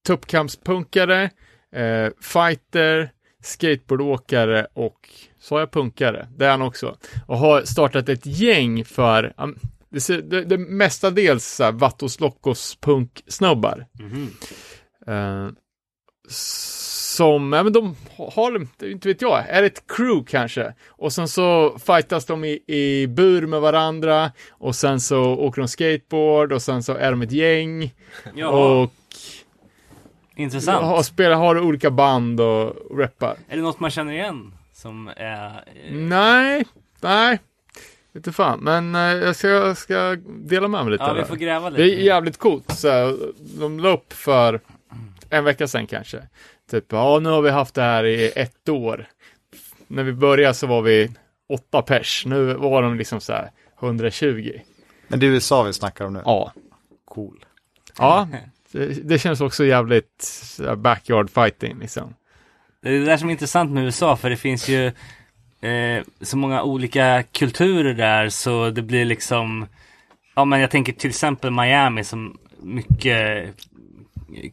tuppkampspunkare, 0.06 1.30
eh, 1.72 2.08
fighter, 2.20 3.10
skateboardåkare 3.42 4.66
och, 4.72 5.08
sa 5.40 5.60
jag 5.60 5.70
punkare? 5.70 6.28
Det 6.36 6.46
är 6.46 6.50
han 6.50 6.62
också. 6.62 6.96
Och 7.26 7.38
har 7.38 7.62
startat 7.62 8.08
ett 8.08 8.26
gäng 8.26 8.84
för, 8.84 9.32
ja, 9.36 9.48
det, 9.90 10.00
ser, 10.00 10.22
det, 10.22 10.44
det 10.44 10.58
mestadels 10.58 11.44
såhär 11.46 11.72
Vatos 11.72 12.20
Lockos 12.20 12.76
punksnubbar. 12.80 13.86
Mhm. 14.00 14.30
Eh, 15.06 15.48
som, 16.28 17.52
ja 17.52 17.62
men 17.62 17.72
de 17.72 17.96
har, 18.34 18.66
inte 18.84 19.08
vet 19.08 19.22
jag, 19.22 19.48
är 19.48 19.62
ett 19.62 19.86
crew 19.86 20.24
kanske. 20.30 20.74
Och 20.88 21.12
sen 21.12 21.28
så 21.28 21.78
fightas 21.78 22.24
de 22.26 22.44
i, 22.44 22.58
i 22.66 23.06
bur 23.06 23.46
med 23.46 23.60
varandra. 23.60 24.32
Och 24.50 24.74
sen 24.74 25.00
så 25.00 25.22
åker 25.24 25.62
de 25.62 25.68
skateboard 25.68 26.52
och 26.52 26.62
sen 26.62 26.82
så 26.82 26.94
är 26.94 27.10
de 27.10 27.22
ett 27.22 27.32
gäng. 27.32 27.94
Ja, 28.34 28.48
Och 28.48 28.92
intressant. 30.36 30.84
har, 30.84 31.02
spelar, 31.02 31.36
har 31.36 31.60
olika 31.60 31.90
band 31.90 32.40
och 32.40 32.98
rappar. 32.98 33.36
Är 33.48 33.56
det 33.56 33.62
något 33.62 33.80
man 33.80 33.90
känner 33.90 34.12
igen? 34.12 34.54
Som 34.72 35.08
är... 35.16 35.46
eh, 35.46 35.92
Nej, 35.94 36.66
nej. 37.00 37.38
Inte 38.14 38.32
fan, 38.32 38.58
men 38.60 38.94
eh, 38.94 39.00
jag 39.00 39.36
ska, 39.36 39.48
jag 39.48 39.76
ska 39.76 40.16
dela 40.28 40.68
med 40.68 40.84
mig 40.84 40.92
lite 40.92 41.04
Ja, 41.04 41.12
vi 41.12 41.20
det. 41.20 41.26
får 41.26 41.36
gräva 41.36 41.70
Det 41.70 41.82
är 41.82 41.86
lite. 41.86 42.02
jävligt 42.02 42.36
coolt. 42.38 42.78
Så 42.78 42.88
här, 42.90 43.16
de 43.60 43.80
la 43.80 43.88
upp 43.88 44.12
för 44.12 44.60
en 45.30 45.44
vecka 45.44 45.68
sedan 45.68 45.86
kanske. 45.86 46.22
Typ, 46.70 46.84
ja 46.92 47.18
nu 47.18 47.28
har 47.30 47.42
vi 47.42 47.50
haft 47.50 47.74
det 47.74 47.82
här 47.82 48.04
i 48.04 48.32
ett 48.36 48.68
år. 48.68 49.06
När 49.86 50.02
vi 50.02 50.12
började 50.12 50.54
så 50.54 50.66
var 50.66 50.82
vi 50.82 51.10
åtta 51.48 51.82
pers. 51.82 52.26
Nu 52.26 52.54
var 52.54 52.82
de 52.82 52.94
liksom 52.96 53.20
så 53.20 53.32
här 53.32 53.50
120. 53.82 54.52
Men 55.08 55.20
det 55.20 55.26
är 55.26 55.30
USA 55.30 55.62
vi 55.62 55.72
snackar 55.72 56.04
om 56.04 56.12
nu. 56.12 56.20
Ja. 56.24 56.52
Cool. 57.04 57.44
Ja, 57.98 58.28
det, 58.72 58.86
det 59.08 59.18
känns 59.18 59.40
också 59.40 59.64
jävligt 59.64 60.34
backyard 60.76 61.30
fighting 61.30 61.78
liksom. 61.80 62.14
Det 62.82 62.88
är 62.88 62.92
det 62.98 63.04
där 63.04 63.16
som 63.16 63.28
är 63.28 63.32
intressant 63.32 63.70
med 63.70 63.84
USA 63.84 64.16
för 64.16 64.30
det 64.30 64.36
finns 64.36 64.68
ju 64.68 64.92
eh, 65.60 66.02
så 66.20 66.36
många 66.36 66.62
olika 66.62 67.22
kulturer 67.32 67.94
där 67.94 68.28
så 68.28 68.70
det 68.70 68.82
blir 68.82 69.04
liksom 69.04 69.66
Ja 70.34 70.44
men 70.44 70.60
jag 70.60 70.70
tänker 70.70 70.92
till 70.92 71.10
exempel 71.10 71.50
Miami 71.50 72.04
som 72.04 72.38
mycket 72.62 73.54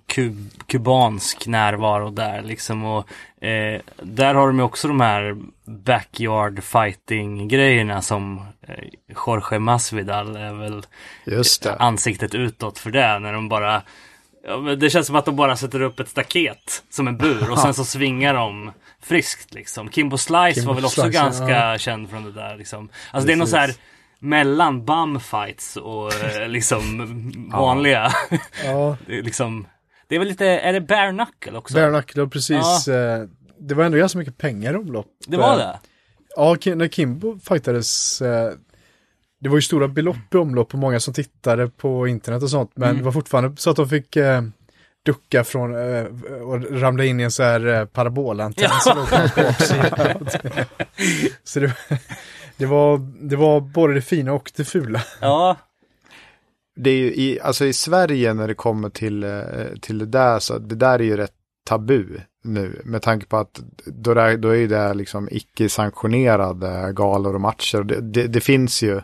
kub, 0.07 0.49
kubansk 0.67 1.47
närvaro 1.47 2.09
där 2.09 2.41
liksom 2.41 2.83
och 2.85 3.07
eh, 3.45 3.81
där 4.01 4.33
har 4.35 4.47
de 4.47 4.57
ju 4.57 4.63
också 4.63 4.87
de 4.87 5.01
här 5.01 5.37
backyard 5.65 6.63
fighting 6.63 7.47
grejerna 7.47 8.01
som 8.01 8.41
eh, 8.67 8.83
Jorge 9.25 9.59
Masvidal 9.59 10.35
är 10.35 10.53
väl 10.53 10.85
Just 11.25 11.63
det. 11.63 11.75
ansiktet 11.75 12.35
utåt 12.35 12.79
för 12.79 12.91
det 12.91 13.19
när 13.19 13.33
de 13.33 13.49
bara 13.49 13.81
ja, 14.47 14.57
Det 14.57 14.89
känns 14.89 15.07
som 15.07 15.15
att 15.15 15.25
de 15.25 15.35
bara 15.35 15.55
sätter 15.55 15.81
upp 15.81 15.99
ett 15.99 16.09
staket 16.09 16.83
som 16.89 17.07
en 17.07 17.17
bur 17.17 17.51
och 17.51 17.59
sen 17.59 17.73
så 17.73 17.85
svingar 17.85 18.33
de 18.33 18.71
friskt 19.05 19.53
liksom. 19.53 19.89
Kimbo 19.91 20.17
Slice 20.17 20.53
Kimbo 20.53 20.67
var 20.67 20.75
väl 20.75 20.85
också 20.85 21.01
Slice, 21.01 21.13
ganska 21.19 21.49
ja. 21.49 21.77
känd 21.77 22.09
från 22.09 22.23
det 22.23 22.31
där 22.31 22.57
liksom. 22.57 22.89
Alltså 23.11 23.27
det 23.27 23.33
är 23.33 23.37
något 23.37 23.49
så 23.49 23.57
här 23.57 23.73
mellan 24.19 24.85
bumfights 24.85 25.75
och 25.77 26.13
eh, 26.13 26.47
liksom 26.49 27.11
vanliga. 27.53 28.11
Ja, 28.65 28.97
Det 29.07 29.21
liksom 29.21 29.67
Det 30.07 30.15
är 30.15 30.19
väl 30.19 30.27
lite, 30.27 30.45
är 30.45 30.73
det 30.73 30.81
bare 30.81 31.11
knuckle 31.11 31.57
också? 31.57 31.73
bare 31.75 31.89
knuckle, 31.91 32.27
precis. 32.27 32.87
eh, 32.87 33.23
Det 33.59 33.75
var 33.75 33.83
ändå 33.83 33.97
ganska 33.97 34.17
mycket 34.19 34.37
pengar 34.37 34.73
i 34.73 34.77
omlopp. 34.77 35.07
Det 35.27 35.37
var 35.37 35.51
Eh, 35.53 35.57
det? 35.57 35.79
Ja, 36.35 36.57
när 36.75 36.87
Kimbo 36.87 37.39
fightades, 37.39 38.19
det 39.41 39.49
var 39.49 39.55
ju 39.55 39.61
stora 39.61 39.87
belopp 39.87 40.33
i 40.33 40.37
omlopp 40.37 40.73
och 40.73 40.79
många 40.79 40.99
som 40.99 41.13
tittade 41.13 41.67
på 41.69 42.07
internet 42.07 42.43
och 42.43 42.49
sånt, 42.49 42.71
men 42.75 42.89
Mm. 42.89 42.97
det 42.97 43.03
var 43.05 43.11
fortfarande 43.11 43.57
så 43.57 43.69
att 43.69 43.75
de 43.75 43.89
fick 43.89 44.17
ducka 45.05 45.43
från 45.43 45.75
eh, 45.95 46.03
och 46.41 46.81
ramla 46.81 47.03
in 47.05 47.19
i 47.19 47.23
en 47.23 47.31
så 47.31 47.43
här 47.43 47.67
eh, 47.67 47.85
parabolantenn 47.85 48.69
Ja. 48.69 48.79
som 48.79 48.97
låg 48.97 49.07
på 49.09 49.41
baksidan. 49.41 50.27
Så 51.43 51.59
det, 51.59 51.73
det, 52.57 52.65
var, 52.65 52.97
det 53.29 53.35
var 53.35 53.61
både 53.61 53.93
det 53.93 54.01
fina 54.01 54.33
och 54.33 54.51
det 54.55 54.63
fula. 54.65 55.01
Ja, 55.21 55.57
Det 56.75 56.89
är 56.89 56.97
ju 56.97 57.13
i, 57.15 57.39
alltså 57.41 57.65
i 57.65 57.73
Sverige 57.73 58.33
när 58.33 58.47
det 58.47 58.55
kommer 58.55 58.89
till, 58.89 59.23
eh, 59.23 59.31
till 59.81 59.97
det 59.97 60.05
där 60.05 60.39
så 60.39 60.57
det 60.57 60.75
där 60.75 60.99
är 60.99 61.03
ju 61.03 61.17
rätt 61.17 61.33
tabu 61.67 62.05
nu 62.45 62.81
med 62.85 63.01
tanke 63.01 63.25
på 63.25 63.37
att 63.37 63.59
då, 63.85 64.11
är, 64.11 64.37
då 64.37 64.55
är 64.55 64.67
det 64.67 64.93
liksom 64.93 65.29
icke 65.31 65.69
sanktionerade 65.69 66.93
galor 66.93 67.35
och 67.35 67.41
matcher. 67.41 67.83
Det, 67.83 68.01
det, 68.01 68.27
det 68.27 68.41
finns 68.41 68.83
ju 68.83 68.95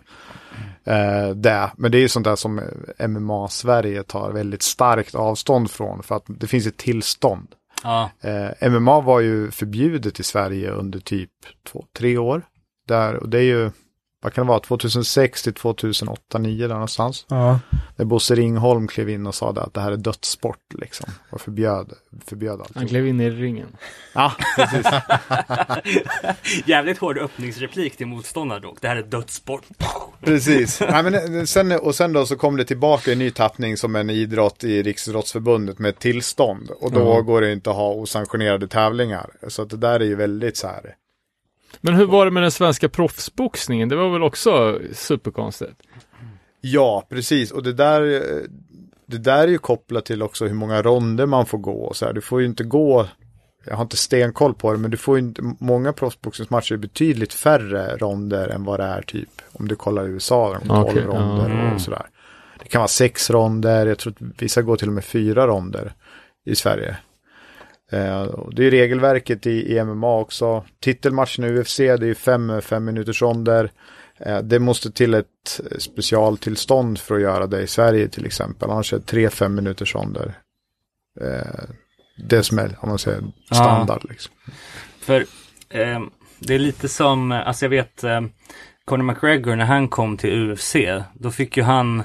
eh, 0.83 1.29
det, 1.35 1.71
men 1.77 1.91
det 1.91 1.97
är 1.97 2.01
ju 2.01 2.07
sånt 2.09 2.25
där 2.25 2.35
som 2.35 2.61
MMA 3.07 3.47
Sverige 3.47 4.03
tar 4.03 4.31
väldigt 4.31 4.61
starkt 4.61 5.15
avstånd 5.15 5.71
från 5.71 6.03
för 6.03 6.15
att 6.15 6.25
det 6.27 6.47
finns 6.47 6.67
ett 6.67 6.77
tillstånd. 6.77 7.47
ja, 7.83 8.09
Eh, 8.21 8.69
MMA 8.69 9.01
var 9.01 9.19
ju 9.19 9.51
förbjudet 9.51 10.19
i 10.19 10.23
Sverige 10.23 10.71
under 10.71 10.99
typ 10.99 11.31
två, 11.67 11.85
tre 11.97 12.17
år. 12.17 12.41
Där, 12.87 13.15
och 13.15 13.29
det 13.29 13.37
är 13.37 13.43
ju, 13.43 13.71
vad 14.21 14.33
kan 14.33 14.45
det 14.45 14.49
vara, 14.49 14.59
2006 14.59 15.43
till 15.43 15.53
2008, 15.53 16.21
2009 16.31 16.67
där 16.67 16.73
någonstans. 16.73 17.25
Ja. 17.29 17.59
När 17.95 18.05
Bosse 18.05 18.35
Ringholm 18.35 18.87
klev 18.87 19.09
in 19.09 19.27
och 19.27 19.35
sa 19.35 19.51
det, 19.51 19.61
att 19.61 19.73
det 19.73 19.81
här 19.81 19.91
är 19.91 19.97
dödssport 19.97 20.73
liksom. 20.73 21.09
Och 21.29 21.41
förbjöd, 21.41 21.93
förbjöd 22.25 22.61
allt. 22.61 22.75
Han 22.75 22.87
klev 22.87 23.07
in 23.07 23.21
i 23.21 23.29
ringen. 23.29 23.67
Ja, 24.13 24.33
precis. 24.55 24.85
jävligt 26.65 26.97
hård 26.97 27.17
öppningsreplik 27.17 27.97
till 27.97 28.07
motståndare 28.07 28.59
dock. 28.59 28.77
Det 28.81 28.87
här 28.87 28.95
är 28.95 29.03
dödssport. 29.03 29.63
precis. 30.19 30.79
Nej, 30.91 31.03
men 31.03 31.39
eh, 31.39 31.43
sen, 31.43 31.71
och 31.71 31.95
sen 31.95 32.13
då 32.13 32.25
så 32.25 32.35
kom 32.35 32.57
det 32.57 32.65
tillbaka 32.65 33.11
i 33.11 33.15
ny 33.15 33.31
tappning 33.31 33.77
som 33.77 33.95
en 33.95 34.09
idrott 34.09 34.63
i 34.63 34.83
Riksidrottsförbundet 34.83 35.79
med 35.79 35.89
ett 35.89 35.99
tillstånd. 35.99 36.69
Och 36.69 36.91
då 36.91 37.21
går 37.21 37.41
det 37.41 37.53
inte 37.53 37.69
att 37.69 37.75
ha 37.75 37.93
osanktionerade 37.93 38.67
tävlingar. 38.67 39.29
Så 39.47 39.61
att 39.61 39.69
det 39.69 39.77
där 39.77 39.99
är 39.99 40.05
ju 40.05 40.15
väldigt 40.15 40.57
så 40.57 40.67
här. 40.67 40.95
Men 41.81 41.93
hur 41.93 42.05
var 42.05 42.25
det 42.25 42.31
med 42.31 42.43
den 42.43 42.51
svenska 42.51 42.89
proffsboxningen? 42.89 43.89
Det 43.89 43.95
var 43.95 44.09
väl 44.09 44.23
också 44.23 44.79
superkonstigt? 44.93 45.75
Ja, 46.61 47.05
precis. 47.09 47.51
Och 47.51 47.63
det 47.63 47.73
där, 47.73 48.01
det 49.05 49.17
där 49.17 49.43
är 49.43 49.47
ju 49.47 49.57
kopplat 49.57 50.05
till 50.05 50.23
också 50.23 50.47
hur 50.47 50.53
många 50.53 50.81
ronder 50.81 51.25
man 51.25 51.45
får 51.45 51.57
gå 51.57 51.83
och 51.83 51.95
så 51.95 52.05
här. 52.05 52.13
Du 52.13 52.21
får 52.21 52.39
ju 52.41 52.45
inte 52.45 52.63
gå, 52.63 53.07
jag 53.65 53.75
har 53.75 53.81
inte 53.81 53.97
stenkoll 53.97 54.53
på 54.53 54.71
det, 54.71 54.77
men 54.77 54.91
du 54.91 54.97
får 54.97 55.17
ju 55.17 55.23
inte, 55.23 55.41
många 55.59 55.93
proffsboxningsmatcher 55.93 56.73
är 56.73 56.77
betydligt 56.77 57.33
färre 57.33 57.97
ronder 57.97 58.47
än 58.47 58.63
vad 58.63 58.79
det 58.79 58.85
är 58.85 59.01
typ, 59.01 59.41
om 59.51 59.67
du 59.67 59.75
kollar 59.75 60.07
i 60.07 60.09
USA, 60.09 60.59
de 60.59 60.67
12 60.67 60.81
Okej, 60.81 61.03
ronder 61.03 61.49
ja. 61.49 61.75
och 61.75 61.81
sådär. 61.81 62.05
Det 62.59 62.69
kan 62.69 62.79
vara 62.79 62.87
sex 62.87 63.29
ronder, 63.29 63.87
jag 63.87 63.97
tror 63.97 64.13
att 64.13 64.41
vissa 64.41 64.61
går 64.61 64.77
till 64.77 64.87
och 64.87 64.93
med 64.93 65.05
fyra 65.05 65.47
ronder 65.47 65.93
i 66.45 66.55
Sverige. 66.55 66.97
Eh, 67.91 68.27
det 68.51 68.65
är 68.67 68.71
regelverket 68.71 69.45
i, 69.47 69.75
i 69.75 69.83
MMA 69.83 70.17
också. 70.17 70.63
Titelmatchen 70.79 71.45
i 71.45 71.59
UFC, 71.59 71.77
det 71.77 72.07
är 72.07 72.13
fem, 72.13 72.61
fem 72.61 72.85
minuters 72.85 73.21
ronder. 73.21 73.71
Eh, 74.19 74.37
Det 74.39 74.59
måste 74.59 74.91
till 74.91 75.13
ett 75.13 75.61
specialtillstånd 75.77 76.99
för 76.99 77.15
att 77.15 77.21
göra 77.21 77.47
det 77.47 77.61
i 77.61 77.67
Sverige 77.67 78.07
till 78.07 78.25
exempel. 78.25 78.69
Annars 78.69 78.93
är 78.93 78.97
det 78.97 79.03
tre 79.05 79.29
fem 79.29 79.55
minuters 79.55 79.95
ronder. 79.95 80.33
Eh, 81.21 81.63
Det 82.29 82.43
som 82.43 82.59
är, 82.59 82.77
om 82.79 82.89
man 82.89 82.99
säger, 82.99 83.21
standard. 83.51 84.05
Liksom. 84.09 84.33
För 84.99 85.25
eh, 85.69 85.99
det 86.39 86.55
är 86.55 86.59
lite 86.59 86.87
som, 86.89 87.31
alltså 87.31 87.65
jag 87.65 87.69
vet 87.69 88.03
eh, 88.03 88.21
Conor 88.85 89.03
McGregor 89.03 89.55
när 89.55 89.65
han 89.65 89.87
kom 89.87 90.17
till 90.17 90.51
UFC, 90.51 90.75
då 91.13 91.31
fick 91.31 91.57
ju 91.57 91.63
han 91.63 92.03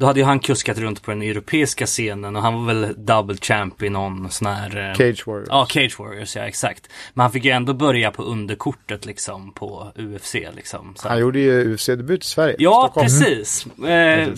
då 0.00 0.06
hade 0.06 0.20
ju 0.20 0.26
han 0.26 0.40
kuskat 0.40 0.78
runt 0.78 1.02
på 1.02 1.10
den 1.10 1.22
europeiska 1.22 1.86
scenen 1.86 2.36
och 2.36 2.42
han 2.42 2.54
var 2.54 2.74
väl 2.74 2.94
double 3.04 3.36
champ 3.36 3.82
i 3.82 3.88
någon 3.90 4.30
sån 4.30 4.46
här 4.46 4.88
eh, 4.90 4.94
Cage 4.96 5.26
Warriors. 5.26 5.48
Ja, 5.50 5.66
Cage 5.66 5.98
Warriors, 5.98 6.36
ja 6.36 6.42
exakt. 6.42 6.88
Men 7.14 7.22
han 7.22 7.32
fick 7.32 7.44
ju 7.44 7.50
ändå 7.50 7.74
börja 7.74 8.10
på 8.10 8.22
underkortet 8.22 9.06
liksom 9.06 9.52
på 9.52 9.92
UFC 9.96 10.34
liksom. 10.34 10.94
Så. 10.96 11.08
Han 11.08 11.18
gjorde 11.18 11.38
ju 11.40 11.74
UFC-debut 11.74 12.22
i 12.22 12.26
Sverige. 12.26 12.56
Ja, 12.58 12.82
Stockholm. 12.82 13.04
precis. 13.06 13.66
Eh, 13.84 14.28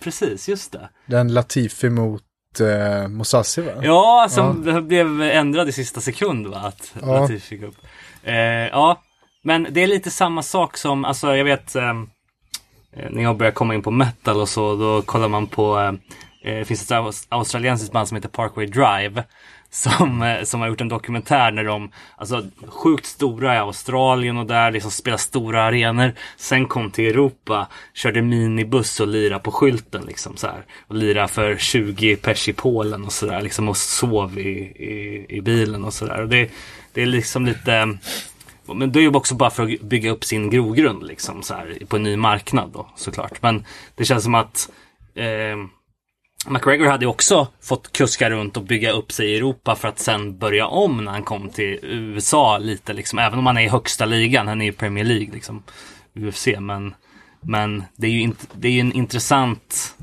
precis, 0.00 0.48
just 0.48 0.72
det. 0.72 0.88
Den 1.06 1.32
Latifi 1.34 1.90
mot 1.90 2.22
eh, 2.60 3.08
Mousasi 3.08 3.60
va? 3.62 3.72
Ja, 3.82 4.26
som 4.30 4.64
det 4.64 4.82
blev 4.82 5.22
ändrad 5.22 5.68
i 5.68 5.72
sista 5.72 6.00
sekund 6.00 6.46
va? 6.46 6.56
Att 6.56 6.94
Ja. 7.02 7.20
Latif 7.20 7.44
fick 7.44 7.62
upp. 7.62 7.76
Eh, 8.22 8.34
ja, 8.68 9.02
men 9.44 9.66
det 9.70 9.80
är 9.82 9.86
lite 9.86 10.10
samma 10.10 10.42
sak 10.42 10.76
som, 10.76 11.04
alltså 11.04 11.36
jag 11.36 11.44
vet 11.44 11.76
eh, 11.76 11.92
Eh, 12.96 13.10
när 13.10 13.22
jag 13.22 13.36
började 13.36 13.54
komma 13.54 13.74
in 13.74 13.82
på 13.82 13.90
metal 13.90 14.40
och 14.40 14.48
så, 14.48 14.76
då 14.76 15.02
kollar 15.02 15.28
man 15.28 15.46
på, 15.46 15.78
eh, 15.78 15.92
det 16.42 16.64
finns 16.64 16.90
ett 16.90 17.26
australiensiskt 17.28 17.92
band 17.92 18.08
som 18.08 18.16
heter 18.16 18.28
Parkway 18.28 18.66
Drive. 18.66 19.24
Som, 19.72 20.22
eh, 20.22 20.42
som 20.42 20.60
har 20.60 20.68
gjort 20.68 20.80
en 20.80 20.88
dokumentär 20.88 21.52
när 21.52 21.64
de, 21.64 21.90
alltså 22.16 22.44
sjukt 22.68 23.06
stora 23.06 23.54
i 23.54 23.58
Australien 23.58 24.36
och 24.36 24.46
där 24.46 24.70
liksom 24.70 24.90
spelar 24.90 25.18
stora 25.18 25.62
arenor. 25.62 26.12
Sen 26.36 26.66
kom 26.66 26.90
till 26.90 27.06
Europa, 27.06 27.66
körde 27.94 28.22
minibuss 28.22 29.00
och 29.00 29.08
lira 29.08 29.38
på 29.38 29.50
skylten 29.52 30.04
liksom 30.06 30.36
så 30.36 30.46
här. 30.46 30.64
Och 30.86 30.94
lira 30.94 31.28
för 31.28 31.56
20 31.56 32.16
pers 32.16 32.48
i 32.48 32.52
Polen 32.52 33.04
och 33.04 33.12
sådär 33.12 33.42
liksom 33.42 33.68
och 33.68 33.76
sov 33.76 34.38
i, 34.38 34.50
i, 34.60 35.26
i 35.28 35.40
bilen 35.40 35.84
och 35.84 35.94
sådär. 35.94 36.26
Det, 36.26 36.50
det 36.92 37.02
är 37.02 37.06
liksom 37.06 37.46
lite 37.46 37.98
men 38.74 38.92
det 38.92 38.98
är 38.98 39.02
ju 39.02 39.14
också 39.14 39.34
bara 39.34 39.50
för 39.50 39.62
att 39.62 39.80
bygga 39.80 40.10
upp 40.10 40.24
sin 40.24 40.50
grogrund 40.50 41.06
liksom 41.06 41.42
så 41.42 41.54
här 41.54 41.78
på 41.88 41.96
en 41.96 42.02
ny 42.02 42.16
marknad 42.16 42.70
då 42.72 42.86
såklart. 42.96 43.42
Men 43.42 43.64
det 43.94 44.04
känns 44.04 44.24
som 44.24 44.34
att 44.34 44.70
eh, 45.14 45.56
McGregor 46.46 46.86
hade 46.86 47.04
ju 47.04 47.08
också 47.08 47.48
fått 47.60 47.92
kuska 47.92 48.30
runt 48.30 48.56
och 48.56 48.62
bygga 48.62 48.92
upp 48.92 49.12
sig 49.12 49.30
i 49.30 49.36
Europa 49.36 49.76
för 49.76 49.88
att 49.88 49.98
sen 49.98 50.38
börja 50.38 50.66
om 50.66 51.04
när 51.04 51.12
han 51.12 51.22
kom 51.22 51.48
till 51.48 51.78
USA 51.82 52.58
lite 52.58 52.92
liksom. 52.92 53.18
Även 53.18 53.38
om 53.38 53.46
han 53.46 53.58
är 53.58 53.62
i 53.62 53.68
högsta 53.68 54.04
ligan, 54.04 54.48
han 54.48 54.62
är 54.62 54.68
i 54.68 54.72
Premier 54.72 55.04
League 55.04 55.32
liksom. 55.32 55.62
UFC 56.14 56.48
men, 56.58 56.94
men 57.40 57.84
det 57.96 58.06
är 58.06 58.10
ju 58.10 58.20
in, 58.20 58.36
det 58.52 58.68
är 58.68 58.80
en 58.80 58.92
intressant 58.92 59.94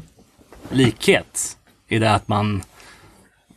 likhet 0.69 1.57
i 1.87 1.99
det 1.99 2.11
att 2.11 2.27
man, 2.27 2.63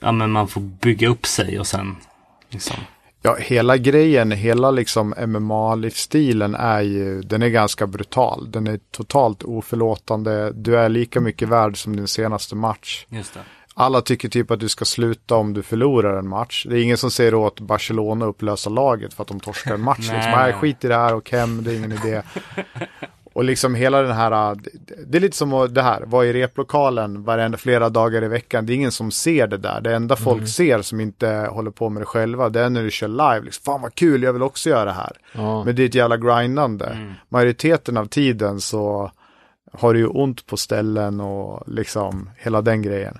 ja 0.00 0.12
men 0.12 0.30
man 0.30 0.48
får 0.48 0.60
bygga 0.60 1.08
upp 1.08 1.26
sig 1.26 1.60
och 1.60 1.66
sen 1.66 1.96
liksom. 2.48 2.76
Ja, 3.22 3.36
hela 3.40 3.76
grejen, 3.76 4.30
hela 4.30 4.70
liksom 4.70 5.14
MMA-livsstilen 5.14 6.54
är 6.54 6.80
ju, 6.80 7.22
den 7.22 7.42
är 7.42 7.48
ganska 7.48 7.86
brutal. 7.86 8.50
Den 8.50 8.66
är 8.66 8.80
totalt 8.90 9.42
oförlåtande. 9.42 10.52
Du 10.52 10.78
är 10.78 10.88
lika 10.88 11.20
mycket 11.20 11.48
värd 11.48 11.82
som 11.82 11.96
din 11.96 12.08
senaste 12.08 12.54
match. 12.54 13.06
Just 13.08 13.34
det. 13.34 13.40
Alla 13.74 14.00
tycker 14.00 14.28
typ 14.28 14.50
att 14.50 14.60
du 14.60 14.68
ska 14.68 14.84
sluta 14.84 15.34
om 15.36 15.52
du 15.52 15.62
förlorar 15.62 16.18
en 16.18 16.28
match. 16.28 16.66
Det 16.68 16.78
är 16.78 16.82
ingen 16.82 16.96
som 16.96 17.10
säger 17.10 17.34
åt 17.34 17.60
Barcelona 17.60 18.24
att 18.24 18.28
upplösa 18.28 18.70
laget 18.70 19.14
för 19.14 19.22
att 19.22 19.28
de 19.28 19.40
torskar 19.40 19.74
en 19.74 19.80
match. 19.80 19.98
Liksom, 19.98 20.16
nej. 20.16 20.52
skit 20.52 20.84
i 20.84 20.88
det 20.88 20.94
här 20.94 21.14
och 21.14 21.30
hem, 21.30 21.64
det 21.64 21.72
är 21.72 21.76
ingen 21.76 21.92
idé. 21.92 22.22
Och 23.32 23.44
liksom 23.44 23.74
hela 23.74 24.02
den 24.02 24.12
här, 24.16 24.54
det- 24.54 24.70
det 25.06 25.18
är 25.18 25.20
lite 25.20 25.36
som 25.36 25.68
det 25.74 25.82
här, 25.82 26.02
vara 26.06 26.26
i 26.26 26.32
replokalen 26.32 27.22
varenda 27.24 27.58
flera 27.58 27.88
dagar 27.88 28.24
i 28.24 28.28
veckan. 28.28 28.66
Det 28.66 28.72
är 28.72 28.74
ingen 28.74 28.92
som 28.92 29.10
ser 29.10 29.46
det 29.46 29.56
där. 29.56 29.80
Det 29.80 29.94
enda 29.94 30.16
folk 30.16 30.48
ser 30.48 30.82
som 30.82 31.00
inte 31.00 31.28
håller 31.50 31.70
på 31.70 31.88
med 31.88 32.02
det 32.02 32.06
själva, 32.06 32.48
det 32.48 32.60
är 32.60 32.70
när 32.70 32.82
du 32.82 32.90
kör 32.90 33.08
live. 33.08 33.40
Liksom, 33.44 33.62
Fan 33.64 33.82
vad 33.82 33.94
kul, 33.94 34.22
jag 34.22 34.32
vill 34.32 34.42
också 34.42 34.70
göra 34.70 34.84
det 34.84 34.92
här. 34.92 35.12
Ja. 35.32 35.64
Men 35.64 35.76
det 35.76 35.82
är 35.82 35.86
ett 35.86 35.94
jävla 35.94 36.16
grindande. 36.16 36.86
Majoriteten 37.28 37.96
av 37.96 38.06
tiden 38.06 38.60
så 38.60 39.10
har 39.72 39.94
du 39.94 40.00
ju 40.00 40.06
ont 40.06 40.46
på 40.46 40.56
ställen 40.56 41.20
och 41.20 41.62
liksom 41.66 42.30
hela 42.36 42.62
den 42.62 42.82
grejen. 42.82 43.18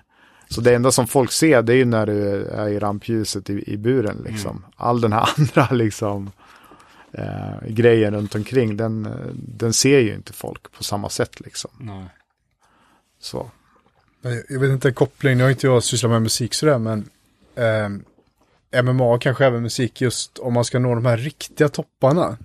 Så 0.48 0.60
det 0.60 0.74
enda 0.74 0.90
som 0.90 1.06
folk 1.06 1.32
ser 1.32 1.62
det 1.62 1.72
är 1.72 1.76
ju 1.76 1.84
när 1.84 2.06
du 2.06 2.44
är 2.44 2.68
i 2.68 2.78
rampljuset 2.78 3.50
i, 3.50 3.72
i 3.72 3.76
buren 3.76 4.22
liksom. 4.24 4.64
All 4.76 5.00
den 5.00 5.12
här 5.12 5.28
andra 5.38 5.68
liksom 5.76 6.30
eh, 7.12 7.68
grejen 7.68 8.14
runt 8.14 8.34
omkring 8.34 8.76
den, 8.76 9.06
eh, 9.06 9.12
den 9.34 9.72
ser 9.72 9.98
ju 9.98 10.14
inte 10.14 10.32
folk 10.32 10.72
på 10.72 10.84
samma 10.84 11.08
sätt 11.08 11.40
liksom. 11.40 11.70
Nej. 11.80 12.04
Så. 13.20 13.50
Jag- 14.48 14.60
vet 14.60 14.70
inte 14.70 14.88
en 14.88 14.94
koppling, 14.94 15.36
nu 15.36 15.42
har 15.42 15.50
inte 15.50 15.66
jag 15.66 15.82
sysslat 15.82 16.10
med 16.10 16.22
musik 16.22 16.54
sådär, 16.54 16.78
men 16.78 17.08
ehm, 17.54 18.04
MMA 18.82 19.18
kanske 19.18 19.46
även 19.46 19.62
musik 19.62 20.00
just 20.00 20.38
om 20.38 20.54
man 20.54 20.64
ska 20.64 20.78
nå 20.78 20.94
de 20.94 21.06
här 21.06 21.16
riktiga 21.16 21.68
topparna. 21.68 22.38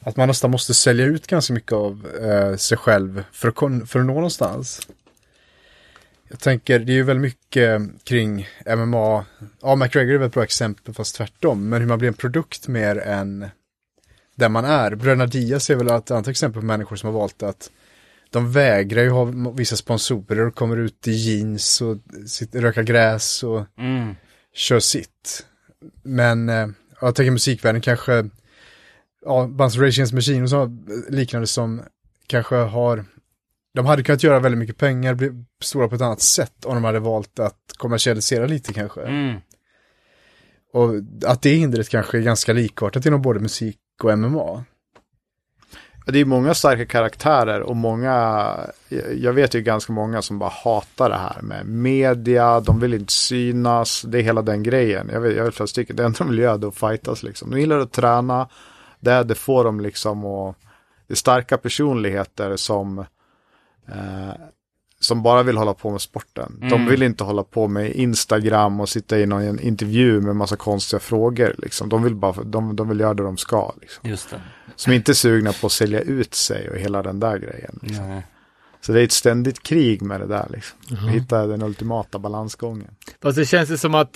Att 0.00 0.16
man 0.16 0.28
nästan 0.28 0.50
måste 0.50 0.74
sälja 0.74 1.04
ut 1.04 1.26
ganska 1.26 1.52
mycket 1.52 1.72
av 1.72 2.06
eh, 2.22 2.56
sig 2.56 2.78
själv 2.78 3.24
för 3.32 3.48
att, 3.48 3.90
för 3.90 4.00
att 4.00 4.06
nå 4.06 4.14
någonstans. 4.14 4.88
Jag 6.28 6.40
tänker, 6.40 6.78
det 6.78 6.92
är 6.92 6.94
ju 6.94 7.02
väldigt 7.02 7.22
mycket 7.22 7.82
kring 8.04 8.48
MMA. 8.76 9.24
Ja, 9.60 9.74
McGregor 9.76 10.14
är 10.14 10.18
väl 10.18 10.26
ett 10.26 10.34
bra 10.34 10.42
exempel, 10.42 10.94
fast 10.94 11.14
tvärtom. 11.16 11.68
Men 11.68 11.80
hur 11.80 11.88
man 11.88 11.98
blir 11.98 12.08
en 12.08 12.14
produkt 12.14 12.68
mer 12.68 12.98
än 12.98 13.46
den 14.40 14.52
man 14.52 14.64
är. 14.64 14.94
Bröderna 14.94 15.26
Diaz 15.26 15.70
är 15.70 15.74
väl 15.74 15.88
ett 15.88 16.10
annat 16.10 16.28
exempel 16.28 16.60
på 16.60 16.66
människor 16.66 16.96
som 16.96 17.06
har 17.12 17.20
valt 17.20 17.42
att 17.42 17.70
de 18.30 18.52
vägrar 18.52 19.02
ju 19.02 19.10
ha 19.10 19.24
vissa 19.54 19.76
sponsorer 19.76 20.46
och 20.46 20.54
kommer 20.54 20.76
ut 20.76 21.08
i 21.08 21.12
jeans 21.12 21.80
och 21.80 21.96
sitter, 22.26 22.60
röka 22.60 22.82
gräs 22.82 23.42
och 23.42 23.66
Mm. 23.78 24.14
kör 24.54 24.80
sitt. 24.80 25.46
Men 26.02 26.48
eh, 26.48 26.68
jag 27.00 27.14
tänker 27.14 27.30
musikvärlden 27.30 27.80
kanske, 27.80 28.28
ja, 29.24 29.46
Bands 29.46 29.74
the 29.74 30.14
Machine 30.14 30.42
och 30.42 30.50
så 30.50 30.76
liknande 31.08 31.46
som 31.46 31.82
kanske 32.26 32.56
har, 32.56 33.04
de 33.74 33.86
hade 33.86 34.02
kunnat 34.02 34.22
göra 34.22 34.38
väldigt 34.38 34.58
mycket 34.58 34.76
pengar, 34.76 35.14
bli 35.14 35.30
stora 35.62 35.88
på 35.88 35.94
ett 35.94 36.00
annat 36.00 36.20
sätt 36.20 36.64
om 36.64 36.74
de 36.74 36.84
hade 36.84 36.98
valt 36.98 37.38
att 37.38 37.72
kommersialisera 37.76 38.46
lite 38.46 38.72
kanske. 38.72 39.02
Mm. 39.02 39.40
Och 40.72 40.90
att 41.26 41.42
det 41.42 41.50
hindret 41.54 41.88
kanske 41.88 42.18
är 42.18 42.22
ganska 42.22 42.52
likartat 42.52 43.06
inom 43.06 43.22
både 43.22 43.40
musik 43.40 43.78
och 44.04 44.18
MMA. 44.18 44.64
Det 46.06 46.18
är 46.18 46.24
många 46.24 46.54
starka 46.54 46.86
karaktärer 46.86 47.60
och 47.60 47.76
många, 47.76 48.56
jag 49.16 49.32
vet 49.32 49.54
ju 49.54 49.60
ganska 49.60 49.92
många 49.92 50.22
som 50.22 50.38
bara 50.38 50.50
hatar 50.50 51.08
det 51.08 51.16
här 51.16 51.42
med 51.42 51.66
media, 51.66 52.60
de 52.60 52.80
vill 52.80 52.94
inte 52.94 53.12
synas, 53.12 54.02
det 54.02 54.18
är 54.18 54.22
hela 54.22 54.42
den 54.42 54.62
grejen. 54.62 55.10
Jag 55.12 55.20
vet, 55.20 55.36
jag 55.36 55.44
vet 55.44 55.54
flera 55.54 55.66
stycken, 55.66 55.96
det 55.96 56.04
enda 56.04 56.18
de 56.18 56.28
vill 56.28 56.38
göra 56.38 56.54
är 56.54 56.68
att 56.68 56.74
fightas 56.76 57.22
liksom. 57.22 57.50
De 57.50 57.60
gillar 57.60 57.78
att 57.78 57.92
träna, 57.92 58.48
det, 59.00 59.22
det 59.24 59.34
får 59.34 59.64
de 59.64 59.80
liksom 59.80 60.24
och 60.24 60.56
det 61.06 61.14
är 61.14 61.16
starka 61.16 61.58
personligheter 61.58 62.56
som 62.56 62.98
eh, 63.88 64.34
som 65.00 65.22
bara 65.22 65.42
vill 65.42 65.56
hålla 65.56 65.74
på 65.74 65.90
med 65.90 66.00
sporten. 66.00 66.56
De 66.60 66.66
Mm. 66.72 66.86
vill 66.88 67.02
inte 67.02 67.24
hålla 67.24 67.42
på 67.44 67.68
med 67.68 67.92
Instagram 67.92 68.80
och 68.80 68.88
sitta 68.88 69.18
i 69.18 69.26
någon 69.26 69.60
intervju 69.60 70.20
med 70.20 70.36
massa 70.36 70.56
konstiga 70.56 71.00
frågor. 71.00 71.54
Liksom. 71.58 71.88
De, 71.88 72.02
vill 72.02 72.14
bara, 72.14 72.42
de, 72.42 72.76
de 72.76 72.88
vill 72.88 73.00
göra 73.00 73.14
det 73.14 73.22
de 73.22 73.36
ska. 73.36 73.74
Liksom. 73.80 74.10
Just 74.10 74.30
det. 74.30 74.40
Som 74.76 74.92
inte 74.92 75.12
är 75.12 75.14
sugna 75.14 75.52
på 75.52 75.66
att 75.66 75.72
sälja 75.72 76.00
ut 76.00 76.34
sig 76.34 76.70
och 76.70 76.76
hela 76.76 77.02
den 77.02 77.20
där 77.20 77.38
grejen. 77.38 77.78
Liksom. 77.82 78.22
Så 78.80 78.92
det 78.92 79.00
är 79.00 79.04
ett 79.04 79.12
ständigt 79.12 79.62
krig 79.62 80.02
med 80.02 80.20
det 80.20 80.26
där. 80.26 80.46
Liksom. 80.50 80.78
Att 81.08 81.10
hitta 81.14 81.46
den 81.46 81.62
ultimata 81.62 82.18
balansgången. 82.18 82.90
Fast 83.22 83.36
det 83.36 83.46
känns 83.46 83.70
ju 83.70 83.76
som 83.76 83.94
att 83.94 84.10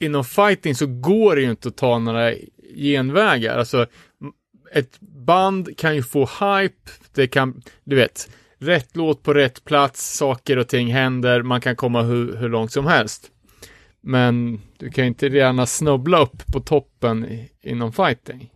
inom 0.00 0.24
fighting 0.24 0.74
så 0.74 0.86
går 0.86 1.36
det 1.36 1.42
ju 1.42 1.50
inte 1.50 1.68
att 1.68 1.76
ta 1.76 1.98
några 1.98 2.32
genvägar. 2.76 3.58
Alltså, 3.58 3.86
ett 4.72 5.00
band 5.00 5.76
kan 5.78 5.94
ju 5.96 6.02
få 6.02 6.20
hype, 6.40 6.90
det 7.14 7.26
kan, 7.26 7.62
du 7.84 7.96
vet, 7.96 8.28
rätt 8.62 8.96
låt 8.96 9.22
på 9.22 9.34
rätt 9.34 9.64
plats, 9.64 10.16
saker 10.16 10.56
och 10.56 10.68
ting 10.68 10.92
händer, 10.92 11.42
man 11.42 11.60
kan 11.60 11.76
komma 11.76 12.02
hur, 12.02 12.36
hur 12.36 12.48
långt 12.48 12.72
som 12.72 12.86
helst. 12.86 13.30
Men 14.00 14.60
du 14.78 14.90
kan 14.90 15.04
ju 15.04 15.08
inte 15.08 15.26
gärna 15.26 15.66
snubbla 15.66 16.18
upp 16.18 16.46
på 16.52 16.60
toppen 16.60 17.24
i, 17.24 17.50
inom 17.62 17.92
fighting. 17.92 18.50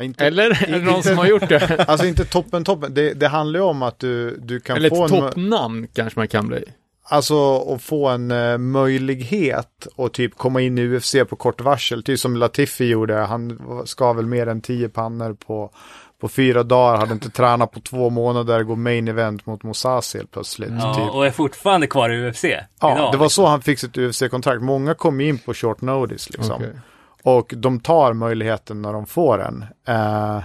Inte, 0.00 0.26
Eller? 0.26 0.68
Är 0.68 0.78
det 0.78 0.84
någon 0.84 1.02
som 1.02 1.18
har 1.18 1.26
gjort 1.26 1.48
det? 1.48 1.84
Alltså 1.88 2.06
inte 2.06 2.24
toppen, 2.24 2.64
toppen. 2.64 2.94
Det, 2.94 3.14
det 3.14 3.28
handlar 3.28 3.60
ju 3.60 3.64
om 3.66 3.82
att 3.82 3.98
du, 3.98 4.36
du 4.36 4.60
kan 4.60 4.76
Eller 4.76 4.88
få 4.88 5.04
ett 5.04 5.12
en, 5.12 5.20
toppnamn 5.20 5.86
kanske 5.94 6.18
man 6.20 6.28
kan 6.28 6.48
bli. 6.48 6.64
alltså 7.02 7.58
att 7.74 7.82
få 7.82 8.08
en 8.08 8.30
eh, 8.30 8.58
möjlighet 8.58 9.86
och 9.96 10.12
typ 10.12 10.34
komma 10.34 10.60
in 10.60 10.78
i 10.78 10.82
UFC 10.82 11.16
på 11.28 11.36
kort 11.36 11.60
varsel. 11.60 12.02
Typ 12.02 12.18
som 12.20 12.36
Latifi 12.36 12.84
gjorde. 12.84 13.14
Han 13.14 13.60
ska 13.86 14.12
väl 14.12 14.26
mer 14.26 14.46
än 14.46 14.60
tio 14.60 14.88
pannor 14.88 15.34
på, 15.34 15.70
på 16.20 16.28
fyra 16.28 16.62
dagar. 16.62 16.96
Hade 16.98 17.12
inte 17.12 17.30
tränat 17.30 17.72
på 17.72 17.80
två 17.80 18.10
månader. 18.10 18.62
Går 18.62 18.76
main 18.76 19.08
event 19.08 19.46
mot 19.46 19.62
Mousasi 19.62 20.18
helt 20.18 20.30
plötsligt. 20.30 20.70
Ja, 20.78 20.94
typ. 20.94 21.14
och 21.14 21.26
är 21.26 21.30
fortfarande 21.30 21.86
kvar 21.86 22.10
i 22.10 22.30
UFC. 22.30 22.44
Ja, 22.44 22.54
idag, 22.80 22.96
det 23.12 23.16
var 23.18 23.26
liksom. 23.26 23.28
så 23.44 23.46
han 23.46 23.62
fick 23.62 23.78
sitt 23.78 23.98
UFC-kontrakt. 23.98 24.62
Många 24.62 24.94
kom 24.94 25.20
in 25.20 25.38
på 25.38 25.54
short 25.54 25.80
notice 25.80 26.30
liksom. 26.30 26.54
Okej. 26.54 26.72
Och 27.22 27.52
de 27.56 27.80
tar 27.80 28.12
möjligheten 28.12 28.82
när 28.82 28.92
de 28.92 29.06
får 29.06 29.38
den. 29.38 29.64
Eh, 29.88 30.42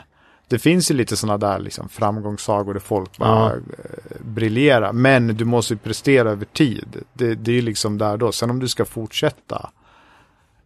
det 0.47 0.59
finns 0.59 0.91
ju 0.91 0.95
lite 0.95 1.15
sådana 1.17 1.37
där 1.37 1.59
liksom, 1.59 1.89
framgångssagor 1.89 2.73
där 2.73 2.81
folk 2.81 3.17
bara 3.17 3.49
Ja. 3.49 3.55
eh, 3.55 4.21
briljerar. 4.21 4.91
Men 4.93 5.27
du 5.27 5.45
måste 5.45 5.73
ju 5.73 5.77
prestera 5.77 6.29
över 6.31 6.45
tid. 6.45 6.97
Det, 7.13 7.35
det 7.35 7.51
är 7.51 7.55
ju 7.55 7.61
liksom 7.61 7.97
där 7.97 8.17
då. 8.17 8.31
Sen 8.31 8.49
om 8.49 8.59
du 8.59 8.67
ska 8.67 8.85
fortsätta. 8.85 9.69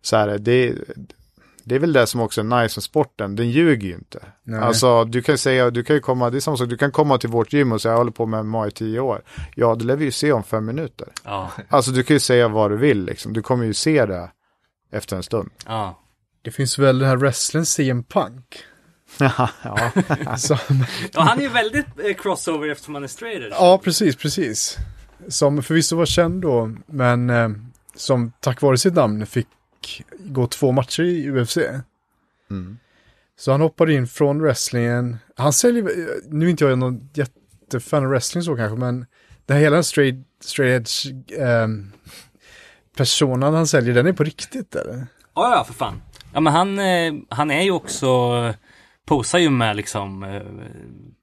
Så 0.01 0.17
här, 0.17 0.37
det, 0.37 0.73
det 1.67 1.75
är 1.75 1.79
väl 1.79 1.93
det 1.93 2.07
som 2.07 2.21
också 2.21 2.41
är 2.41 2.61
nice 2.61 2.77
med 2.77 2.83
sporten. 2.83 3.35
Den 3.35 3.49
ljuger 3.49 3.87
ju 3.87 3.93
inte. 3.93 4.19
Nej. 4.43 4.59
Alltså 4.59 5.03
du 5.05 5.21
kan 5.21 5.37
säga, 5.37 5.69
du 5.69 5.83
kan 5.83 5.95
ju 5.95 5.99
komma, 5.99 6.29
det 6.29 6.37
är 6.37 6.39
samma 6.39 6.57
sak, 6.57 6.69
du 6.69 6.77
kan 6.77 6.91
komma 6.91 7.17
till 7.17 7.29
vårt 7.29 7.53
gym 7.53 7.71
och 7.71 7.81
säga 7.81 7.91
jag 7.91 7.97
håller 7.97 8.11
på 8.11 8.25
med 8.25 8.45
MMA 8.45 8.67
i 8.67 8.71
tio 8.71 8.99
år. 8.99 9.21
Ja, 9.55 9.75
det 9.75 9.85
lär 9.85 9.95
vi 9.95 10.05
ju 10.05 10.11
se 10.11 10.31
om 10.31 10.43
fem 10.43 10.65
minuter. 10.65 11.07
Ja, 11.23 11.51
Alltså 11.69 11.91
du 11.91 12.03
kan 12.03 12.15
ju 12.15 12.19
säga 12.19 12.47
vad 12.47 12.71
du 12.71 12.77
vill 12.77 13.05
liksom. 13.05 13.33
Du 13.33 13.41
kommer 13.41 13.65
ju 13.65 13.73
se 13.73 14.05
det 14.05 14.31
efter 14.91 15.15
en 15.15 15.23
stund. 15.23 15.49
ja. 15.65 15.99
Det 16.41 16.51
finns 16.51 16.79
väl 16.79 16.99
den 16.99 17.09
här 17.09 17.15
wrestlern 17.17 17.65
CM 17.65 18.03
Punk. 18.03 18.57
ja. 19.19 19.49
Som, 20.37 20.57
ja, 21.13 21.21
han 21.21 21.37
är 21.37 21.41
ju 21.41 21.49
väldigt 21.49 21.85
eh, 22.03 22.13
crossover 22.13 22.69
eftersom 22.69 22.93
han 22.95 23.03
är 23.03 23.07
straight 23.07 23.41
edge. 23.43 23.53
ja, 23.59 23.81
precis, 23.83 24.15
precis. 24.15 24.77
Som 25.27 25.63
förvisso 25.63 25.95
var 25.95 26.05
känd 26.05 26.41
då, 26.41 26.71
men 26.85 27.29
eh, 27.29 27.49
som 27.95 28.31
tack 28.39 28.61
vare 28.61 28.77
sitt 28.77 28.93
namn 28.93 29.25
fick 29.25 29.47
gå 30.19 30.47
två 30.47 30.71
matcher 30.71 31.03
i 31.03 31.31
UFC. 31.31 31.57
Mm. 32.49 32.77
Så 33.37 33.51
han 33.51 33.61
hoppade 33.61 33.93
in 33.93 34.07
från 34.07 34.41
wrestlingen. 34.41 35.17
Han 35.35 35.53
säljer, 35.53 35.83
nu 36.29 36.45
är 36.45 36.49
inte 36.49 36.63
jag 36.63 36.79
någon 36.79 37.09
jättefan 37.13 38.03
av 38.03 38.09
wrestling 38.09 38.43
så 38.43 38.55
kanske, 38.55 38.77
men 38.77 39.05
det 39.45 39.53
här 39.53 39.61
hela 39.61 39.75
den 39.75 39.83
straight, 39.83 40.15
straight 40.41 40.81
edge 40.81 41.13
ehm, 41.39 41.91
personan 42.95 43.53
han 43.53 43.67
säljer, 43.67 43.93
den 43.93 44.07
är 44.07 44.13
på 44.13 44.23
riktigt 44.23 44.75
eller? 44.75 45.07
Ja, 45.35 45.55
ja, 45.55 45.63
för 45.63 45.73
fan. 45.73 46.01
Ja, 46.33 46.39
men 46.39 46.53
han, 46.53 46.79
eh, 46.79 47.13
han 47.29 47.51
är 47.51 47.61
ju 47.61 47.71
också, 47.71 48.07
posar 49.07 49.39
ju 49.39 49.49
med 49.49 49.75
liksom 49.75 50.23
eh, 50.23 50.41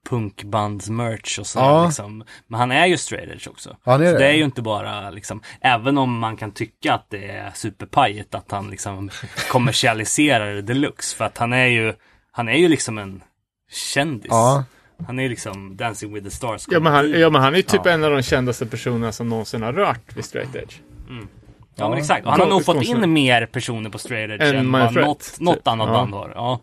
punkbands-merch 0.09 1.39
och 1.39 1.47
så 1.47 1.59
Ja. 1.59 1.85
liksom. 1.85 2.23
Men 2.47 2.59
han 2.59 2.71
är 2.71 2.85
ju 2.85 2.97
straight 2.97 3.29
edge 3.31 3.47
också. 3.47 3.77
Han 3.83 4.01
är 4.01 4.05
så 4.05 4.11
det. 4.11 4.17
det 4.17 4.27
är 4.27 4.33
ju 4.33 4.43
inte 4.43 4.61
bara 4.61 5.09
liksom, 5.09 5.41
även 5.61 5.97
om 5.97 6.19
man 6.19 6.37
kan 6.37 6.51
tycka 6.51 6.93
att 6.93 7.09
det 7.09 7.25
är 7.29 7.51
superpajigt 7.55 8.35
att 8.35 8.51
han 8.51 8.69
liksom 8.69 9.09
kommersialiserar 9.51 10.53
det 10.55 10.61
deluxe. 10.61 11.15
För 11.17 11.25
att 11.25 11.37
han 11.37 11.53
är 11.53 11.65
ju, 11.65 11.93
han 12.31 12.49
är 12.49 12.57
ju 12.57 12.67
liksom 12.67 12.97
en 12.97 13.21
kändis. 13.71 14.27
Ja, 14.29 14.63
Han 15.07 15.19
är 15.19 15.23
ju 15.23 15.29
liksom 15.29 15.77
Dancing 15.77 16.13
with 16.13 16.25
the 16.25 16.31
Stars. 16.31 16.65
Ja 16.69 16.79
men, 16.79 16.93
han, 16.93 17.11
ja, 17.11 17.29
men 17.29 17.41
han 17.41 17.53
är 17.53 17.57
ju 17.57 17.63
typ 17.63 17.81
Ja. 17.85 17.91
en 17.91 18.03
av 18.03 18.11
de 18.11 18.21
kändaste 18.21 18.65
personerna 18.65 19.11
som 19.11 19.29
någonsin 19.29 19.61
har 19.61 19.73
rört 19.73 20.17
vid 20.17 20.25
straight 20.25 20.55
edge. 20.55 20.75
Ja 21.75 21.89
men 21.89 21.97
exakt. 21.97 22.25
Och 22.25 22.31
han 22.31 22.39
har 22.41 22.47
nog 22.47 22.65
fått 22.65 22.83
in 22.83 23.13
mer 23.13 23.45
personer 23.45 23.89
på 23.89 23.97
straight 23.97 24.31
edge 24.41 24.43
Än 24.53 24.55
än 24.55 24.71
vad 24.71 24.93
Threat, 24.93 25.05
något, 25.07 25.19
typ. 25.31 25.39
något 25.39 25.67
annat 25.67 25.87
Ja. 25.87 25.93
band 25.93 26.13
har. 26.13 26.31
Ja. 26.35 26.59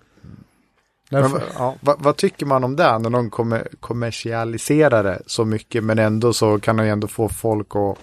Nej, 1.12 1.22
Men, 1.22 1.30
för, 1.30 1.42
ja, 1.58 1.74
vad, 1.80 2.02
vad 2.02 2.16
tycker 2.16 2.46
man 2.46 2.64
om 2.64 2.76
det 2.76 2.98
när 2.98 3.10
de 3.10 3.30
kommer 3.30 3.68
kommersialiserar 3.80 5.04
det 5.04 5.22
så 5.26 5.44
mycket 5.44 5.84
men 5.84 5.98
ändå 5.98 6.32
så 6.32 6.58
kan 6.58 6.76
de 6.76 6.82
ändå 6.82 7.08
få 7.08 7.28
folk 7.28 7.76
att 7.76 7.98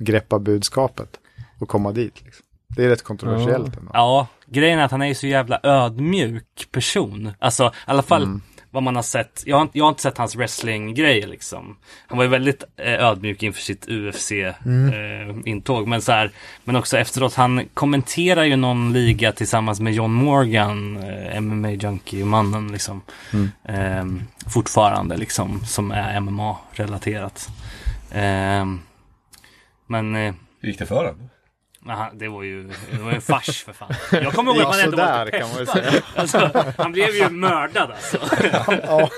greppa 0.00 0.38
budskapet 0.38 1.08
och 1.60 1.68
komma 1.68 1.92
dit. 1.92 2.22
Liksom. 2.24 2.46
Det 2.76 2.84
är 2.84 2.88
rätt 2.88 3.02
kontroversiellt. 3.02 3.76
ändå. 3.76 3.90
Ja, 3.94 4.26
grejen 4.46 4.78
är 4.78 4.84
att 4.84 4.90
han 4.90 5.02
är 5.02 5.06
ju 5.06 5.14
så 5.14 5.26
jävla 5.26 5.60
ödmjuk 5.62 6.68
person. 6.72 7.32
Alltså, 7.38 7.64
i 7.64 7.70
alla 7.90 8.02
fall 8.02 8.40
vad 8.70 8.82
man 8.82 8.96
har 8.96 9.02
sett. 9.02 9.42
Jag 9.46 9.56
har, 9.56 9.62
inte- 9.62 9.78
jag 9.78 9.84
har 9.84 9.88
inte 9.88 10.02
sett 10.02 10.18
hans 10.18 10.36
wrestling-grejer 10.36 11.26
liksom. 11.26 11.76
Han 12.06 12.18
var 12.18 12.24
ju 12.24 12.30
väldigt 12.30 12.64
eh, 12.76 12.92
ödmjuk 13.04 13.42
inför 13.42 13.60
sitt 13.60 13.88
UFC-intåg. 13.88 15.88
men 15.88 16.02
så 16.02 16.12
här, 16.12 16.30
men 16.64 16.76
också 16.76 16.98
efteråt, 16.98 17.34
han 17.34 17.62
kommenterar 17.74 18.44
ju 18.44 18.56
någon 18.56 18.92
liga 18.92 19.32
tillsammans 19.32 19.80
med 19.80 19.92
John 19.94 20.12
Morgan, 20.12 20.96
eh, 20.96 21.40
MMA-junkie-mannen 21.40 22.72
liksom. 22.72 23.02
Eh, 23.64 24.04
fortfarande 24.52 25.16
liksom, 25.16 25.60
som 25.64 25.90
är 25.90 26.20
MMA-relaterat. 26.20 27.48
Eh, 28.10 28.66
men 29.86 30.16
eh, 30.16 30.34
Hur 30.60 30.68
gick 30.68 30.78
det 30.78 30.86
för 30.86 30.94
honom? 30.94 31.30
Han, 31.86 32.18
det 32.18 32.28
var 32.28 32.42
ju 32.42 32.62
det 32.92 32.98
var 33.02 33.12
en 33.12 33.20
fars 33.20 33.64
för 33.64 33.72
fan. 33.72 33.94
Jag 34.10 34.32
kommer 34.32 34.52
ihåg 34.54 34.62
att 34.62 34.68
man 34.68 34.80
ändå 34.80 34.96
var 34.96 35.24
lite 35.24 35.38
kan 35.38 35.48
man 35.48 35.66
säga. 35.66 36.02
Alltså, 36.16 36.50
han 36.78 36.92
blev 36.92 37.14
ju 37.14 37.28
mördad 37.30 37.90
alltså. 37.90 38.18
ja, 38.86 39.10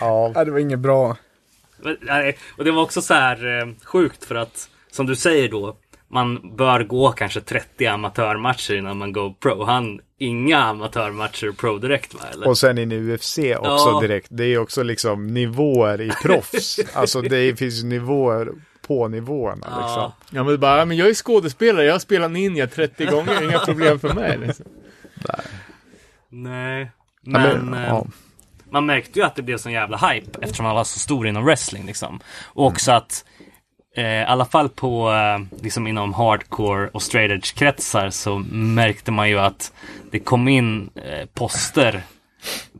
Ja, 0.00 0.32
ja, 0.34 0.44
det 0.44 0.50
var 0.50 0.58
inget 0.58 0.78
bra. 0.78 1.16
Nej, 2.00 2.38
Och 2.58 2.64
det 2.64 2.70
var 2.70 2.82
också 2.82 3.02
så 3.02 3.14
här 3.14 3.60
eh, 3.60 3.66
sjukt 3.84 4.24
för 4.24 4.34
att 4.34 4.68
som 4.90 5.06
du 5.06 5.16
säger 5.16 5.48
då. 5.48 5.76
man 6.08 6.56
bör 6.56 6.84
gå 6.84 7.12
kanske 7.12 7.40
30 7.40 7.86
amatörmatcher 7.86 8.74
innan 8.74 8.98
man 8.98 9.12
går 9.12 9.30
pro. 9.30 9.64
Han, 9.64 10.00
inga 10.18 10.58
amatörmatcher 10.58 11.52
pro 11.52 11.78
direkt 11.78 12.14
va? 12.14 12.20
Eller? 12.32 12.48
Och 12.48 12.58
sen 12.58 12.78
in 12.78 12.92
i 12.92 12.96
UFC 13.14 13.38
också 13.38 13.88
Ja. 13.90 13.98
direkt. 14.02 14.26
Det 14.30 14.44
är 14.44 14.58
också 14.58 14.82
liksom 14.82 15.26
nivåer 15.26 16.00
i 16.00 16.10
proffs. 16.22 16.80
alltså 16.94 17.20
det 17.20 17.58
finns 17.58 17.82
ju 17.82 17.86
nivåer 17.86 18.48
på 18.86 19.08
nivåerna 19.08 19.66
liksom. 19.66 20.02
ja, 20.02 20.12
Ja 20.30 20.44
men 20.44 20.60
bara, 20.60 20.78
ja, 20.78 20.84
men 20.84 20.96
jag 20.96 21.08
är 21.08 21.14
skådespelare, 21.14 21.84
jag 21.84 21.94
har 21.94 21.98
spelat 21.98 22.30
ninja 22.30 22.66
30 22.66 23.04
gånger, 23.06 23.42
inga 23.44 23.58
problem 23.58 23.98
för 23.98 24.14
mig. 24.14 24.38
Liksom. 24.46 24.66
nej. 26.28 26.90
Ja, 27.22 27.38
Men, 27.38 27.74
eh, 27.74 27.86
ja. 27.86 28.06
man 28.70 28.86
märkte 28.86 29.18
ju 29.18 29.24
att 29.24 29.36
det 29.36 29.42
blev 29.42 29.58
sån 29.58 29.72
jävla 29.72 29.96
hype 29.96 30.38
eftersom 30.42 30.66
han 30.66 30.74
var 30.74 30.84
så 30.84 30.98
stor 30.98 31.26
inom 31.26 31.44
wrestling 31.44 31.86
liksom. 31.86 32.20
Och 32.44 32.66
också 32.66 32.92
att 32.92 33.24
eh, 33.96 34.04
i 34.04 34.24
alla 34.24 34.44
fall 34.44 34.68
på 34.68 35.12
eh, 35.12 35.62
liksom 35.62 35.86
inom 35.86 36.14
hardcore 36.14 36.88
och 36.88 37.02
straight 37.02 37.30
edge 37.30 37.54
kretsar 37.54 38.10
så 38.10 38.38
märkte 38.50 39.12
man 39.12 39.28
ju 39.28 39.38
att 39.38 39.72
det 40.10 40.18
kom 40.18 40.48
in 40.48 40.90
eh, 40.94 41.26
poster 41.34 42.02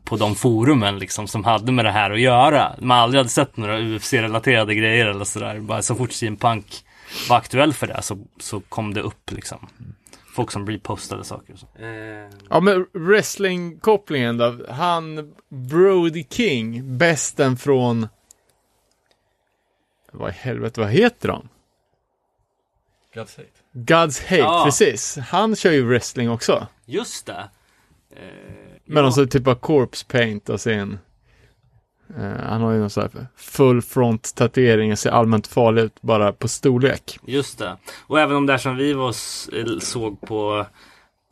på 0.05 0.15
de 0.17 0.35
forumen 0.35 0.99
liksom 0.99 1.27
som 1.27 1.43
hade 1.43 1.71
med 1.71 1.85
det 1.85 1.91
här 1.91 2.11
att 2.11 2.19
göra. 2.19 2.75
Man 2.81 2.99
aldrig 2.99 3.19
hade 3.19 3.29
sett 3.29 3.57
några 3.57 3.79
UFC-relaterade 3.79 4.75
grejer 4.75 5.05
eller 5.05 5.25
sådär. 5.25 5.59
Bara 5.59 5.81
så 5.81 5.95
fort 5.95 6.11
CM 6.11 6.37
Punk 6.37 6.85
var 7.29 7.37
aktuell 7.37 7.73
för 7.73 7.87
det 7.87 8.01
så, 8.01 8.17
så 8.39 8.59
kom 8.59 8.93
det 8.93 9.01
upp 9.01 9.31
liksom. 9.31 9.67
Folk 10.35 10.51
som 10.51 10.67
repostade 10.67 11.23
saker 11.23 11.53
och 11.53 11.59
så. 11.59 11.67
Eh, 11.83 12.29
Ja 12.49 12.59
men 12.59 12.85
wrestling-kopplingen 12.93 14.37
då. 14.37 14.59
Han, 14.69 15.33
Brody 15.49 16.25
King, 16.29 16.97
bästen 16.97 17.57
från... 17.57 18.07
Vad 20.11 20.29
i 20.29 20.33
helvete, 20.33 20.79
vad 20.81 20.89
heter 20.89 21.27
de? 21.27 21.49
God's 23.13 23.37
hate. 23.37 23.49
God's 23.73 24.21
Hate, 24.23 24.35
Ja. 24.37 24.61
precis. 24.65 25.17
Han 25.17 25.55
kör 25.55 25.71
ju 25.71 25.85
wrestling 25.87 26.29
också. 26.29 26.67
just 26.85 27.25
det. 27.25 27.49
Eh, 28.15 28.64
Men 28.85 29.03
ja. 29.03 29.09
också 29.09 29.27
typ 29.27 29.47
av 29.47 29.55
corpse 29.55 30.05
paint 30.05 30.49
och 30.49 30.61
sin... 30.61 30.99
eh, 32.17 32.43
han 32.49 32.61
har 32.61 32.71
ju 32.71 32.79
någon 32.79 32.89
sån 32.89 33.03
här 33.13 33.27
full 33.35 33.81
front 33.81 34.35
tatuering 34.35 34.97
ser 34.97 35.11
allmänt 35.11 35.47
farlig 35.47 35.81
ut 35.81 36.01
bara 36.01 36.33
på 36.33 36.47
storlek. 36.47 37.19
Just 37.25 37.59
det. 37.59 37.77
Och 38.07 38.19
även 38.19 38.33
de 38.33 38.45
där 38.45 38.57
som 38.57 38.75
vi 38.75 38.93
var 38.93 39.09
eh, 39.09 39.79
såg 39.79 40.21
på 40.21 40.65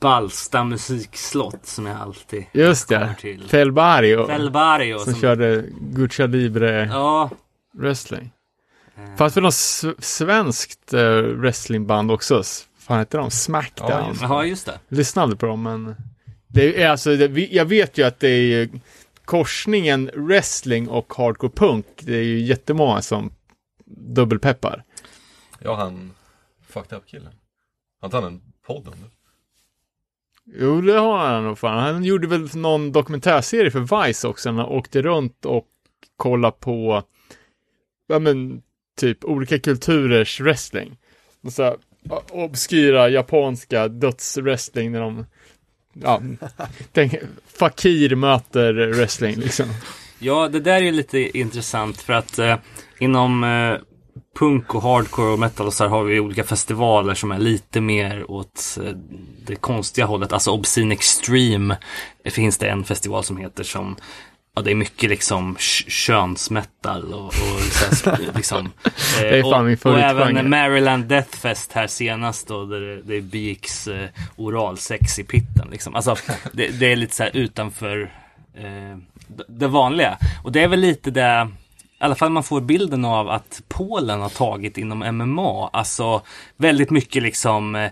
Balsta 0.02 0.64
musikslott 0.64 1.66
som 1.66 1.86
jag 1.86 1.98
alltid 2.02 2.46
Just 2.52 2.90
det. 2.90 3.16
till. 3.20 3.44
Felbario. 3.50 4.28
Felbario 4.28 5.00
som 5.00 5.14
som, 5.14 5.22
körde 5.22 5.66
Guccia 5.82 6.26
Libre 6.26 6.90
Ja. 6.92 7.30
wrestling. 7.74 8.32
Eh, 8.98 9.16
Fanns 9.18 9.34
det 9.34 9.42
något 9.42 9.54
svenskt 10.00 10.94
uh, 10.94 11.22
wrestlingband 11.22 12.12
också? 12.12 12.40
S- 12.40 12.68
fan 12.80 13.00
heter 13.00 13.18
de? 13.18 13.32
Smackdown? 13.32 14.16
Ja, 14.22 14.46
just 14.46 14.66
det. 14.66 14.80
Lyssnade 14.88 15.36
på 15.36 15.46
dem, 15.46 15.64
men... 15.64 15.96
Det 16.54 16.84
är 16.84 16.90
alltså, 16.90 17.16
det, 17.16 17.48
jag 17.52 17.66
vet 17.66 17.98
ju 17.98 18.04
att 18.04 18.20
det 18.20 18.30
är 18.30 18.70
korsningen 19.26 20.12
wrestling 20.14 20.90
och 20.90 21.14
hardcore 21.14 21.52
punk. 21.52 21.86
Det 22.00 22.16
är 22.16 22.24
ju 22.24 22.40
jättemånga 22.40 23.02
som 23.02 23.32
dubbelpeppar. 23.86 24.84
Ja, 25.60 25.76
han 25.76 26.14
fucked 26.68 26.98
up 26.98 27.06
killen. 27.06 27.34
Har 28.00 28.08
inte 28.08 28.18
han 28.18 28.26
en 28.26 28.42
podd 28.66 28.88
om 28.88 28.94
det? 29.02 29.10
Jo, 30.46 30.82
det 30.82 30.94
har 30.94 31.18
han 31.18 31.44
nog 31.44 31.60
fan. 31.60 31.80
Han 31.80 32.04
gjorde 32.04 32.28
väl 32.28 32.56
någon 32.56 32.92
dokumentärserie 32.92 33.72
för 33.72 34.06
Vice 34.06 34.28
också. 34.28 34.50
Han 34.50 34.60
åkte 34.60 35.02
runt 35.02 35.46
och 35.46 35.68
kollade 36.18 36.58
på, 36.60 37.04
ja 38.08 38.20
men, 38.20 38.62
typ 38.98 39.26
olika 39.26 39.60
kulturers 39.60 40.42
wrestling. 40.42 40.98
Och 41.42 41.54
så 41.54 41.64
här, 41.64 41.76
obskyra 42.32 43.10
japanska 43.10 43.88
dödswrestling 43.88 44.92
när 44.92 45.00
de, 45.00 45.26
ja, 45.94 46.22
tänk, 46.92 47.16
Fakir 47.60 48.16
möter 48.16 48.74
wrestling 48.74 49.36
liksom. 49.36 49.66
Ja, 50.20 50.48
det 50.48 50.60
där 50.60 50.82
är 50.82 50.92
lite 50.92 51.38
intressant 51.38 52.02
för 52.02 52.14
att 52.14 52.40
eh, 52.40 52.56
inom 53.00 53.44
eh, 53.44 53.78
punk 54.40 54.76
och 54.76 54.82
hardcore 54.82 55.34
och 55.34 55.40
metal 55.40 55.68
och 55.68 55.74
så 55.74 55.84
här 55.84 55.90
har 55.90 56.04
vi 56.04 56.20
olika 56.20 56.44
festivaler 56.44 57.14
som 57.14 57.32
är 57.32 57.40
lite 57.40 57.82
mer 57.82 58.32
åt 58.32 58.78
eh, 58.84 58.92
det 59.46 59.56
konstiga 59.56 60.06
hållet. 60.06 60.34
Alltså 60.34 60.52
Obscene 60.52 60.94
Extreme 60.94 61.78
eh, 62.24 62.32
finns 62.32 62.58
det 62.58 62.68
en 62.68 62.84
festival 62.84 63.24
som 63.24 63.38
heter 63.38 63.64
som 63.64 63.96
Ja, 64.56 64.62
det 64.62 64.72
är 64.72 64.76
mycket 64.76 65.10
liksom 65.10 65.56
kö- 65.56 65.90
könsmetal 65.90 67.14
och, 67.14 67.26
och 67.26 67.34
så 67.94 68.10
här, 68.10 68.20
liksom. 68.36 68.66
Eh, 68.66 68.72
Det 69.22 69.40
är 69.40 69.44
fan 69.44 69.74
och, 69.74 69.86
och 69.92 70.00
även 70.00 70.50
Maryland 70.50 71.06
Deathfest 71.06 71.72
här 71.74 71.88
senast 71.88 72.48
då, 72.48 72.66
där 72.66 72.80
det, 72.80 73.02
det 73.02 73.22
begicks 73.22 73.88
eh, 73.88 74.10
oralsex 74.36 75.20
i 75.20 75.24
pitten 75.24 75.68
liksom. 75.72 75.96
Alltså, 75.96 76.16
det, 76.54 76.68
det 76.68 76.92
är 76.92 76.96
lite 76.96 77.16
så 77.16 77.24
här 77.24 77.32
utanför 77.38 78.12
eh, 78.58 78.98
det 79.48 79.68
vanliga. 79.68 80.18
Och 80.44 80.52
det 80.52 80.64
är 80.64 80.68
väl 80.68 80.80
lite 80.80 81.12
det, 81.12 81.48
i 82.00 82.04
alla 82.04 82.16
fall 82.16 82.30
man 82.30 82.44
får 82.44 82.62
bilden 82.62 83.06
av 83.06 83.30
att 83.30 83.62
Polen 83.68 84.22
har 84.22 84.30
tagit 84.30 84.78
inom 84.78 85.00
MMA. 85.00 85.70
Alltså 85.74 86.22
väldigt 86.58 86.90
mycket 86.90 87.24
liksom 87.24 87.76
eh, 87.76 87.84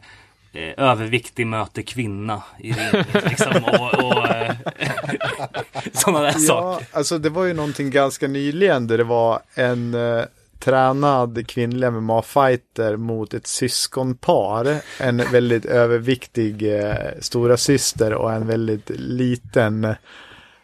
eh, 0.53 0.73
överviktig 0.77 1.47
möter 1.47 1.81
kvinna 1.81 2.43
i 2.59 2.71
ring, 2.71 3.03
liksom, 3.29 3.63
och, 3.63 3.93
och 3.93 4.27
eh, 4.27 4.55
sådana 5.93 6.21
där 6.21 6.33
Ja, 6.37 6.39
saker. 6.39 6.87
alltså 6.91 7.17
det 7.17 7.29
var 7.29 7.45
ju 7.45 7.53
någonting 7.53 7.89
ganska 7.91 8.27
nyligen 8.27 8.87
där 8.87 8.97
det 8.97 9.03
var 9.03 9.41
en 9.55 9.93
eh, 9.93 10.23
tränad 10.59 11.47
kvinnlig 11.47 11.87
MMA-fighter 11.87 12.97
mot 12.97 13.33
ett 13.33 13.47
syskonpar. 13.47 14.81
En 14.99 15.17
väldigt 15.17 15.65
överviktig 15.65 16.79
eh, 16.79 16.95
stora 17.19 17.57
syster 17.57 18.13
och 18.13 18.33
en 18.33 18.47
väldigt 18.47 18.89
liten 18.95 19.95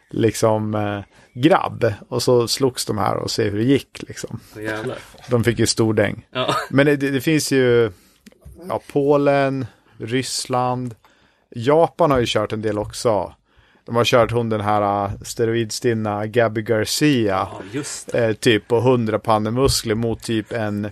liksom 0.09 0.75
eh, 0.75 0.99
grabb. 1.33 1.93
Och 2.09 2.23
så 2.23 2.47
slogs 2.47 2.85
de 2.85 2.97
här 2.97 3.15
och 3.17 3.31
se 3.31 3.49
hur 3.49 3.57
det 3.57 3.63
gick 3.63 4.03
liksom. 4.07 4.39
Jävlar. 4.55 4.97
De 5.29 5.43
fick 5.43 5.59
ju 5.59 5.65
stor 5.67 5.93
däng. 5.93 6.25
Ja. 6.31 6.55
Men 6.69 6.85
det, 6.85 6.95
det 6.95 7.21
finns 7.21 7.51
ju 7.51 7.91
ja, 8.69 8.81
Polen, 8.91 9.65
Ryssland, 9.97 10.95
Japan 11.55 12.11
har 12.11 12.19
ju 12.19 12.25
kört 12.27 12.53
en 12.53 12.61
del 12.61 12.79
också. 12.79 13.33
De 13.87 13.95
har 13.95 14.05
kört 14.05 14.31
hon 14.31 14.49
den 14.49 14.61
här 14.61 15.05
uh, 15.05 15.11
steroidstinna 15.21 16.25
Gabby 16.25 16.61
Garcia. 16.61 17.47
ja. 17.71 17.81
Eh, 18.19 18.33
typ 18.33 18.67
på 18.67 18.77
100 18.77 19.19
pannemuskler 19.19 19.95
mot 19.95 20.21
typ 20.23 20.51
en 20.53 20.89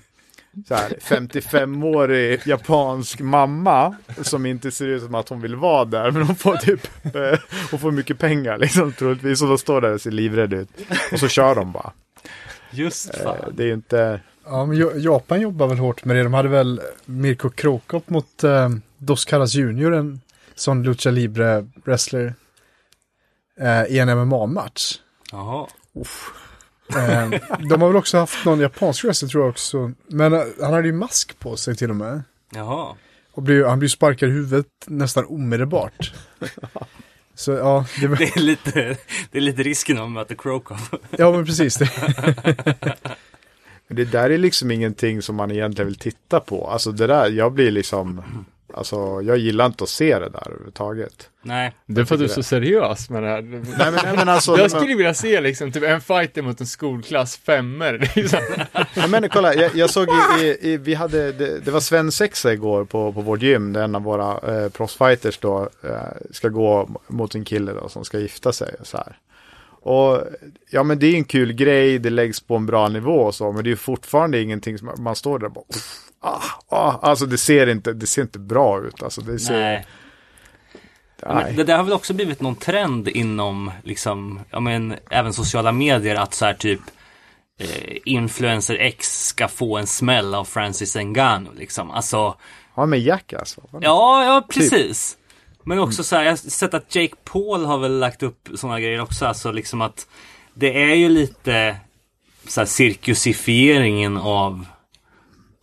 så 0.67 0.75
här, 0.75 0.89
55-årig 1.01 2.39
japansk 2.45 3.19
mamma 3.19 3.95
som 4.21 4.45
inte 4.45 4.71
ser 4.71 4.87
ut 4.87 5.03
som 5.03 5.15
att 5.15 5.29
hon 5.29 5.41
vill 5.41 5.55
vara 5.55 5.85
där. 5.85 6.11
Men 6.11 6.21
hon 6.21 6.35
får 6.35 6.55
typ, 6.55 6.87
eh, 7.15 7.39
hon 7.71 7.79
får 7.79 7.91
mycket 7.91 8.19
pengar 8.19 8.57
liksom 8.57 8.93
troligtvis. 8.93 9.41
Och 9.41 9.47
de 9.47 9.57
står 9.57 9.81
där 9.81 9.93
och 9.93 10.01
ser 10.01 10.11
livrädda 10.11 10.57
ut. 10.57 10.69
Och 11.11 11.19
så 11.19 11.27
kör 11.27 11.55
de 11.55 11.71
bara. 11.71 11.91
Just 12.71 13.13
Eh, 13.17 13.23
fan. 13.23 13.35
det 13.53 13.63
är 13.63 13.67
ju 13.67 13.73
inte, 13.73 14.19
Ja, 14.45 14.65
men 14.65 14.77
Ja- 14.77 14.91
Japan 14.95 15.41
jobbar 15.41 15.67
väl 15.67 15.77
hårt 15.77 16.05
med 16.05 16.15
det. 16.15 16.23
De 16.23 16.33
hade 16.33 16.49
väl 16.49 16.81
Mirko 17.05 17.49
Krokop 17.49 18.09
mot 18.09 18.43
eh, 18.43 18.69
Dos 18.97 19.25
Caras 19.25 19.53
Junior, 19.55 19.93
en 19.93 20.21
sån 20.55 20.83
lucha 20.83 21.11
libre 21.11 21.67
wrestler, 21.85 22.33
eh, 23.59 23.83
i 23.95 23.99
en 23.99 24.09
MMA-match. 24.09 24.99
Jaha. 25.31 25.67
Eh, 26.89 27.29
de 27.69 27.81
har 27.81 27.87
väl 27.87 27.95
också 27.95 28.17
haft 28.17 28.45
någon 28.45 28.59
japansk 28.59 29.03
wrestler 29.03 29.29
tror 29.29 29.43
jag 29.43 29.49
också. 29.49 29.91
Men 30.07 30.33
eh, 30.33 30.41
han 30.61 30.73
hade 30.73 30.87
ju 30.87 30.93
mask 30.93 31.39
på 31.39 31.57
sig 31.57 31.75
till 31.75 31.89
och 31.89 31.95
med. 31.95 32.23
Jaha. 32.51 32.95
Och 33.33 33.43
blev, 33.43 33.65
han 33.65 33.79
blev 33.79 33.89
sparkad 33.89 34.29
i 34.29 34.31
huvudet 34.31 34.67
nästan 34.85 35.25
omedelbart. 35.25 36.13
Så 37.35 37.51
ja, 37.51 37.85
det 37.99 38.07
var, 38.07 38.15
Det 38.15 38.35
är 38.35 38.39
lite, 38.39 38.97
det 39.31 39.37
är 39.37 39.41
lite 39.41 39.63
risken 39.63 39.97
om 39.97 40.03
att 40.03 40.11
möta 40.11 40.35
Krokov. 40.35 40.77
ja 41.17 41.31
men 41.31 41.45
precis. 41.45 41.75
Det, 41.75 41.89
Men 43.87 43.97
det 43.97 44.05
där 44.05 44.29
är 44.29 44.37
liksom 44.37 44.71
ingenting 44.71 45.21
som 45.21 45.35
man 45.35 45.51
egentligen 45.51 45.87
vill 45.87 45.99
titta 45.99 46.39
på. 46.39 46.67
Alltså 46.67 46.91
det 46.91 47.07
där, 47.07 47.29
jag 47.29 47.53
blir 47.53 47.71
liksom, 47.71 48.23
alltså 48.75 49.21
jag 49.21 49.37
gillar 49.37 49.65
inte 49.65 49.83
att 49.83 49.89
se 49.89 50.19
det 50.19 50.29
där 50.29 50.47
överhuvudtaget. 50.47 51.29
Nej. 51.41 51.73
Det 51.85 52.01
är 52.01 52.05
för 52.05 52.15
att 52.15 52.19
du 52.19 52.25
är 52.25 52.29
så 52.29 52.43
seriös 52.43 53.09
med 53.09 53.23
det 53.23 53.29
här. 53.29 53.41
Nej 53.41 53.61
men, 53.77 53.93
nej, 54.03 54.15
men 54.15 54.29
alltså, 54.29 54.57
Jag 54.57 54.71
skulle 54.71 54.95
vilja 54.95 55.13
se 55.13 55.41
liksom 55.41 55.71
typ 55.71 55.83
en 55.83 56.01
fighter 56.01 56.41
mot 56.41 56.61
en 56.61 56.67
skolklass 56.67 57.37
femmer. 57.37 58.11
Liksom. 58.15 58.39
Ja, 58.93 59.07
men 59.07 59.29
kolla, 59.29 59.53
jag, 59.53 59.75
jag 59.75 59.89
såg 59.89 60.07
i, 60.07 60.43
i, 60.45 60.57
i 60.73 60.77
vi 60.77 60.93
hade, 60.93 61.31
det, 61.31 61.59
det 61.59 61.71
var 61.71 61.79
svensexa 61.79 62.53
igår 62.53 62.85
på, 62.85 63.13
på 63.13 63.21
vårt 63.21 63.41
gym, 63.41 63.73
där 63.73 63.83
en 63.83 63.95
av 63.95 64.03
våra 64.03 64.31
eh, 64.63 64.69
proffsfighters 64.69 65.37
då 65.37 65.69
eh, 65.83 65.89
ska 66.31 66.49
gå 66.49 66.89
mot 67.07 67.35
en 67.35 67.45
kille 67.45 67.71
då 67.73 67.89
som 67.89 68.05
ska 68.05 68.19
gifta 68.19 68.53
sig 68.53 68.75
och 68.79 68.87
så 68.87 68.97
här. 68.97 69.17
Och 69.87 70.21
ja 70.69 70.83
men 70.83 70.99
det 70.99 71.07
är 71.07 71.15
en 71.15 71.23
kul 71.23 71.53
grej, 71.53 71.99
det 71.99 72.09
läggs 72.09 72.39
på 72.39 72.55
en 72.55 72.65
bra 72.65 72.87
nivå 72.89 73.19
och 73.19 73.35
så, 73.35 73.51
men 73.51 73.63
det 73.63 73.71
är 73.71 73.75
fortfarande 73.75 74.41
ingenting 74.41 74.77
som 74.77 74.89
man 74.97 75.15
står 75.15 75.39
där 75.39 75.45
och 75.45 75.53
bara, 75.53 75.65
"Uff, 75.75 75.99
ah, 76.25 76.41
ah, 76.69 76.99
alltså 77.01 77.25
det 77.25 77.37
ser 77.37 77.67
inte, 77.67 77.93
det 77.93 78.07
ser 78.07 78.21
inte 78.21 78.39
bra 78.39 78.81
ut, 78.81 79.03
alltså 79.03 79.21
det 79.21 79.39
ser, 79.39 79.53
Nej. 79.53 79.85
Men 81.23 81.55
det 81.55 81.63
där 81.63 81.77
har 81.77 81.83
väl 81.83 81.93
också 81.93 82.13
blivit 82.13 82.41
någon 82.41 82.55
trend 82.55 83.07
inom, 83.07 83.71
liksom, 83.83 84.39
ja 84.49 84.59
men 84.59 84.95
även 85.09 85.33
sociala 85.33 85.71
medier 85.71 86.15
att 86.15 86.33
så 86.33 86.45
här 86.45 86.53
typ 86.53 86.79
eh, 87.59 87.97
Influencer 88.05 88.75
X 88.75 89.27
ska 89.27 89.47
få 89.47 89.77
en 89.77 89.87
smäll 89.87 90.35
av 90.35 90.45
Francis 90.45 90.95
Ngannou 90.95 91.53
liksom. 91.55 91.91
Alltså, 91.91 92.35
Ja, 92.75 92.85
med 92.85 92.99
Jackass. 92.99 93.57
va? 93.57 93.79
ja, 93.81 94.25
ja 94.25 94.45
precis. 94.49 95.17
Men 95.63 95.79
också 95.79 96.03
så 96.03 96.15
här, 96.15 96.23
jag 96.23 96.31
har 96.31 96.35
sett 96.37 96.73
att 96.73 96.95
Jake 96.95 97.15
Paul 97.23 97.65
har 97.65 97.77
väl 97.77 97.99
lagt 97.99 98.23
upp 98.23 98.49
sådana 98.55 98.79
grejer 98.79 99.01
också. 99.01 99.25
Alltså 99.25 99.51
liksom 99.51 99.81
att 99.81 100.07
det 100.53 100.91
är 100.91 100.95
ju 100.95 101.09
lite 101.09 101.75
så 102.47 102.61
här 102.61 102.65
cirkusifieringen 102.65 104.17
av, 104.17 104.65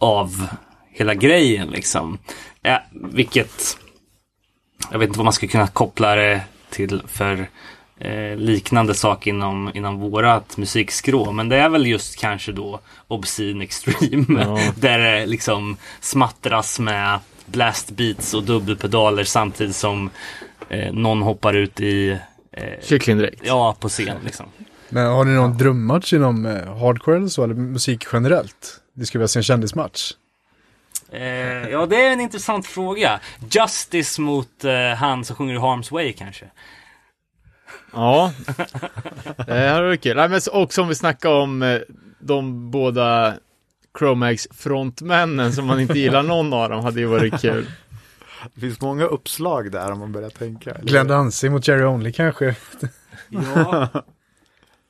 av 0.02 0.46
hela 0.90 1.14
grejen 1.14 1.68
liksom. 1.68 2.18
Ja, 2.62 2.82
vilket, 2.92 3.78
jag 4.90 4.98
vet 4.98 5.06
inte 5.06 5.18
vad 5.18 5.24
man 5.24 5.32
ska 5.32 5.46
kunna 5.46 5.66
koppla 5.66 6.14
det 6.14 6.40
till 6.70 7.02
för 7.06 7.48
eh, 7.98 8.36
liknande 8.36 8.94
sak 8.94 9.26
inom, 9.26 9.70
inom 9.74 10.00
vårat 10.00 10.56
musikskrå. 10.56 11.32
Men 11.32 11.48
det 11.48 11.56
är 11.56 11.68
väl 11.68 11.86
just 11.86 12.16
kanske 12.16 12.52
då 12.52 12.80
Obscene 13.08 13.64
Extreme. 13.64 14.42
Ja. 14.42 14.58
där 14.76 14.98
det 14.98 15.26
liksom 15.26 15.76
smattras 16.00 16.78
med 16.78 17.18
blast 17.46 17.90
beats 17.90 18.34
och 18.34 18.42
dubbelpedaler 18.42 19.24
samtidigt 19.24 19.76
som 19.76 20.10
eh, 20.68 20.92
någon 20.92 21.22
hoppar 21.22 21.54
ut 21.54 21.80
i, 21.80 22.18
eh, 22.52 22.64
Kycklingdräkt. 22.82 23.40
ja 23.44 23.76
på 23.80 23.88
scen 23.88 24.16
liksom. 24.24 24.46
Men 24.88 25.06
har 25.06 25.24
ni 25.24 25.34
någon 25.34 25.58
drömmatch 25.58 26.12
inom 26.12 26.46
eh, 26.46 26.78
hardcore 26.78 27.16
eller 27.16 27.28
så, 27.28 27.44
eller 27.44 27.54
musik 27.54 28.04
generellt? 28.12 28.81
Det 28.94 29.06
skulle 29.06 29.20
vilja 29.20 29.28
se 29.28 29.38
en 29.38 29.42
kändismatch. 29.42 30.12
Eh, 31.10 31.22
ja, 31.68 31.86
det 31.86 32.06
är 32.06 32.12
en 32.12 32.20
intressant 32.20 32.66
fråga. 32.66 33.20
Justice 33.50 34.20
mot 34.20 34.64
eh, 34.64 34.72
han 34.96 35.24
som 35.24 35.36
sjunger 35.36 35.54
i 35.54 35.58
Harm's 35.58 35.92
Way 35.92 36.12
kanske. 36.12 36.44
Ja, 37.92 38.32
det 39.46 39.52
här 39.54 39.82
var 39.82 39.96
kul. 39.96 40.16
Nej, 40.16 40.28
men 40.28 40.40
så- 40.40 40.62
och 40.62 40.72
som 40.72 40.88
vi 40.88 40.94
snackade 40.94 41.34
om 41.34 41.62
eh, 41.62 41.80
de 42.18 42.70
båda 42.70 43.34
Chromax 43.98 44.48
frontmännen 44.50 45.52
som 45.52 45.66
man 45.66 45.80
inte 45.80 45.98
gillar 45.98 46.22
någon 46.22 46.52
av 46.52 46.68
dem 46.70 46.84
hade 46.84 47.00
ju 47.00 47.06
varit 47.06 47.40
kul. 47.40 47.66
Det 48.54 48.60
finns 48.60 48.80
många 48.80 49.04
uppslag 49.04 49.72
där 49.72 49.92
om 49.92 49.98
man 49.98 50.12
börjar 50.12 50.30
tänka. 50.30 50.70
eller? 50.70 50.84
Glenn 50.84 51.06
Danzig 51.08 51.50
mot 51.50 51.68
Jerry 51.68 51.84
Only 51.84 52.12
kanske. 52.12 52.54
Ja, 53.28 53.88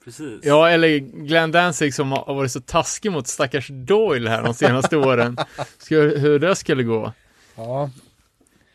precis. 0.04 0.40
Ja, 0.42 0.68
eller 0.68 0.98
Glenn 0.98 1.52
Danzig 1.52 1.94
som 1.94 2.12
har 2.12 2.34
varit 2.34 2.52
så 2.52 2.60
taskig 2.60 3.12
mot 3.12 3.26
stackars 3.26 3.68
Doyle 3.68 4.28
här 4.28 4.42
de 4.42 4.54
senaste 4.54 4.96
åren. 4.96 5.36
Ska, 5.78 5.96
hur 5.96 6.38
det 6.38 6.56
skulle 6.56 6.82
gå. 6.82 7.12
Ja. 7.54 7.90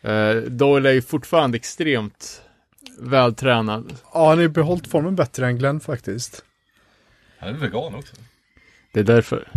Eh, 0.02 0.34
Doyle 0.36 0.86
är 0.86 0.92
ju 0.92 1.02
fortfarande 1.02 1.56
extremt 1.56 2.42
vältränad. 2.98 3.92
ja, 4.14 4.28
han 4.28 4.38
har 4.38 4.42
ju 4.42 4.48
behållit 4.48 4.86
formen 4.86 5.16
bättre 5.16 5.46
än 5.46 5.58
Glenn 5.58 5.80
faktiskt. 5.80 6.44
Han 7.38 7.48
är 7.48 7.52
vegan 7.52 7.94
också. 7.94 8.16
Det 8.92 9.00
är 9.00 9.04
därför. 9.04 9.48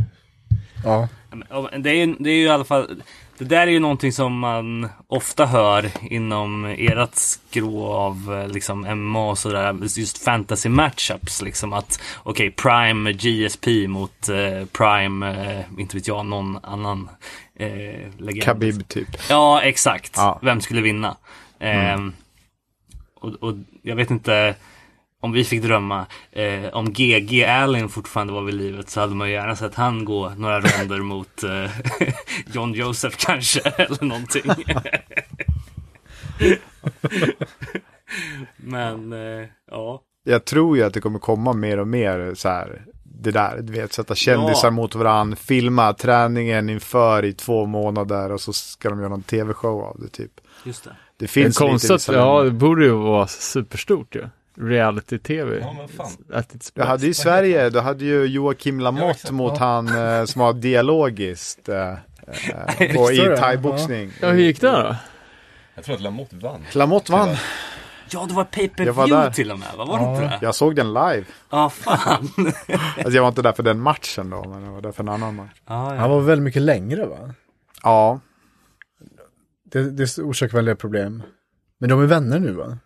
Ja. 0.84 1.10
Det 1.80 1.90
är, 1.90 2.24
det 2.24 2.30
är 2.30 2.36
ju 2.36 2.44
i 2.44 2.50
alla 2.50 2.64
fall 2.64 3.04
Det 3.42 3.48
där 3.48 3.68
är 3.68 3.72
ju 3.72 3.80
någonting 3.80 4.12
som 4.12 4.40
man 4.40 4.90
ofta 5.08 5.46
hör 5.46 5.92
inom 6.02 6.66
ert 6.66 7.16
skrå 7.16 7.94
av 7.94 8.40
eh, 8.42 8.48
liksom 8.48 8.82
MMA 8.82 9.30
och 9.30 9.38
sådär. 9.38 9.78
Just 9.82 10.24
fantasy 10.24 10.70
matchups 10.70 11.42
liksom 11.42 11.74
att 11.74 12.02
okej 12.24 12.52
Prime 12.52 13.14
GSP 13.14 13.88
mot 13.88 14.30
eh, 14.30 14.66
Prime, 14.72 15.30
eh, 15.32 15.80
inte 15.80 15.98
vet 15.98 16.08
jag, 16.08 16.26
någon 16.26 16.60
annan 16.64 17.10
eh, 17.56 17.70
legend. 18.18 18.44
Khabib 18.44 18.88
typ. 18.88 19.10
Ja, 19.30 19.62
exakt. 19.62 20.14
Ja. 20.16 20.40
Vem 20.42 20.62
skulle 20.62 20.82
vinna? 20.82 21.18
Ehm, 21.60 22.14
och, 23.20 23.30
och 23.30 23.56
jag 23.82 23.96
vet 23.96 24.12
inte 24.12 24.56
om 25.22 25.32
vi 25.32 25.44
fick 25.44 25.62
drömma. 25.62 26.06
Eh, 26.32 26.66
om 26.74 26.94
GG 26.94 27.44
Allen 27.44 27.90
fortfarande 27.90 28.34
var 28.34 28.42
vid 28.42 28.56
livet 28.56 28.90
så 28.90 29.00
hade 29.00 29.16
man 29.16 29.28
ju 29.28 29.34
gärna 29.34 29.56
sett 29.56 29.76
han 29.76 30.06
gå 30.06 30.30
några 30.38 30.60
ronder 30.60 31.00
mot 31.00 31.44
eh, 31.44 31.72
John 32.54 32.74
Joseph 32.74 33.16
kanske 33.20 33.60
eller 33.78 34.04
någonting. 34.06 34.44
Men 38.58 39.14
eh, 39.14 39.48
ja. 39.72 40.02
Jag 40.24 40.46
tror 40.46 40.78
ju 40.78 40.84
att 40.84 40.94
det 40.94 41.02
kommer 41.02 41.20
komma 41.20 41.54
mer 41.54 41.78
och 41.80 41.88
mer 41.88 42.34
så 42.36 42.50
här. 42.50 42.86
Det 43.04 43.32
där, 43.32 43.58
du 43.62 43.74
vet, 43.74 43.94
sätta 43.94 44.16
kändisar 44.16 44.68
Ja. 44.68 44.72
mot 44.72 44.96
varandra, 44.96 45.36
filma 45.36 45.94
träningen 45.94 46.70
inför 46.70 47.26
i 47.26 47.34
två 47.34 47.66
månader 47.66 48.32
och 48.32 48.42
så 48.42 48.54
ska 48.54 48.90
de 48.90 49.00
göra 49.00 49.10
någon 49.10 49.24
tv-show 49.24 49.82
av 49.82 49.98
det 50.00 50.08
typ. 50.10 50.32
Just 50.64 50.84
det. 50.84 50.96
Det 51.18 51.28
finns 51.28 51.58
i 51.58 51.60
konstigt, 51.60 52.08
ja 52.08 52.44
det 52.44 52.52
borde 52.52 52.84
ju 52.86 52.92
vara 52.92 53.28
superstort 53.28 54.16
ju. 54.16 54.26
Reality-tv. 54.58 55.60
Ja, 56.30 56.44
Du 56.74 56.84
hade 56.84 57.04
ju 57.06 57.10
i 57.12 57.14
Sverige, 57.14 57.70
du 57.70 57.80
hade 57.80 58.06
ju 58.06 58.26
Joakim 58.26 58.80
Ja, 58.80 58.84
Lamotte 58.84 59.12
exakt. 59.12 59.32
mot 59.32 59.54
Ja. 59.60 59.66
han 59.66 59.88
eh, 60.20 60.26
som 60.26 60.40
var 60.42 60.54
dialogiskt 60.54 61.70
eh, 61.70 61.92
eh, 62.80 62.96
på, 62.96 63.12
i 63.12 63.16
Victor, 63.16 63.32
ja. 63.32 63.38
thaiboxning. 63.38 64.12
Ja, 64.22 64.30
hur 64.30 64.42
gick 64.42 64.62
det 64.62 64.68
då? 64.72 64.96
Jag 65.76 65.84
tror 65.86 65.96
att 65.96 66.02
Lamotte 66.02 66.36
vann. 66.36 66.66
Lamotte 66.74 67.12
vann. 67.12 67.36
Ja, 68.14 68.26
det 68.28 68.34
var 68.34 68.44
pay 68.44 68.70
per 68.70 68.86
Jag 68.86 68.94
var 68.94 69.06
view 69.06 69.26
där. 69.28 69.34
till 69.34 69.52
och 69.52 69.60
med, 69.60 69.68
vad 69.78 69.88
var 69.88 69.98
det 70.00 70.04
Ja. 70.04 70.12
inte 70.14 70.22
det? 70.28 70.40
Jag 70.42 70.56
såg 70.56 70.76
den 70.76 70.88
live. 70.94 71.24
Ja, 71.50 71.70
fan. 71.70 72.30
Alltså 72.98 73.12
jag 73.12 73.22
var 73.22 73.30
inte 73.30 73.42
där 73.42 73.52
för 73.54 73.64
den 73.64 73.80
matchen 73.80 74.30
då, 74.30 74.44
men 74.50 74.64
jag 74.64 74.72
var 74.72 74.82
där 74.82 74.92
för 74.92 75.04
en 75.04 75.10
annan 75.10 75.36
match. 75.36 75.62
Ja, 75.68 75.94
ja. 75.96 76.00
Han 76.02 76.10
var 76.10 76.20
väldigt 76.22 76.44
mycket 76.44 76.62
längre 76.62 77.06
va? 77.06 77.34
Ja, 77.84 78.20
Det, 79.72 79.92
det 79.92 80.18
orsakar 80.18 80.54
väldigt 80.58 80.80
problem. 80.80 81.24
Men 81.78 81.90
de 81.90 82.02
är 82.02 82.06
vänner 82.06 82.40
nu 82.40 82.52
va? 82.52 82.78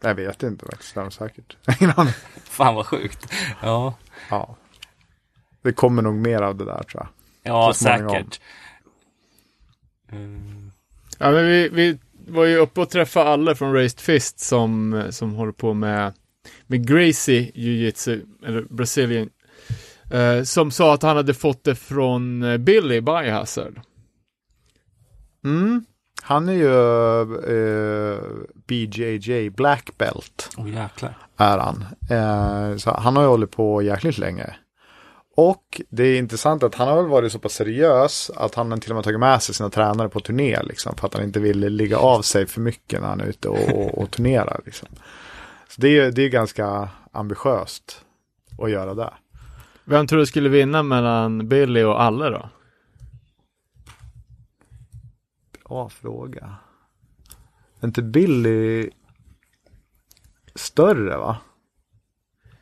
Jag 0.00 0.14
vet 0.14 0.42
inte 0.42 0.66
faktiskt, 0.66 0.94
det 0.94 1.00
är 1.00 1.10
säkert. 1.10 1.56
Ingen 1.80 1.94
aning. 1.96 2.12
Fan 2.44 2.74
vad 2.74 2.86
sjukt. 2.86 3.32
Ja, 3.62 3.94
Ja. 4.30 4.56
Det 5.62 5.72
kommer 5.72 6.02
nog 6.02 6.14
mer 6.14 6.42
av 6.42 6.56
det 6.56 6.64
där 6.64 6.82
tror 6.82 7.02
jag. 7.02 7.08
ja 7.42 7.72
säkert. 7.74 8.40
Mm. 10.12 10.70
Ja, 11.18 11.30
men 11.30 11.46
vi, 11.46 11.68
vi 11.68 11.98
var 12.28 12.44
ju 12.44 12.56
uppe 12.56 12.80
och 12.80 12.90
träffade 12.90 13.30
alla 13.30 13.54
från 13.54 13.72
Raised 13.72 14.00
Fist 14.00 14.40
som, 14.40 15.02
som 15.10 15.34
håller 15.34 15.52
på 15.52 15.74
med, 15.74 16.12
med 16.66 16.88
Gracie 16.88 17.50
Jiu-Jitsu, 17.54 18.26
eller 18.46 18.62
Brazilian, 18.62 19.30
eh, 20.10 20.42
som 20.42 20.70
sa 20.70 20.94
att 20.94 21.02
han 21.02 21.16
hade 21.16 21.34
fått 21.34 21.64
det 21.64 21.74
från 21.74 22.42
eh, 22.42 22.56
Billy 22.56 23.00
Biohazard. 23.00 23.80
Mm. 25.44 25.84
Han 26.28 26.48
är 26.48 26.52
ju 26.52 26.72
eh, 28.12 28.18
BJJ 28.66 29.50
Black 29.50 29.98
Belt. 29.98 30.50
Åh 30.56 30.68
jäklar. 30.68 31.18
är 31.36 31.58
han. 31.58 31.84
Eh, 32.10 32.76
så 32.76 32.90
han 32.90 33.16
har 33.16 33.22
ju 33.22 33.28
hållit 33.28 33.50
på 33.50 33.82
jäkligt 33.82 34.18
länge. 34.18 34.54
Och 35.36 35.80
det 35.88 36.02
är 36.02 36.18
intressant 36.18 36.62
att 36.62 36.74
han 36.74 36.88
har 36.88 36.96
väl 36.96 37.10
varit 37.10 37.32
så 37.32 37.38
pass 37.38 37.52
seriös 37.52 38.30
att 38.36 38.54
han 38.54 38.80
till 38.80 38.90
och 38.90 38.94
med 38.94 39.04
tagit 39.04 39.20
med 39.20 39.42
sig 39.42 39.54
sina 39.54 39.70
tränare 39.70 40.08
på 40.08 40.20
turné 40.20 40.62
liksom. 40.62 40.96
För 40.96 41.06
att 41.06 41.14
han 41.14 41.24
inte 41.24 41.40
vill 41.40 41.58
ligga 41.58 41.98
av 41.98 42.22
sig 42.22 42.46
för 42.46 42.60
mycket 42.60 43.00
när 43.00 43.08
han 43.08 43.20
är 43.20 43.26
ute 43.26 43.48
och, 43.48 43.72
och, 43.72 43.98
och 43.98 44.10
turnerar 44.10 44.60
liksom. 44.64 44.88
Så 45.68 45.80
det 45.80 45.98
är, 45.98 46.10
det 46.10 46.22
är 46.22 46.28
ganska 46.28 46.88
ambitiöst 47.12 48.04
att 48.58 48.70
göra 48.70 48.94
det. 48.94 49.10
Vem 49.84 50.06
tror 50.06 50.18
du 50.18 50.26
skulle 50.26 50.48
vinna 50.48 50.82
mellan 50.82 51.48
Billy 51.48 51.82
och 51.82 52.02
Alle 52.02 52.30
då? 52.30 52.48
Bra 55.68 55.88
fråga. 55.88 56.54
Är 57.80 57.86
inte 57.86 58.02
Billy 58.02 58.90
större 60.54 61.16
va? 61.16 61.36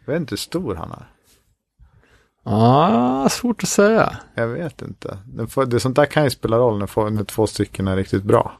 Jag 0.05 0.13
vet 0.13 0.21
inte 0.21 0.33
hur 0.33 0.37
stor 0.37 0.75
han 0.75 0.91
är. 0.91 1.11
Ja, 2.45 3.29
svårt 3.31 3.63
att 3.63 3.69
säga. 3.69 4.17
Jag 4.35 4.49
vet 4.49 4.83
inte. 4.83 5.19
Det, 5.27 5.47
får, 5.47 5.67
det 5.67 5.81
sånt 5.81 5.97
där 5.97 6.07
kan 6.07 6.25
ju 6.25 6.31
spela 6.31 6.57
roll 6.59 6.79
när, 6.79 6.87
får- 6.87 7.11
när 7.11 7.25
två 7.25 7.47
stycken 7.47 7.89
är 7.89 7.97
riktigt 7.97 8.23
bra. 8.23 8.53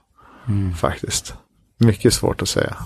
Faktiskt. 0.77 1.35
Mycket 1.79 2.15
svårt 2.15 2.43
att 2.43 2.49
säga. 2.49 2.77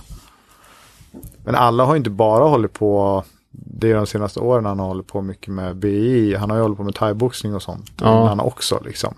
Men 1.45 1.55
alla 1.55 1.85
har 1.85 1.95
ju 1.95 1.99
inte 1.99 2.11
bara 2.11 2.45
hållit 2.45 2.73
på. 2.73 3.25
Det 3.51 3.91
är 3.91 3.95
de 3.95 4.07
senaste 4.07 4.41
åren 4.41 4.65
han 4.65 4.79
har 4.79 4.87
hållit 4.87 5.07
på 5.07 5.21
mycket 5.23 5.55
med 5.55 5.77
BI. 5.77 6.35
Han 6.35 6.51
har 6.51 6.57
ju 6.57 6.63
hållit 6.63 6.77
på 6.79 6.85
med 6.85 6.95
thaiboxning 6.95 7.55
och 7.55 7.63
sånt. 7.63 7.91
Ja. 8.01 8.23
Innan 8.23 8.41
också 8.41 8.81
liksom. 8.85 9.15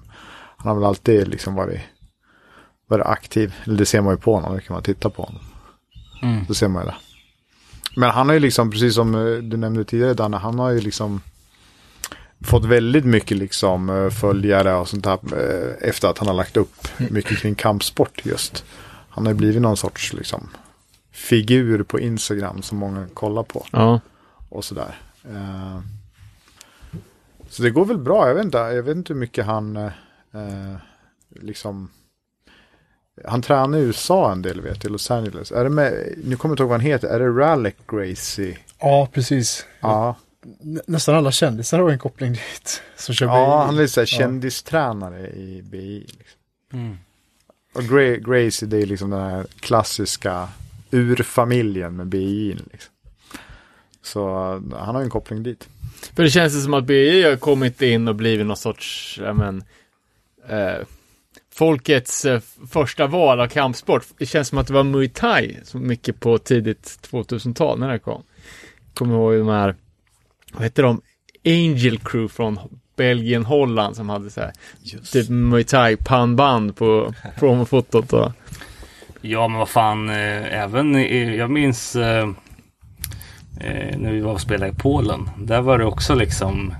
Han 0.56 0.68
har 0.68 0.74
väl 0.74 0.84
alltid 0.84 1.28
liksom 1.28 1.54
varit, 1.54 1.80
varit 2.92 3.06
aktiv. 3.06 3.54
Eller 3.64 3.76
det 3.76 3.86
ser 3.86 4.00
man 4.00 4.14
ju 4.14 4.20
på 4.20 4.34
honom. 4.34 4.54
Det 4.56 4.60
kan 4.60 4.74
man 4.74 4.82
titta 4.82 5.10
på 5.10 5.22
honom. 5.22 5.42
Mm. 6.22 6.46
Så 6.46 6.54
ser 6.54 6.68
man 6.68 6.82
ju 6.84 6.90
det. 6.90 6.96
Men 7.96 8.10
han 8.10 8.26
har 8.28 8.34
ju 8.34 8.40
liksom, 8.40 8.70
precis 8.70 8.94
som 8.94 9.14
eh, 9.14 9.42
du 9.42 9.56
nämnde 9.56 9.84
tidigare 9.84 10.14
Danne, 10.14 10.36
han 10.36 10.58
har 10.58 10.70
ju 10.70 10.80
liksom 10.80 11.20
fått 12.40 12.64
väldigt 12.64 13.04
mycket 13.04 13.36
liksom 13.36 13.90
eh, 13.90 14.10
följare 14.10 14.74
och 14.74 14.88
sånt 14.88 15.04
där 15.04 15.18
eh, 15.32 15.88
efter 15.88 16.08
att 16.08 16.18
han 16.18 16.28
har 16.28 16.34
lagt 16.34 16.56
upp 16.56 16.88
mycket 17.10 17.38
kring 17.38 17.54
kampsport 17.54 18.26
just. 18.26 18.64
Han 19.08 19.26
har 19.26 19.32
ju 19.32 19.38
blivit 19.38 19.62
någon 19.62 19.76
sorts 19.76 20.12
liksom 20.12 20.48
figur 21.10 21.82
på 21.82 22.00
Instagram 22.00 22.62
som 22.62 22.78
många 22.78 23.06
kollar 23.14 23.42
på 23.42 23.66
Ja. 23.70 24.00
och 24.48 24.64
sådär. 24.64 24.94
Så 27.48 27.62
det 27.62 27.70
går 27.70 27.84
väl 27.84 27.98
bra, 27.98 28.28
jag 28.28 28.34
vet 28.34 28.44
inte, 28.44 28.58
jag 28.58 28.82
vet 28.82 28.96
inte 28.96 29.12
hur 29.12 29.20
mycket 29.20 29.46
han 29.46 29.90
liksom 31.40 31.88
han 33.24 33.42
tränar 33.42 33.78
i 33.78 33.80
USA 33.80 34.32
en 34.32 34.42
del 34.42 34.60
vet 34.60 34.84
jag, 34.84 34.90
i 34.90 34.92
Los 34.92 35.10
Angeles. 35.10 35.52
Är 35.52 35.64
det 35.64 35.70
med, 35.70 36.14
nu 36.24 36.36
kommer 36.36 36.50
jag 36.50 36.54
inte 36.54 36.62
ihåg 36.62 36.70
vad 36.70 36.80
han 36.80 36.86
heter, 36.86 37.08
är 37.08 37.18
det 37.20 37.28
Rallick 37.28 37.76
Gracie? 37.86 38.58
Ja, 38.80 39.08
precis. 39.12 39.66
Ja, 39.80 40.16
nä- 40.60 40.82
nästan 40.86 41.14
alla 41.14 41.32
kändisar 41.32 41.78
har 41.78 41.90
en 41.90 41.98
koppling 41.98 42.32
dit. 42.32 42.82
Som 42.96 43.14
kör 43.14 43.26
Ja, 43.26 43.32
BI. 43.60 43.66
han 43.66 43.74
är 43.74 43.82
lite 43.82 43.92
såhär 43.92 44.08
Ja. 44.12 44.18
kändistränare 44.18 45.26
i 45.30 45.62
BI. 45.64 45.98
Liksom. 46.00 46.40
Mm. 46.72 46.98
Och 47.74 47.82
Gra- 47.82 48.16
Gracie, 48.44 48.68
det 48.68 48.82
är 48.82 48.86
liksom 48.86 49.10
den 49.10 49.20
här 49.30 49.46
klassiska 49.60 50.48
urfamiljen 50.90 51.96
med 51.96 52.06
BI. 52.06 52.52
Liksom. 52.72 52.92
Så 54.02 54.28
han 54.76 54.94
har 54.94 55.00
ju 55.00 55.04
en 55.04 55.10
koppling 55.10 55.42
dit. 55.42 55.68
För 56.16 56.22
det 56.22 56.30
känns 56.30 56.54
ju 56.54 56.60
som 56.60 56.74
att 56.74 56.84
BI 56.84 57.22
har 57.22 57.36
kommit 57.36 57.82
in 57.82 58.08
och 58.08 58.14
blivit 58.14 58.46
någon 58.46 58.56
sorts, 58.56 59.18
ja 59.24 59.32
men, 59.32 59.64
eh, 60.48 60.74
folkets 61.62 62.24
eh, 62.24 62.40
första 62.70 63.06
val 63.06 63.40
av 63.40 63.46
kampsport. 63.46 64.02
Det 64.18 64.26
känns 64.26 64.48
som 64.48 64.58
att 64.58 64.66
det 64.66 64.72
var 64.72 64.84
Muay 64.84 65.08
Thai 65.08 65.56
så 65.64 65.78
mycket 65.78 66.20
på 66.20 66.38
tidigt 66.38 67.08
2000-tal 67.10 67.78
när 67.78 67.92
det 67.92 67.98
kom. 67.98 68.22
Kommer 68.94 69.14
ihåg 69.14 69.34
de 69.34 69.48
här, 69.48 69.74
vad 70.52 70.62
heter 70.62 70.82
de? 70.82 71.00
Angel 71.44 71.98
Crew 71.98 72.28
från 72.34 72.58
Belgien, 72.96 73.44
Holland 73.44 73.96
som 73.96 74.08
hade 74.08 74.30
så 74.30 74.40
här, 74.40 74.52
typ 75.12 75.28
Muay 75.28 75.64
Thai 75.64 75.96
pannband 75.96 76.76
på 76.76 77.14
promofotot 77.38 78.12
och 78.12 78.32
Ja, 79.20 79.48
men 79.48 79.58
vad 79.58 79.68
fan, 79.68 80.08
eh, 80.08 80.62
även 80.62 80.96
i, 80.96 81.36
jag 81.36 81.50
minns 81.50 81.96
eh, 81.96 82.28
eh, 83.60 83.98
när 83.98 84.12
vi 84.12 84.20
var 84.20 84.32
och 84.32 84.40
spelade 84.40 84.72
i 84.72 84.74
Polen. 84.74 85.30
Där 85.38 85.60
var 85.60 85.78
det 85.78 85.84
också 85.84 86.14
liksom 86.14 86.74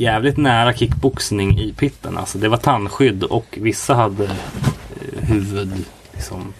jävligt 0.00 0.36
nära 0.36 0.74
kickboxning 0.74 1.58
i 1.58 1.72
pitten. 1.72 2.18
Alltså 2.18 2.38
det 2.38 2.48
var 2.48 2.56
tandskydd 2.56 3.22
och 3.22 3.58
vissa 3.60 3.94
hade 3.94 4.24
eh, 4.24 5.22
huvud 5.22 5.84
liksom. 6.12 6.54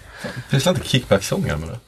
Finns 0.50 0.64
det 0.64 0.70
inte 0.70 0.88
kickback-sånger 0.88 1.56
med 1.56 1.68
det? 1.68 1.78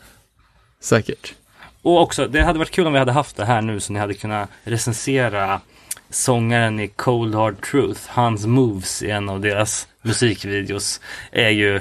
säkert. 0.80 1.34
Och 1.82 2.00
också, 2.02 2.28
det 2.28 2.42
hade 2.42 2.58
varit 2.58 2.70
kul 2.70 2.86
om 2.86 2.92
vi 2.92 2.98
hade 2.98 3.12
haft 3.12 3.36
det 3.36 3.44
här 3.44 3.62
nu 3.62 3.80
så 3.80 3.92
ni 3.92 3.98
hade 3.98 4.14
kunnat 4.14 4.50
recensera 4.64 5.60
sångaren 6.10 6.80
i 6.80 6.88
Cold 6.88 7.34
Hard 7.34 7.62
Truth. 7.62 8.00
Hans 8.06 8.46
moves 8.46 9.02
i 9.02 9.10
en 9.10 9.28
av 9.28 9.40
deras 9.40 9.88
musikvideos 10.02 11.00
är 11.32 11.50
ju 11.50 11.80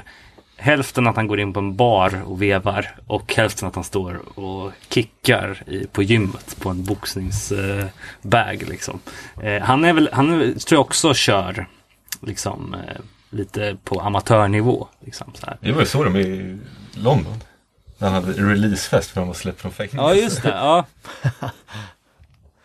hälften 0.57 1.07
att 1.07 1.15
han 1.15 1.27
går 1.27 1.39
in 1.39 1.53
på 1.53 1.59
en 1.59 1.75
bar 1.75 2.21
och 2.25 2.41
vevar 2.41 2.95
och 3.07 3.33
hälften 3.33 3.67
att 3.67 3.75
han 3.75 3.83
står 3.83 4.39
och 4.39 4.71
kickar 4.89 5.63
i, 5.67 5.87
på 5.87 6.03
gymmet 6.03 6.57
på 6.59 6.69
en 6.69 6.83
boxningsbag 6.83 8.63
liksom. 8.67 8.99
Eh, 9.43 9.61
han 9.61 9.85
är 9.85 9.93
väl, 9.93 10.09
han 10.13 10.29
är, 10.41 10.59
tror 10.59 10.77
jag 10.77 10.81
också 10.85 11.13
kör 11.13 11.67
liksom 12.21 12.73
eh, 12.73 13.01
lite 13.29 13.77
på 13.83 14.01
amatörnivå. 14.01 14.87
Liksom, 15.05 15.31
så 15.33 15.45
här. 15.45 15.57
Vi 15.61 15.71
var 15.71 15.79
ju 15.79 15.85
så 15.87 16.03
dem 16.03 16.15
i 16.15 16.57
London. 16.93 17.33
När 17.97 18.09
han 18.09 18.23
hade 18.23 18.41
releasefest 18.41 19.09
för 19.09 19.21
han 19.21 19.27
var 19.27 19.33
släppt 19.35 19.61
från 19.61 19.71
fängelse. 19.71 19.97
Ja 19.97 20.13
just 20.13 20.43
det, 20.43 20.49
ja. 20.49 20.85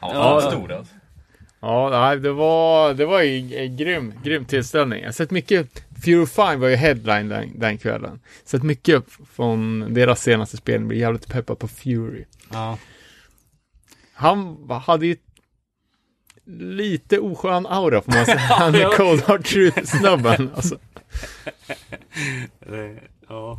Ja, 0.00 0.12
Ja. 0.14 0.40
stor 0.50 0.72
alltså. 0.72 0.94
Ja, 1.62 1.90
nej, 1.90 2.18
det 2.18 2.32
var, 2.32 2.94
det 2.94 3.06
var 3.06 3.22
en 3.22 3.76
grym, 3.76 4.14
grym 4.24 4.44
tillställning. 4.44 4.98
Jag 5.00 5.06
har 5.06 5.12
sett 5.12 5.30
mycket, 5.30 5.84
Fury 6.04 6.26
Fine 6.26 6.60
var 6.60 6.68
ju 6.68 6.76
headline 6.76 7.28
den, 7.28 7.58
den 7.58 7.78
kvällen. 7.78 8.20
Sett 8.44 8.62
mycket 8.62 9.04
från 9.34 9.86
deras 9.94 10.22
senaste 10.22 10.56
spel, 10.56 10.84
blir 10.84 10.98
jävligt 10.98 11.28
peppad 11.28 11.58
på 11.58 11.68
Fury. 11.68 12.24
ja. 12.52 12.78
Han 14.14 14.70
hade 14.86 15.06
ju 15.06 15.16
lite 16.58 17.18
oskön 17.18 17.66
aura 17.66 18.02
får 18.02 18.12
man 18.12 18.24
säga. 18.24 18.38
Han 18.38 18.74
är 18.74 18.96
Cold 18.96 19.22
Hard 19.22 19.44
Truth-snubben. 19.44 20.50
Alltså. 20.54 20.78
Eh, 22.60 23.58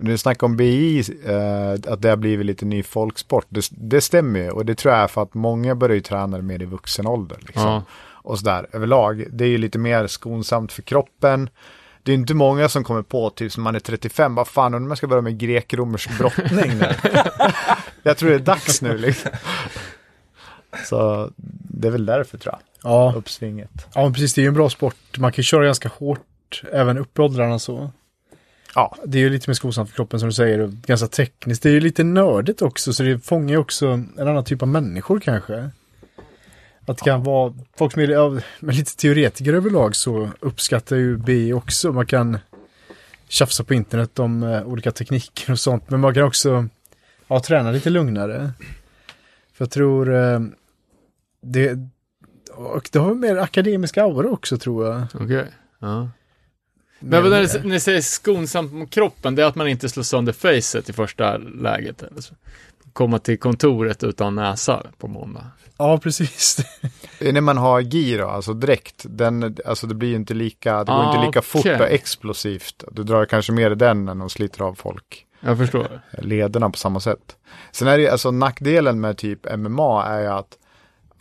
ja. 0.00 0.06
Du 0.06 0.18
snackar 0.18 0.46
om 0.46 0.56
BI, 0.56 0.98
eh, 1.26 1.92
att 1.92 2.02
det 2.02 2.08
har 2.08 2.16
blivit 2.16 2.46
lite 2.46 2.64
ny 2.64 2.82
folksport. 2.82 3.46
Det, 3.48 3.68
det 3.70 4.00
stämmer 4.00 4.40
ju 4.40 4.50
och 4.50 4.66
det 4.66 4.74
tror 4.74 4.94
jag 4.94 5.02
är 5.02 5.06
för 5.08 5.22
att 5.22 5.34
många 5.34 5.74
börjar 5.74 5.94
ju 5.94 6.00
träna 6.00 6.38
mer 6.38 6.62
i 6.62 6.64
vuxen 6.64 7.06
ålder. 7.06 7.38
Liksom. 7.46 7.62
Ja. 7.62 7.82
Och 8.22 8.38
sådär 8.38 8.66
överlag. 8.72 9.24
Det 9.32 9.44
är 9.44 9.48
ju 9.48 9.58
lite 9.58 9.78
mer 9.78 10.06
skonsamt 10.06 10.72
för 10.72 10.82
kroppen. 10.82 11.48
Det 12.02 12.12
är 12.12 12.14
inte 12.14 12.34
många 12.34 12.68
som 12.68 12.84
kommer 12.84 13.02
på, 13.02 13.30
typ 13.30 13.52
som 13.52 13.62
man 13.62 13.74
är 13.74 13.80
35, 13.80 14.34
vad 14.34 14.48
fan, 14.48 14.74
om 14.74 14.88
man 14.88 14.96
ska 14.96 15.06
börja 15.06 15.22
med 15.22 15.38
grek-romersk 15.38 16.18
brottning 16.18 16.78
nu. 16.78 16.86
jag 18.02 18.16
tror 18.16 18.28
det 18.30 18.34
är 18.34 18.38
dags 18.38 18.82
nu 18.82 18.98
liksom. 18.98 19.30
Så 20.84 21.30
det 21.62 21.88
är 21.88 21.92
väl 21.92 22.06
därför 22.06 22.38
tror 22.38 22.54
jag, 22.54 22.60
Ja, 22.92 23.12
uppsvinget. 23.16 23.70
ja, 23.94 24.02
men 24.02 24.12
precis. 24.12 24.34
Det 24.34 24.40
är 24.40 24.42
ju 24.42 24.48
en 24.48 24.54
bra 24.54 24.70
sport. 24.70 25.18
Man 25.18 25.32
kan 25.32 25.44
köra 25.44 25.64
ganska 25.64 25.90
hårt 25.98 26.62
även 26.72 26.98
upp 26.98 27.18
i 27.18 27.22
åldrarna 27.22 27.58
så. 27.58 27.90
Ja. 28.74 28.96
Det 29.04 29.18
är 29.18 29.22
ju 29.22 29.30
lite 29.30 29.50
mer 29.50 29.54
skonsamt 29.54 29.88
för 29.88 29.96
kroppen 29.96 30.20
som 30.20 30.28
du 30.28 30.32
säger 30.32 30.58
och 30.58 30.70
ganska 30.70 31.06
tekniskt. 31.06 31.62
Det 31.62 31.68
är 31.68 31.72
ju 31.72 31.80
lite 31.80 32.04
nördigt 32.04 32.62
också 32.62 32.92
så 32.92 33.02
det 33.02 33.18
fångar 33.18 33.50
ju 33.50 33.56
också 33.56 33.86
en 33.88 34.28
annan 34.28 34.44
typ 34.44 34.62
av 34.62 34.68
människor 34.68 35.20
kanske. 35.20 35.70
Att 36.86 36.98
det 36.98 37.04
kan 37.04 37.24
vara 37.24 37.54
folk 37.76 37.92
som 37.92 38.02
är 38.02 38.08
ja, 38.08 38.40
med 38.60 38.74
lite 38.74 38.96
teoretiker 38.96 39.52
överlag 39.52 39.96
så 39.96 40.30
uppskattar 40.40 40.96
ju 40.96 41.16
BI 41.16 41.52
också. 41.52 41.92
Man 41.92 42.06
kan 42.06 42.38
tjafsa 43.28 43.64
på 43.64 43.74
internet 43.74 44.18
om 44.18 44.42
eh, 44.42 44.62
olika 44.62 44.90
tekniker 44.90 45.52
och 45.52 45.58
sånt. 45.58 45.90
Men 45.90 46.00
man 46.00 46.14
kan 46.14 46.22
också 46.22 46.68
ja, 47.28 47.40
träna 47.40 47.70
lite 47.70 47.90
lugnare. 47.90 48.50
För 49.52 49.64
jag 49.64 49.70
tror 49.70 50.14
eh, 50.14 50.40
det, 51.42 51.78
och 52.50 52.88
det 52.92 52.98
har 52.98 53.14
mer 53.14 53.36
akademisk 53.36 53.98
aura 53.98 54.28
också 54.28 54.58
tror 54.58 54.86
jag. 54.86 55.02
Okej. 55.14 55.46
Ja. 55.78 56.08
Men 57.00 57.30
när 57.30 57.64
ni, 57.64 57.80
säger 57.80 58.00
skonsamt 58.00 58.72
mot 58.72 58.90
kroppen, 58.90 59.34
det 59.34 59.42
är 59.42 59.46
att 59.46 59.54
man 59.54 59.68
inte 59.68 59.88
slår 59.88 60.02
sönder 60.04 60.32
facet 60.32 60.88
i 60.88 60.92
första 60.92 61.36
läget. 61.38 62.02
Eller 62.02 62.20
så. 62.20 62.34
Komma 62.92 63.18
till 63.18 63.38
kontoret 63.38 64.02
utan 64.04 64.34
näsa 64.34 64.82
på 64.98 65.08
måndag. 65.08 65.46
Ja, 65.78 65.98
precis. 65.98 66.56
Det 67.18 67.28
är 67.28 67.32
när 67.32 67.40
man 67.40 67.56
har 67.56 67.80
gi 67.80 68.16
då, 68.16 68.28
alltså 68.28 68.52
direkt. 68.54 69.02
Den, 69.08 69.56
alltså 69.66 69.86
det 69.86 69.94
blir 69.94 70.08
ju 70.08 70.16
inte 70.16 70.34
lika, 70.34 70.78
det 70.78 70.92
går 70.92 71.02
Ah, 71.02 71.14
inte 71.14 71.26
lika 71.26 71.42
fort 71.42 71.60
okej. 71.60 71.80
och 71.80 71.88
explosivt. 71.88 72.84
Du 72.92 73.02
drar 73.04 73.24
kanske 73.24 73.52
mer 73.52 73.70
i 73.70 73.74
den 73.74 74.08
än 74.08 74.22
att 74.22 74.32
sliter 74.32 74.62
av 74.62 74.74
folk 74.74 75.26
Jag 75.40 75.58
förstår. 75.58 76.00
lederna 76.18 76.70
på 76.70 76.78
samma 76.78 77.00
sätt. 77.00 77.36
Sen 77.72 77.88
är 77.88 77.96
det 77.96 78.02
ju, 78.02 78.08
alltså 78.08 78.30
nackdelen 78.30 79.00
med 79.00 79.16
typ 79.18 79.56
MMA 79.56 80.04
är 80.06 80.20
ju 80.20 80.26
att 80.26 80.56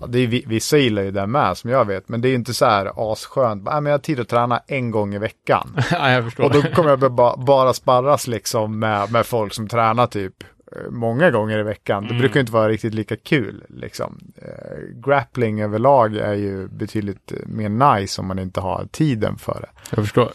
det 0.07 0.19
är, 0.19 0.27
vi- 0.27 0.43
vissa 0.47 0.77
gillar 0.77 1.01
ju 1.01 1.11
det 1.11 1.27
med 1.27 1.57
som 1.57 1.69
jag 1.69 1.85
vet, 1.85 2.09
men 2.09 2.21
det 2.21 2.27
är 2.27 2.29
ju 2.29 2.35
inte 2.35 2.53
så 2.53 2.65
här 2.65 3.11
asskönt. 3.13 3.63
Nej, 3.63 3.73
men 3.81 3.85
jag 3.85 3.93
har 3.93 3.99
tid 4.03 4.19
att 4.19 4.27
träna 4.29 4.61
en 4.67 4.91
gång 4.91 5.15
i 5.15 5.17
veckan. 5.17 5.77
ja, 5.91 6.11
jag 6.11 6.23
förstår. 6.23 6.43
Och 6.43 6.51
då 6.53 6.61
kommer 6.61 6.89
jag 6.89 7.11
bara, 7.11 7.37
bara 7.37 7.73
sparras 7.73 8.27
liksom 8.27 8.79
med, 8.79 9.11
med 9.11 9.25
folk 9.25 9.53
som 9.53 9.67
tränar 9.67 10.07
typ 10.07 10.43
eh, 10.71 10.91
många 10.91 11.31
gånger 11.31 11.59
i 11.59 11.63
veckan. 11.63 12.03
Det 12.03 12.09
Mm. 12.09 12.19
brukar 12.21 12.39
inte 12.39 12.51
vara 12.51 12.69
riktigt 12.69 12.93
lika 12.93 13.15
kul 13.17 13.63
liksom. 13.69 14.19
Eh, 14.35 14.99
grappling 15.05 15.61
överlag 15.61 16.15
är 16.15 16.33
ju 16.33 16.67
betydligt 16.67 17.31
eh, 17.31 17.37
mer 17.45 17.99
nice 17.99 18.21
om 18.21 18.27
man 18.27 18.39
inte 18.39 18.59
har 18.59 18.87
tiden 18.91 19.37
för 19.37 19.59
det. 19.61 19.95
Jag 19.95 20.05
förstår. 20.05 20.31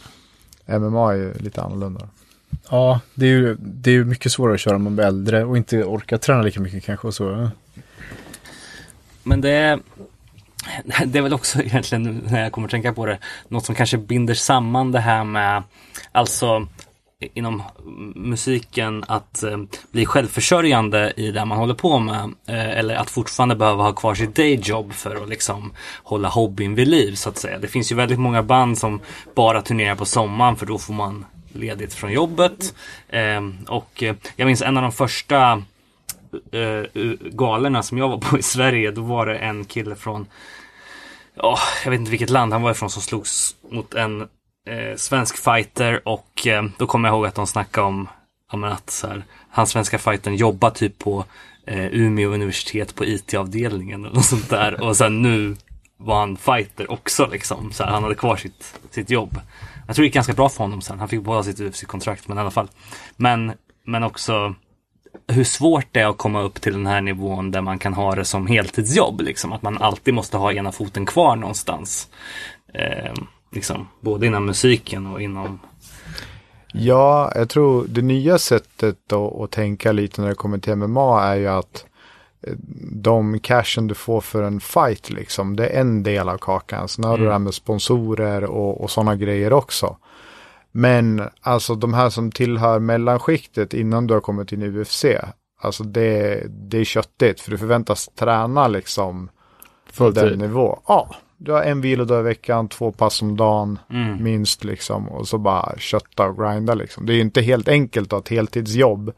MMA 0.66 1.12
är 1.12 1.16
ju 1.16 1.32
lite 1.34 1.62
annorlunda. 1.62 2.08
Ja, 2.70 3.00
det 3.14 3.26
är 3.26 3.30
ju 3.30 3.56
det 3.60 3.90
är 3.90 4.04
mycket 4.04 4.32
svårare 4.32 4.54
att 4.54 4.60
köra 4.60 4.76
om 4.76 4.82
man 4.82 4.96
blir 4.96 5.06
äldre 5.06 5.44
och 5.44 5.56
inte 5.56 5.84
orkar 5.84 6.16
träna 6.16 6.42
lika 6.42 6.60
mycket 6.60 6.84
kanske 6.84 7.06
och 7.06 7.14
så. 7.14 7.48
Men 9.24 9.40
det 9.40 9.50
är, 9.50 9.80
det 11.06 11.18
är 11.18 11.22
väl 11.22 11.34
också 11.34 11.58
egentligen 11.62 12.28
när 12.30 12.42
jag 12.42 12.52
kommer 12.52 12.68
att 12.68 12.72
tänka 12.72 12.92
på 12.92 13.06
det, 13.06 13.18
något 13.48 13.66
som 13.66 13.74
kanske 13.74 13.98
binder 13.98 14.34
samman 14.34 14.92
det 14.92 15.00
här 15.00 15.24
med, 15.24 15.62
alltså 16.12 16.66
inom 17.34 17.62
musiken 18.14 19.04
att 19.08 19.42
eh, 19.42 19.58
bli 19.92 20.06
självförsörjande 20.06 21.12
i 21.16 21.30
det 21.30 21.44
man 21.44 21.58
håller 21.58 21.74
på 21.74 21.98
med. 21.98 22.34
Eh, 22.48 22.78
eller 22.78 22.94
att 22.94 23.10
fortfarande 23.10 23.56
behöva 23.56 23.82
ha 23.82 23.92
kvar 23.92 24.14
sitt 24.14 24.34
dayjob 24.34 24.92
för 24.92 25.22
att 25.22 25.28
liksom 25.28 25.72
hålla 26.02 26.28
hobbyn 26.28 26.74
vid 26.74 26.88
liv 26.88 27.14
så 27.14 27.28
att 27.28 27.38
säga. 27.38 27.58
Det 27.58 27.68
finns 27.68 27.92
ju 27.92 27.96
väldigt 27.96 28.18
många 28.18 28.42
band 28.42 28.78
som 28.78 29.00
bara 29.34 29.62
turnerar 29.62 29.94
på 29.94 30.04
sommaren 30.04 30.56
för 30.56 30.66
då 30.66 30.78
får 30.78 30.94
man 30.94 31.24
ledigt 31.52 31.94
från 31.94 32.12
jobbet. 32.12 32.74
Eh, 33.08 33.40
och 33.68 34.02
jag 34.36 34.46
minns 34.46 34.62
en 34.62 34.76
av 34.76 34.82
de 34.82 34.92
första 34.92 35.62
Eh, 36.52 37.02
eh, 37.02 37.12
galerna 37.20 37.82
som 37.82 37.98
jag 37.98 38.08
var 38.08 38.18
på 38.18 38.38
i 38.38 38.42
Sverige, 38.42 38.90
då 38.90 39.02
var 39.02 39.26
det 39.26 39.38
en 39.38 39.64
kille 39.64 39.96
från, 39.96 40.26
ja, 41.34 41.58
jag 41.84 41.90
vet 41.90 42.00
inte 42.00 42.10
vilket 42.10 42.30
land 42.30 42.52
han 42.52 42.62
var 42.62 42.70
ifrån 42.70 42.90
som 42.90 43.02
slogs 43.02 43.56
mot 43.70 43.94
en 43.94 44.20
eh, 44.66 44.96
svensk 44.96 45.36
fighter 45.36 46.08
och 46.08 46.46
eh, 46.46 46.64
då 46.78 46.86
kommer 46.86 47.08
jag 47.08 47.16
ihåg 47.16 47.26
att 47.26 47.34
de 47.34 47.46
snackade 47.46 47.86
om, 47.86 48.08
ja, 48.52 48.66
att 48.66 48.90
så 48.90 49.06
här, 49.06 49.24
han 49.50 49.66
svenska 49.66 49.98
fightern 49.98 50.34
jobbar 50.34 50.70
typ 50.70 50.98
på 50.98 51.24
eh, 51.66 51.86
Umeå 51.86 52.30
universitet 52.30 52.94
på 52.94 53.04
IT-avdelningen 53.04 54.04
eller 54.04 54.14
något 54.14 54.24
sånt 54.24 54.50
där 54.50 54.82
och 54.82 54.96
sen 54.96 55.22
nu 55.22 55.56
var 55.96 56.18
han 56.18 56.36
fighter 56.36 56.92
också 56.92 57.26
liksom, 57.26 57.72
så 57.72 57.84
här, 57.84 57.90
han 57.90 58.02
hade 58.02 58.14
kvar 58.14 58.36
sitt, 58.36 58.80
sitt 58.90 59.10
jobb. 59.10 59.40
Jag 59.86 59.96
tror 59.96 60.02
det 60.02 60.06
gick 60.06 60.14
ganska 60.14 60.32
bra 60.32 60.48
för 60.48 60.64
honom 60.64 60.80
sen, 60.80 60.98
han 60.98 61.08
fick 61.08 61.22
båda 61.22 61.42
sitt 61.42 61.60
UFC-kontrakt 61.60 62.28
men 62.28 62.38
i 62.38 62.40
alla 62.40 62.50
fall. 62.50 62.68
Men, 63.16 63.52
men 63.86 64.02
också 64.02 64.54
hur 65.28 65.44
svårt 65.44 65.86
det 65.92 66.00
är 66.00 66.06
att 66.06 66.18
komma 66.18 66.42
upp 66.42 66.60
till 66.60 66.72
den 66.72 66.86
här 66.86 67.00
nivån 67.00 67.50
där 67.50 67.60
man 67.60 67.78
kan 67.78 67.94
ha 67.94 68.14
det 68.14 68.24
som 68.24 68.46
heltidsjobb. 68.46 69.20
Liksom. 69.20 69.52
Att 69.52 69.62
man 69.62 69.78
alltid 69.78 70.14
måste 70.14 70.36
ha 70.36 70.52
ena 70.52 70.72
foten 70.72 71.06
kvar 71.06 71.36
någonstans. 71.36 72.08
Eh, 72.74 73.14
liksom, 73.52 73.88
både 74.00 74.26
inom 74.26 74.46
musiken 74.46 75.06
och 75.06 75.22
inom... 75.22 75.60
Ja, 76.72 77.32
jag 77.34 77.48
tror 77.48 77.86
det 77.88 78.02
nya 78.02 78.38
sättet 78.38 79.12
att, 79.12 79.50
tänka 79.50 79.92
lite 79.92 80.20
när 80.20 80.28
det 80.28 80.34
kommer 80.34 80.58
till 80.58 80.76
MMA 80.76 81.24
är 81.24 81.36
ju 81.36 81.48
att 81.48 81.86
de 82.92 83.38
cashen 83.38 83.86
du 83.86 83.94
får 83.94 84.20
för 84.20 84.42
en 84.42 84.60
fight 84.60 85.10
liksom, 85.10 85.56
det 85.56 85.66
är 85.66 85.80
en 85.80 86.02
del 86.02 86.28
av 86.28 86.38
kakan. 86.38 86.88
Sen 86.88 87.04
har 87.04 87.18
du 87.18 87.24
det 87.24 87.32
här 87.32 87.38
med 87.38 87.54
sponsorer 87.54 88.44
och, 88.44 88.80
och 88.80 88.90
sådana 88.90 89.16
grejer 89.16 89.52
också. 89.52 89.96
Men 90.76 91.22
alltså 91.40 91.74
de 91.74 91.94
här 91.94 92.10
som 92.10 92.32
tillhör 92.32 92.78
mellanskiktet 92.78 93.74
innan 93.74 94.06
du 94.06 94.14
har 94.14 94.20
kommit 94.20 94.52
in 94.52 94.62
i 94.62 94.68
UFC, 94.68 95.04
alltså 95.60 95.84
det, 95.84 96.42
det 96.48 96.78
är 96.78 96.84
köttigt 96.84 97.40
för 97.40 97.50
du 97.50 97.58
förväntas 97.58 98.08
träna 98.18 98.68
liksom 98.68 99.28
på 99.98 100.10
den 100.10 100.38
nivå. 100.38 100.78
Ja, 100.86 101.14
du 101.36 101.52
har 101.52 101.62
en 101.62 101.80
vilodag 101.80 102.20
i 102.20 102.22
veckan, 102.22 102.68
två 102.68 102.92
pass 102.92 103.22
om 103.22 103.36
dagen 103.36 103.78
Mm. 103.90 104.22
minst 104.24 104.64
liksom 104.64 105.08
och 105.08 105.28
så 105.28 105.38
bara 105.38 105.78
kötta 105.78 106.26
och 106.26 106.38
grinda 106.38 106.74
liksom. 106.74 107.06
Det 107.06 107.12
är 107.12 107.14
ju 107.14 107.20
inte 107.20 107.40
helt 107.42 107.68
enkelt 107.68 108.06
att 108.06 108.12
ha 108.12 108.18
ett 108.18 108.28
heltidsjobb 108.28 109.12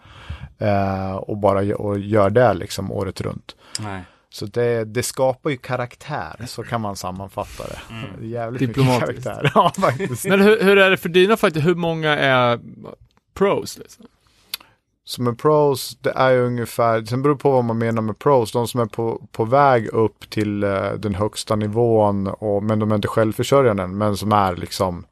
eh, 0.58 1.14
och 1.16 1.36
bara 1.36 1.76
och 1.76 1.98
gör 1.98 2.30
det 2.30 2.54
liksom 2.54 2.92
året 2.92 3.20
runt. 3.20 3.56
Nej. 3.80 4.02
Så 4.36 4.46
det, 4.46 4.84
det 4.84 5.02
skapar 5.02 5.50
ju 5.50 5.56
karaktär, 5.56 6.44
så 6.46 6.62
kan 6.62 6.80
man 6.80 6.96
sammanfatta 6.96 7.64
det. 7.64 7.78
det 8.18 8.24
är 8.24 8.28
jävligt 8.28 8.60
Diplomatiskt. 8.60 9.08
mycket 9.08 9.24
karaktär. 9.24 9.52
Ja, 9.54 9.72
faktiskt. 9.80 10.24
Men 10.24 10.40
hur, 10.40 10.62
hur 10.62 10.78
är 10.78 10.90
det 10.90 10.96
för 10.96 11.08
dina 11.08 11.36
fighter? 11.36 11.60
Hur 11.60 11.74
många 11.74 12.16
är 12.16 12.60
pros? 13.34 13.78
Liksom? 13.78 14.04
Som 15.04 15.26
är 15.26 15.32
pros, 15.32 15.98
det 16.00 16.10
är 16.10 16.30
ju 16.30 16.46
ungefär, 16.46 17.04
sen 17.04 17.22
beror 17.22 17.34
det 17.34 17.40
på 17.42 17.50
vad 17.50 17.64
man 17.64 17.78
menar 17.78 18.02
med 18.02 18.18
pros, 18.18 18.52
de 18.52 18.68
som 18.68 18.80
är 18.80 18.86
på, 18.86 19.28
på 19.32 19.44
väg 19.44 19.86
upp 19.86 20.30
till 20.30 20.62
eh, 20.64 20.92
den 20.98 21.14
högsta 21.14 21.56
nivån, 21.56 22.26
och, 22.26 22.62
men 22.62 22.78
de 22.78 22.90
är 22.90 22.94
inte 22.96 23.08
självförsörjande 23.08 23.82
än, 23.82 23.98
men 23.98 24.16
som 24.16 24.32
är 24.32 24.56
liksom, 24.56 25.06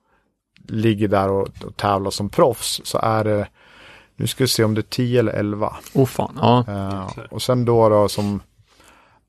ligger 0.68 1.08
där 1.08 1.28
och, 1.28 1.48
och 1.64 1.76
tävlar 1.76 2.10
som 2.10 2.28
proffs, 2.28 2.80
så 2.84 2.98
är 2.98 3.24
det, 3.24 3.48
nu 4.16 4.26
ska 4.26 4.44
vi 4.44 4.48
se 4.48 4.64
om 4.64 4.74
det 4.74 4.80
är 4.80 4.82
10 4.82 5.20
eller 5.20 5.32
11. 5.32 5.76
Åh 5.94 6.06
fan, 6.06 6.38
ja. 6.40 6.64
Eh, 6.68 7.24
och 7.30 7.42
sen 7.42 7.64
då, 7.64 7.88
då 7.88 8.08
som 8.08 8.40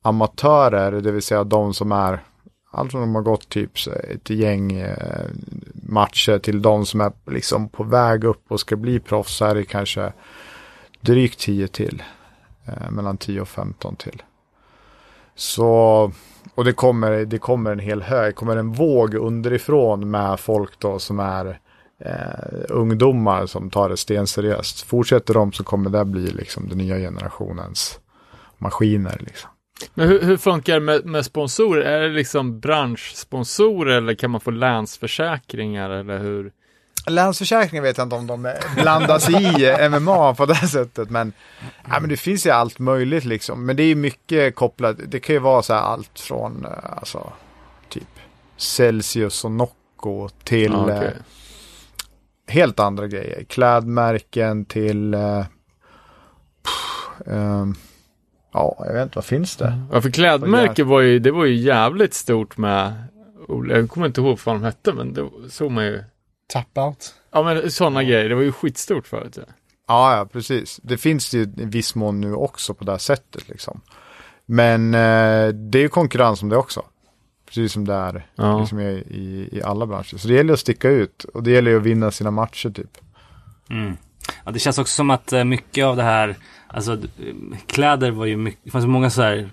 amatörer, 0.06 0.92
det 0.92 1.12
vill 1.12 1.22
säga 1.22 1.44
de 1.44 1.74
som 1.74 1.92
är, 1.92 2.24
alltså 2.72 2.98
de 2.98 3.16
har 3.16 3.22
gått 3.22 3.50
typ 3.50 3.72
ett 4.14 4.30
gäng 4.30 4.72
eh, 4.72 5.26
matcher 5.74 6.40
till 6.40 6.62
de 6.62 6.86
som 6.86 7.02
är 7.02 7.12
liksom 7.32 7.70
på 7.70 7.84
väg 7.84 8.24
upp 8.24 8.44
och 8.48 8.60
ska 8.60 8.76
bli 8.76 9.00
proffs, 9.00 9.36
så 9.36 9.46
är 9.46 9.56
det 9.56 9.64
kanske 9.64 10.14
drygt 11.02 11.40
10 11.40 11.68
till. 11.68 12.04
Eh, 12.66 12.92
mellan 12.92 13.18
10 13.18 13.42
och 13.42 13.48
15 13.48 13.96
till. 13.96 14.24
Så, 15.36 16.12
och 16.56 16.66
det 16.66 16.74
kommer, 16.74 17.26
det 17.26 17.38
kommer 17.38 17.72
en 17.72 17.80
hel 17.80 18.02
hög, 18.02 18.30
det 18.30 18.34
kommer 18.34 18.58
en 18.58 18.72
våg 18.72 19.14
underifrån 19.14 20.12
med 20.12 20.40
folk 20.40 20.80
då 20.80 21.00
som 21.00 21.20
är 21.20 21.60
eh, 22.00 22.66
ungdomar 22.70 23.46
som 23.46 23.70
tar 23.70 23.90
det 23.90 23.98
stenseriöst. 23.98 24.82
Fortsätter 24.82 25.34
de 25.34 25.52
så 25.52 25.64
kommer 25.64 25.90
det 25.90 26.06
bli 26.06 26.28
liksom 26.28 26.70
den 26.70 26.78
nya 26.78 26.98
generationens 26.98 28.00
maskiner 28.58 29.18
liksom. 29.20 29.50
Men 29.94 30.08
hur, 30.08 30.22
hur 30.22 30.38
funkar 30.38 30.74
det 30.74 30.80
med, 30.80 31.06
med 31.06 31.26
sponsorer? 31.26 31.82
Är 31.82 32.02
det 32.02 32.10
liksom 32.10 32.60
branschsponsorer 32.60 33.98
eller 33.98 34.14
kan 34.14 34.32
man 34.32 34.42
få 34.42 34.52
länsförsäkringar 34.52 35.90
eller 35.90 36.20
hur? 36.20 36.52
Länsförsäkringen 37.08 37.84
vet 37.84 37.98
jag 37.98 38.06
inte 38.06 38.16
om 38.16 38.28
de 38.28 38.54
blandas 38.76 39.30
i 39.30 39.78
MMA 39.90 40.34
på 40.34 40.46
det 40.46 40.56
sättet. 40.68 41.10
Men, 41.10 41.34
ja, 41.90 42.00
men 42.00 42.10
det 42.10 42.18
finns 42.18 42.46
ju 42.46 42.50
allt 42.50 42.80
möjligt 42.80 43.26
liksom. 43.26 43.66
Men 43.66 43.76
det 43.76 43.84
är 43.84 43.96
mycket 43.96 44.56
kopplat. 44.56 44.98
Det 45.08 45.20
kan 45.20 45.36
ju 45.36 45.40
vara 45.40 45.62
så 45.64 45.74
här 45.74 45.82
allt 45.82 46.20
från 46.20 46.66
eh, 46.66 46.72
alltså, 46.98 47.34
typ 47.90 48.08
Celsius 48.58 49.46
och 49.46 49.52
Nocco 49.52 50.30
till 50.44 50.72
Ja, 50.72 50.90
eh, 50.90 50.98
okej. 50.98 51.14
helt 52.48 52.80
andra 52.80 53.08
grejer. 53.08 53.44
Klädmärken 53.44 54.66
till 54.66 55.14
eh, 55.14 55.46
pff, 56.64 57.28
ehm, 57.28 57.76
Ja, 58.56 58.76
jag 58.86 58.94
vet 58.94 59.04
inte, 59.04 59.16
vad 59.18 59.26
finns 59.26 59.56
det? 59.56 59.80
Ja, 59.92 60.02
för 60.02 60.10
klädmärke 60.10 60.84
var 60.84 61.02
ju, 61.02 61.20
det 61.20 61.32
var 61.32 61.46
ju 61.46 61.56
jävligt 61.56 62.14
stort 62.14 62.58
med, 62.58 62.94
jag 63.70 63.90
kommer 63.90 64.08
inte 64.08 64.22
ihåg 64.22 64.40
vad 64.46 64.56
de 64.56 64.64
hette, 64.64 64.94
men 64.94 65.14
det 65.14 65.30
såg 65.50 65.72
man 65.72 65.86
ju. 65.86 66.04
Tap 66.54 66.78
out. 66.78 67.16
Ja, 67.32 67.44
men 67.44 67.72
sådana 67.72 68.04
grejer, 68.04 68.30
det 68.30 68.36
var 68.36 68.42
ju 68.42 68.52
skitstort 68.52 69.08
förut. 69.08 69.38
Ja. 69.38 69.44
Ja, 69.88 70.18
ja, 70.18 70.26
precis. 70.26 70.80
Det 70.84 70.98
finns 70.98 71.34
ju 71.34 71.42
i 71.42 71.66
viss 71.66 71.96
mån 71.96 72.22
nu 72.22 72.34
också 72.34 72.74
på 72.74 72.84
det 72.84 72.92
här 72.92 72.98
sättet 73.00 73.50
liksom. 73.50 73.82
Men 74.46 74.94
eh, 74.94 75.48
det 75.48 75.78
är 75.78 75.82
ju 75.82 75.90
konkurrens 75.90 76.42
om 76.44 76.50
det 76.50 76.58
också. 76.58 76.86
Precis 77.48 77.72
som 77.74 77.86
det 77.86 77.94
är 77.94 78.28
Ja. 78.36 78.60
liksom 78.60 78.80
i, 78.80 78.86
i, 78.94 79.50
i 79.52 79.62
alla 79.64 79.86
branscher. 79.86 80.18
Så 80.18 80.28
det 80.28 80.34
gäller 80.34 80.54
att 80.54 80.60
sticka 80.60 80.90
ut 80.90 81.24
och 81.24 81.44
det 81.44 81.52
gäller 81.52 81.72
ju 81.72 81.78
att 81.78 81.84
vinna 81.84 82.12
sina 82.12 82.32
matcher 82.32 82.70
typ. 82.70 82.98
Mm. 83.70 83.98
Ja, 84.46 84.52
det 84.52 84.60
känns 84.60 84.78
också 84.78 84.94
som 84.96 85.10
att 85.10 85.34
eh, 85.34 85.44
mycket 85.44 85.86
av 85.86 85.96
det 85.96 86.04
här, 86.04 86.36
alltså 86.76 86.98
kläder 87.68 88.12
var 88.12 88.26
ju 88.26 88.38
mycket, 88.38 88.64
det 88.64 88.72
fanns 88.72 88.86
många 88.86 89.10
så 89.10 89.22
här 89.22 89.50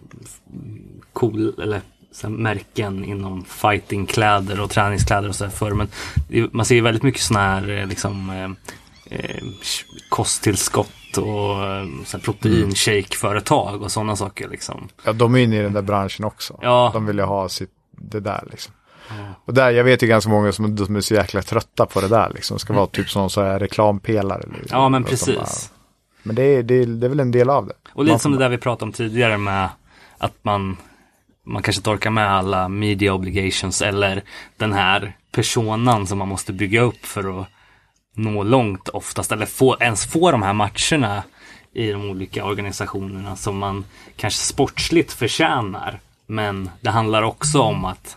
cool, 1.12 1.60
eller 1.62 1.80
så 2.12 2.28
här 2.28 2.34
märken 2.34 3.04
inom 3.04 3.44
fightingkläder 3.44 4.60
och 4.60 4.70
träningskläder 4.70 5.28
och 5.28 5.34
så 5.34 5.44
här 5.44 5.50
förr. 5.50 5.70
Men 5.70 5.88
det, 6.28 6.52
man 6.52 6.66
ser 6.66 6.74
ju 6.74 6.80
väldigt 6.80 7.02
mycket 7.02 7.20
sådana 7.20 7.46
här 7.46 7.78
eh, 7.78 7.86
liksom 7.86 8.30
eh, 8.30 8.50
eh, 9.18 9.42
kosttillskott 10.08 11.16
och 11.16 11.66
eh, 11.66 11.86
så 12.04 12.18
proteinshake-företag 12.18 13.82
och 13.82 13.92
sådana 13.92 14.16
saker 14.16 14.48
liksom. 14.48 14.88
Ja, 15.04 15.12
de 15.12 15.34
är 15.34 15.38
inne 15.38 15.58
i 15.58 15.62
den 15.62 15.72
där 15.72 15.82
branschen 15.82 16.24
också. 16.24 16.58
Ja. 16.62 16.90
De 16.94 17.06
vill 17.06 17.18
ju 17.18 17.24
ha 17.24 17.48
sitt, 17.48 17.70
det 17.90 18.20
där 18.20 18.44
liksom. 18.50 18.74
Och 19.44 19.54
där, 19.54 19.70
jag 19.70 19.84
vet 19.84 20.02
ju 20.02 20.06
ganska 20.06 20.30
många 20.30 20.52
som, 20.52 20.76
som 20.76 20.96
är 20.96 21.00
så 21.00 21.14
jäkla 21.14 21.42
trötta 21.42 21.86
på 21.86 22.00
det 22.00 22.08
där 22.08 22.32
liksom. 22.34 22.58
Ska 22.58 22.72
vara 22.72 22.86
typ 22.86 23.10
som 23.10 23.30
så 23.30 23.42
här 23.42 23.58
reklampelare. 23.58 24.42
Liksom. 24.52 24.78
Ja, 24.78 24.88
men 24.88 25.04
precis. 25.04 25.71
Men 26.22 26.36
det 26.36 26.42
är, 26.42 26.62
det, 26.62 26.74
är, 26.74 26.86
det 26.86 27.06
är 27.06 27.08
väl 27.08 27.20
en 27.20 27.30
del 27.30 27.50
av 27.50 27.66
det. 27.66 27.74
Och 27.92 28.04
lite 28.04 28.12
Man 28.12 28.20
som 28.20 28.32
det 28.32 28.38
där 28.38 28.48
vi 28.48 28.58
pratade 28.58 28.84
om 28.84 28.92
tidigare 28.92 29.38
med 29.38 29.68
att 30.18 30.34
man, 30.42 30.76
man 31.46 31.62
kanske 31.62 31.80
inte 31.80 31.90
orkar 31.90 32.10
med 32.10 32.30
alla 32.30 32.68
media 32.68 33.14
obligations 33.14 33.82
eller 33.82 34.22
den 34.56 34.72
här 34.72 35.16
personan 35.32 36.06
som 36.06 36.18
man 36.18 36.28
måste 36.28 36.52
bygga 36.52 36.80
upp 36.80 37.06
för 37.06 37.40
att 37.40 37.48
nå 38.14 38.42
långt 38.42 38.88
oftast 38.88 39.32
eller 39.32 39.46
få, 39.46 39.76
ens 39.80 40.06
få 40.06 40.30
de 40.30 40.42
här 40.42 40.52
matcherna 40.52 41.22
i 41.72 41.92
de 41.92 42.10
olika 42.10 42.44
organisationerna 42.44 43.36
som 43.36 43.58
man 43.58 43.84
kanske 44.16 44.40
sportsligt 44.40 45.12
förtjänar. 45.12 46.00
Men 46.26 46.70
det 46.80 46.90
handlar 46.90 47.22
också 47.22 47.60
om 47.60 47.84
att 47.84 48.16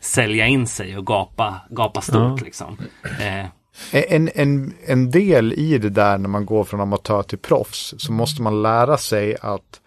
sälja 0.00 0.46
in 0.46 0.66
sig 0.66 0.96
och 0.96 1.06
gapa, 1.06 1.60
gapa 1.70 2.00
stort 2.00 2.40
liksom. 2.40 2.78
Eh, 3.20 3.46
En, 3.92 4.30
en, 4.34 4.74
en 4.86 5.10
del 5.10 5.52
i 5.52 5.78
det 5.78 5.90
där 5.90 6.18
när 6.18 6.28
man 6.28 6.46
går 6.46 6.64
från 6.64 6.80
amatör 6.80 7.22
till 7.22 7.38
proffs 7.38 7.94
så 7.98 8.12
måste 8.12 8.42
man 8.42 8.62
lära 8.62 8.96
sig 8.96 9.36
att 9.40 9.80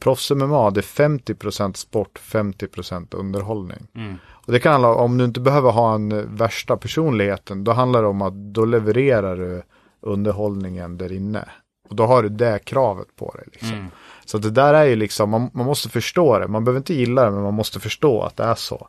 proffs-MMA 0.00 0.70
det 0.70 0.80
är 0.80 1.08
50% 1.08 1.76
sport, 1.76 2.20
50% 2.22 3.14
underhållning. 3.16 3.86
Och 4.30 4.52
det 4.52 4.60
kan 4.60 4.72
handla 4.72 4.88
om, 4.88 4.96
om 4.96 5.18
du 5.18 5.24
inte 5.24 5.40
behöver 5.40 5.70
ha 5.70 5.94
en 5.94 6.12
eh, 6.12 6.18
värsta 6.18 6.76
personligheten, 6.76 7.64
då 7.64 7.72
handlar 7.72 8.02
det 8.02 8.08
om 8.08 8.22
att 8.22 8.34
då 8.34 8.64
levererar 8.64 9.36
du 9.36 9.62
underhållningen 10.00 10.98
där 10.98 11.12
inne. 11.12 11.48
Och 11.88 11.96
då 11.96 12.06
har 12.06 12.22
du 12.22 12.28
det 12.28 12.58
kravet 12.64 13.16
på 13.16 13.30
dig. 13.30 13.44
Liksom. 13.52 13.88
Så 14.24 14.38
det 14.38 14.50
där 14.50 14.74
är 14.74 14.84
ju 14.84 14.96
liksom, 14.96 15.30
man, 15.30 15.50
man 15.54 15.66
måste 15.66 15.88
förstå 15.88 16.38
det. 16.38 16.48
Man 16.48 16.64
behöver 16.64 16.78
inte 16.78 16.94
gilla 16.94 17.24
det, 17.24 17.30
men 17.30 17.42
man 17.42 17.54
måste 17.54 17.80
förstå 17.80 18.22
att 18.22 18.36
det 18.36 18.44
är 18.44 18.54
så. 18.54 18.88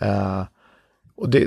Eh, 0.00 0.42
och 1.22 1.28
det, 1.28 1.46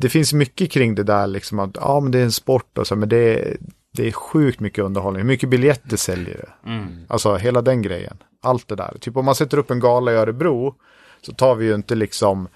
det, 0.00 0.08
finns 0.08 0.32
mycket 0.32 0.70
kring 0.70 0.94
det 0.94 1.02
där 1.02 1.26
liksom 1.26 1.58
att 1.58 1.70
ja 1.74 2.00
men 2.00 2.12
det 2.12 2.18
är 2.18 2.24
en 2.24 2.32
sport 2.32 2.78
och 2.78 2.86
så 2.86 2.96
men 2.96 3.08
det 3.08 3.16
är, 3.16 3.56
det 3.92 4.08
är 4.08 4.12
sjukt 4.12 4.60
mycket 4.60 4.84
underhållning. 4.84 5.22
Hur 5.22 5.28
mycket 5.28 5.48
biljetter 5.48 5.96
säljer 5.96 6.36
det? 6.36 6.70
Alltså 7.08 7.36
hela 7.36 7.62
den 7.62 7.82
grejen. 7.82 8.16
Allt 8.42 8.68
det 8.68 8.76
där. 8.76 8.96
Typ 9.00 9.16
om 9.16 9.24
man 9.24 9.34
sätter 9.34 9.58
upp 9.58 9.70
en 9.70 9.80
gala 9.80 10.12
i 10.12 10.14
Örebro 10.14 10.74
så 11.22 11.32
tar 11.32 11.54
vi 11.54 11.66
ju 11.66 11.74
inte 11.74 11.94
liksom 11.94 12.48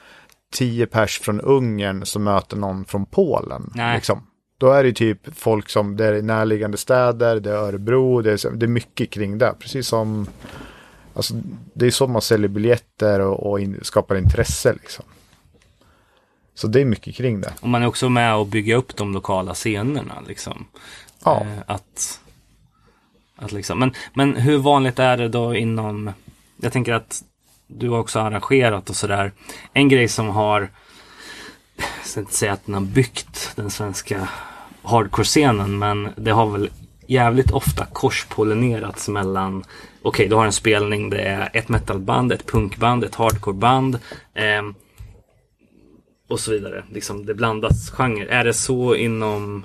tio 0.52 0.86
pers 0.86 1.20
från 1.20 1.40
Ungern 1.40 2.06
som 2.06 2.24
möter 2.24 2.56
någon 2.56 2.84
från 2.84 3.06
Polen. 3.06 3.70
Nej. 3.74 3.96
Liksom. 3.96 4.26
Då 4.58 4.70
är 4.72 4.84
det 4.84 4.92
typ 4.92 5.38
folk 5.38 5.68
som, 5.68 5.96
det 5.96 6.04
är 6.04 6.22
närliggande 6.22 6.76
städer, 6.76 7.40
det 7.40 7.50
är 7.50 7.56
Örebro, 7.56 8.22
det 8.22 8.44
är, 8.44 8.50
det 8.50 8.66
är 8.66 8.68
mycket 8.68 9.10
kring 9.10 9.38
det. 9.38 9.54
Precis 9.58 9.86
som, 9.86 10.26
alltså 11.14 11.34
det 11.74 11.86
är 11.86 11.90
så 11.90 12.06
man 12.06 12.22
säljer 12.22 12.48
biljetter 12.48 13.20
och, 13.20 13.50
och 13.50 13.60
in, 13.60 13.78
skapar 13.82 14.16
intresse 14.16 14.72
liksom. 14.72 15.04
Så 16.54 16.66
det 16.66 16.80
är 16.80 16.84
mycket 16.84 17.14
kring 17.14 17.40
det. 17.40 17.52
Och 17.60 17.68
man 17.68 17.82
är 17.82 17.86
också 17.86 18.08
med 18.08 18.34
och 18.34 18.46
bygga 18.46 18.76
upp 18.76 18.96
de 18.96 19.12
lokala 19.12 19.54
scenerna 19.54 20.14
liksom. 20.28 20.66
Ja. 21.24 21.40
Eh, 21.40 21.62
att, 21.66 22.20
att 23.36 23.52
liksom, 23.52 23.78
men, 23.78 23.92
men 24.14 24.36
hur 24.36 24.58
vanligt 24.58 24.98
är 24.98 25.16
det 25.16 25.28
då 25.28 25.54
inom, 25.54 26.10
jag 26.56 26.72
tänker 26.72 26.92
att 26.92 27.22
du 27.66 27.88
har 27.88 27.98
också 27.98 28.20
arrangerat 28.20 28.90
och 28.90 28.96
sådär. 28.96 29.32
En 29.72 29.88
grej 29.88 30.08
som 30.08 30.28
har, 30.28 30.70
jag 31.76 32.06
ska 32.06 32.20
inte 32.20 32.34
säga 32.34 32.52
att 32.52 32.66
den 32.66 32.74
har 32.74 32.82
byggt 32.82 33.52
den 33.56 33.70
svenska 33.70 34.28
hardcore-scenen, 34.82 35.78
men 35.78 36.08
det 36.16 36.30
har 36.30 36.46
väl 36.46 36.70
jävligt 37.06 37.50
ofta 37.50 37.86
korspollinerats 37.92 39.08
mellan, 39.08 39.64
okej 40.02 40.28
du 40.28 40.34
har 40.34 40.44
en 40.46 40.52
spelning, 40.52 41.10
det 41.10 41.22
är 41.22 41.50
ett 41.52 41.68
metalband, 41.68 42.32
ett 42.32 42.46
punkband, 42.46 43.04
ett 43.04 43.14
hardcoreband. 43.14 43.98
ehm, 44.34 44.74
och 46.34 46.40
så 46.40 46.50
vidare. 46.50 46.84
Liksom 46.92 47.26
det 47.26 47.34
blandas 47.34 47.90
genre. 47.90 48.26
Är 48.28 48.44
det 48.44 48.52
så 48.54 48.94
inom 48.94 49.64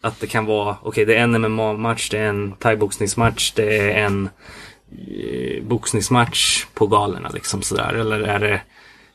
att 0.00 0.20
det 0.20 0.26
kan 0.26 0.46
vara, 0.46 0.76
okej 0.82 1.04
det 1.04 1.16
är 1.16 1.24
en 1.24 1.44
MMA-match, 1.44 2.10
det 2.10 2.18
är 2.18 2.28
en 2.28 2.52
thaiboxningsmatch, 2.52 3.52
det 3.52 3.90
är 3.90 4.04
en 4.06 4.28
eh, 5.08 5.62
boxningsmatch 5.64 6.66
på 6.74 6.86
galorna 6.86 7.28
liksom 7.34 7.62
sådär? 7.62 7.94
Eller 7.94 8.20
är 8.20 8.38
det 8.38 8.60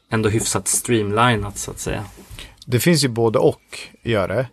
ändå 0.10 0.30
hyfsat 0.30 0.68
streamlinat 0.68 1.58
så 1.58 1.72
att 1.72 1.80
säga? 1.80 2.04
Det 2.66 2.80
finns 2.80 3.04
ju 3.04 3.08
både 3.08 3.40
och, 3.40 3.80
gör 4.04 4.28
det. 4.28 4.48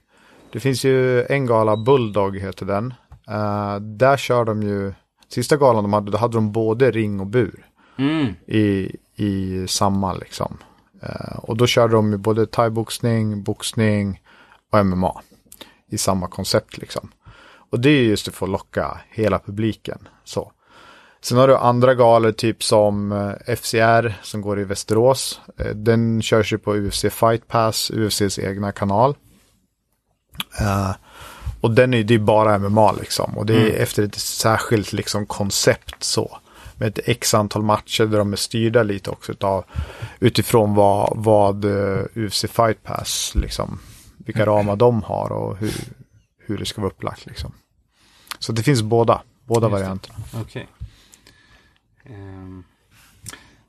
Det 0.52 0.60
finns 0.60 0.84
ju 0.84 1.24
en 1.24 1.46
gala, 1.46 1.76
Bulldog 1.76 2.38
heter 2.38 2.66
den. 2.66 2.94
Eh, 3.28 3.76
där 3.80 4.16
kör 4.16 4.44
de 4.44 4.62
ju, 4.62 4.92
sista 5.28 5.56
galan 5.56 5.84
de 5.84 5.92
hade, 5.92 6.10
då 6.10 6.18
hade 6.18 6.36
de 6.36 6.52
både 6.52 6.90
ring 6.90 7.20
och 7.20 7.26
bur 7.26 7.66
Mm, 8.00 8.34
i, 8.46 8.96
i 9.16 9.64
samma 9.68 10.14
liksom. 10.14 10.58
Eh, 11.02 11.38
och 11.38 11.56
då 11.56 11.66
körde 11.66 11.94
de 11.94 12.12
ju 12.12 12.18
både 12.18 12.46
thaiboxning, 12.46 13.42
boxning 13.42 14.22
och 14.72 14.86
MMA 14.86 15.20
i 15.90 15.98
samma 15.98 16.28
koncept 16.28 16.78
liksom. 16.78 17.10
Och 17.70 17.80
det 17.80 17.90
är 17.90 18.02
just 18.02 18.34
för 18.34 18.46
att 18.46 18.52
locka 18.52 19.00
hela 19.10 19.38
publiken. 19.38 20.08
Så. 20.24 20.52
Sen 21.22 21.38
har 21.38 21.48
du 21.48 21.56
andra 21.56 21.94
galor 21.94 22.32
typ 22.32 22.62
som 22.62 23.12
eh, 23.12 23.56
FCR 23.56 24.20
som 24.22 24.40
går 24.40 24.60
i 24.60 24.64
Västerås. 24.64 25.40
Eh, 25.58 25.66
Den 25.66 26.22
körs 26.22 26.52
ju 26.52 26.58
på 26.58 26.74
UFC 26.74 27.04
Fight 27.10 27.48
Pass, 27.48 27.90
UFCs 27.90 28.38
egna 28.38 28.72
kanal. 28.72 29.14
Eh, 30.60 30.90
och 31.60 31.70
den 31.70 31.94
är 31.94 32.04
det 32.04 32.14
är 32.14 32.18
bara 32.18 32.58
MMA 32.58 32.92
liksom. 32.92 33.38
Och 33.38 33.46
det 33.46 33.54
är 33.54 33.82
efter 33.82 34.02
ett 34.02 34.14
särskilt 34.14 34.92
liksom 34.92 35.26
koncept 35.26 36.04
så. 36.04 36.38
Med 36.80 36.88
ett 36.88 37.08
x 37.08 37.34
antal 37.34 37.62
matcher 37.62 38.06
där 38.06 38.18
de 38.18 38.32
är 38.32 38.36
styrda 38.36 38.82
lite 38.82 39.10
också 39.10 39.32
utav 39.32 39.64
utifrån 40.20 40.74
vad, 40.74 41.12
vad 41.16 41.64
eh, 41.64 42.04
UFC 42.14 42.40
Fight 42.40 42.82
Pass 42.82 43.32
liksom. 43.34 43.78
Vilka 44.16 44.46
ramar 44.46 44.76
de 44.76 45.02
har 45.02 45.32
och 45.32 45.56
hur, 45.56 45.72
hur 46.38 46.58
det 46.58 46.66
ska 46.66 46.80
vara 46.80 46.90
upplagt 46.90 47.26
liksom. 47.26 47.52
Så 48.38 48.52
det 48.52 48.62
finns 48.62 48.82
båda, 48.82 49.22
båda 49.44 49.66
Just 49.66 49.72
varianterna. 49.72 50.18
okej. 50.34 50.66
Ehm, 52.04 52.64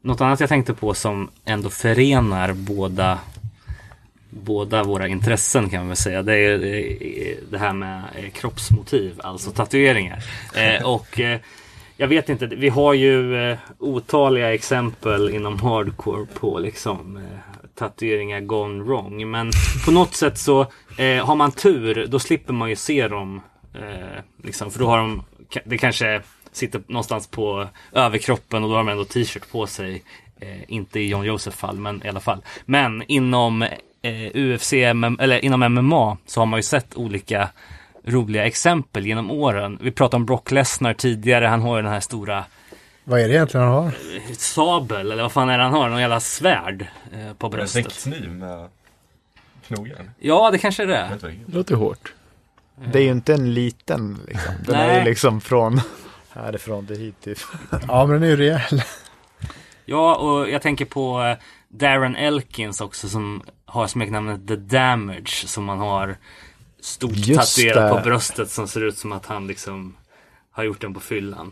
något 0.01 0.21
annat 0.21 0.39
jag 0.39 0.49
tänkte 0.49 0.73
på 0.73 0.93
som 0.93 1.29
ändå 1.45 1.69
förenar 1.69 2.53
båda 2.53 3.19
båda 4.29 4.83
våra 4.83 5.07
intressen 5.07 5.69
kan 5.69 5.79
man 5.79 5.88
väl 5.88 5.97
säga. 5.97 6.23
Det 6.23 6.35
är 6.35 6.53
eh, 6.53 7.35
det 7.49 7.57
här 7.57 7.73
med 7.73 8.03
eh, 8.15 8.29
kroppsmotiv, 8.29 9.21
alltså 9.23 9.51
tatueringar. 9.51 10.23
Och 10.83 11.19
jag 12.02 12.07
vet 12.07 12.30
inte, 12.30 12.45
vi 12.45 12.69
har 12.69 12.94
ju 12.94 13.36
eh, 13.52 13.57
otaliga 13.80 14.53
exempel 14.53 15.30
inom 15.30 15.60
hardcore 15.60 16.26
på 16.34 16.60
liksom 16.60 17.18
eh, 17.18 17.23
tatueringar 17.76 18.40
gone 18.40 18.84
wrong. 18.84 19.32
Men 19.32 19.52
på 19.86 19.91
något 19.91 20.15
sätt 20.15 20.38
så 20.38 20.61
eh, 20.98 21.26
har 21.26 21.36
man 21.36 21.52
tur, 21.52 22.07
då 22.07 22.19
slipper 22.19 22.53
man 22.53 22.69
ju 22.69 22.76
se 22.76 23.07
dem. 23.07 23.41
Eh, 23.73 24.23
liksom, 24.44 24.72
för 24.72 24.80
då 24.80 24.88
har 24.88 24.98
de, 24.98 25.23
det 25.65 25.78
kanske 25.78 26.22
sitter 26.52 26.82
någonstans 26.88 27.28
på 27.28 27.68
överkroppen 27.91 28.64
och 28.64 28.69
då 28.69 28.76
har 28.76 28.84
de 28.84 28.90
ändå 28.90 29.06
t-shirt 29.06 29.52
på 29.52 29.68
sig. 29.68 30.03
Eh, 30.40 30.61
inte 30.68 30.99
i 30.99 31.10
John 31.10 31.26
Josef 31.26 31.53
fall, 31.53 31.78
men 31.78 32.06
i 32.06 32.10
alla 32.10 32.19
fall. 32.19 32.41
Men 32.65 33.03
inom 33.07 33.61
eh, 34.02 34.32
UFC, 34.34 34.73
eller 34.73 35.45
inom 35.45 35.73
MMA 35.73 36.18
så 36.26 36.41
har 36.41 36.45
man 36.45 36.60
ju 36.60 36.64
sett 36.64 36.98
olika 36.98 37.49
roliga 38.06 38.45
exempel 38.45 39.06
genom 39.07 39.32
åren. 39.32 39.78
Vi 39.82 39.91
pratade 39.91 40.15
om 40.15 40.26
Brock 40.26 40.52
Lesnar 40.52 40.94
tidigare, 40.94 41.45
han 41.45 41.61
har 41.61 41.76
ju 41.78 41.82
den 41.84 41.91
här 41.91 41.99
stora 41.99 42.44
Vad 43.03 43.19
är 43.19 43.28
det 43.28 43.34
egentligen 43.34 43.65
han 43.68 43.76
har? 43.76 43.91
sabel, 44.38 45.11
eller 45.11 45.23
vad 45.23 45.32
fan 45.32 45.49
är 45.49 45.57
det 45.57 45.64
han 45.64 45.73
har? 45.73 45.90
Någon 45.90 46.02
jävla 46.02 46.19
svärd 46.19 46.88
eh, 47.14 47.34
på 47.34 47.48
En 47.48 47.52
bröstet. 47.52 48.03
kniv 48.03 48.30
med 48.32 48.69
knogjärn. 49.68 50.11
Ja, 50.19 50.52
det 50.52 50.57
kanske 50.57 50.84
är 50.84 50.88
det. 50.88 51.10
det 51.48 51.53
låter 51.57 51.76
hårt. 51.76 52.14
Det 52.76 52.99
är 52.99 53.03
ju 53.03 53.11
inte 53.11 53.34
en 53.34 53.53
liten 53.53 54.19
liksom. 54.28 54.53
Den 54.65 54.76
är 54.76 54.99
ju 54.99 55.06
liksom 55.06 55.41
från 55.41 55.82
härifrån 56.34 56.88
till 56.88 56.98
hit. 56.98 57.22
Typ. 57.22 57.38
Ja, 57.88 58.06
men 58.06 58.10
den 58.14 58.23
är 58.23 58.28
ju 58.28 58.36
rejäl. 58.36 58.84
Ja, 59.86 60.15
och 60.15 60.49
jag 60.49 60.61
tänker 60.61 60.86
på 60.86 61.22
eh, 61.23 61.38
Darren 61.69 62.15
Elkins 62.15 62.82
också 62.82 63.10
som 63.10 63.41
har 63.65 63.88
smeknamnet 63.88 64.48
The 64.48 64.56
Damage 64.56 65.48
som 65.48 65.64
man 65.64 65.80
har 65.80 66.15
stort 66.81 67.11
Just 67.15 67.55
tatuerat 67.57 67.89
det. 67.91 67.97
på 67.97 68.03
bröstet 68.03 68.49
som 68.51 68.67
ser 68.67 68.81
ut 68.83 68.97
som 68.97 69.11
att 69.11 69.25
han 69.25 69.47
liksom 69.47 69.95
har 70.51 70.63
gjort 70.63 70.81
den 70.81 70.93
på 70.93 70.99
fyllan. 70.99 71.51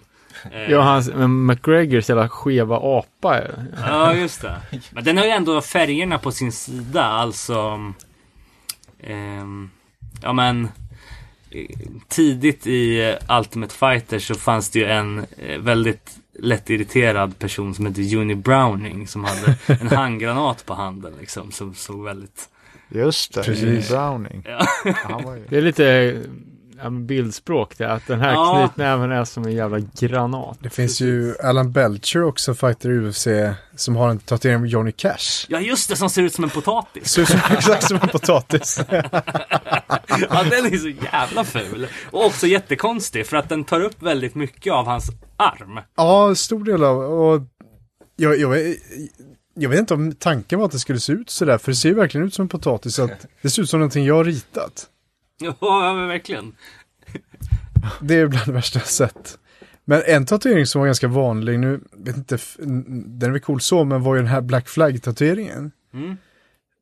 Eh, 0.52 0.62
Ja, 0.72 0.82
hans, 0.82 1.10
men 1.10 1.46
McGregors 1.46 2.10
jävla 2.10 2.30
skeva 2.30 2.78
apa. 2.84 3.42
Ja, 3.88 4.14
just 4.14 4.42
det. 4.42 4.62
Men 4.92 5.04
den 5.04 5.18
har 5.18 5.26
ju 5.26 5.32
ändå 5.32 5.62
färgerna 5.62 6.18
på 6.20 6.32
sin 6.32 6.52
sida, 6.52 7.04
alltså... 7.04 7.80
ehm, 9.04 9.70
ja, 10.22 10.34
men... 10.34 10.66
eh, 11.52 11.66
Tidigt 12.08 12.68
i 12.68 13.10
eh, 13.30 13.38
Ultimate 13.38 13.76
Fighter 13.76 14.20
så 14.20 14.36
fanns 14.36 14.70
det 14.70 14.80
ju 14.80 14.86
en 14.86 15.26
eh, 15.38 15.60
väldigt 15.60 16.18
lättirriterad 16.40 17.40
person 17.40 17.76
som 17.76 17.86
hette 17.86 18.02
Juni 18.02 18.36
Browning 18.36 19.08
som 19.08 19.24
hade 19.24 19.58
en 19.68 19.88
handgranat 19.98 20.66
på 20.66 20.74
handen 20.74 21.14
liksom 21.20 21.52
som 21.52 21.74
såg 21.76 22.04
väldigt... 22.04 22.50
Just 22.90 23.34
det, 23.34 23.44
Precis. 23.44 23.90
Browning. 23.90 24.46
Ja. 24.48 24.68
Ju... 25.36 25.46
Det 25.50 25.58
är 25.58 25.62
lite 25.62 26.18
ja, 26.84 26.90
bildspråk 26.90 27.78
det, 27.78 27.92
att 27.94 28.08
den 28.08 28.20
här 28.20 28.32
Ja. 28.34 28.68
knytnäven 28.68 29.12
är 29.12 29.26
som 29.26 29.44
en 29.46 29.52
jävla 29.52 29.80
granat. 30.00 30.58
Det 30.62 30.70
finns 30.70 31.02
ju 31.02 31.36
Alan 31.44 31.72
Belcher 31.72 32.24
också, 32.24 32.54
fighter 32.54 32.90
i 32.90 32.98
UFC, 33.00 33.28
som 33.76 33.96
har 33.96 34.10
en 34.10 34.20
tatuering 34.20 34.62
med 34.62 34.70
Johnny 34.70 34.92
Cash. 34.92 35.46
Ja, 35.48 35.60
just 35.60 35.90
det, 35.90 35.96
som 35.96 36.10
ser 36.10 36.22
ut 36.22 36.34
som 36.34 36.44
en 36.44 36.50
potatis. 36.50 37.12
Ser 37.12 37.22
ut 37.22 37.28
som 37.28 37.40
exakt 37.52 37.84
som 37.88 37.98
en 38.02 38.08
potatis. 38.08 38.80
Ja, 40.30 40.44
den 40.44 40.66
är 40.74 40.78
så 40.78 40.90
jävla 41.12 41.44
ful. 41.44 41.88
Och 42.12 42.26
också 42.26 42.48
jättekonstig 42.48 43.28
för 43.28 43.38
att 43.38 43.50
den 43.50 43.64
tar 43.64 43.82
upp 43.82 44.02
väldigt 44.02 44.36
mycket 44.36 44.74
av 44.74 44.86
hans 44.86 45.10
arm. 45.38 45.80
Ja, 45.98 46.36
stor 46.36 46.64
del 46.64 46.84
av, 46.84 46.98
och 46.98 47.42
jag, 48.16 48.40
jag, 48.40 48.76
jag 49.62 49.70
vet 49.70 49.80
inte 49.80 49.94
om 49.94 50.12
tanken 50.16 50.60
var 50.60 50.66
att 50.66 50.72
det 50.72 50.80
skulle 50.80 51.00
se 51.00 51.14
ut 51.14 51.30
sådär, 51.30 51.58
för 51.58 51.72
det 51.72 51.76
ser 51.76 51.90
ju 51.90 51.96
verkligen 51.96 52.28
ut 52.28 52.34
som 52.34 52.44
en 52.44 52.50
potatis, 52.50 53.00
att 53.00 53.26
det 53.42 53.50
ser 53.50 53.62
ut 53.62 53.70
som 53.70 53.80
någonting 53.80 54.06
jag 54.06 54.16
har 54.16 54.24
ritat. 54.24 54.88
Ja, 55.62 55.94
men 55.96 56.08
verkligen. 56.08 56.56
Det 58.02 58.16
är 58.16 58.28
bland 58.28 58.46
det 58.46 58.52
värsta 58.52 58.80
jag 58.80 58.88
sett. 58.88 59.38
Men 59.86 60.02
en 60.06 60.26
tatuering 60.26 60.66
som 60.66 60.80
var 60.80 60.86
ganska 60.86 61.08
vanlig, 61.08 61.60
nu 61.60 61.80
vet 61.92 62.18
inte, 62.18 62.38
den 62.58 63.24
är 63.24 63.30
väl 63.32 63.40
cool 63.42 63.62
så, 63.62 63.84
men 63.84 64.04
var 64.04 64.16
ju 64.16 64.22
den 64.22 64.32
här 64.32 64.42
Black 64.42 64.68
Flag-tatueringen. 64.70 65.72
Mm. 65.94 66.18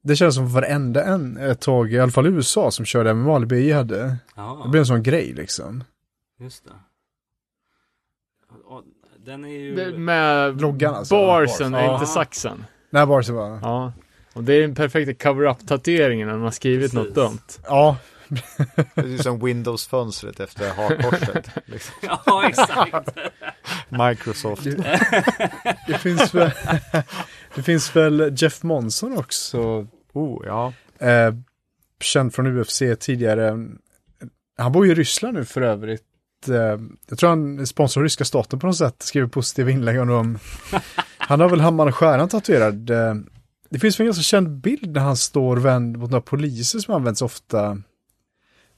Det 0.03 0.15
känns 0.15 0.35
som 0.35 0.53
varenda 0.53 1.03
en 1.03 1.37
ett 1.37 1.61
tag, 1.61 1.93
i 1.93 1.99
alla 1.99 2.11
fall 2.11 2.27
i 2.27 2.29
USA, 2.29 2.71
som 2.71 2.85
körde 2.85 3.13
MMA 3.13 3.35
eller 3.35 3.45
BI 3.45 3.71
hade. 3.71 3.97
Det 4.03 4.17
Ja, 4.35 4.67
blev 4.71 4.79
en 4.79 4.85
sån 4.85 5.03
grej 5.03 5.33
liksom. 5.33 5.83
just 6.39 6.65
det. 6.65 6.71
Den 9.27 9.45
är 9.45 9.49
ju... 9.49 9.75
Det- 9.75 9.97
Med 9.97 10.61
Loggan 10.61 10.95
alltså. 10.95 11.15
barsen, 11.15 11.73
Ja. 11.73 11.93
inte 11.93 12.05
saxen. 12.05 12.65
Nej, 12.89 13.05
bara 13.05 13.23
så 13.23 13.33
var 13.33 13.59
Ja. 13.61 13.93
Och 14.33 14.43
det 14.43 14.53
är 14.53 14.61
den 14.61 14.75
perfekta 14.75 15.13
cover-up-tatueringen 15.13 16.27
när 16.27 16.33
man 16.35 16.43
har 16.43 16.51
skrivit 16.51 16.93
något 16.93 17.03
Precis. 17.13 17.15
dumt. 17.15 17.63
Ja, 17.67 17.97
Det 18.95 19.01
är 19.13 19.17
som 19.23 19.39
Windows-fönstret 19.45 20.39
efter 20.39 20.69
hakkorset. 20.75 21.49
Liksom. 21.65 21.93
Ja, 22.25 22.47
exakt. 22.49 23.09
Microsoft. 23.89 24.63
det 25.87 25.97
finns 25.99 26.33
väl, 26.35 26.51
det 27.55 27.63
finns 27.63 27.95
väl 27.95 28.33
Jeff 28.37 28.63
Monson 28.63 29.17
också, 29.17 29.87
Oh, 30.13 30.43
ja. 30.45 30.73
eh, 30.99 31.33
känd 32.01 32.33
från 32.33 32.57
UFC 32.59 32.81
tidigare. 32.99 33.67
Han 34.57 34.71
bor 34.71 34.85
ju 34.85 34.91
i 34.91 34.95
Ryssland 34.95 35.37
nu 35.37 35.45
för 35.45 35.61
övrigt. 35.61 36.03
Eh, 36.47 36.80
jag 37.09 37.18
tror 37.18 37.30
han 37.30 37.68
sponsrar 37.68 38.03
ryska 38.03 38.26
staten 38.26 38.59
på 38.59 38.68
något 38.68 38.77
sätt, 38.77 38.95
skriver 38.99 39.27
positiva 39.27 39.72
inlägg 39.72 39.99
om 39.99 40.07
dem. 40.07 40.39
Han 41.18 41.39
har 41.39 41.49
väl 41.49 41.61
Hammaren 41.61 41.89
och 41.89 41.95
Stjärnan 41.95 42.30
tatuerad. 42.30 42.89
Eh, 42.89 43.15
det 43.69 43.80
finns 43.80 43.99
väl 43.99 44.03
en 44.03 44.07
ganska 44.07 44.23
känd 44.23 44.49
bild 44.49 44.91
när 44.91 45.01
han 45.01 45.18
står 45.18 45.57
vänd 45.57 45.97
mot 45.97 46.11
några 46.11 46.22
poliser 46.22 46.80
som 46.80 46.93
används 46.93 47.22
ofta. 47.22 47.77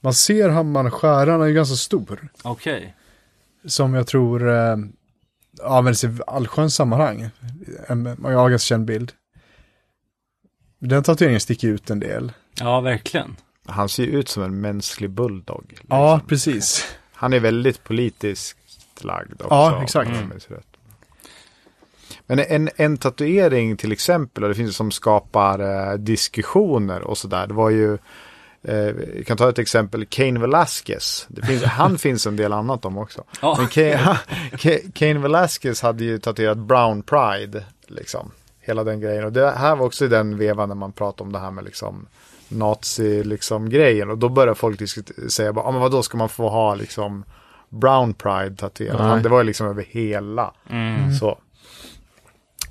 Man 0.00 0.14
ser 0.14 0.48
Hammaren 0.48 0.86
och 0.86 0.94
Stjärnan, 0.94 1.28
han 1.28 1.42
är 1.42 1.46
ju 1.46 1.54
ganska 1.54 1.76
stor. 1.76 2.28
Okej. 2.42 2.96
Som 3.64 3.94
jag 3.94 4.06
tror 4.06 4.50
eh, 4.50 4.76
används 5.62 6.04
i 6.04 6.18
allsköns 6.26 6.74
sammanhang. 6.74 7.30
En, 7.86 8.04
jag 8.22 8.38
har 8.38 8.44
en 8.44 8.50
ganska 8.50 8.66
känd 8.66 8.84
bild. 8.84 9.12
Den 10.78 11.02
tatueringen 11.02 11.40
sticker 11.40 11.68
ut 11.68 11.90
en 11.90 12.00
del. 12.00 12.32
Ja, 12.60 12.80
verkligen. 12.80 13.36
Han 13.66 13.88
ser 13.88 14.02
ju 14.02 14.10
ut 14.10 14.28
som 14.28 14.42
en 14.42 14.60
mänsklig 14.60 15.10
bulldog. 15.10 15.64
liksom. 15.68 15.86
Ja, 15.90 16.20
precis. 16.26 16.84
Han 17.20 17.32
är 17.32 17.40
väldigt 17.40 17.84
politiskt 17.84 18.56
lagd 19.04 19.32
också. 19.32 19.46
Ja, 19.54 19.82
exakt. 19.82 20.10
rätt. 20.48 20.66
Men 22.26 22.38
en, 22.38 22.70
en 22.76 22.96
tatuering 22.96 23.76
till 23.76 23.92
exempel, 23.92 24.42
och 24.42 24.48
det 24.48 24.54
finns 24.54 24.76
som 24.76 24.90
skapar 24.90 25.58
eh, 25.58 25.98
diskussioner 25.98 27.02
och 27.02 27.18
sådär. 27.18 27.46
Det 27.46 27.54
var 27.54 27.70
ju, 27.70 27.98
eh, 28.62 28.94
kan 29.26 29.36
ta 29.36 29.48
ett 29.48 29.58
exempel, 29.58 30.06
Kane 30.06 30.40
Velasquez. 30.40 31.26
Det 31.28 31.46
finns, 31.46 31.62
han 31.64 31.98
finns 31.98 32.26
en 32.26 32.36
del 32.36 32.52
annat 32.52 32.84
om 32.84 32.98
också. 32.98 33.24
Ja. 33.42 33.56
Men 33.58 33.68
Kane, 33.68 34.18
Kane 34.92 35.18
Velasquez 35.18 35.82
hade 35.82 36.04
ju 36.04 36.18
tatuerat 36.18 36.58
Brown 36.58 37.02
Pride, 37.02 37.64
liksom. 37.86 38.30
Hela 38.60 38.84
den 38.84 39.00
grejen. 39.00 39.24
Och 39.24 39.32
det 39.32 39.50
här 39.50 39.76
var 39.76 39.86
också 39.86 40.04
i 40.04 40.08
den 40.08 40.38
vevan 40.38 40.68
när 40.68 40.76
man 40.76 40.92
pratade 40.92 41.26
om 41.26 41.32
det 41.32 41.38
här 41.38 41.50
med 41.50 41.64
liksom 41.64 42.06
nazi 42.50 43.24
liksom 43.24 43.70
grejen. 43.70 44.10
Och 44.10 44.18
då 44.18 44.28
började 44.28 44.54
folk 44.54 44.80
säga, 45.30 45.52
bara, 45.52 45.64
ah, 45.64 45.70
men 45.70 45.80
vad 45.80 45.90
då 45.92 46.02
ska 46.02 46.18
man 46.18 46.28
få 46.28 46.48
ha 46.48 46.74
liksom 46.74 47.24
Brown 47.68 48.14
Pride. 48.14 48.70
Han- 48.98 49.22
Det 49.22 49.28
var 49.28 49.38
ju 49.38 49.44
liksom 49.44 49.66
över 49.66 49.84
hela. 49.88 50.54
Mm. 50.70 51.12
Så. 51.14 51.38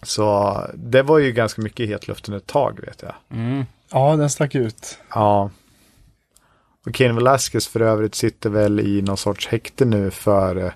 Så 0.04 0.58
det 0.76 1.02
var 1.02 1.18
ju 1.18 1.32
ganska 1.32 1.62
mycket 1.62 1.80
i 1.80 1.86
hetluften 1.88 2.34
ett 2.34 2.48
tag 2.48 2.80
vet 2.86 3.02
jag. 3.02 3.14
Mm. 3.40 3.66
Ja, 3.92 4.16
den 4.16 4.30
stack 4.30 4.56
ut. 4.56 5.00
Ja. 5.14 5.50
Och 6.86 6.94
Ken 6.96 7.16
Velasquez 7.16 7.68
för 7.68 7.80
övrigt 7.80 8.16
sitter 8.16 8.50
väl 8.50 8.80
i 8.80 9.02
någon 9.02 9.18
sorts 9.18 9.48
häkte 9.48 9.86
nu 9.86 10.12
för 10.12 10.56
eh, 10.56 10.72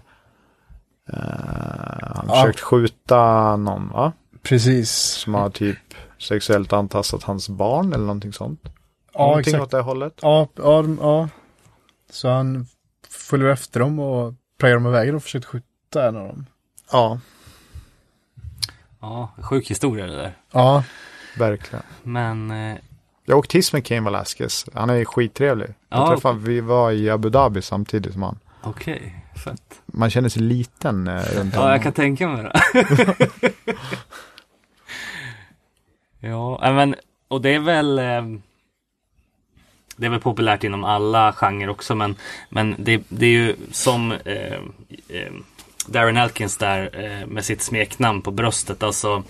han 2.15 2.25
Ja. 2.27 2.35
försökt 2.41 2.59
skjuta 2.59 3.55
någon 3.55 3.89
va? 3.89 4.11
Precis. 4.43 4.91
Som 4.91 5.33
har 5.33 5.49
typ 5.49 5.77
sexuellt 6.19 6.73
antastat 6.73 7.23
hans 7.23 7.49
barn 7.49 7.93
eller 7.93 8.05
någonting 8.05 8.33
sånt. 8.33 8.61
Ja, 9.13 9.19
någonting 9.27 9.53
exakt. 9.53 9.63
åt 9.63 9.71
det 9.71 9.81
hållet. 9.81 10.19
Ja, 10.21 10.47
ja, 10.55 10.83
ja. 10.99 11.29
Så 12.09 12.29
han 12.29 12.67
följer 13.09 13.47
efter 13.49 13.79
dem 13.79 13.99
och 13.99 14.33
prajar 14.59 14.75
dem 14.75 14.87
iväg 14.87 15.15
och 15.15 15.23
försökte 15.23 15.47
skjuta 15.47 16.07
en 16.07 16.15
av 16.17 16.27
dem. 16.27 16.45
Ja, 16.91 17.19
Ja, 19.01 19.29
sjuk 19.37 19.69
historia 19.71 20.05
det 20.05 20.15
där. 20.15 20.37
Ja, 20.51 20.83
verkligen. 21.37 21.83
Men 22.03 22.51
eh, 22.51 22.77
Jag 23.25 23.37
åkte 23.37 23.57
hiss 23.57 23.73
med 23.73 23.85
Ken 23.85 24.03
Velasquez. 24.03 24.65
Han 24.73 24.89
är 24.89 25.05
skittrevlig. 25.05 25.67
Jag 25.89 25.99
Ja, 25.99 26.07
träffade, 26.09 26.39
vi 26.39 26.61
var 26.61 26.91
i 26.91 27.09
Abu 27.09 27.29
Dhabi 27.29 27.61
samtidigt 27.61 28.13
som 28.13 28.23
han. 28.23 28.39
okej, 28.63 29.25
fett. 29.43 29.81
Man 29.85 30.09
känner 30.09 30.29
sig 30.29 30.41
liten 30.41 31.07
eh, 31.07 31.21
runt 31.37 31.53
Ja, 31.55 31.71
jag 31.71 31.83
kan 31.83 31.93
tänka 31.93 32.27
mig 32.27 32.43
det. 32.43 32.53
ja, 36.19 36.59
nej, 36.61 36.73
men 36.73 36.95
och 37.27 37.41
det 37.41 37.49
är 37.55 37.59
väl 37.59 37.99
eh, 37.99 38.21
Det 39.97 40.05
är 40.05 40.09
väl 40.09 40.19
populärt 40.19 40.63
inom 40.63 40.83
alla 40.83 41.33
genrer 41.33 41.69
också 41.69 41.95
men 41.95 42.15
Men 42.49 42.75
det, 42.77 43.01
det 43.09 43.25
är 43.25 43.29
ju 43.29 43.55
som 43.71 44.11
eh, 44.11 44.53
eh, 45.09 45.31
Darren 45.87 46.17
Elkins 46.17 46.57
där 46.57 46.89
eh, 47.03 47.27
med 47.27 47.45
sitt 47.45 47.61
smeknamn 47.61 48.21
på 48.21 48.31
bröstet 48.31 48.83
alltså 48.83 49.23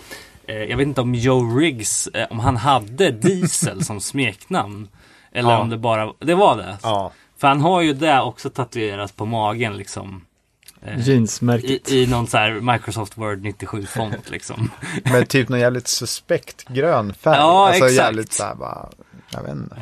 eh, 0.47 0.55
Jag 0.55 0.77
vet 0.77 0.87
inte 0.87 1.01
om 1.01 1.15
Joe 1.15 1.59
Riggs 1.59 2.07
eh, 2.07 2.27
Om 2.29 2.39
han 2.39 2.57
hade 2.57 3.11
Diesel 3.11 3.83
som 3.85 3.99
smeknamn 4.11 4.87
Eller 5.31 5.49
Ja. 5.51 5.59
om 5.59 5.69
det 5.69 5.77
bara 5.77 6.13
Det 6.19 6.35
var 6.35 6.57
det? 6.57 6.77
Ja, 6.83 7.11
För 7.37 7.47
han 7.47 7.61
har 7.61 7.81
ju 7.81 7.93
det 7.93 8.21
också 8.21 8.49
tatuerat 8.49 9.15
på 9.15 9.25
magen 9.25 9.77
liksom 9.77 10.25
eh, 10.81 11.07
Jeansmärket. 11.09 11.89
i, 11.91 12.03
I 12.03 12.07
någon 12.07 12.27
så 12.27 12.37
här 12.37 12.51
Microsoft 12.73 13.17
Word 13.17 13.41
97 13.41 13.85
font 13.85 14.29
liksom. 14.29 14.71
med 15.03 15.29
typ 15.29 15.49
någon 15.49 15.59
jävligt 15.59 15.87
suspekt 15.87 16.67
grön 16.67 17.13
färg. 17.13 17.37
Ja, 17.37 17.67
alltså 17.67 17.85
exakt. 17.85 17.93
jävligt 18.05 18.33
såhär 18.33 18.55
bara, 18.55 18.89
jag 19.29 19.41
vet 19.43 19.51
inte. 19.51 19.75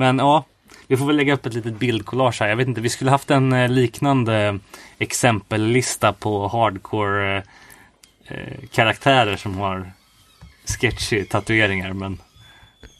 Men 0.00 0.18
ja, 0.18 0.44
vi 0.86 0.96
får 0.96 1.06
väl 1.06 1.16
lägga 1.16 1.34
upp 1.34 1.46
ett 1.46 1.54
litet 1.54 1.78
bildkollage 1.78 2.40
här. 2.40 2.48
Jag 2.48 2.56
vet 2.56 2.68
inte, 2.68 2.80
vi 2.80 2.88
skulle 2.88 3.10
haft 3.10 3.30
en 3.30 3.52
eh, 3.52 3.68
liknande 3.68 4.58
exempellista 4.98 6.12
på 6.12 6.48
hardcore 6.48 7.36
eh, 7.36 7.42
eh, 8.28 8.68
karaktärer 8.72 9.36
som 9.36 9.58
har 9.58 9.92
sketchy 10.64 11.24
tatueringar. 11.24 11.92
Men 11.92 12.18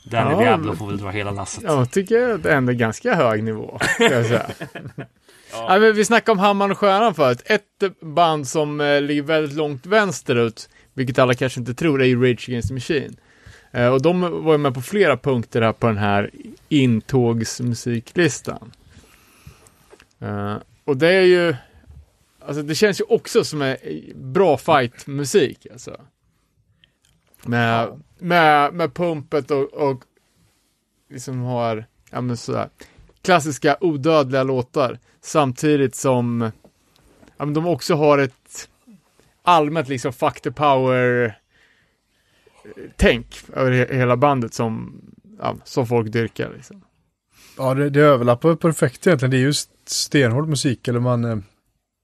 Danny 0.05 0.31
Ja, 0.31 0.41
Diablo 0.41 0.77
får 0.77 0.87
väl 0.87 0.99
dra 0.99 1.11
hela 1.11 1.31
lasset. 1.31 1.65
Jag 1.65 1.91
tycker 1.91 2.29
att 2.29 2.43
det 2.43 2.55
ändå 2.55 2.73
är 2.73 2.77
ganska 2.77 3.15
hög 3.15 3.45
nivå. 3.45 3.79
Säga. 3.99 4.47
Nej, 5.69 5.81
men 5.81 5.95
vi 5.95 6.05
snackade 6.05 6.33
om 6.33 6.39
Hammaren 6.39 6.71
och 6.71 6.79
Stjärnan 6.79 7.15
förut. 7.15 7.43
Ett 7.47 8.03
band 8.03 8.49
som 8.49 8.81
eh, 8.81 9.01
ligger 9.01 9.23
väldigt 9.23 9.57
långt 9.57 9.87
vänsterut, 9.87 10.69
vilket 10.95 11.19
alla 11.19 11.35
kanske 11.35 11.61
inte 11.61 11.75
tror, 11.75 12.03
är 12.03 12.07
ju 12.07 12.23
Rage 12.23 12.49
Against 12.49 12.69
the 12.69 12.75
Machine. 12.75 13.17
Eh, 13.73 13.89
och 13.89 14.03
de 14.03 14.45
var 14.45 14.53
ju 14.53 14.59
med 14.59 14.75
på 14.75 14.83
flera 14.83 15.17
punkter 15.17 15.63
här 15.63 15.73
på 15.73 15.87
den 15.87 15.99
här 15.99 16.31
intågsmusiklistan. 16.69 18.73
Eh, 20.19 20.57
och 20.85 20.97
det 20.97 21.09
är 21.09 21.23
ju, 21.23 21.57
alltså 22.41 22.63
det 22.63 22.75
känns 22.75 23.01
ju 23.01 23.05
också 23.05 23.45
som 23.45 23.63
en 23.63 23.77
bra 24.15 24.57
fight-musik 24.57 25.67
alltså. 25.73 26.01
Med, 27.43 28.01
med, 28.19 28.75
med 28.75 28.95
pumpet 28.95 29.51
och, 29.51 29.73
och 29.73 30.03
liksom 31.11 31.43
har, 31.43 31.85
ja 32.11 32.21
men 32.21 32.37
sådär, 32.37 32.69
klassiska 33.23 33.77
odödliga 33.81 34.43
låtar. 34.43 34.99
Samtidigt 35.21 35.95
som, 35.95 36.51
ja 37.37 37.45
men 37.45 37.55
de 37.55 37.67
också 37.67 37.95
har 37.95 38.19
ett 38.19 38.69
allmänt 39.43 39.89
liksom 39.89 40.13
fuck 40.13 40.41
the 40.41 40.51
power 40.51 41.40
tänk 42.97 43.43
över 43.55 43.73
he- 43.73 43.95
hela 43.95 44.17
bandet 44.17 44.55
som, 44.55 45.03
ja, 45.39 45.57
som 45.65 45.87
folk 45.87 46.13
dyrkar 46.13 46.51
liksom. 46.57 46.83
ja 47.57 47.75
det, 47.75 47.91
det 47.91 48.01
överlappar 48.01 48.55
perfekt 48.55 49.07
egentligen. 49.07 49.31
Det 49.31 49.37
är 49.37 49.41
just 49.43 49.71
stenhård 49.89 50.49
musik 50.49 50.89
eller 50.89 51.01
man, 51.01 51.25
eh, 51.25 51.39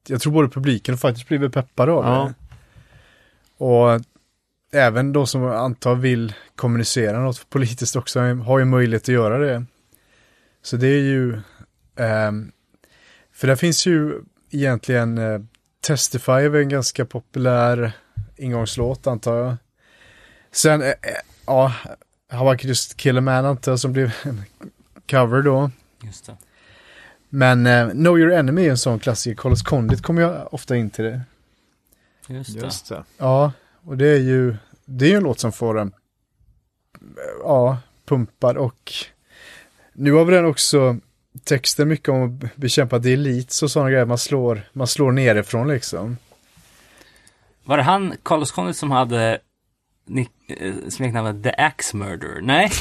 jag 0.07 0.21
tror 0.21 0.33
både 0.33 0.49
publiken 0.49 0.93
och 0.93 0.99
faktiskt 0.99 1.27
blir 1.27 1.49
peppade 1.49 1.91
av 1.91 2.05
Ja. 2.05 2.25
det. 2.25 2.33
Och 3.65 4.01
även 4.71 5.13
de 5.13 5.27
som 5.27 5.43
antar 5.43 5.95
vill 5.95 6.33
kommunicera 6.55 7.19
något 7.19 7.49
politiskt 7.49 7.95
också 7.95 8.19
har 8.19 8.59
ju 8.59 8.65
möjlighet 8.65 9.03
att 9.03 9.07
göra 9.07 9.37
det. 9.37 9.65
Så 10.61 10.77
det 10.77 10.87
är 10.87 11.01
ju, 11.03 11.39
ehm, 11.95 12.51
för 13.33 13.47
där 13.47 13.55
finns 13.55 13.85
ju 13.87 14.21
egentligen 14.51 15.17
eh, 15.17 15.39
Testify 15.87 16.31
är 16.31 16.55
en 16.55 16.69
ganska 16.69 17.05
populär 17.05 17.91
ingångslåt 18.37 19.07
antar 19.07 19.35
jag. 19.37 19.55
Sen, 20.57 20.81
eh, 20.81 20.87
eh, 20.87 20.93
ja, 21.45 21.73
I 22.31 22.37
Could 22.37 22.63
Just 22.63 22.97
Kill 22.97 23.17
a 23.17 23.21
Man 23.21 23.45
antar 23.45 23.77
som 23.77 23.93
blev 23.93 24.13
en 24.23 24.43
cover 25.09 25.41
då. 25.41 25.71
Just 26.03 26.25
det. 26.25 26.37
Men 27.29 27.65
eh, 27.65 27.89
Know 27.89 28.19
Your 28.19 28.31
Enemy 28.31 28.65
är 28.65 28.69
en 28.69 28.77
sån 28.77 28.99
klassiker. 28.99 29.41
Carlos 29.41 29.61
Condit 29.61 30.01
kommer 30.01 30.21
jag 30.21 30.53
ofta 30.53 30.75
in 30.75 30.89
till 30.89 31.05
det. 31.05 31.21
Just 32.27 32.53
det. 32.53 32.59
Just 32.59 32.89
det. 32.89 33.03
Ja, 33.17 33.51
och 33.83 33.97
det 33.97 34.07
är 34.07 34.19
ju, 34.19 34.55
det 34.85 35.05
är 35.05 35.09
ju 35.09 35.15
en 35.15 35.23
låt 35.23 35.39
som 35.39 35.51
får 35.51 35.79
en, 35.79 35.93
ja, 37.43 37.77
pumpad 38.05 38.57
och 38.57 38.93
nu 39.93 40.11
har 40.11 40.25
vi 40.25 40.35
den 40.35 40.45
också 40.45 40.97
texten 41.43 41.87
mycket 41.87 42.09
om 42.09 42.23
att 42.23 42.55
bekämpa 42.55 42.99
the 42.99 43.13
elites 43.13 43.63
och 43.63 43.71
sådana 43.71 43.89
grejer. 43.89 44.05
Man 44.05 44.17
slår, 44.17 44.61
man 44.73 44.87
slår 44.87 45.11
nerifrån 45.11 45.67
liksom. 45.67 46.17
Var 47.63 47.77
det 47.77 47.83
han, 47.83 48.13
Carlos 48.23 48.51
Condit, 48.51 48.77
som 48.77 48.91
hade 48.91 49.39
nick, 50.07 50.31
eh, 50.47 50.73
smeknamnet 50.89 51.43
The 51.43 51.51
Axe 51.57 51.97
Murderer? 51.97 52.41
Nej? 52.41 52.71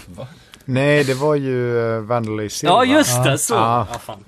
Nej, 0.64 1.04
det 1.04 1.14
var 1.14 1.34
ju 1.34 1.54
uh, 1.74 2.00
Vandalay 2.02 2.48
Silva. 2.48 2.74
Ja, 2.74 2.84
just 2.84 3.24
det, 3.24 3.38
så. 3.38 3.54
Ja. 3.54 3.86
Ja, 3.92 3.98
fan. 3.98 4.24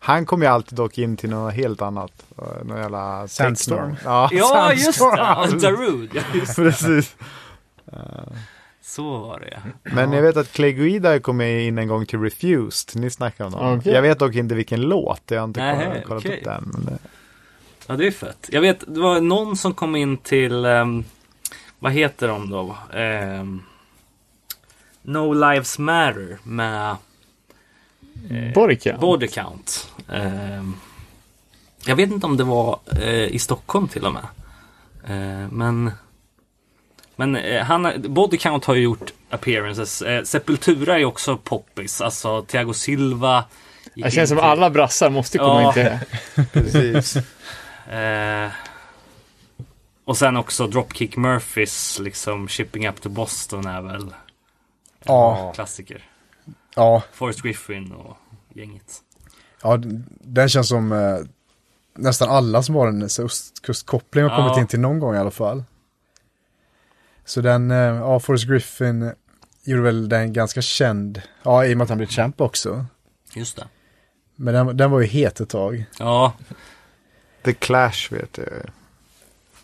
Han 0.00 0.26
kom 0.26 0.42
ju 0.42 0.48
alltid 0.48 0.76
dock 0.78 0.98
in 0.98 1.16
till 1.16 1.30
något 1.30 1.54
helt 1.54 1.82
annat. 1.82 2.12
Uh, 2.42 2.64
någon 2.68 2.78
jävla 2.78 3.28
Sandstorm. 3.28 3.96
Ja, 4.04 4.28
Ja, 4.32 4.72
just 4.72 4.86
det. 4.86 4.92
Sandstorm. 4.92 5.60
Darude. 5.60 6.08
Ja, 6.14 6.22
just 6.34 6.56
det. 6.56 6.62
Precis. 6.62 7.16
Så 8.82 9.18
var 9.18 9.40
det. 9.40 9.62
Men 9.94 10.12
jag 10.12 10.22
vet 10.22 10.36
att 10.36 10.52
Clay 10.52 10.72
Guida 10.72 11.20
kom 11.20 11.40
in 11.40 11.78
en 11.78 11.88
gång 11.88 12.06
till 12.06 12.20
Refused. 12.20 13.00
Ni 13.02 13.10
snackar 13.10 13.44
om 13.44 13.52
dem. 13.52 13.78
Okej. 13.78 13.92
Jag 13.92 14.02
vet 14.02 14.18
dock 14.18 14.34
inte 14.34 14.54
vilken 14.54 14.80
låt. 14.80 15.22
Jag 15.26 15.38
har 15.40 15.44
inte 15.44 15.60
Nej, 15.60 16.04
kollat, 16.06 16.24
okej. 16.24 16.38
upp 16.38 16.44
den. 16.44 16.70
Men 16.72 16.84
det, 16.84 16.98
Ja, 17.86 17.96
det 17.96 18.06
är 18.06 18.10
fett. 18.10 18.48
Jag 18.52 18.60
vet, 18.60 18.84
det 18.94 19.00
var 19.00 19.20
någon 19.20 19.56
som 19.56 19.74
kom 19.74 19.96
in 19.96 20.16
till, 20.16 20.64
ehm, 20.64 21.04
vad 21.78 21.92
heter 21.92 22.28
de 22.28 22.50
då? 22.50 22.76
Ehm, 22.94 23.62
no 25.02 25.32
Lives 25.32 25.78
Matter 25.78 26.38
med 26.42 26.96
Borika. 28.54 28.96
Body 28.96 29.28
Count. 29.28 29.88
Ehm, 30.12 30.74
jag 31.86 31.96
vet 31.96 32.10
inte 32.10 32.26
om 32.26 32.36
det 32.36 32.44
var 32.44 32.78
eh, 33.00 33.08
i 33.24 33.38
Stockholm 33.38 33.88
till 33.88 34.04
och 34.06 34.12
med. 34.12 34.26
Eh, 35.04 35.48
men 35.50 35.90
men 37.16 37.36
eh, 37.36 37.64
han, 37.64 37.92
Body 38.08 38.36
Count 38.38 38.64
har 38.64 38.74
ju 38.74 38.82
gjort 38.82 39.12
appearances. 39.30 40.02
Eh, 40.02 40.22
Sepultura 40.22 40.98
är 40.98 41.04
också 41.04 41.36
poppis. 41.36 42.00
Alltså 42.00 42.42
Thiago 42.42 42.72
Silva. 42.72 43.44
Det 43.94 44.10
känns 44.10 44.28
som 44.28 44.38
till- 44.38 44.44
alla 44.44 44.70
brassar 44.70 45.10
måste 45.10 45.38
komma 45.38 45.62
Ja. 45.62 45.68
in 45.68 45.72
till 45.74 45.84
det. 45.84 46.00
precis. 46.52 47.16
Och 50.08 50.16
sen 50.16 50.36
också 50.36 50.66
Dropkick 50.66 51.16
Murphys 51.16 51.98
liksom 51.98 52.48
Shipping 52.48 52.88
Up 52.88 53.00
to 53.00 53.08
Boston 53.08 53.66
är 53.66 53.82
väl 53.82 54.14
Ja, 55.04 55.52
klassiker. 55.54 56.02
ja, 56.76 57.02
Forrest 57.12 57.42
Griffin 57.42 57.92
och 57.92 58.16
gänget. 58.54 59.02
ja, 59.62 59.76
den 60.20 60.48
känns 60.48 60.68
som 60.68 60.92
eh, 60.92 61.18
nästan 61.94 62.28
alla 62.28 62.62
som 62.62 62.74
har 62.74 62.88
en 62.88 63.02
östkustkoppling 63.02 64.24
har 64.24 64.36
kommit 64.36 64.52
Ja. 64.56 64.60
in 64.60 64.66
till 64.66 64.80
någon 64.80 64.98
gång 64.98 65.14
i 65.14 65.18
alla 65.18 65.30
fall. 65.30 65.64
Så 67.24 67.40
den, 67.40 67.70
eh, 67.70 67.76
ja, 67.76 68.20
Forrest 68.20 68.46
Griffin 68.48 69.12
gjorde 69.64 69.82
väl 69.82 70.08
den 70.08 70.32
ganska 70.32 70.62
känd, 70.62 71.22
ja, 71.42 71.64
i 71.66 71.72
och 71.74 71.78
med 71.78 71.82
att 71.84 71.88
han 71.88 71.98
blev 71.98 72.08
champ 72.08 72.40
också. 72.40 72.86
Just 73.34 73.56
det. 73.56 73.68
Men 74.36 74.54
den, 74.54 74.76
den 74.76 74.90
var 74.90 75.00
ju 75.00 75.06
het 75.06 75.40
ett 75.40 75.48
tag. 75.48 75.84
Ja, 75.98 76.32
The 77.44 77.52
Clash 77.52 78.08
vet 78.12 78.38
jag 78.38 78.46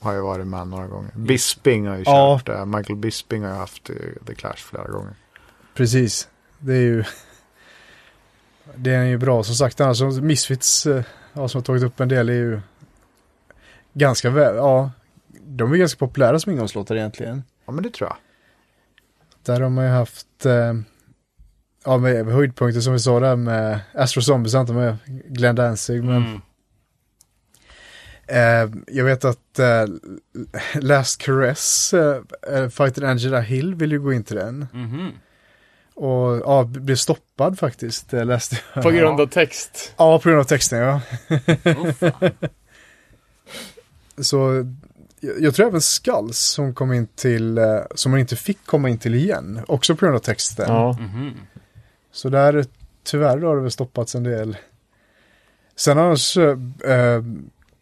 har 0.04 0.14
ju 0.14 0.20
varit 0.20 0.46
med 0.46 0.66
några 0.66 0.86
gånger. 0.86 1.10
Bisping 1.14 1.86
har 1.86 1.96
ju 1.96 2.02
Ja. 2.06 2.38
kört 2.38 2.46
det. 2.46 2.64
Michael 2.66 2.96
Bisping 2.98 3.42
har 3.42 3.50
ju 3.50 3.56
haft 3.56 3.90
The 4.26 4.34
Clash 4.34 4.56
flera 4.56 4.88
gånger. 4.88 5.14
Precis. 5.74 6.28
Det 6.58 6.72
är 6.74 6.80
ju... 6.80 7.04
Det 8.76 8.90
är 8.94 9.04
ju 9.04 9.18
bra 9.18 9.42
som 9.44 9.54
sagt. 9.54 9.80
Annars 9.80 9.98
som 9.98 10.26
Misfits, 10.26 10.86
eh, 10.86 11.04
ja, 11.32 11.48
som 11.48 11.58
har 11.58 11.64
tagit 11.64 11.82
upp 11.82 12.00
en 12.00 12.08
del, 12.08 12.28
är 12.28 12.32
ju 12.34 12.60
ganska 13.92 14.30
väl, 14.30 14.56
ja, 14.56 14.90
de 15.46 15.72
är 15.72 15.76
ganska 15.76 15.98
populära 15.98 16.38
som 16.40 16.52
ingångslåtar 16.52 16.96
egentligen. 16.96 17.42
Ja, 17.66 17.72
men 17.72 17.84
det 17.84 17.90
tror 17.90 18.08
jag. 18.10 18.16
Där 19.44 19.60
har 19.60 19.70
man 19.70 19.84
ju 19.84 19.90
haft, 19.90 20.46
eh, 20.46 20.74
ja, 21.84 21.98
med 21.98 22.26
höjdpunkter 22.26 22.80
som 22.80 22.92
vi 22.92 22.98
sa 22.98 23.20
där 23.20 23.36
med 23.36 23.80
Astro 23.94 24.20
Zombies, 24.22 24.54
inte 24.54 24.72
med 24.72 24.96
Glenn 25.28 25.56
Danzig, 25.56 26.04
men 26.04 26.16
Mm. 26.16 26.40
Eh, 28.26 28.68
jag 28.86 29.04
vet 29.04 29.24
att 29.24 29.58
eh, 29.58 29.84
Last 30.74 31.22
Caress, 31.22 31.94
eh, 31.94 32.20
eh, 32.52 32.68
Fighter 32.68 33.02
Angela 33.02 33.40
Hill 33.40 33.74
vill 33.74 33.92
ju 33.92 34.00
gå 34.00 34.12
in 34.12 34.24
till 34.24 34.36
den. 34.36 34.66
Mhm. 34.72 35.10
Och 35.96 36.36
ja, 36.44 36.64
blev 36.64 36.96
stoppad 36.96 37.58
faktiskt, 37.58 38.14
eh, 38.14 38.24
läste 38.24 38.56
jag. 38.74 38.84
På 38.84 38.90
grund 38.90 39.20
av 39.20 39.26
text. 39.26 39.94
Ja, 39.96 40.18
på 40.18 40.28
grund 40.28 40.40
av 40.40 40.44
texten 40.44 40.78
ja. 40.78 41.00
Fan. 41.98 42.30
Så 44.18 44.64
jag, 45.20 45.40
jag 45.40 45.54
tror 45.54 45.66
även 45.66 45.80
Skulls 45.80 46.38
som 46.38 46.74
kom 46.74 46.92
in 46.92 47.06
till, 47.06 47.58
eh, 47.58 47.80
som 47.94 48.10
man 48.10 48.20
inte 48.20 48.36
fick 48.36 48.66
komma 48.66 48.88
in 48.88 48.98
till 48.98 49.14
igen. 49.14 49.60
Också 49.68 49.96
på 49.96 50.04
grund 50.04 50.16
av 50.16 50.20
texten. 50.20 50.66
Ja. 50.68 50.92
Mhm. 51.00 51.32
Så 52.12 52.28
där, 52.28 52.64
tyvärr 53.04 53.38
då 53.40 53.46
har 53.46 53.56
det 53.56 53.62
väl 53.62 53.70
stoppats 53.70 54.14
en 54.14 54.22
del. 54.22 54.56
Sen 55.76 55.98
annars, 55.98 56.36
eh, 56.36 57.22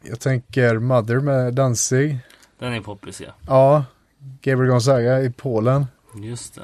jag 0.02 0.20
tänker 0.20 0.78
Mother 0.78 1.20
med 1.20 1.54
Danzig. 1.54 2.18
Den 2.58 2.72
är 2.72 2.80
poppis 2.80 3.20
ja. 3.20 3.32
Ja, 3.46 3.84
Gabriel 4.42 4.70
Gonzaga 4.70 5.20
i 5.20 5.30
Polen. 5.30 5.86
Just 6.14 6.54
det. 6.54 6.62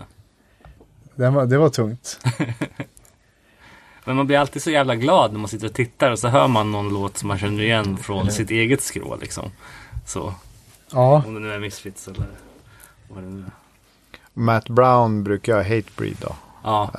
Den 1.15 1.35
var, 1.35 1.47
det 1.47 1.59
var 1.59 1.69
tungt. 1.69 2.21
Men 4.05 4.17
man 4.17 4.27
blir 4.27 4.39
alltid 4.39 4.63
så 4.63 4.71
jävla 4.71 4.97
glad 4.97 5.33
när 5.33 5.39
man 5.39 5.49
sitter 5.49 5.67
och 5.67 5.75
tittar 5.75 6.11
och 6.11 6.19
så 6.19 6.29
hör 6.29 6.49
man 6.49 6.73
någon 6.73 6.89
låt 6.89 7.17
som 7.17 7.29
man 7.29 7.39
känner 7.39 7.63
igen 7.63 7.97
från 7.97 8.31
sitt 8.31 8.51
eget 8.51 8.83
skrå 8.83 9.17
liksom. 9.21 9.51
Så, 10.07 10.35
Ja, 10.91 11.23
om 11.27 11.35
det 11.35 11.41
nu 11.41 11.53
är 11.53 11.59
Misfits 11.59 12.09
eller 12.09 12.27
vad 13.09 13.23
det 13.23 13.29
nu 13.29 13.41
är. 13.41 13.51
Matt 14.33 14.69
Brown 14.69 15.25
brukar 15.25 15.57
jag 15.57 15.65
Hatebreed 15.65 16.17
då. 16.21 16.37
Ja, 16.63 16.91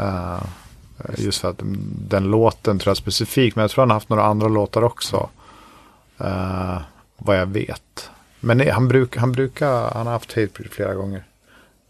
Eh, 1.06 1.24
just 1.26 1.42
för 1.42 1.50
att 1.50 1.58
den, 1.58 1.78
den 2.08 2.24
låten 2.24 2.80
tror 2.80 2.90
jag 2.90 2.98
specifikt, 2.98 3.56
men 3.56 3.62
jag 3.62 3.72
tror 3.72 3.82
han 3.82 3.90
har 3.90 3.96
haft 3.96 4.10
några 4.10 4.24
andra 4.24 4.48
låtar 4.48 4.82
också. 4.82 5.30
Eh, 6.20 6.82
vad 7.18 7.40
jag 7.40 7.46
vet. 7.46 8.10
Men 8.40 8.58
nej, 8.58 8.70
han, 8.70 8.88
bruk, 8.88 9.18
han 9.18 9.32
brukar, 9.32 9.92
han 9.94 10.06
har 10.06 10.14
haft 10.14 10.30
Hatebreed 10.36 10.72
flera 10.72 10.94
gånger. 10.94 11.24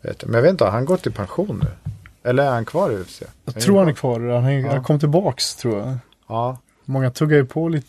Vet. 0.02 0.26
Men 0.26 0.34
jag 0.34 0.42
vet 0.42 0.52
inte, 0.52 0.64
har 0.64 0.72
han 0.72 0.86
gått 0.86 1.08
i 1.08 1.12
pension 1.12 1.64
nu? 1.64 1.92
Eller 2.30 2.44
är 2.44 2.50
han 2.52 2.66
kvar 2.66 2.92
i 2.92 2.96
UFC? 2.96 3.24
jag 3.46 3.62
tror 3.62 3.80
han 3.80 3.88
är 3.88 3.94
kvar. 3.94 4.20
Han, 4.20 4.46
är, 4.46 4.60
Ja. 4.60 4.72
han 4.72 4.84
kom 4.84 5.00
tillbaks 5.00 5.56
tror 5.56 5.80
jag. 5.80 5.98
Ja, 6.28 6.58
Många 6.86 7.12
tuggar 7.12 7.38
ju 7.38 7.46
på 7.46 7.70
lite. 7.70 7.88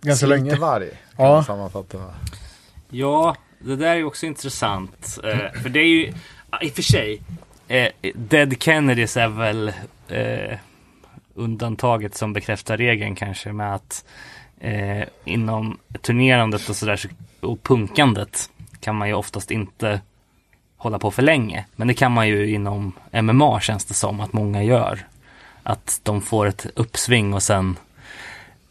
Ganska 0.00 0.26
länge. 0.26 0.54
varg. 0.56 0.88
Kan 0.88 1.26
Ja. 1.26 1.32
man 1.34 1.44
sammanfatta 1.44 1.98
det. 1.98 2.04
ja 2.90 3.36
det 3.58 3.76
där 3.76 3.86
är 3.86 3.94
ju 3.94 4.04
också 4.04 4.26
intressant. 4.26 5.18
Eh, 5.24 5.60
för 5.62 5.68
det 5.68 5.80
är 5.80 5.86
ju, 5.86 6.06
i 6.62 6.68
och 6.70 6.74
för 6.74 6.82
sig, 6.82 7.22
eh, 7.68 7.88
Dead 8.14 8.62
Kennedys 8.62 9.16
är 9.16 9.28
väl 9.28 9.72
eh, 10.08 10.58
undantaget 11.34 12.14
som 12.14 12.32
bekräftar 12.32 12.76
regeln 12.76 13.14
kanske 13.14 13.52
med 13.52 13.74
att 13.74 14.04
eh, 14.62 15.04
inom 15.24 15.78
turnerandet 16.00 16.68
och 16.68 16.76
sådär 16.76 17.00
och 17.40 17.62
punkandet 17.62 18.50
kan 18.80 18.96
man 18.96 19.08
ju 19.08 19.14
oftast 19.14 19.50
inte 19.50 20.00
hålla 20.76 20.98
på 20.98 21.10
för 21.10 21.22
länge. 21.22 21.66
Men 21.76 21.88
det 21.88 21.94
kan 21.94 22.12
man 22.12 22.28
ju 22.28 22.50
inom 22.50 22.92
MMA 23.22 23.60
känns 23.60 23.84
det 23.84 23.94
som 23.94 24.20
att 24.20 24.32
många 24.32 24.62
gör. 24.62 25.06
Att 25.62 26.00
de 26.02 26.22
får 26.22 26.46
ett 26.46 26.66
uppsving 26.74 27.34
och 27.34 27.42
sen 27.42 27.76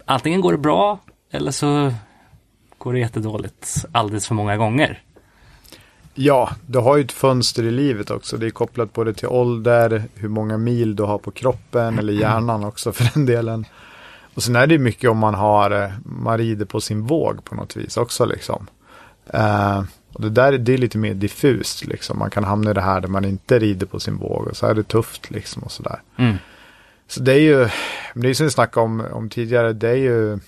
antingen 0.05 0.41
går 0.41 0.51
det 0.51 0.57
bra 0.57 0.99
eller 1.31 1.51
så 1.51 1.93
går 2.77 2.93
det 2.93 2.99
jättedåligt 2.99 3.85
alldeles 3.91 4.27
för 4.27 4.35
många 4.35 4.57
gånger. 4.57 5.01
Ja, 6.13 6.49
du 6.65 6.79
har 6.79 6.97
ju 6.97 7.03
ett 7.03 7.11
fönster 7.11 7.63
i 7.63 7.71
livet 7.71 8.11
också. 8.11 8.37
Det 8.37 8.45
är 8.45 8.49
kopplat 8.51 8.93
både 8.93 9.13
till 9.13 9.27
ålder, 9.27 10.03
hur 10.15 10.29
många 10.29 10.57
mil 10.57 10.95
du 10.95 11.03
har 11.03 11.17
på 11.17 11.31
kroppen 11.31 11.99
eller 11.99 12.13
hjärnan 12.13 12.63
också 12.63 12.91
för 12.91 13.13
den 13.13 13.25
delen. 13.25 13.65
Och 14.33 14.43
sen 14.43 14.55
är 14.55 14.67
det 14.67 14.73
ju 14.73 14.79
mycket 14.79 15.09
om 15.09 15.17
man 15.17 15.33
har, 15.33 15.71
eh, 15.71 15.89
man 16.03 16.37
rider 16.37 16.65
på 16.65 16.81
sin 16.81 17.01
våg 17.01 17.45
på 17.45 17.55
något 17.55 17.75
vis 17.75 17.97
också 17.97 18.25
liksom. 18.25 18.67
Eh, 19.33 19.83
och 20.13 20.21
det 20.21 20.29
där 20.29 20.57
det 20.57 20.73
är 20.73 20.77
lite 20.77 20.97
mer 20.97 21.13
diffust 21.13 21.85
liksom. 21.85 22.19
Man 22.19 22.29
kan 22.29 22.43
hamna 22.43 22.71
i 22.71 22.73
det 22.73 22.81
här 22.81 23.01
där 23.01 23.07
man 23.07 23.25
inte 23.25 23.59
rider 23.59 23.85
på 23.87 23.99
sin 23.99 24.17
våg 24.17 24.47
och 24.47 24.57
så 24.57 24.65
är 24.65 24.73
det 24.73 24.83
tufft 24.83 25.31
liksom 25.31 25.63
och 25.63 25.71
sådär. 25.71 26.01
Mm. 26.17 26.35
Så 27.07 27.19
det 27.21 27.33
är 27.33 27.39
ju, 27.39 27.69
det 28.13 28.29
är 28.29 28.33
som 28.33 28.45
vi 28.45 28.51
snackade 28.51 28.85
om, 28.85 29.05
om 29.11 29.29
tidigare, 29.29 29.73
det 29.73 29.89
är 29.89 29.95
ju 29.95 30.39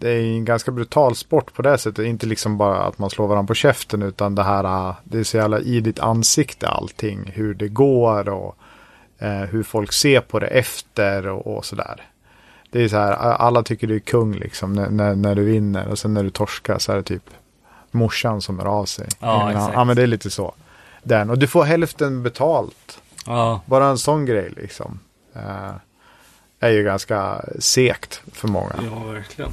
det 0.00 0.10
är 0.10 0.20
en 0.20 0.44
ganska 0.44 0.70
brutal 0.70 1.16
sport 1.16 1.54
på 1.54 1.62
det 1.62 1.78
sättet. 1.78 2.04
Inte 2.04 2.26
liksom 2.26 2.58
bara 2.58 2.78
att 2.78 2.98
man 2.98 3.10
slår 3.10 3.26
varandra 3.26 3.48
på 3.48 3.54
käften 3.54 4.02
utan 4.02 4.34
det 4.34 4.42
här, 4.42 4.64
äh, 4.64 4.96
det 5.04 5.18
är 5.18 5.24
så 5.24 5.36
jävla 5.36 5.60
i 5.60 5.80
ditt 5.80 5.98
ansikte 5.98 6.68
allting. 6.68 7.30
Hur 7.34 7.54
det 7.54 7.68
går 7.68 8.28
och 8.28 8.56
eh, 9.18 9.28
hur 9.28 9.62
folk 9.62 9.92
ser 9.92 10.20
på 10.20 10.38
det 10.38 10.46
efter 10.46 11.26
och, 11.28 11.56
och 11.56 11.64
sådär. 11.64 12.07
Det 12.70 12.82
är 12.84 12.88
så 12.88 12.96
här, 12.96 13.12
alla 13.12 13.62
tycker 13.62 13.86
du 13.86 13.94
är 13.94 13.98
kung 14.00 14.34
liksom 14.34 14.72
när, 14.72 14.90
när, 14.90 15.14
när 15.14 15.34
du 15.34 15.44
vinner 15.44 15.88
och 15.88 15.98
sen 15.98 16.14
när 16.14 16.22
du 16.24 16.30
torskar 16.30 16.78
så 16.78 16.92
är 16.92 16.96
det 16.96 17.02
typ 17.02 17.30
morsan 17.90 18.40
som 18.42 18.60
är 18.60 18.64
av 18.64 18.84
sig. 18.84 19.08
Ja, 19.20 19.50
exakt. 19.50 19.74
ja 19.74 19.84
men 19.84 19.96
det 19.96 20.02
är 20.02 20.06
lite 20.06 20.30
så. 20.30 20.54
Den. 21.02 21.30
Och 21.30 21.38
du 21.38 21.46
får 21.46 21.64
hälften 21.64 22.22
betalt. 22.22 23.00
Ja, 23.26 23.60
Bara 23.66 23.86
en 23.86 23.98
sån 23.98 24.26
grej 24.26 24.52
liksom. 24.56 24.98
Eh, 25.34 25.70
är 26.60 26.70
ju 26.70 26.82
ganska 26.84 27.44
sekt 27.58 28.22
för 28.32 28.48
många. 28.48 28.72
ja 28.84 28.98
verkligen. 29.12 29.50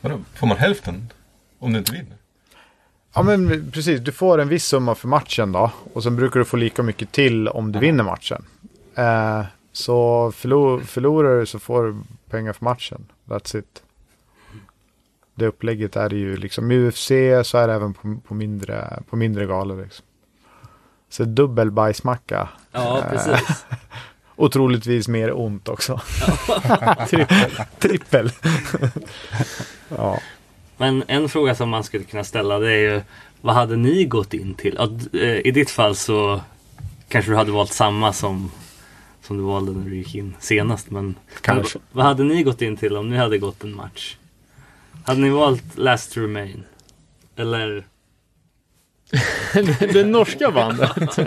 Vadå, 0.00 0.18
får 0.34 0.46
man 0.46 0.56
hälften 0.56 1.12
om 1.58 1.72
du 1.72 1.78
inte 1.78 1.92
vinner? 1.92 2.16
Ja 3.14 3.22
men 3.22 3.70
precis, 3.70 4.00
du 4.00 4.12
får 4.12 4.38
en 4.40 4.48
viss 4.48 4.64
summa 4.64 4.94
för 4.94 5.08
matchen 5.08 5.52
då. 5.52 5.70
Och 5.92 6.02
sen 6.02 6.16
brukar 6.16 6.40
du 6.40 6.44
få 6.44 6.56
lika 6.56 6.82
mycket 6.82 7.12
till 7.12 7.48
om 7.48 7.72
du 7.72 7.78
vinner 7.78 8.04
matchen. 8.04 8.44
Eh, 8.94 9.44
så 9.72 10.32
förlor, 10.32 10.80
förlorar 10.80 11.40
du 11.40 11.46
så 11.46 11.58
får 11.58 11.84
du 11.84 11.96
pengar 12.30 12.52
för 12.52 12.64
matchen. 12.64 13.06
That's 13.24 13.58
it. 13.58 13.82
Det 15.34 15.46
upplägget 15.46 15.96
är 15.96 16.10
ju 16.10 16.36
liksom 16.36 16.72
i 16.72 16.78
UFC 16.78 17.06
så 17.44 17.58
är 17.58 17.68
det 17.68 17.74
även 17.74 17.94
på, 17.94 18.16
på, 18.28 18.34
mindre, 18.34 19.02
på 19.10 19.16
mindre 19.16 19.46
galor. 19.46 19.82
Liksom. 19.82 20.04
Så 21.08 21.24
dubbel 21.24 21.70
bajsmacka. 21.70 22.48
Ja, 22.72 23.04
precis. 23.10 23.64
Otroligtvis 24.36 25.08
mer 25.08 25.32
ont 25.38 25.68
också. 25.68 26.00
Trippel. 27.08 27.50
Trippel. 27.78 28.30
ja. 29.88 30.18
Men 30.76 31.04
en 31.06 31.28
fråga 31.28 31.54
som 31.54 31.68
man 31.68 31.84
skulle 31.84 32.04
kunna 32.04 32.24
ställa 32.24 32.58
det 32.58 32.72
är 32.72 32.94
ju 32.94 33.02
vad 33.40 33.54
hade 33.54 33.76
ni 33.76 34.04
gått 34.04 34.34
in 34.34 34.54
till? 34.54 34.78
Eh, 35.12 35.20
I 35.20 35.50
ditt 35.50 35.70
fall 35.70 35.96
så 35.96 36.40
kanske 37.08 37.30
du 37.30 37.36
hade 37.36 37.52
valt 37.52 37.72
samma 37.72 38.12
som, 38.12 38.50
som 39.22 39.36
du 39.36 39.42
valde 39.42 39.72
när 39.72 39.90
du 39.90 39.96
gick 39.96 40.14
in 40.14 40.34
senast. 40.40 40.90
Men 40.90 41.14
Kanske. 41.40 41.78
Vad 41.92 42.04
hade 42.04 42.24
ni 42.24 42.42
gått 42.42 42.62
in 42.62 42.76
till 42.76 42.96
om 42.96 43.10
ni 43.10 43.16
hade 43.16 43.38
gått 43.38 43.64
en 43.64 43.74
match? 43.74 44.16
Hade 45.04 45.20
ni 45.20 45.30
valt 45.30 45.78
Last 45.78 46.12
to 46.12 46.20
Remain? 46.20 46.64
Eller? 47.36 47.86
det 49.92 50.04
norska 50.04 50.50
bandet. 50.50 51.18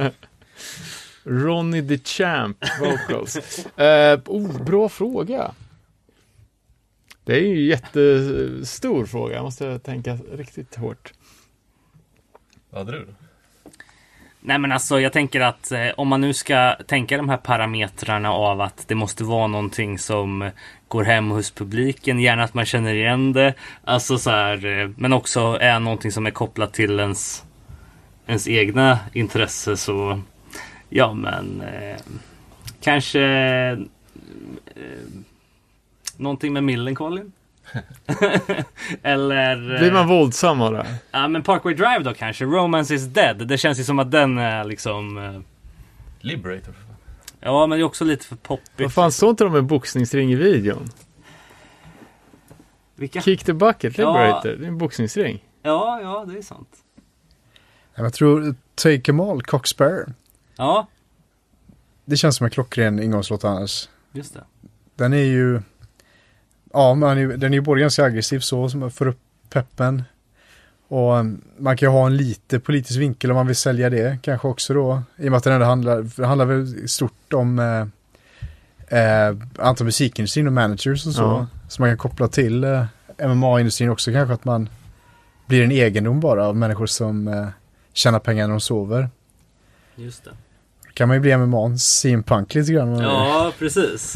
Ronny 1.24 1.88
the 1.88 1.98
Champ 1.98 2.58
Vocals. 2.80 3.66
Eh, 3.78 4.20
oh, 4.26 4.64
bra 4.64 4.90
fråga. 4.90 5.54
Det 7.24 7.34
är 7.34 7.40
ju 7.40 7.54
en 7.54 7.66
jättestor 7.66 9.06
fråga. 9.06 9.36
Jag 9.36 9.44
måste 9.44 9.80
tänka 9.80 10.18
riktigt 10.34 10.76
hårt. 10.76 11.14
Vad 12.70 12.86
hade 12.86 13.00
du 13.00 13.06
då? 13.06 13.23
Nej 14.46 14.60
men 14.60 14.72
alltså 14.72 15.00
jag 15.00 15.14
tänker 15.14 15.42
att 15.42 15.72
eh, 15.72 15.88
om 15.98 16.08
man 16.08 16.22
nu 16.22 16.34
ska 16.34 16.76
tänka 16.88 17.18
de 17.18 17.30
här 17.30 17.38
parametrarna 17.38 18.32
av 18.32 18.62
att 18.62 18.88
det 18.88 18.96
måste 18.96 19.24
vara 19.24 19.48
någonting 19.48 20.00
som 20.00 20.52
går 20.88 21.04
hem 21.04 21.30
hos 21.30 21.52
publiken, 21.52 22.20
gärna 22.20 22.44
att 22.44 22.54
man 22.54 22.66
känner 22.66 22.94
igen 22.94 23.34
det. 23.34 23.54
Alltså 23.84 24.18
så 24.18 24.30
här, 24.30 24.66
eh, 24.66 24.90
men 24.98 25.14
också 25.14 25.58
är 25.62 25.80
någonting 25.80 26.12
som 26.12 26.26
är 26.26 26.32
kopplat 26.32 26.74
till 26.74 27.00
ens, 27.00 27.44
ens 28.28 28.48
egna 28.48 29.00
intresse 29.14 29.78
så 29.78 30.22
ja 30.90 31.14
men 31.14 31.62
eh, 31.62 31.98
kanske 32.82 33.22
eh, 33.22 33.78
någonting 36.18 36.54
med 36.54 36.64
Millencolin. 36.64 37.32
Eller... 39.04 39.74
eh, 39.74 39.80
Blir 39.80 39.92
man 39.92 40.08
våldsam 40.08 40.62
av 40.62 40.74
det? 40.74 40.96
Ja 41.12 41.28
men 41.28 41.44
Parkway 41.44 41.74
Drive 41.74 42.00
då 42.00 42.14
kanske, 42.14 42.46
Romance 42.46 42.94
is 42.96 43.06
dead. 43.06 43.48
Det 43.48 43.58
känns 43.58 43.80
ju 43.80 43.84
som 43.84 44.00
att 44.00 44.12
den 44.12 44.38
är 44.38 44.64
liksom 44.64 45.18
eh, 45.18 45.40
Liberator. 46.20 46.72
för 46.72 46.82
fan. 46.82 46.96
Ja 47.40 47.68
men 47.68 47.78
det 47.80 47.84
är 47.84 47.86
också 47.86 48.06
lite 48.06 48.26
för 48.26 48.36
poppigt. 48.36 48.80
Vad 48.80 48.94
fan, 48.94 49.12
såg 49.12 49.30
inte 49.30 49.44
de 49.44 49.56
en 49.56 49.68
boxningsring 49.68 50.32
i 50.32 50.36
videon? 50.36 50.90
Vilka? 52.96 53.22
Kick 53.22 53.44
the 53.44 53.54
bucket, 53.54 53.98
Ja. 53.98 54.14
Liberator. 54.14 54.50
Det 54.50 54.66
är 54.66 54.68
en 54.68 54.78
boxningsring. 54.78 55.44
Ja, 55.62 56.00
ja 56.02 56.26
det 56.28 56.38
är 56.38 56.42
sant. 56.42 56.70
Jag 57.96 58.14
tror 58.14 58.56
Take 58.76 59.12
'em 59.12 59.32
all, 59.32 59.42
Coxbear. 59.44 60.14
Ja, 60.56 60.88
det 62.06 62.18
känns 62.18 62.36
som 62.36 62.46
en 62.46 62.52
klockren 62.52 63.00
ingångslåt 63.04 63.44
annars. 63.44 63.90
Just 64.12 64.34
det. 64.34 64.44
Den 64.96 65.14
är 65.14 65.18
ju, 65.18 65.62
ja, 66.74 66.94
man 66.94 67.18
är, 67.18 67.28
den 67.28 67.54
är 67.54 67.58
ju 67.58 67.62
både 67.62 67.82
ganska 67.82 68.04
aggressiv 68.04 68.40
så, 68.40 68.70
som 68.70 68.92
får 68.92 69.08
upp 69.08 69.20
peppen. 69.50 70.04
Och 70.88 71.14
um, 71.14 71.42
man 71.58 71.78
kan 71.78 71.88
ju 71.90 71.92
ha 71.92 72.06
en 72.06 72.18
lite 72.18 72.60
politisk 72.60 73.00
vinkel 73.00 73.32
om 73.32 73.36
man 73.36 73.48
vill 73.48 73.56
sälja 73.56 73.90
det 73.90 74.18
kanske 74.22 74.48
också 74.48 74.74
då. 74.74 75.02
I 75.18 75.28
och 75.28 75.32
med 75.32 75.38
att 75.38 75.44
den 75.44 75.54
ändå 75.54 75.66
handlar, 75.66 76.10
det 76.16 76.26
handlar 76.26 76.46
väl 76.46 76.90
stort 76.90 77.34
om 77.34 77.60
eh, 77.60 79.00
eh, 79.00 79.36
antal 79.58 79.86
musikindustrin 79.86 80.48
och 80.48 80.54
managers 80.54 81.08
och 81.08 81.14
så. 81.14 81.22
Ja. 81.22 81.48
Så 81.70 81.82
man 81.82 81.90
kan 81.90 81.98
koppla 81.98 82.28
till 82.28 82.64
eh, 82.64 82.86
MMA-industrin 83.20 83.90
också 83.90 84.12
kanske 84.12 84.34
att 84.34 84.46
man 84.46 84.70
blir 85.46 85.64
en 85.64 85.72
egendom 85.72 86.20
bara 86.20 86.48
av 86.48 86.56
människor 86.56 86.86
som 86.86 87.28
eh, 87.28 87.48
tjänar 87.94 88.20
pengar 88.20 88.48
när 88.48 88.54
de 88.54 88.62
sover. 88.62 89.10
Just 89.96 90.24
det. 90.24 90.32
Då 90.84 90.90
kan 90.94 91.08
man 91.08 91.18
ju 91.18 91.22
bli 91.22 91.38
MMA 91.38 91.78
CM 91.78 92.24
Punk 92.24 92.56
lite 92.56 92.74
grann. 92.74 93.00
Ja, 93.00 93.52
precis. 93.60 94.16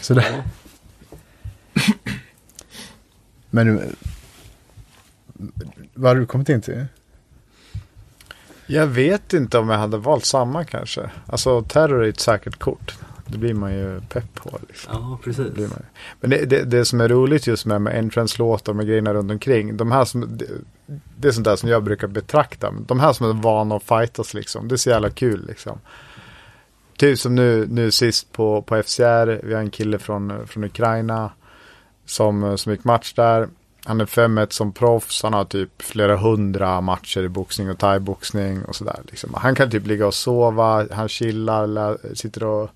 Så 0.00 0.14
det... 0.14 0.44
Men 3.50 3.66
nu... 3.66 3.94
Vad 5.94 6.10
har 6.10 6.16
du 6.16 6.26
kommit 6.26 6.48
in 6.48 6.60
till? 6.60 6.86
Jag 8.66 8.86
vet 8.86 9.32
inte 9.32 9.58
om 9.58 9.68
jag 9.68 9.78
hade 9.78 9.96
valt 9.96 10.24
samma 10.24 10.64
kanske. 10.64 11.10
Alltså 11.26 11.62
terror 11.62 12.04
är 12.04 12.08
ett 12.08 12.20
säkert 12.20 12.58
kort. 12.58 12.98
Det 13.26 13.38
blir 13.38 13.54
man 13.54 13.72
ju 13.74 14.00
pepp 14.00 14.34
på. 14.34 14.58
Liksom. 14.68 14.92
Ja, 14.94 15.18
precis. 15.24 15.44
Det 15.46 15.50
blir 15.50 15.68
man 15.68 15.78
ju. 15.78 15.84
Men 16.20 16.30
det, 16.30 16.44
det, 16.44 16.64
det 16.64 16.84
som 16.84 17.00
är 17.00 17.08
roligt 17.08 17.46
just 17.46 17.66
med, 17.66 17.82
med 17.82 17.98
entrance-låtar 17.98 18.72
med 18.72 18.86
grejerna 18.86 19.14
runt 19.14 19.30
omkring. 19.30 19.76
De 19.76 19.92
här 19.92 20.04
som, 20.04 20.36
det, 20.36 20.46
det 21.16 21.28
är 21.28 21.32
sånt 21.32 21.44
där 21.44 21.56
som 21.56 21.68
jag 21.68 21.82
brukar 21.82 22.06
betrakta. 22.06 22.74
De 22.86 23.00
här 23.00 23.12
som 23.12 23.30
är 23.30 23.42
vana 23.42 23.76
att 23.76 23.82
fightas 23.82 24.34
liksom. 24.34 24.68
Det 24.68 24.74
är 24.74 24.76
så 24.76 24.90
jävla 24.90 25.10
kul 25.10 25.46
liksom. 25.46 25.78
Typ 27.00 27.18
som 27.18 27.34
nu, 27.34 27.66
nu 27.70 27.90
sist 27.90 28.32
på, 28.32 28.62
på 28.62 28.82
FCR. 28.82 29.46
Vi 29.46 29.54
har 29.54 29.60
en 29.60 29.70
kille 29.70 29.98
från, 29.98 30.46
från 30.46 30.64
Ukraina. 30.64 31.32
Som, 32.04 32.58
som 32.58 32.72
gick 32.72 32.84
match 32.84 33.12
där. 33.12 33.48
Han 33.84 34.00
är 34.00 34.04
5-1 34.04 34.46
som 34.50 34.72
proffs. 34.72 35.22
Han 35.22 35.32
har 35.32 35.44
typ 35.44 35.82
flera 35.82 36.16
hundra 36.16 36.80
matcher 36.80 37.22
i 37.22 37.28
boxning 37.28 37.70
och 37.70 37.78
thaiboxning 37.78 38.64
och 38.64 38.76
sådär. 38.76 39.00
Liksom. 39.04 39.34
Han 39.34 39.54
kan 39.54 39.70
typ 39.70 39.86
ligga 39.86 40.06
och 40.06 40.14
sova. 40.14 40.86
Han 40.90 41.08
chillar, 41.08 41.66
lä- 41.66 41.96
sitter 42.14 42.44
och 42.44 42.70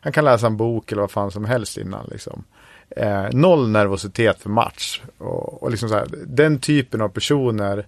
han 0.00 0.12
kan 0.12 0.24
läsa 0.24 0.46
en 0.46 0.56
bok 0.56 0.92
eller 0.92 1.02
vad 1.02 1.10
fan 1.10 1.30
som 1.30 1.44
helst 1.44 1.78
innan. 1.78 2.08
Liksom. 2.10 2.44
Eh, 2.90 3.24
noll 3.32 3.68
nervositet 3.68 4.40
för 4.40 4.50
match. 4.50 5.02
Och, 5.18 5.62
och 5.62 5.70
liksom 5.70 5.88
så 5.88 5.94
här, 5.94 6.08
den 6.26 6.58
typen 6.58 7.00
av 7.00 7.08
personer 7.08 7.86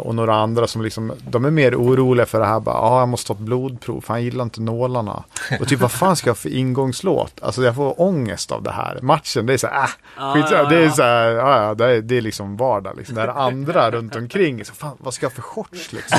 och 0.00 0.14
några 0.14 0.34
andra 0.34 0.66
som 0.66 0.82
liksom, 0.82 1.12
de 1.30 1.44
är 1.44 1.50
mer 1.50 1.74
oroliga 1.74 2.26
för 2.26 2.40
det 2.40 2.46
här. 2.46 2.60
Bara, 2.60 2.76
ah, 2.76 3.00
jag 3.00 3.08
måste 3.08 3.28
ta 3.28 3.34
ett 3.34 3.40
blodprov, 3.40 4.00
för 4.00 4.14
han 4.14 4.24
gillar 4.24 4.44
inte 4.44 4.60
nålarna. 4.60 5.24
Och 5.60 5.68
typ 5.68 5.80
vad 5.80 5.92
fan 5.92 6.16
ska 6.16 6.28
jag 6.28 6.34
ha 6.34 6.38
för 6.38 6.48
ingångslåt? 6.48 7.32
Alltså 7.42 7.62
jag 7.62 7.74
får 7.74 8.00
ångest 8.00 8.52
av 8.52 8.62
det 8.62 8.70
här. 8.70 8.98
Matchen, 9.02 9.46
det 9.46 9.52
är 9.52 9.58
så 9.58 9.66
här, 9.66 9.82
äh, 9.82 9.88
Ah, 10.16 10.34
skit, 10.34 10.44
ja, 10.50 10.64
det 10.68 10.76
är 10.76 10.84
ja. 10.84 10.90
så 10.90 11.02
här, 11.02 11.30
ja, 11.30 11.62
ja, 11.62 11.74
det, 11.74 11.84
är, 11.84 12.02
det 12.02 12.16
är 12.16 12.20
liksom 12.20 12.56
vardag. 12.56 12.96
Liksom. 12.96 13.14
Det 13.14 13.20
här 13.20 13.28
andra 13.28 13.90
runt 13.90 14.16
omkring, 14.16 14.64
så 14.64 14.74
fan, 14.74 14.96
vad 14.98 15.14
ska 15.14 15.26
jag 15.26 15.30
ha 15.30 15.34
för 15.34 15.42
shorts 15.42 15.92
liksom? 15.92 16.18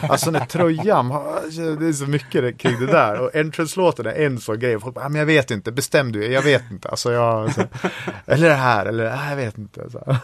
Alltså 0.00 0.30
den 0.30 0.40
här 0.40 0.48
tröjan, 0.48 1.08
det 1.78 1.86
är 1.86 1.92
så 1.92 2.06
mycket 2.06 2.58
kring 2.58 2.80
det 2.80 2.86
där. 2.86 3.20
Och 3.20 3.34
entrance-låten 3.34 4.06
är 4.06 4.26
en 4.26 4.40
sån 4.40 4.58
grej. 4.58 4.80
Folk 4.80 4.94
bara, 4.94 5.04
ah, 5.04 5.08
men 5.08 5.18
jag 5.18 5.26
vet 5.26 5.50
inte, 5.50 5.72
bestäm 5.72 6.12
du, 6.12 6.32
jag 6.32 6.42
vet 6.42 6.70
inte. 6.70 6.88
Alltså 6.88 7.12
jag, 7.12 7.54
så, 7.54 7.62
eller 8.26 8.48
det 8.48 8.54
här, 8.54 8.86
eller 8.86 9.06
ah, 9.06 9.30
jag 9.30 9.36
vet 9.36 9.58
inte. 9.58 9.90
Så. 9.90 10.16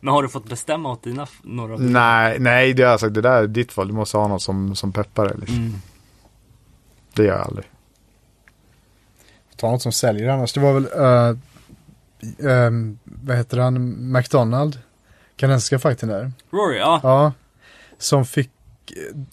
Men 0.00 0.14
har 0.14 0.22
du 0.22 0.28
fått 0.28 0.48
bestämma 0.48 0.92
åt 0.92 1.02
dina 1.02 1.26
några? 1.42 1.76
Nej, 1.76 2.38
nej, 2.38 2.74
det 2.74 2.82
har 2.82 2.90
jag 2.90 3.00
sagt, 3.00 3.14
det 3.14 3.20
där 3.20 3.42
är 3.42 3.46
ditt 3.46 3.76
val. 3.76 3.88
Du 3.88 3.94
måste 3.94 4.16
ha 4.16 4.28
någon 4.28 4.40
som, 4.40 4.76
som 4.76 4.92
peppar 4.92 5.28
dig. 5.28 5.36
Liksom. 5.38 5.56
Mm. 5.56 5.74
Det 7.14 7.22
gör 7.22 7.36
jag 7.36 7.46
aldrig. 7.46 7.66
Ta 9.56 9.70
något 9.70 9.82
som 9.82 9.92
säljer 9.92 10.28
annars. 10.28 10.52
Det 10.52 10.60
var 10.60 10.72
väl, 10.72 10.86
uh, 10.86 11.38
um, 12.38 12.98
vad 13.04 13.36
heter 13.36 13.58
han, 13.58 13.96
McDonald? 14.12 14.78
Kanadensiska 15.36 15.78
fighten 15.78 16.08
där. 16.08 16.32
Rory, 16.50 16.78
ja. 16.78 17.00
Ja. 17.02 17.32
Som 17.98 18.24
fick, 18.24 18.50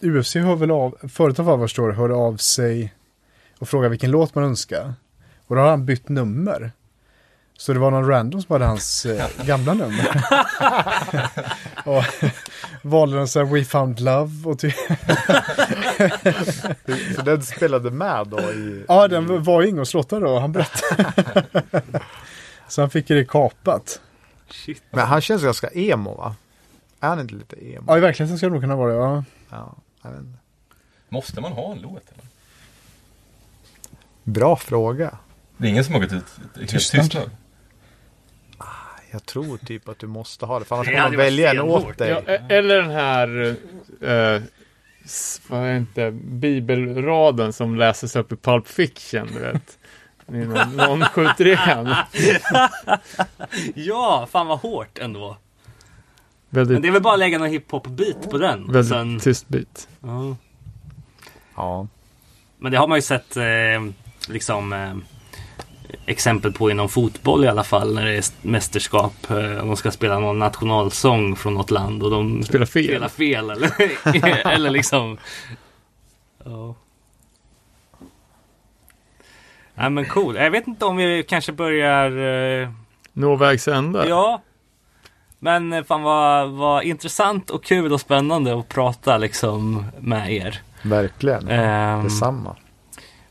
UFC 0.00 0.34
hör 0.34 0.56
väl 0.56 0.70
av, 0.70 0.96
företag 1.08 1.44
vad 1.44 1.52
jag 1.52 1.60
förstår, 1.60 1.92
hörde 1.92 2.14
av 2.14 2.36
sig 2.36 2.94
och 3.58 3.68
frågade 3.68 3.90
vilken 3.90 4.10
låt 4.10 4.34
man 4.34 4.44
önskar. 4.44 4.94
Och 5.46 5.56
då 5.56 5.62
har 5.62 5.70
han 5.70 5.86
bytt 5.86 6.08
nummer. 6.08 6.72
Så 7.58 7.72
det 7.72 7.78
var 7.78 7.90
någon 7.90 8.08
random 8.08 8.42
som 8.42 8.52
hade 8.52 8.64
hans 8.64 9.06
eh, 9.06 9.28
gamla 9.44 9.74
nummer. 9.74 10.24
och 11.84 12.04
valde 12.82 13.16
den 13.16 13.28
så 13.28 13.38
här 13.38 13.46
We 13.46 13.64
found 13.64 14.00
love 14.00 14.48
och 14.50 14.58
typ. 14.58 14.74
Så 17.16 17.22
den 17.22 17.42
spelade 17.42 17.90
med 17.90 18.26
då 18.26 18.40
i... 18.40 18.84
Ja, 18.88 19.08
den 19.08 19.42
var 19.42 19.62
ju 19.62 19.68
ingångslåtar 19.68 20.20
då, 20.20 20.38
han 20.38 20.52
berättade. 20.52 21.44
så 22.68 22.80
han 22.82 22.90
fick 22.90 23.08
det 23.08 23.24
kapat. 23.28 24.00
Shit. 24.50 24.82
Men 24.90 25.06
han 25.06 25.20
känns 25.20 25.42
ganska 25.42 25.68
emo 25.68 26.14
va? 26.14 26.36
Är 27.00 27.08
han 27.08 27.20
inte 27.20 27.34
lite 27.34 27.56
emo? 27.66 27.84
Ja, 27.88 27.96
i 27.96 28.00
verkligheten 28.00 28.38
ska 28.38 28.46
det 28.46 28.52
nog 28.52 28.62
kunna 28.62 28.76
vara 28.76 28.92
det, 28.92 28.98
ja. 28.98 29.24
Ja, 29.50 29.74
jag 30.02 30.10
vet 30.10 30.20
inte. 30.20 30.38
Måste 31.08 31.40
man 31.40 31.52
ha 31.52 31.72
en 31.72 31.78
låt? 31.78 32.02
Eller? 32.12 32.24
Bra 34.22 34.56
fråga. 34.56 35.18
Det 35.56 35.66
är 35.66 35.70
ingen 35.70 35.84
som 35.84 35.94
har 35.94 36.00
gått 36.00 36.12
ut 36.12 36.24
helt 36.56 36.70
Tystnad. 36.70 37.02
tystnad? 37.02 37.30
Jag 39.14 39.26
tror 39.26 39.56
typ 39.56 39.88
att 39.88 39.98
du 39.98 40.06
måste 40.06 40.46
ha 40.46 40.58
det. 40.58 40.64
För 40.64 40.74
annars 40.76 40.86
kommer 40.88 41.10
de 41.10 41.16
välja 41.16 41.50
en 41.50 41.60
åt 41.60 41.98
dig. 41.98 42.10
Ja, 42.10 42.32
e- 42.32 42.46
eller 42.48 42.82
den 42.82 42.90
här, 42.90 43.56
eh, 44.00 44.42
vad 45.48 45.60
är 45.60 45.70
det 45.72 45.76
inte, 45.76 46.10
bibelraden 46.10 47.52
som 47.52 47.76
läses 47.76 48.16
upp 48.16 48.32
i 48.32 48.36
Pulp 48.36 48.68
Fiction, 48.68 49.26
du 49.34 49.38
vet. 49.40 49.78
Det 50.26 50.38
är 50.38 50.44
Någon, 50.46 50.76
någon 50.76 51.02
skjuter 51.04 51.46
igen. 51.46 51.94
Ja, 53.74 54.28
fan 54.30 54.46
vad 54.46 54.58
hårt 54.58 54.98
ändå. 54.98 55.36
Men 56.50 56.60
Väldigt, 56.66 56.82
det 56.82 56.88
är 56.88 56.92
väl 56.92 57.02
bara 57.02 57.12
att 57.14 57.18
lägga 57.18 57.38
någon 57.38 57.48
hiphop-beat 57.50 58.30
på 58.30 58.38
den. 58.38 58.72
väldigt 58.72 58.88
Sen, 58.92 59.20
tyst 59.20 59.48
bit. 59.48 59.88
ja. 60.02 60.36
Ja. 61.56 61.86
Men 62.58 62.72
det 62.72 62.78
har 62.78 62.88
man 62.88 62.98
ju 62.98 63.02
sett 63.02 63.36
eh, 63.36 63.44
liksom 64.28 64.72
eh, 64.72 64.94
exempel 66.06 66.52
på 66.52 66.70
inom 66.70 66.88
fotboll 66.88 67.44
i 67.44 67.48
alla 67.48 67.64
fall 67.64 67.94
när 67.94 68.04
det 68.04 68.12
är 68.16 68.24
mästerskap. 68.42 69.30
Eh, 69.30 69.36
och 69.36 69.66
de 69.66 69.76
ska 69.76 69.90
spela 69.90 70.18
någon 70.18 70.38
nationalsång 70.38 71.36
från 71.36 71.54
något 71.54 71.70
land 71.70 72.02
och 72.02 72.10
de 72.10 72.42
Spelar 72.42 72.66
fel. 72.66 72.84
spelar 72.84 73.08
fel 73.08 73.50
eller, 73.50 73.72
eller 74.54 74.70
liksom. 74.70 75.18
Ja. 76.44 76.74
Nej 79.74 79.90
men 79.90 80.04
cool. 80.04 80.36
Jag 80.36 80.50
vet 80.50 80.66
inte 80.66 80.84
om 80.84 80.96
vi 80.96 81.22
kanske 81.28 81.52
börjar 81.52 82.10
eh, 82.62 82.68
Nå 83.12 83.36
vägs 83.36 83.68
ände. 83.68 84.08
Ja. 84.08 84.42
Men 85.38 85.72
eh, 85.72 85.84
fan 85.84 86.02
vad, 86.02 86.50
vad 86.50 86.84
intressant 86.84 87.50
och 87.50 87.64
kul 87.64 87.92
och 87.92 88.00
spännande 88.00 88.58
att 88.58 88.68
prata 88.68 89.18
liksom 89.18 89.84
med 90.00 90.32
er. 90.32 90.60
Verkligen. 90.82 91.48
Ehm, 91.48 92.04
Detsamma. 92.04 92.56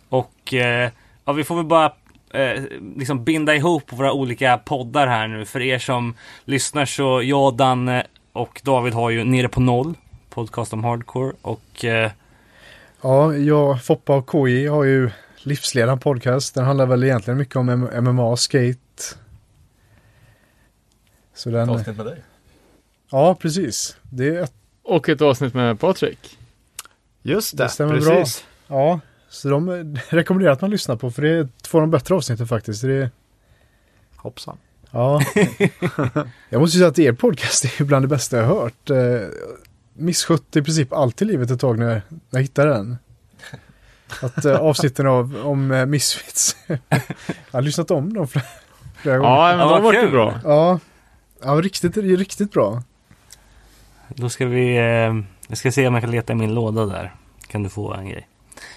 och 0.10 0.54
eh, 0.54 0.90
ja, 1.26 1.34
vi 1.34 1.44
får 1.44 1.56
väl 1.56 1.66
bara 1.66 1.92
eh, 2.34 2.64
liksom 2.96 3.24
binda 3.24 3.56
ihop 3.56 3.84
våra 3.94 4.14
olika 4.14 4.58
poddar 4.58 5.08
här 5.08 5.28
nu. 5.28 5.46
För 5.46 5.62
er 5.62 5.80
som 5.80 6.16
lyssnar 6.46 6.86
så 6.86 7.22
jag, 7.24 7.56
Danne 7.56 8.08
och 8.34 8.62
David 8.64 8.94
har 8.94 9.10
ju 9.10 9.24
Nere 9.24 9.48
på 9.50 9.60
Noll. 9.62 9.94
Podcast 10.30 10.74
om 10.74 10.84
hardcore. 10.84 11.34
Och 11.42 11.86
eh, 11.86 12.12
Ja, 13.02 13.36
jag, 13.36 13.84
Foppa 13.84 14.16
och 14.16 14.28
KJ 14.30 14.68
har 14.68 14.84
ju 14.84 15.10
Livsledaren 15.38 16.00
podcast. 16.00 16.56
Den 16.56 16.66
handlar 16.66 16.86
väl 16.86 17.04
egentligen 17.04 17.38
mycket 17.38 17.56
om 17.56 17.70
M- 17.70 17.90
MMA, 18.04 18.38
skate. 18.38 18.78
Så 21.34 21.50
Ett 21.50 21.54
den, 21.56 21.70
avsnitt 21.70 21.98
med 21.98 22.06
dig. 22.06 22.24
ja 23.12 23.36
precis. 23.36 23.98
Det 24.10 24.28
är 24.28 24.42
ett, 24.44 24.54
Och 24.84 25.10
ett 25.10 25.22
avsnitt 25.22 25.54
med 25.54 25.80
Patrik. 25.80 26.38
Just 27.22 27.58
det, 27.58 27.64
det 27.64 27.70
stämmer 27.70 27.94
precis. 27.96 28.46
ja. 28.68 29.00
Så 29.34 29.50
de 29.50 29.70
rekommenderar 30.10 30.52
att 30.54 30.62
man 30.62 30.70
lyssnar 30.70 30.96
på 30.96 31.12
för 31.12 31.22
det 31.22 31.30
är 31.30 31.48
två 31.62 31.78
av 31.78 31.82
de 31.82 31.92
bättre 31.92 32.16
avsnitten 32.16 32.48
faktiskt. 32.48 32.82
Det 32.82 32.94
är, 32.94 33.10
Hoppsan. 34.16 34.58
ja. 34.92 35.22
jag 36.50 36.62
måste 36.62 36.78
ju 36.78 36.80
säga 36.80 36.88
att 36.88 37.00
er 37.00 37.14
podcast 37.14 37.66
är 37.66 37.84
bland 37.84 38.04
det 38.04 38.10
bästa 38.10 38.38
jag 38.38 38.46
har 38.46 38.62
hört. 38.62 38.90
Eh, 38.90 39.28
Misskött 39.94 40.56
i 40.56 40.62
princip 40.62 40.94
allt 40.94 41.22
i 41.22 41.26
livet 41.26 41.52
ett 41.52 41.60
tag 41.60 41.80
när 41.80 42.02
jag, 42.30 42.42
hittade 42.42 42.70
den. 42.70 42.98
Att 44.22 44.46
eh, 44.46 44.56
avsnitten 44.62 45.08
av, 45.08 45.38
om 45.44 45.72
eh, 45.72 45.86
Misfits. 45.86 46.58
jag 46.68 46.78
har 47.52 47.62
lyssnat 47.62 47.92
om 47.92 48.14
dem 48.14 48.28
flera, 48.28 48.46
flera 48.96 49.18
gånger. 49.18 49.32
Ja, 49.32 49.48
men 49.48 49.60
de 49.60 49.70
vad 49.70 49.84
var 49.84 49.94
kul. 49.94 50.12
bra. 50.12 50.40
Ja, 50.44 50.80
ja 51.44 51.52
riktigt, 51.52 51.98
riktigt 51.98 52.52
bra. 52.52 52.84
då 54.08 54.30
ska 54.30 54.46
vi, 54.46 54.76
jag 55.48 55.58
ska 55.58 55.72
se 55.72 55.88
om 55.88 55.94
jag 55.94 56.04
kan 56.04 56.12
leta 56.12 56.34
i 56.34 56.36
min 56.36 56.54
låda 56.54 56.86
där. 56.86 57.16
Kan 57.48 57.64
du 57.64 57.70
få 57.70 57.94
en 57.94 58.10
grej. 58.10 58.28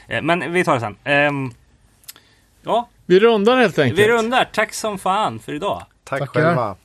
Eh, 0.08 0.22
men 0.22 0.52
vi 0.52 0.64
tar 0.64 0.74
det 0.74 0.80
sen. 0.80 0.96
Ehm, 1.04 1.50
ja. 2.62 2.88
Vi 3.06 3.20
rundar 3.20 3.56
helt 3.56 3.78
enkelt. 3.78 3.98
Vi 4.00 4.08
rundar. 4.08 4.48
Tack 4.52 4.74
som 4.74 4.98
fan 4.98 5.38
för 5.38 5.52
idag. 5.54 5.82
Tack 6.04 6.20
Tackar. 6.20 6.42
själva. 6.42 6.76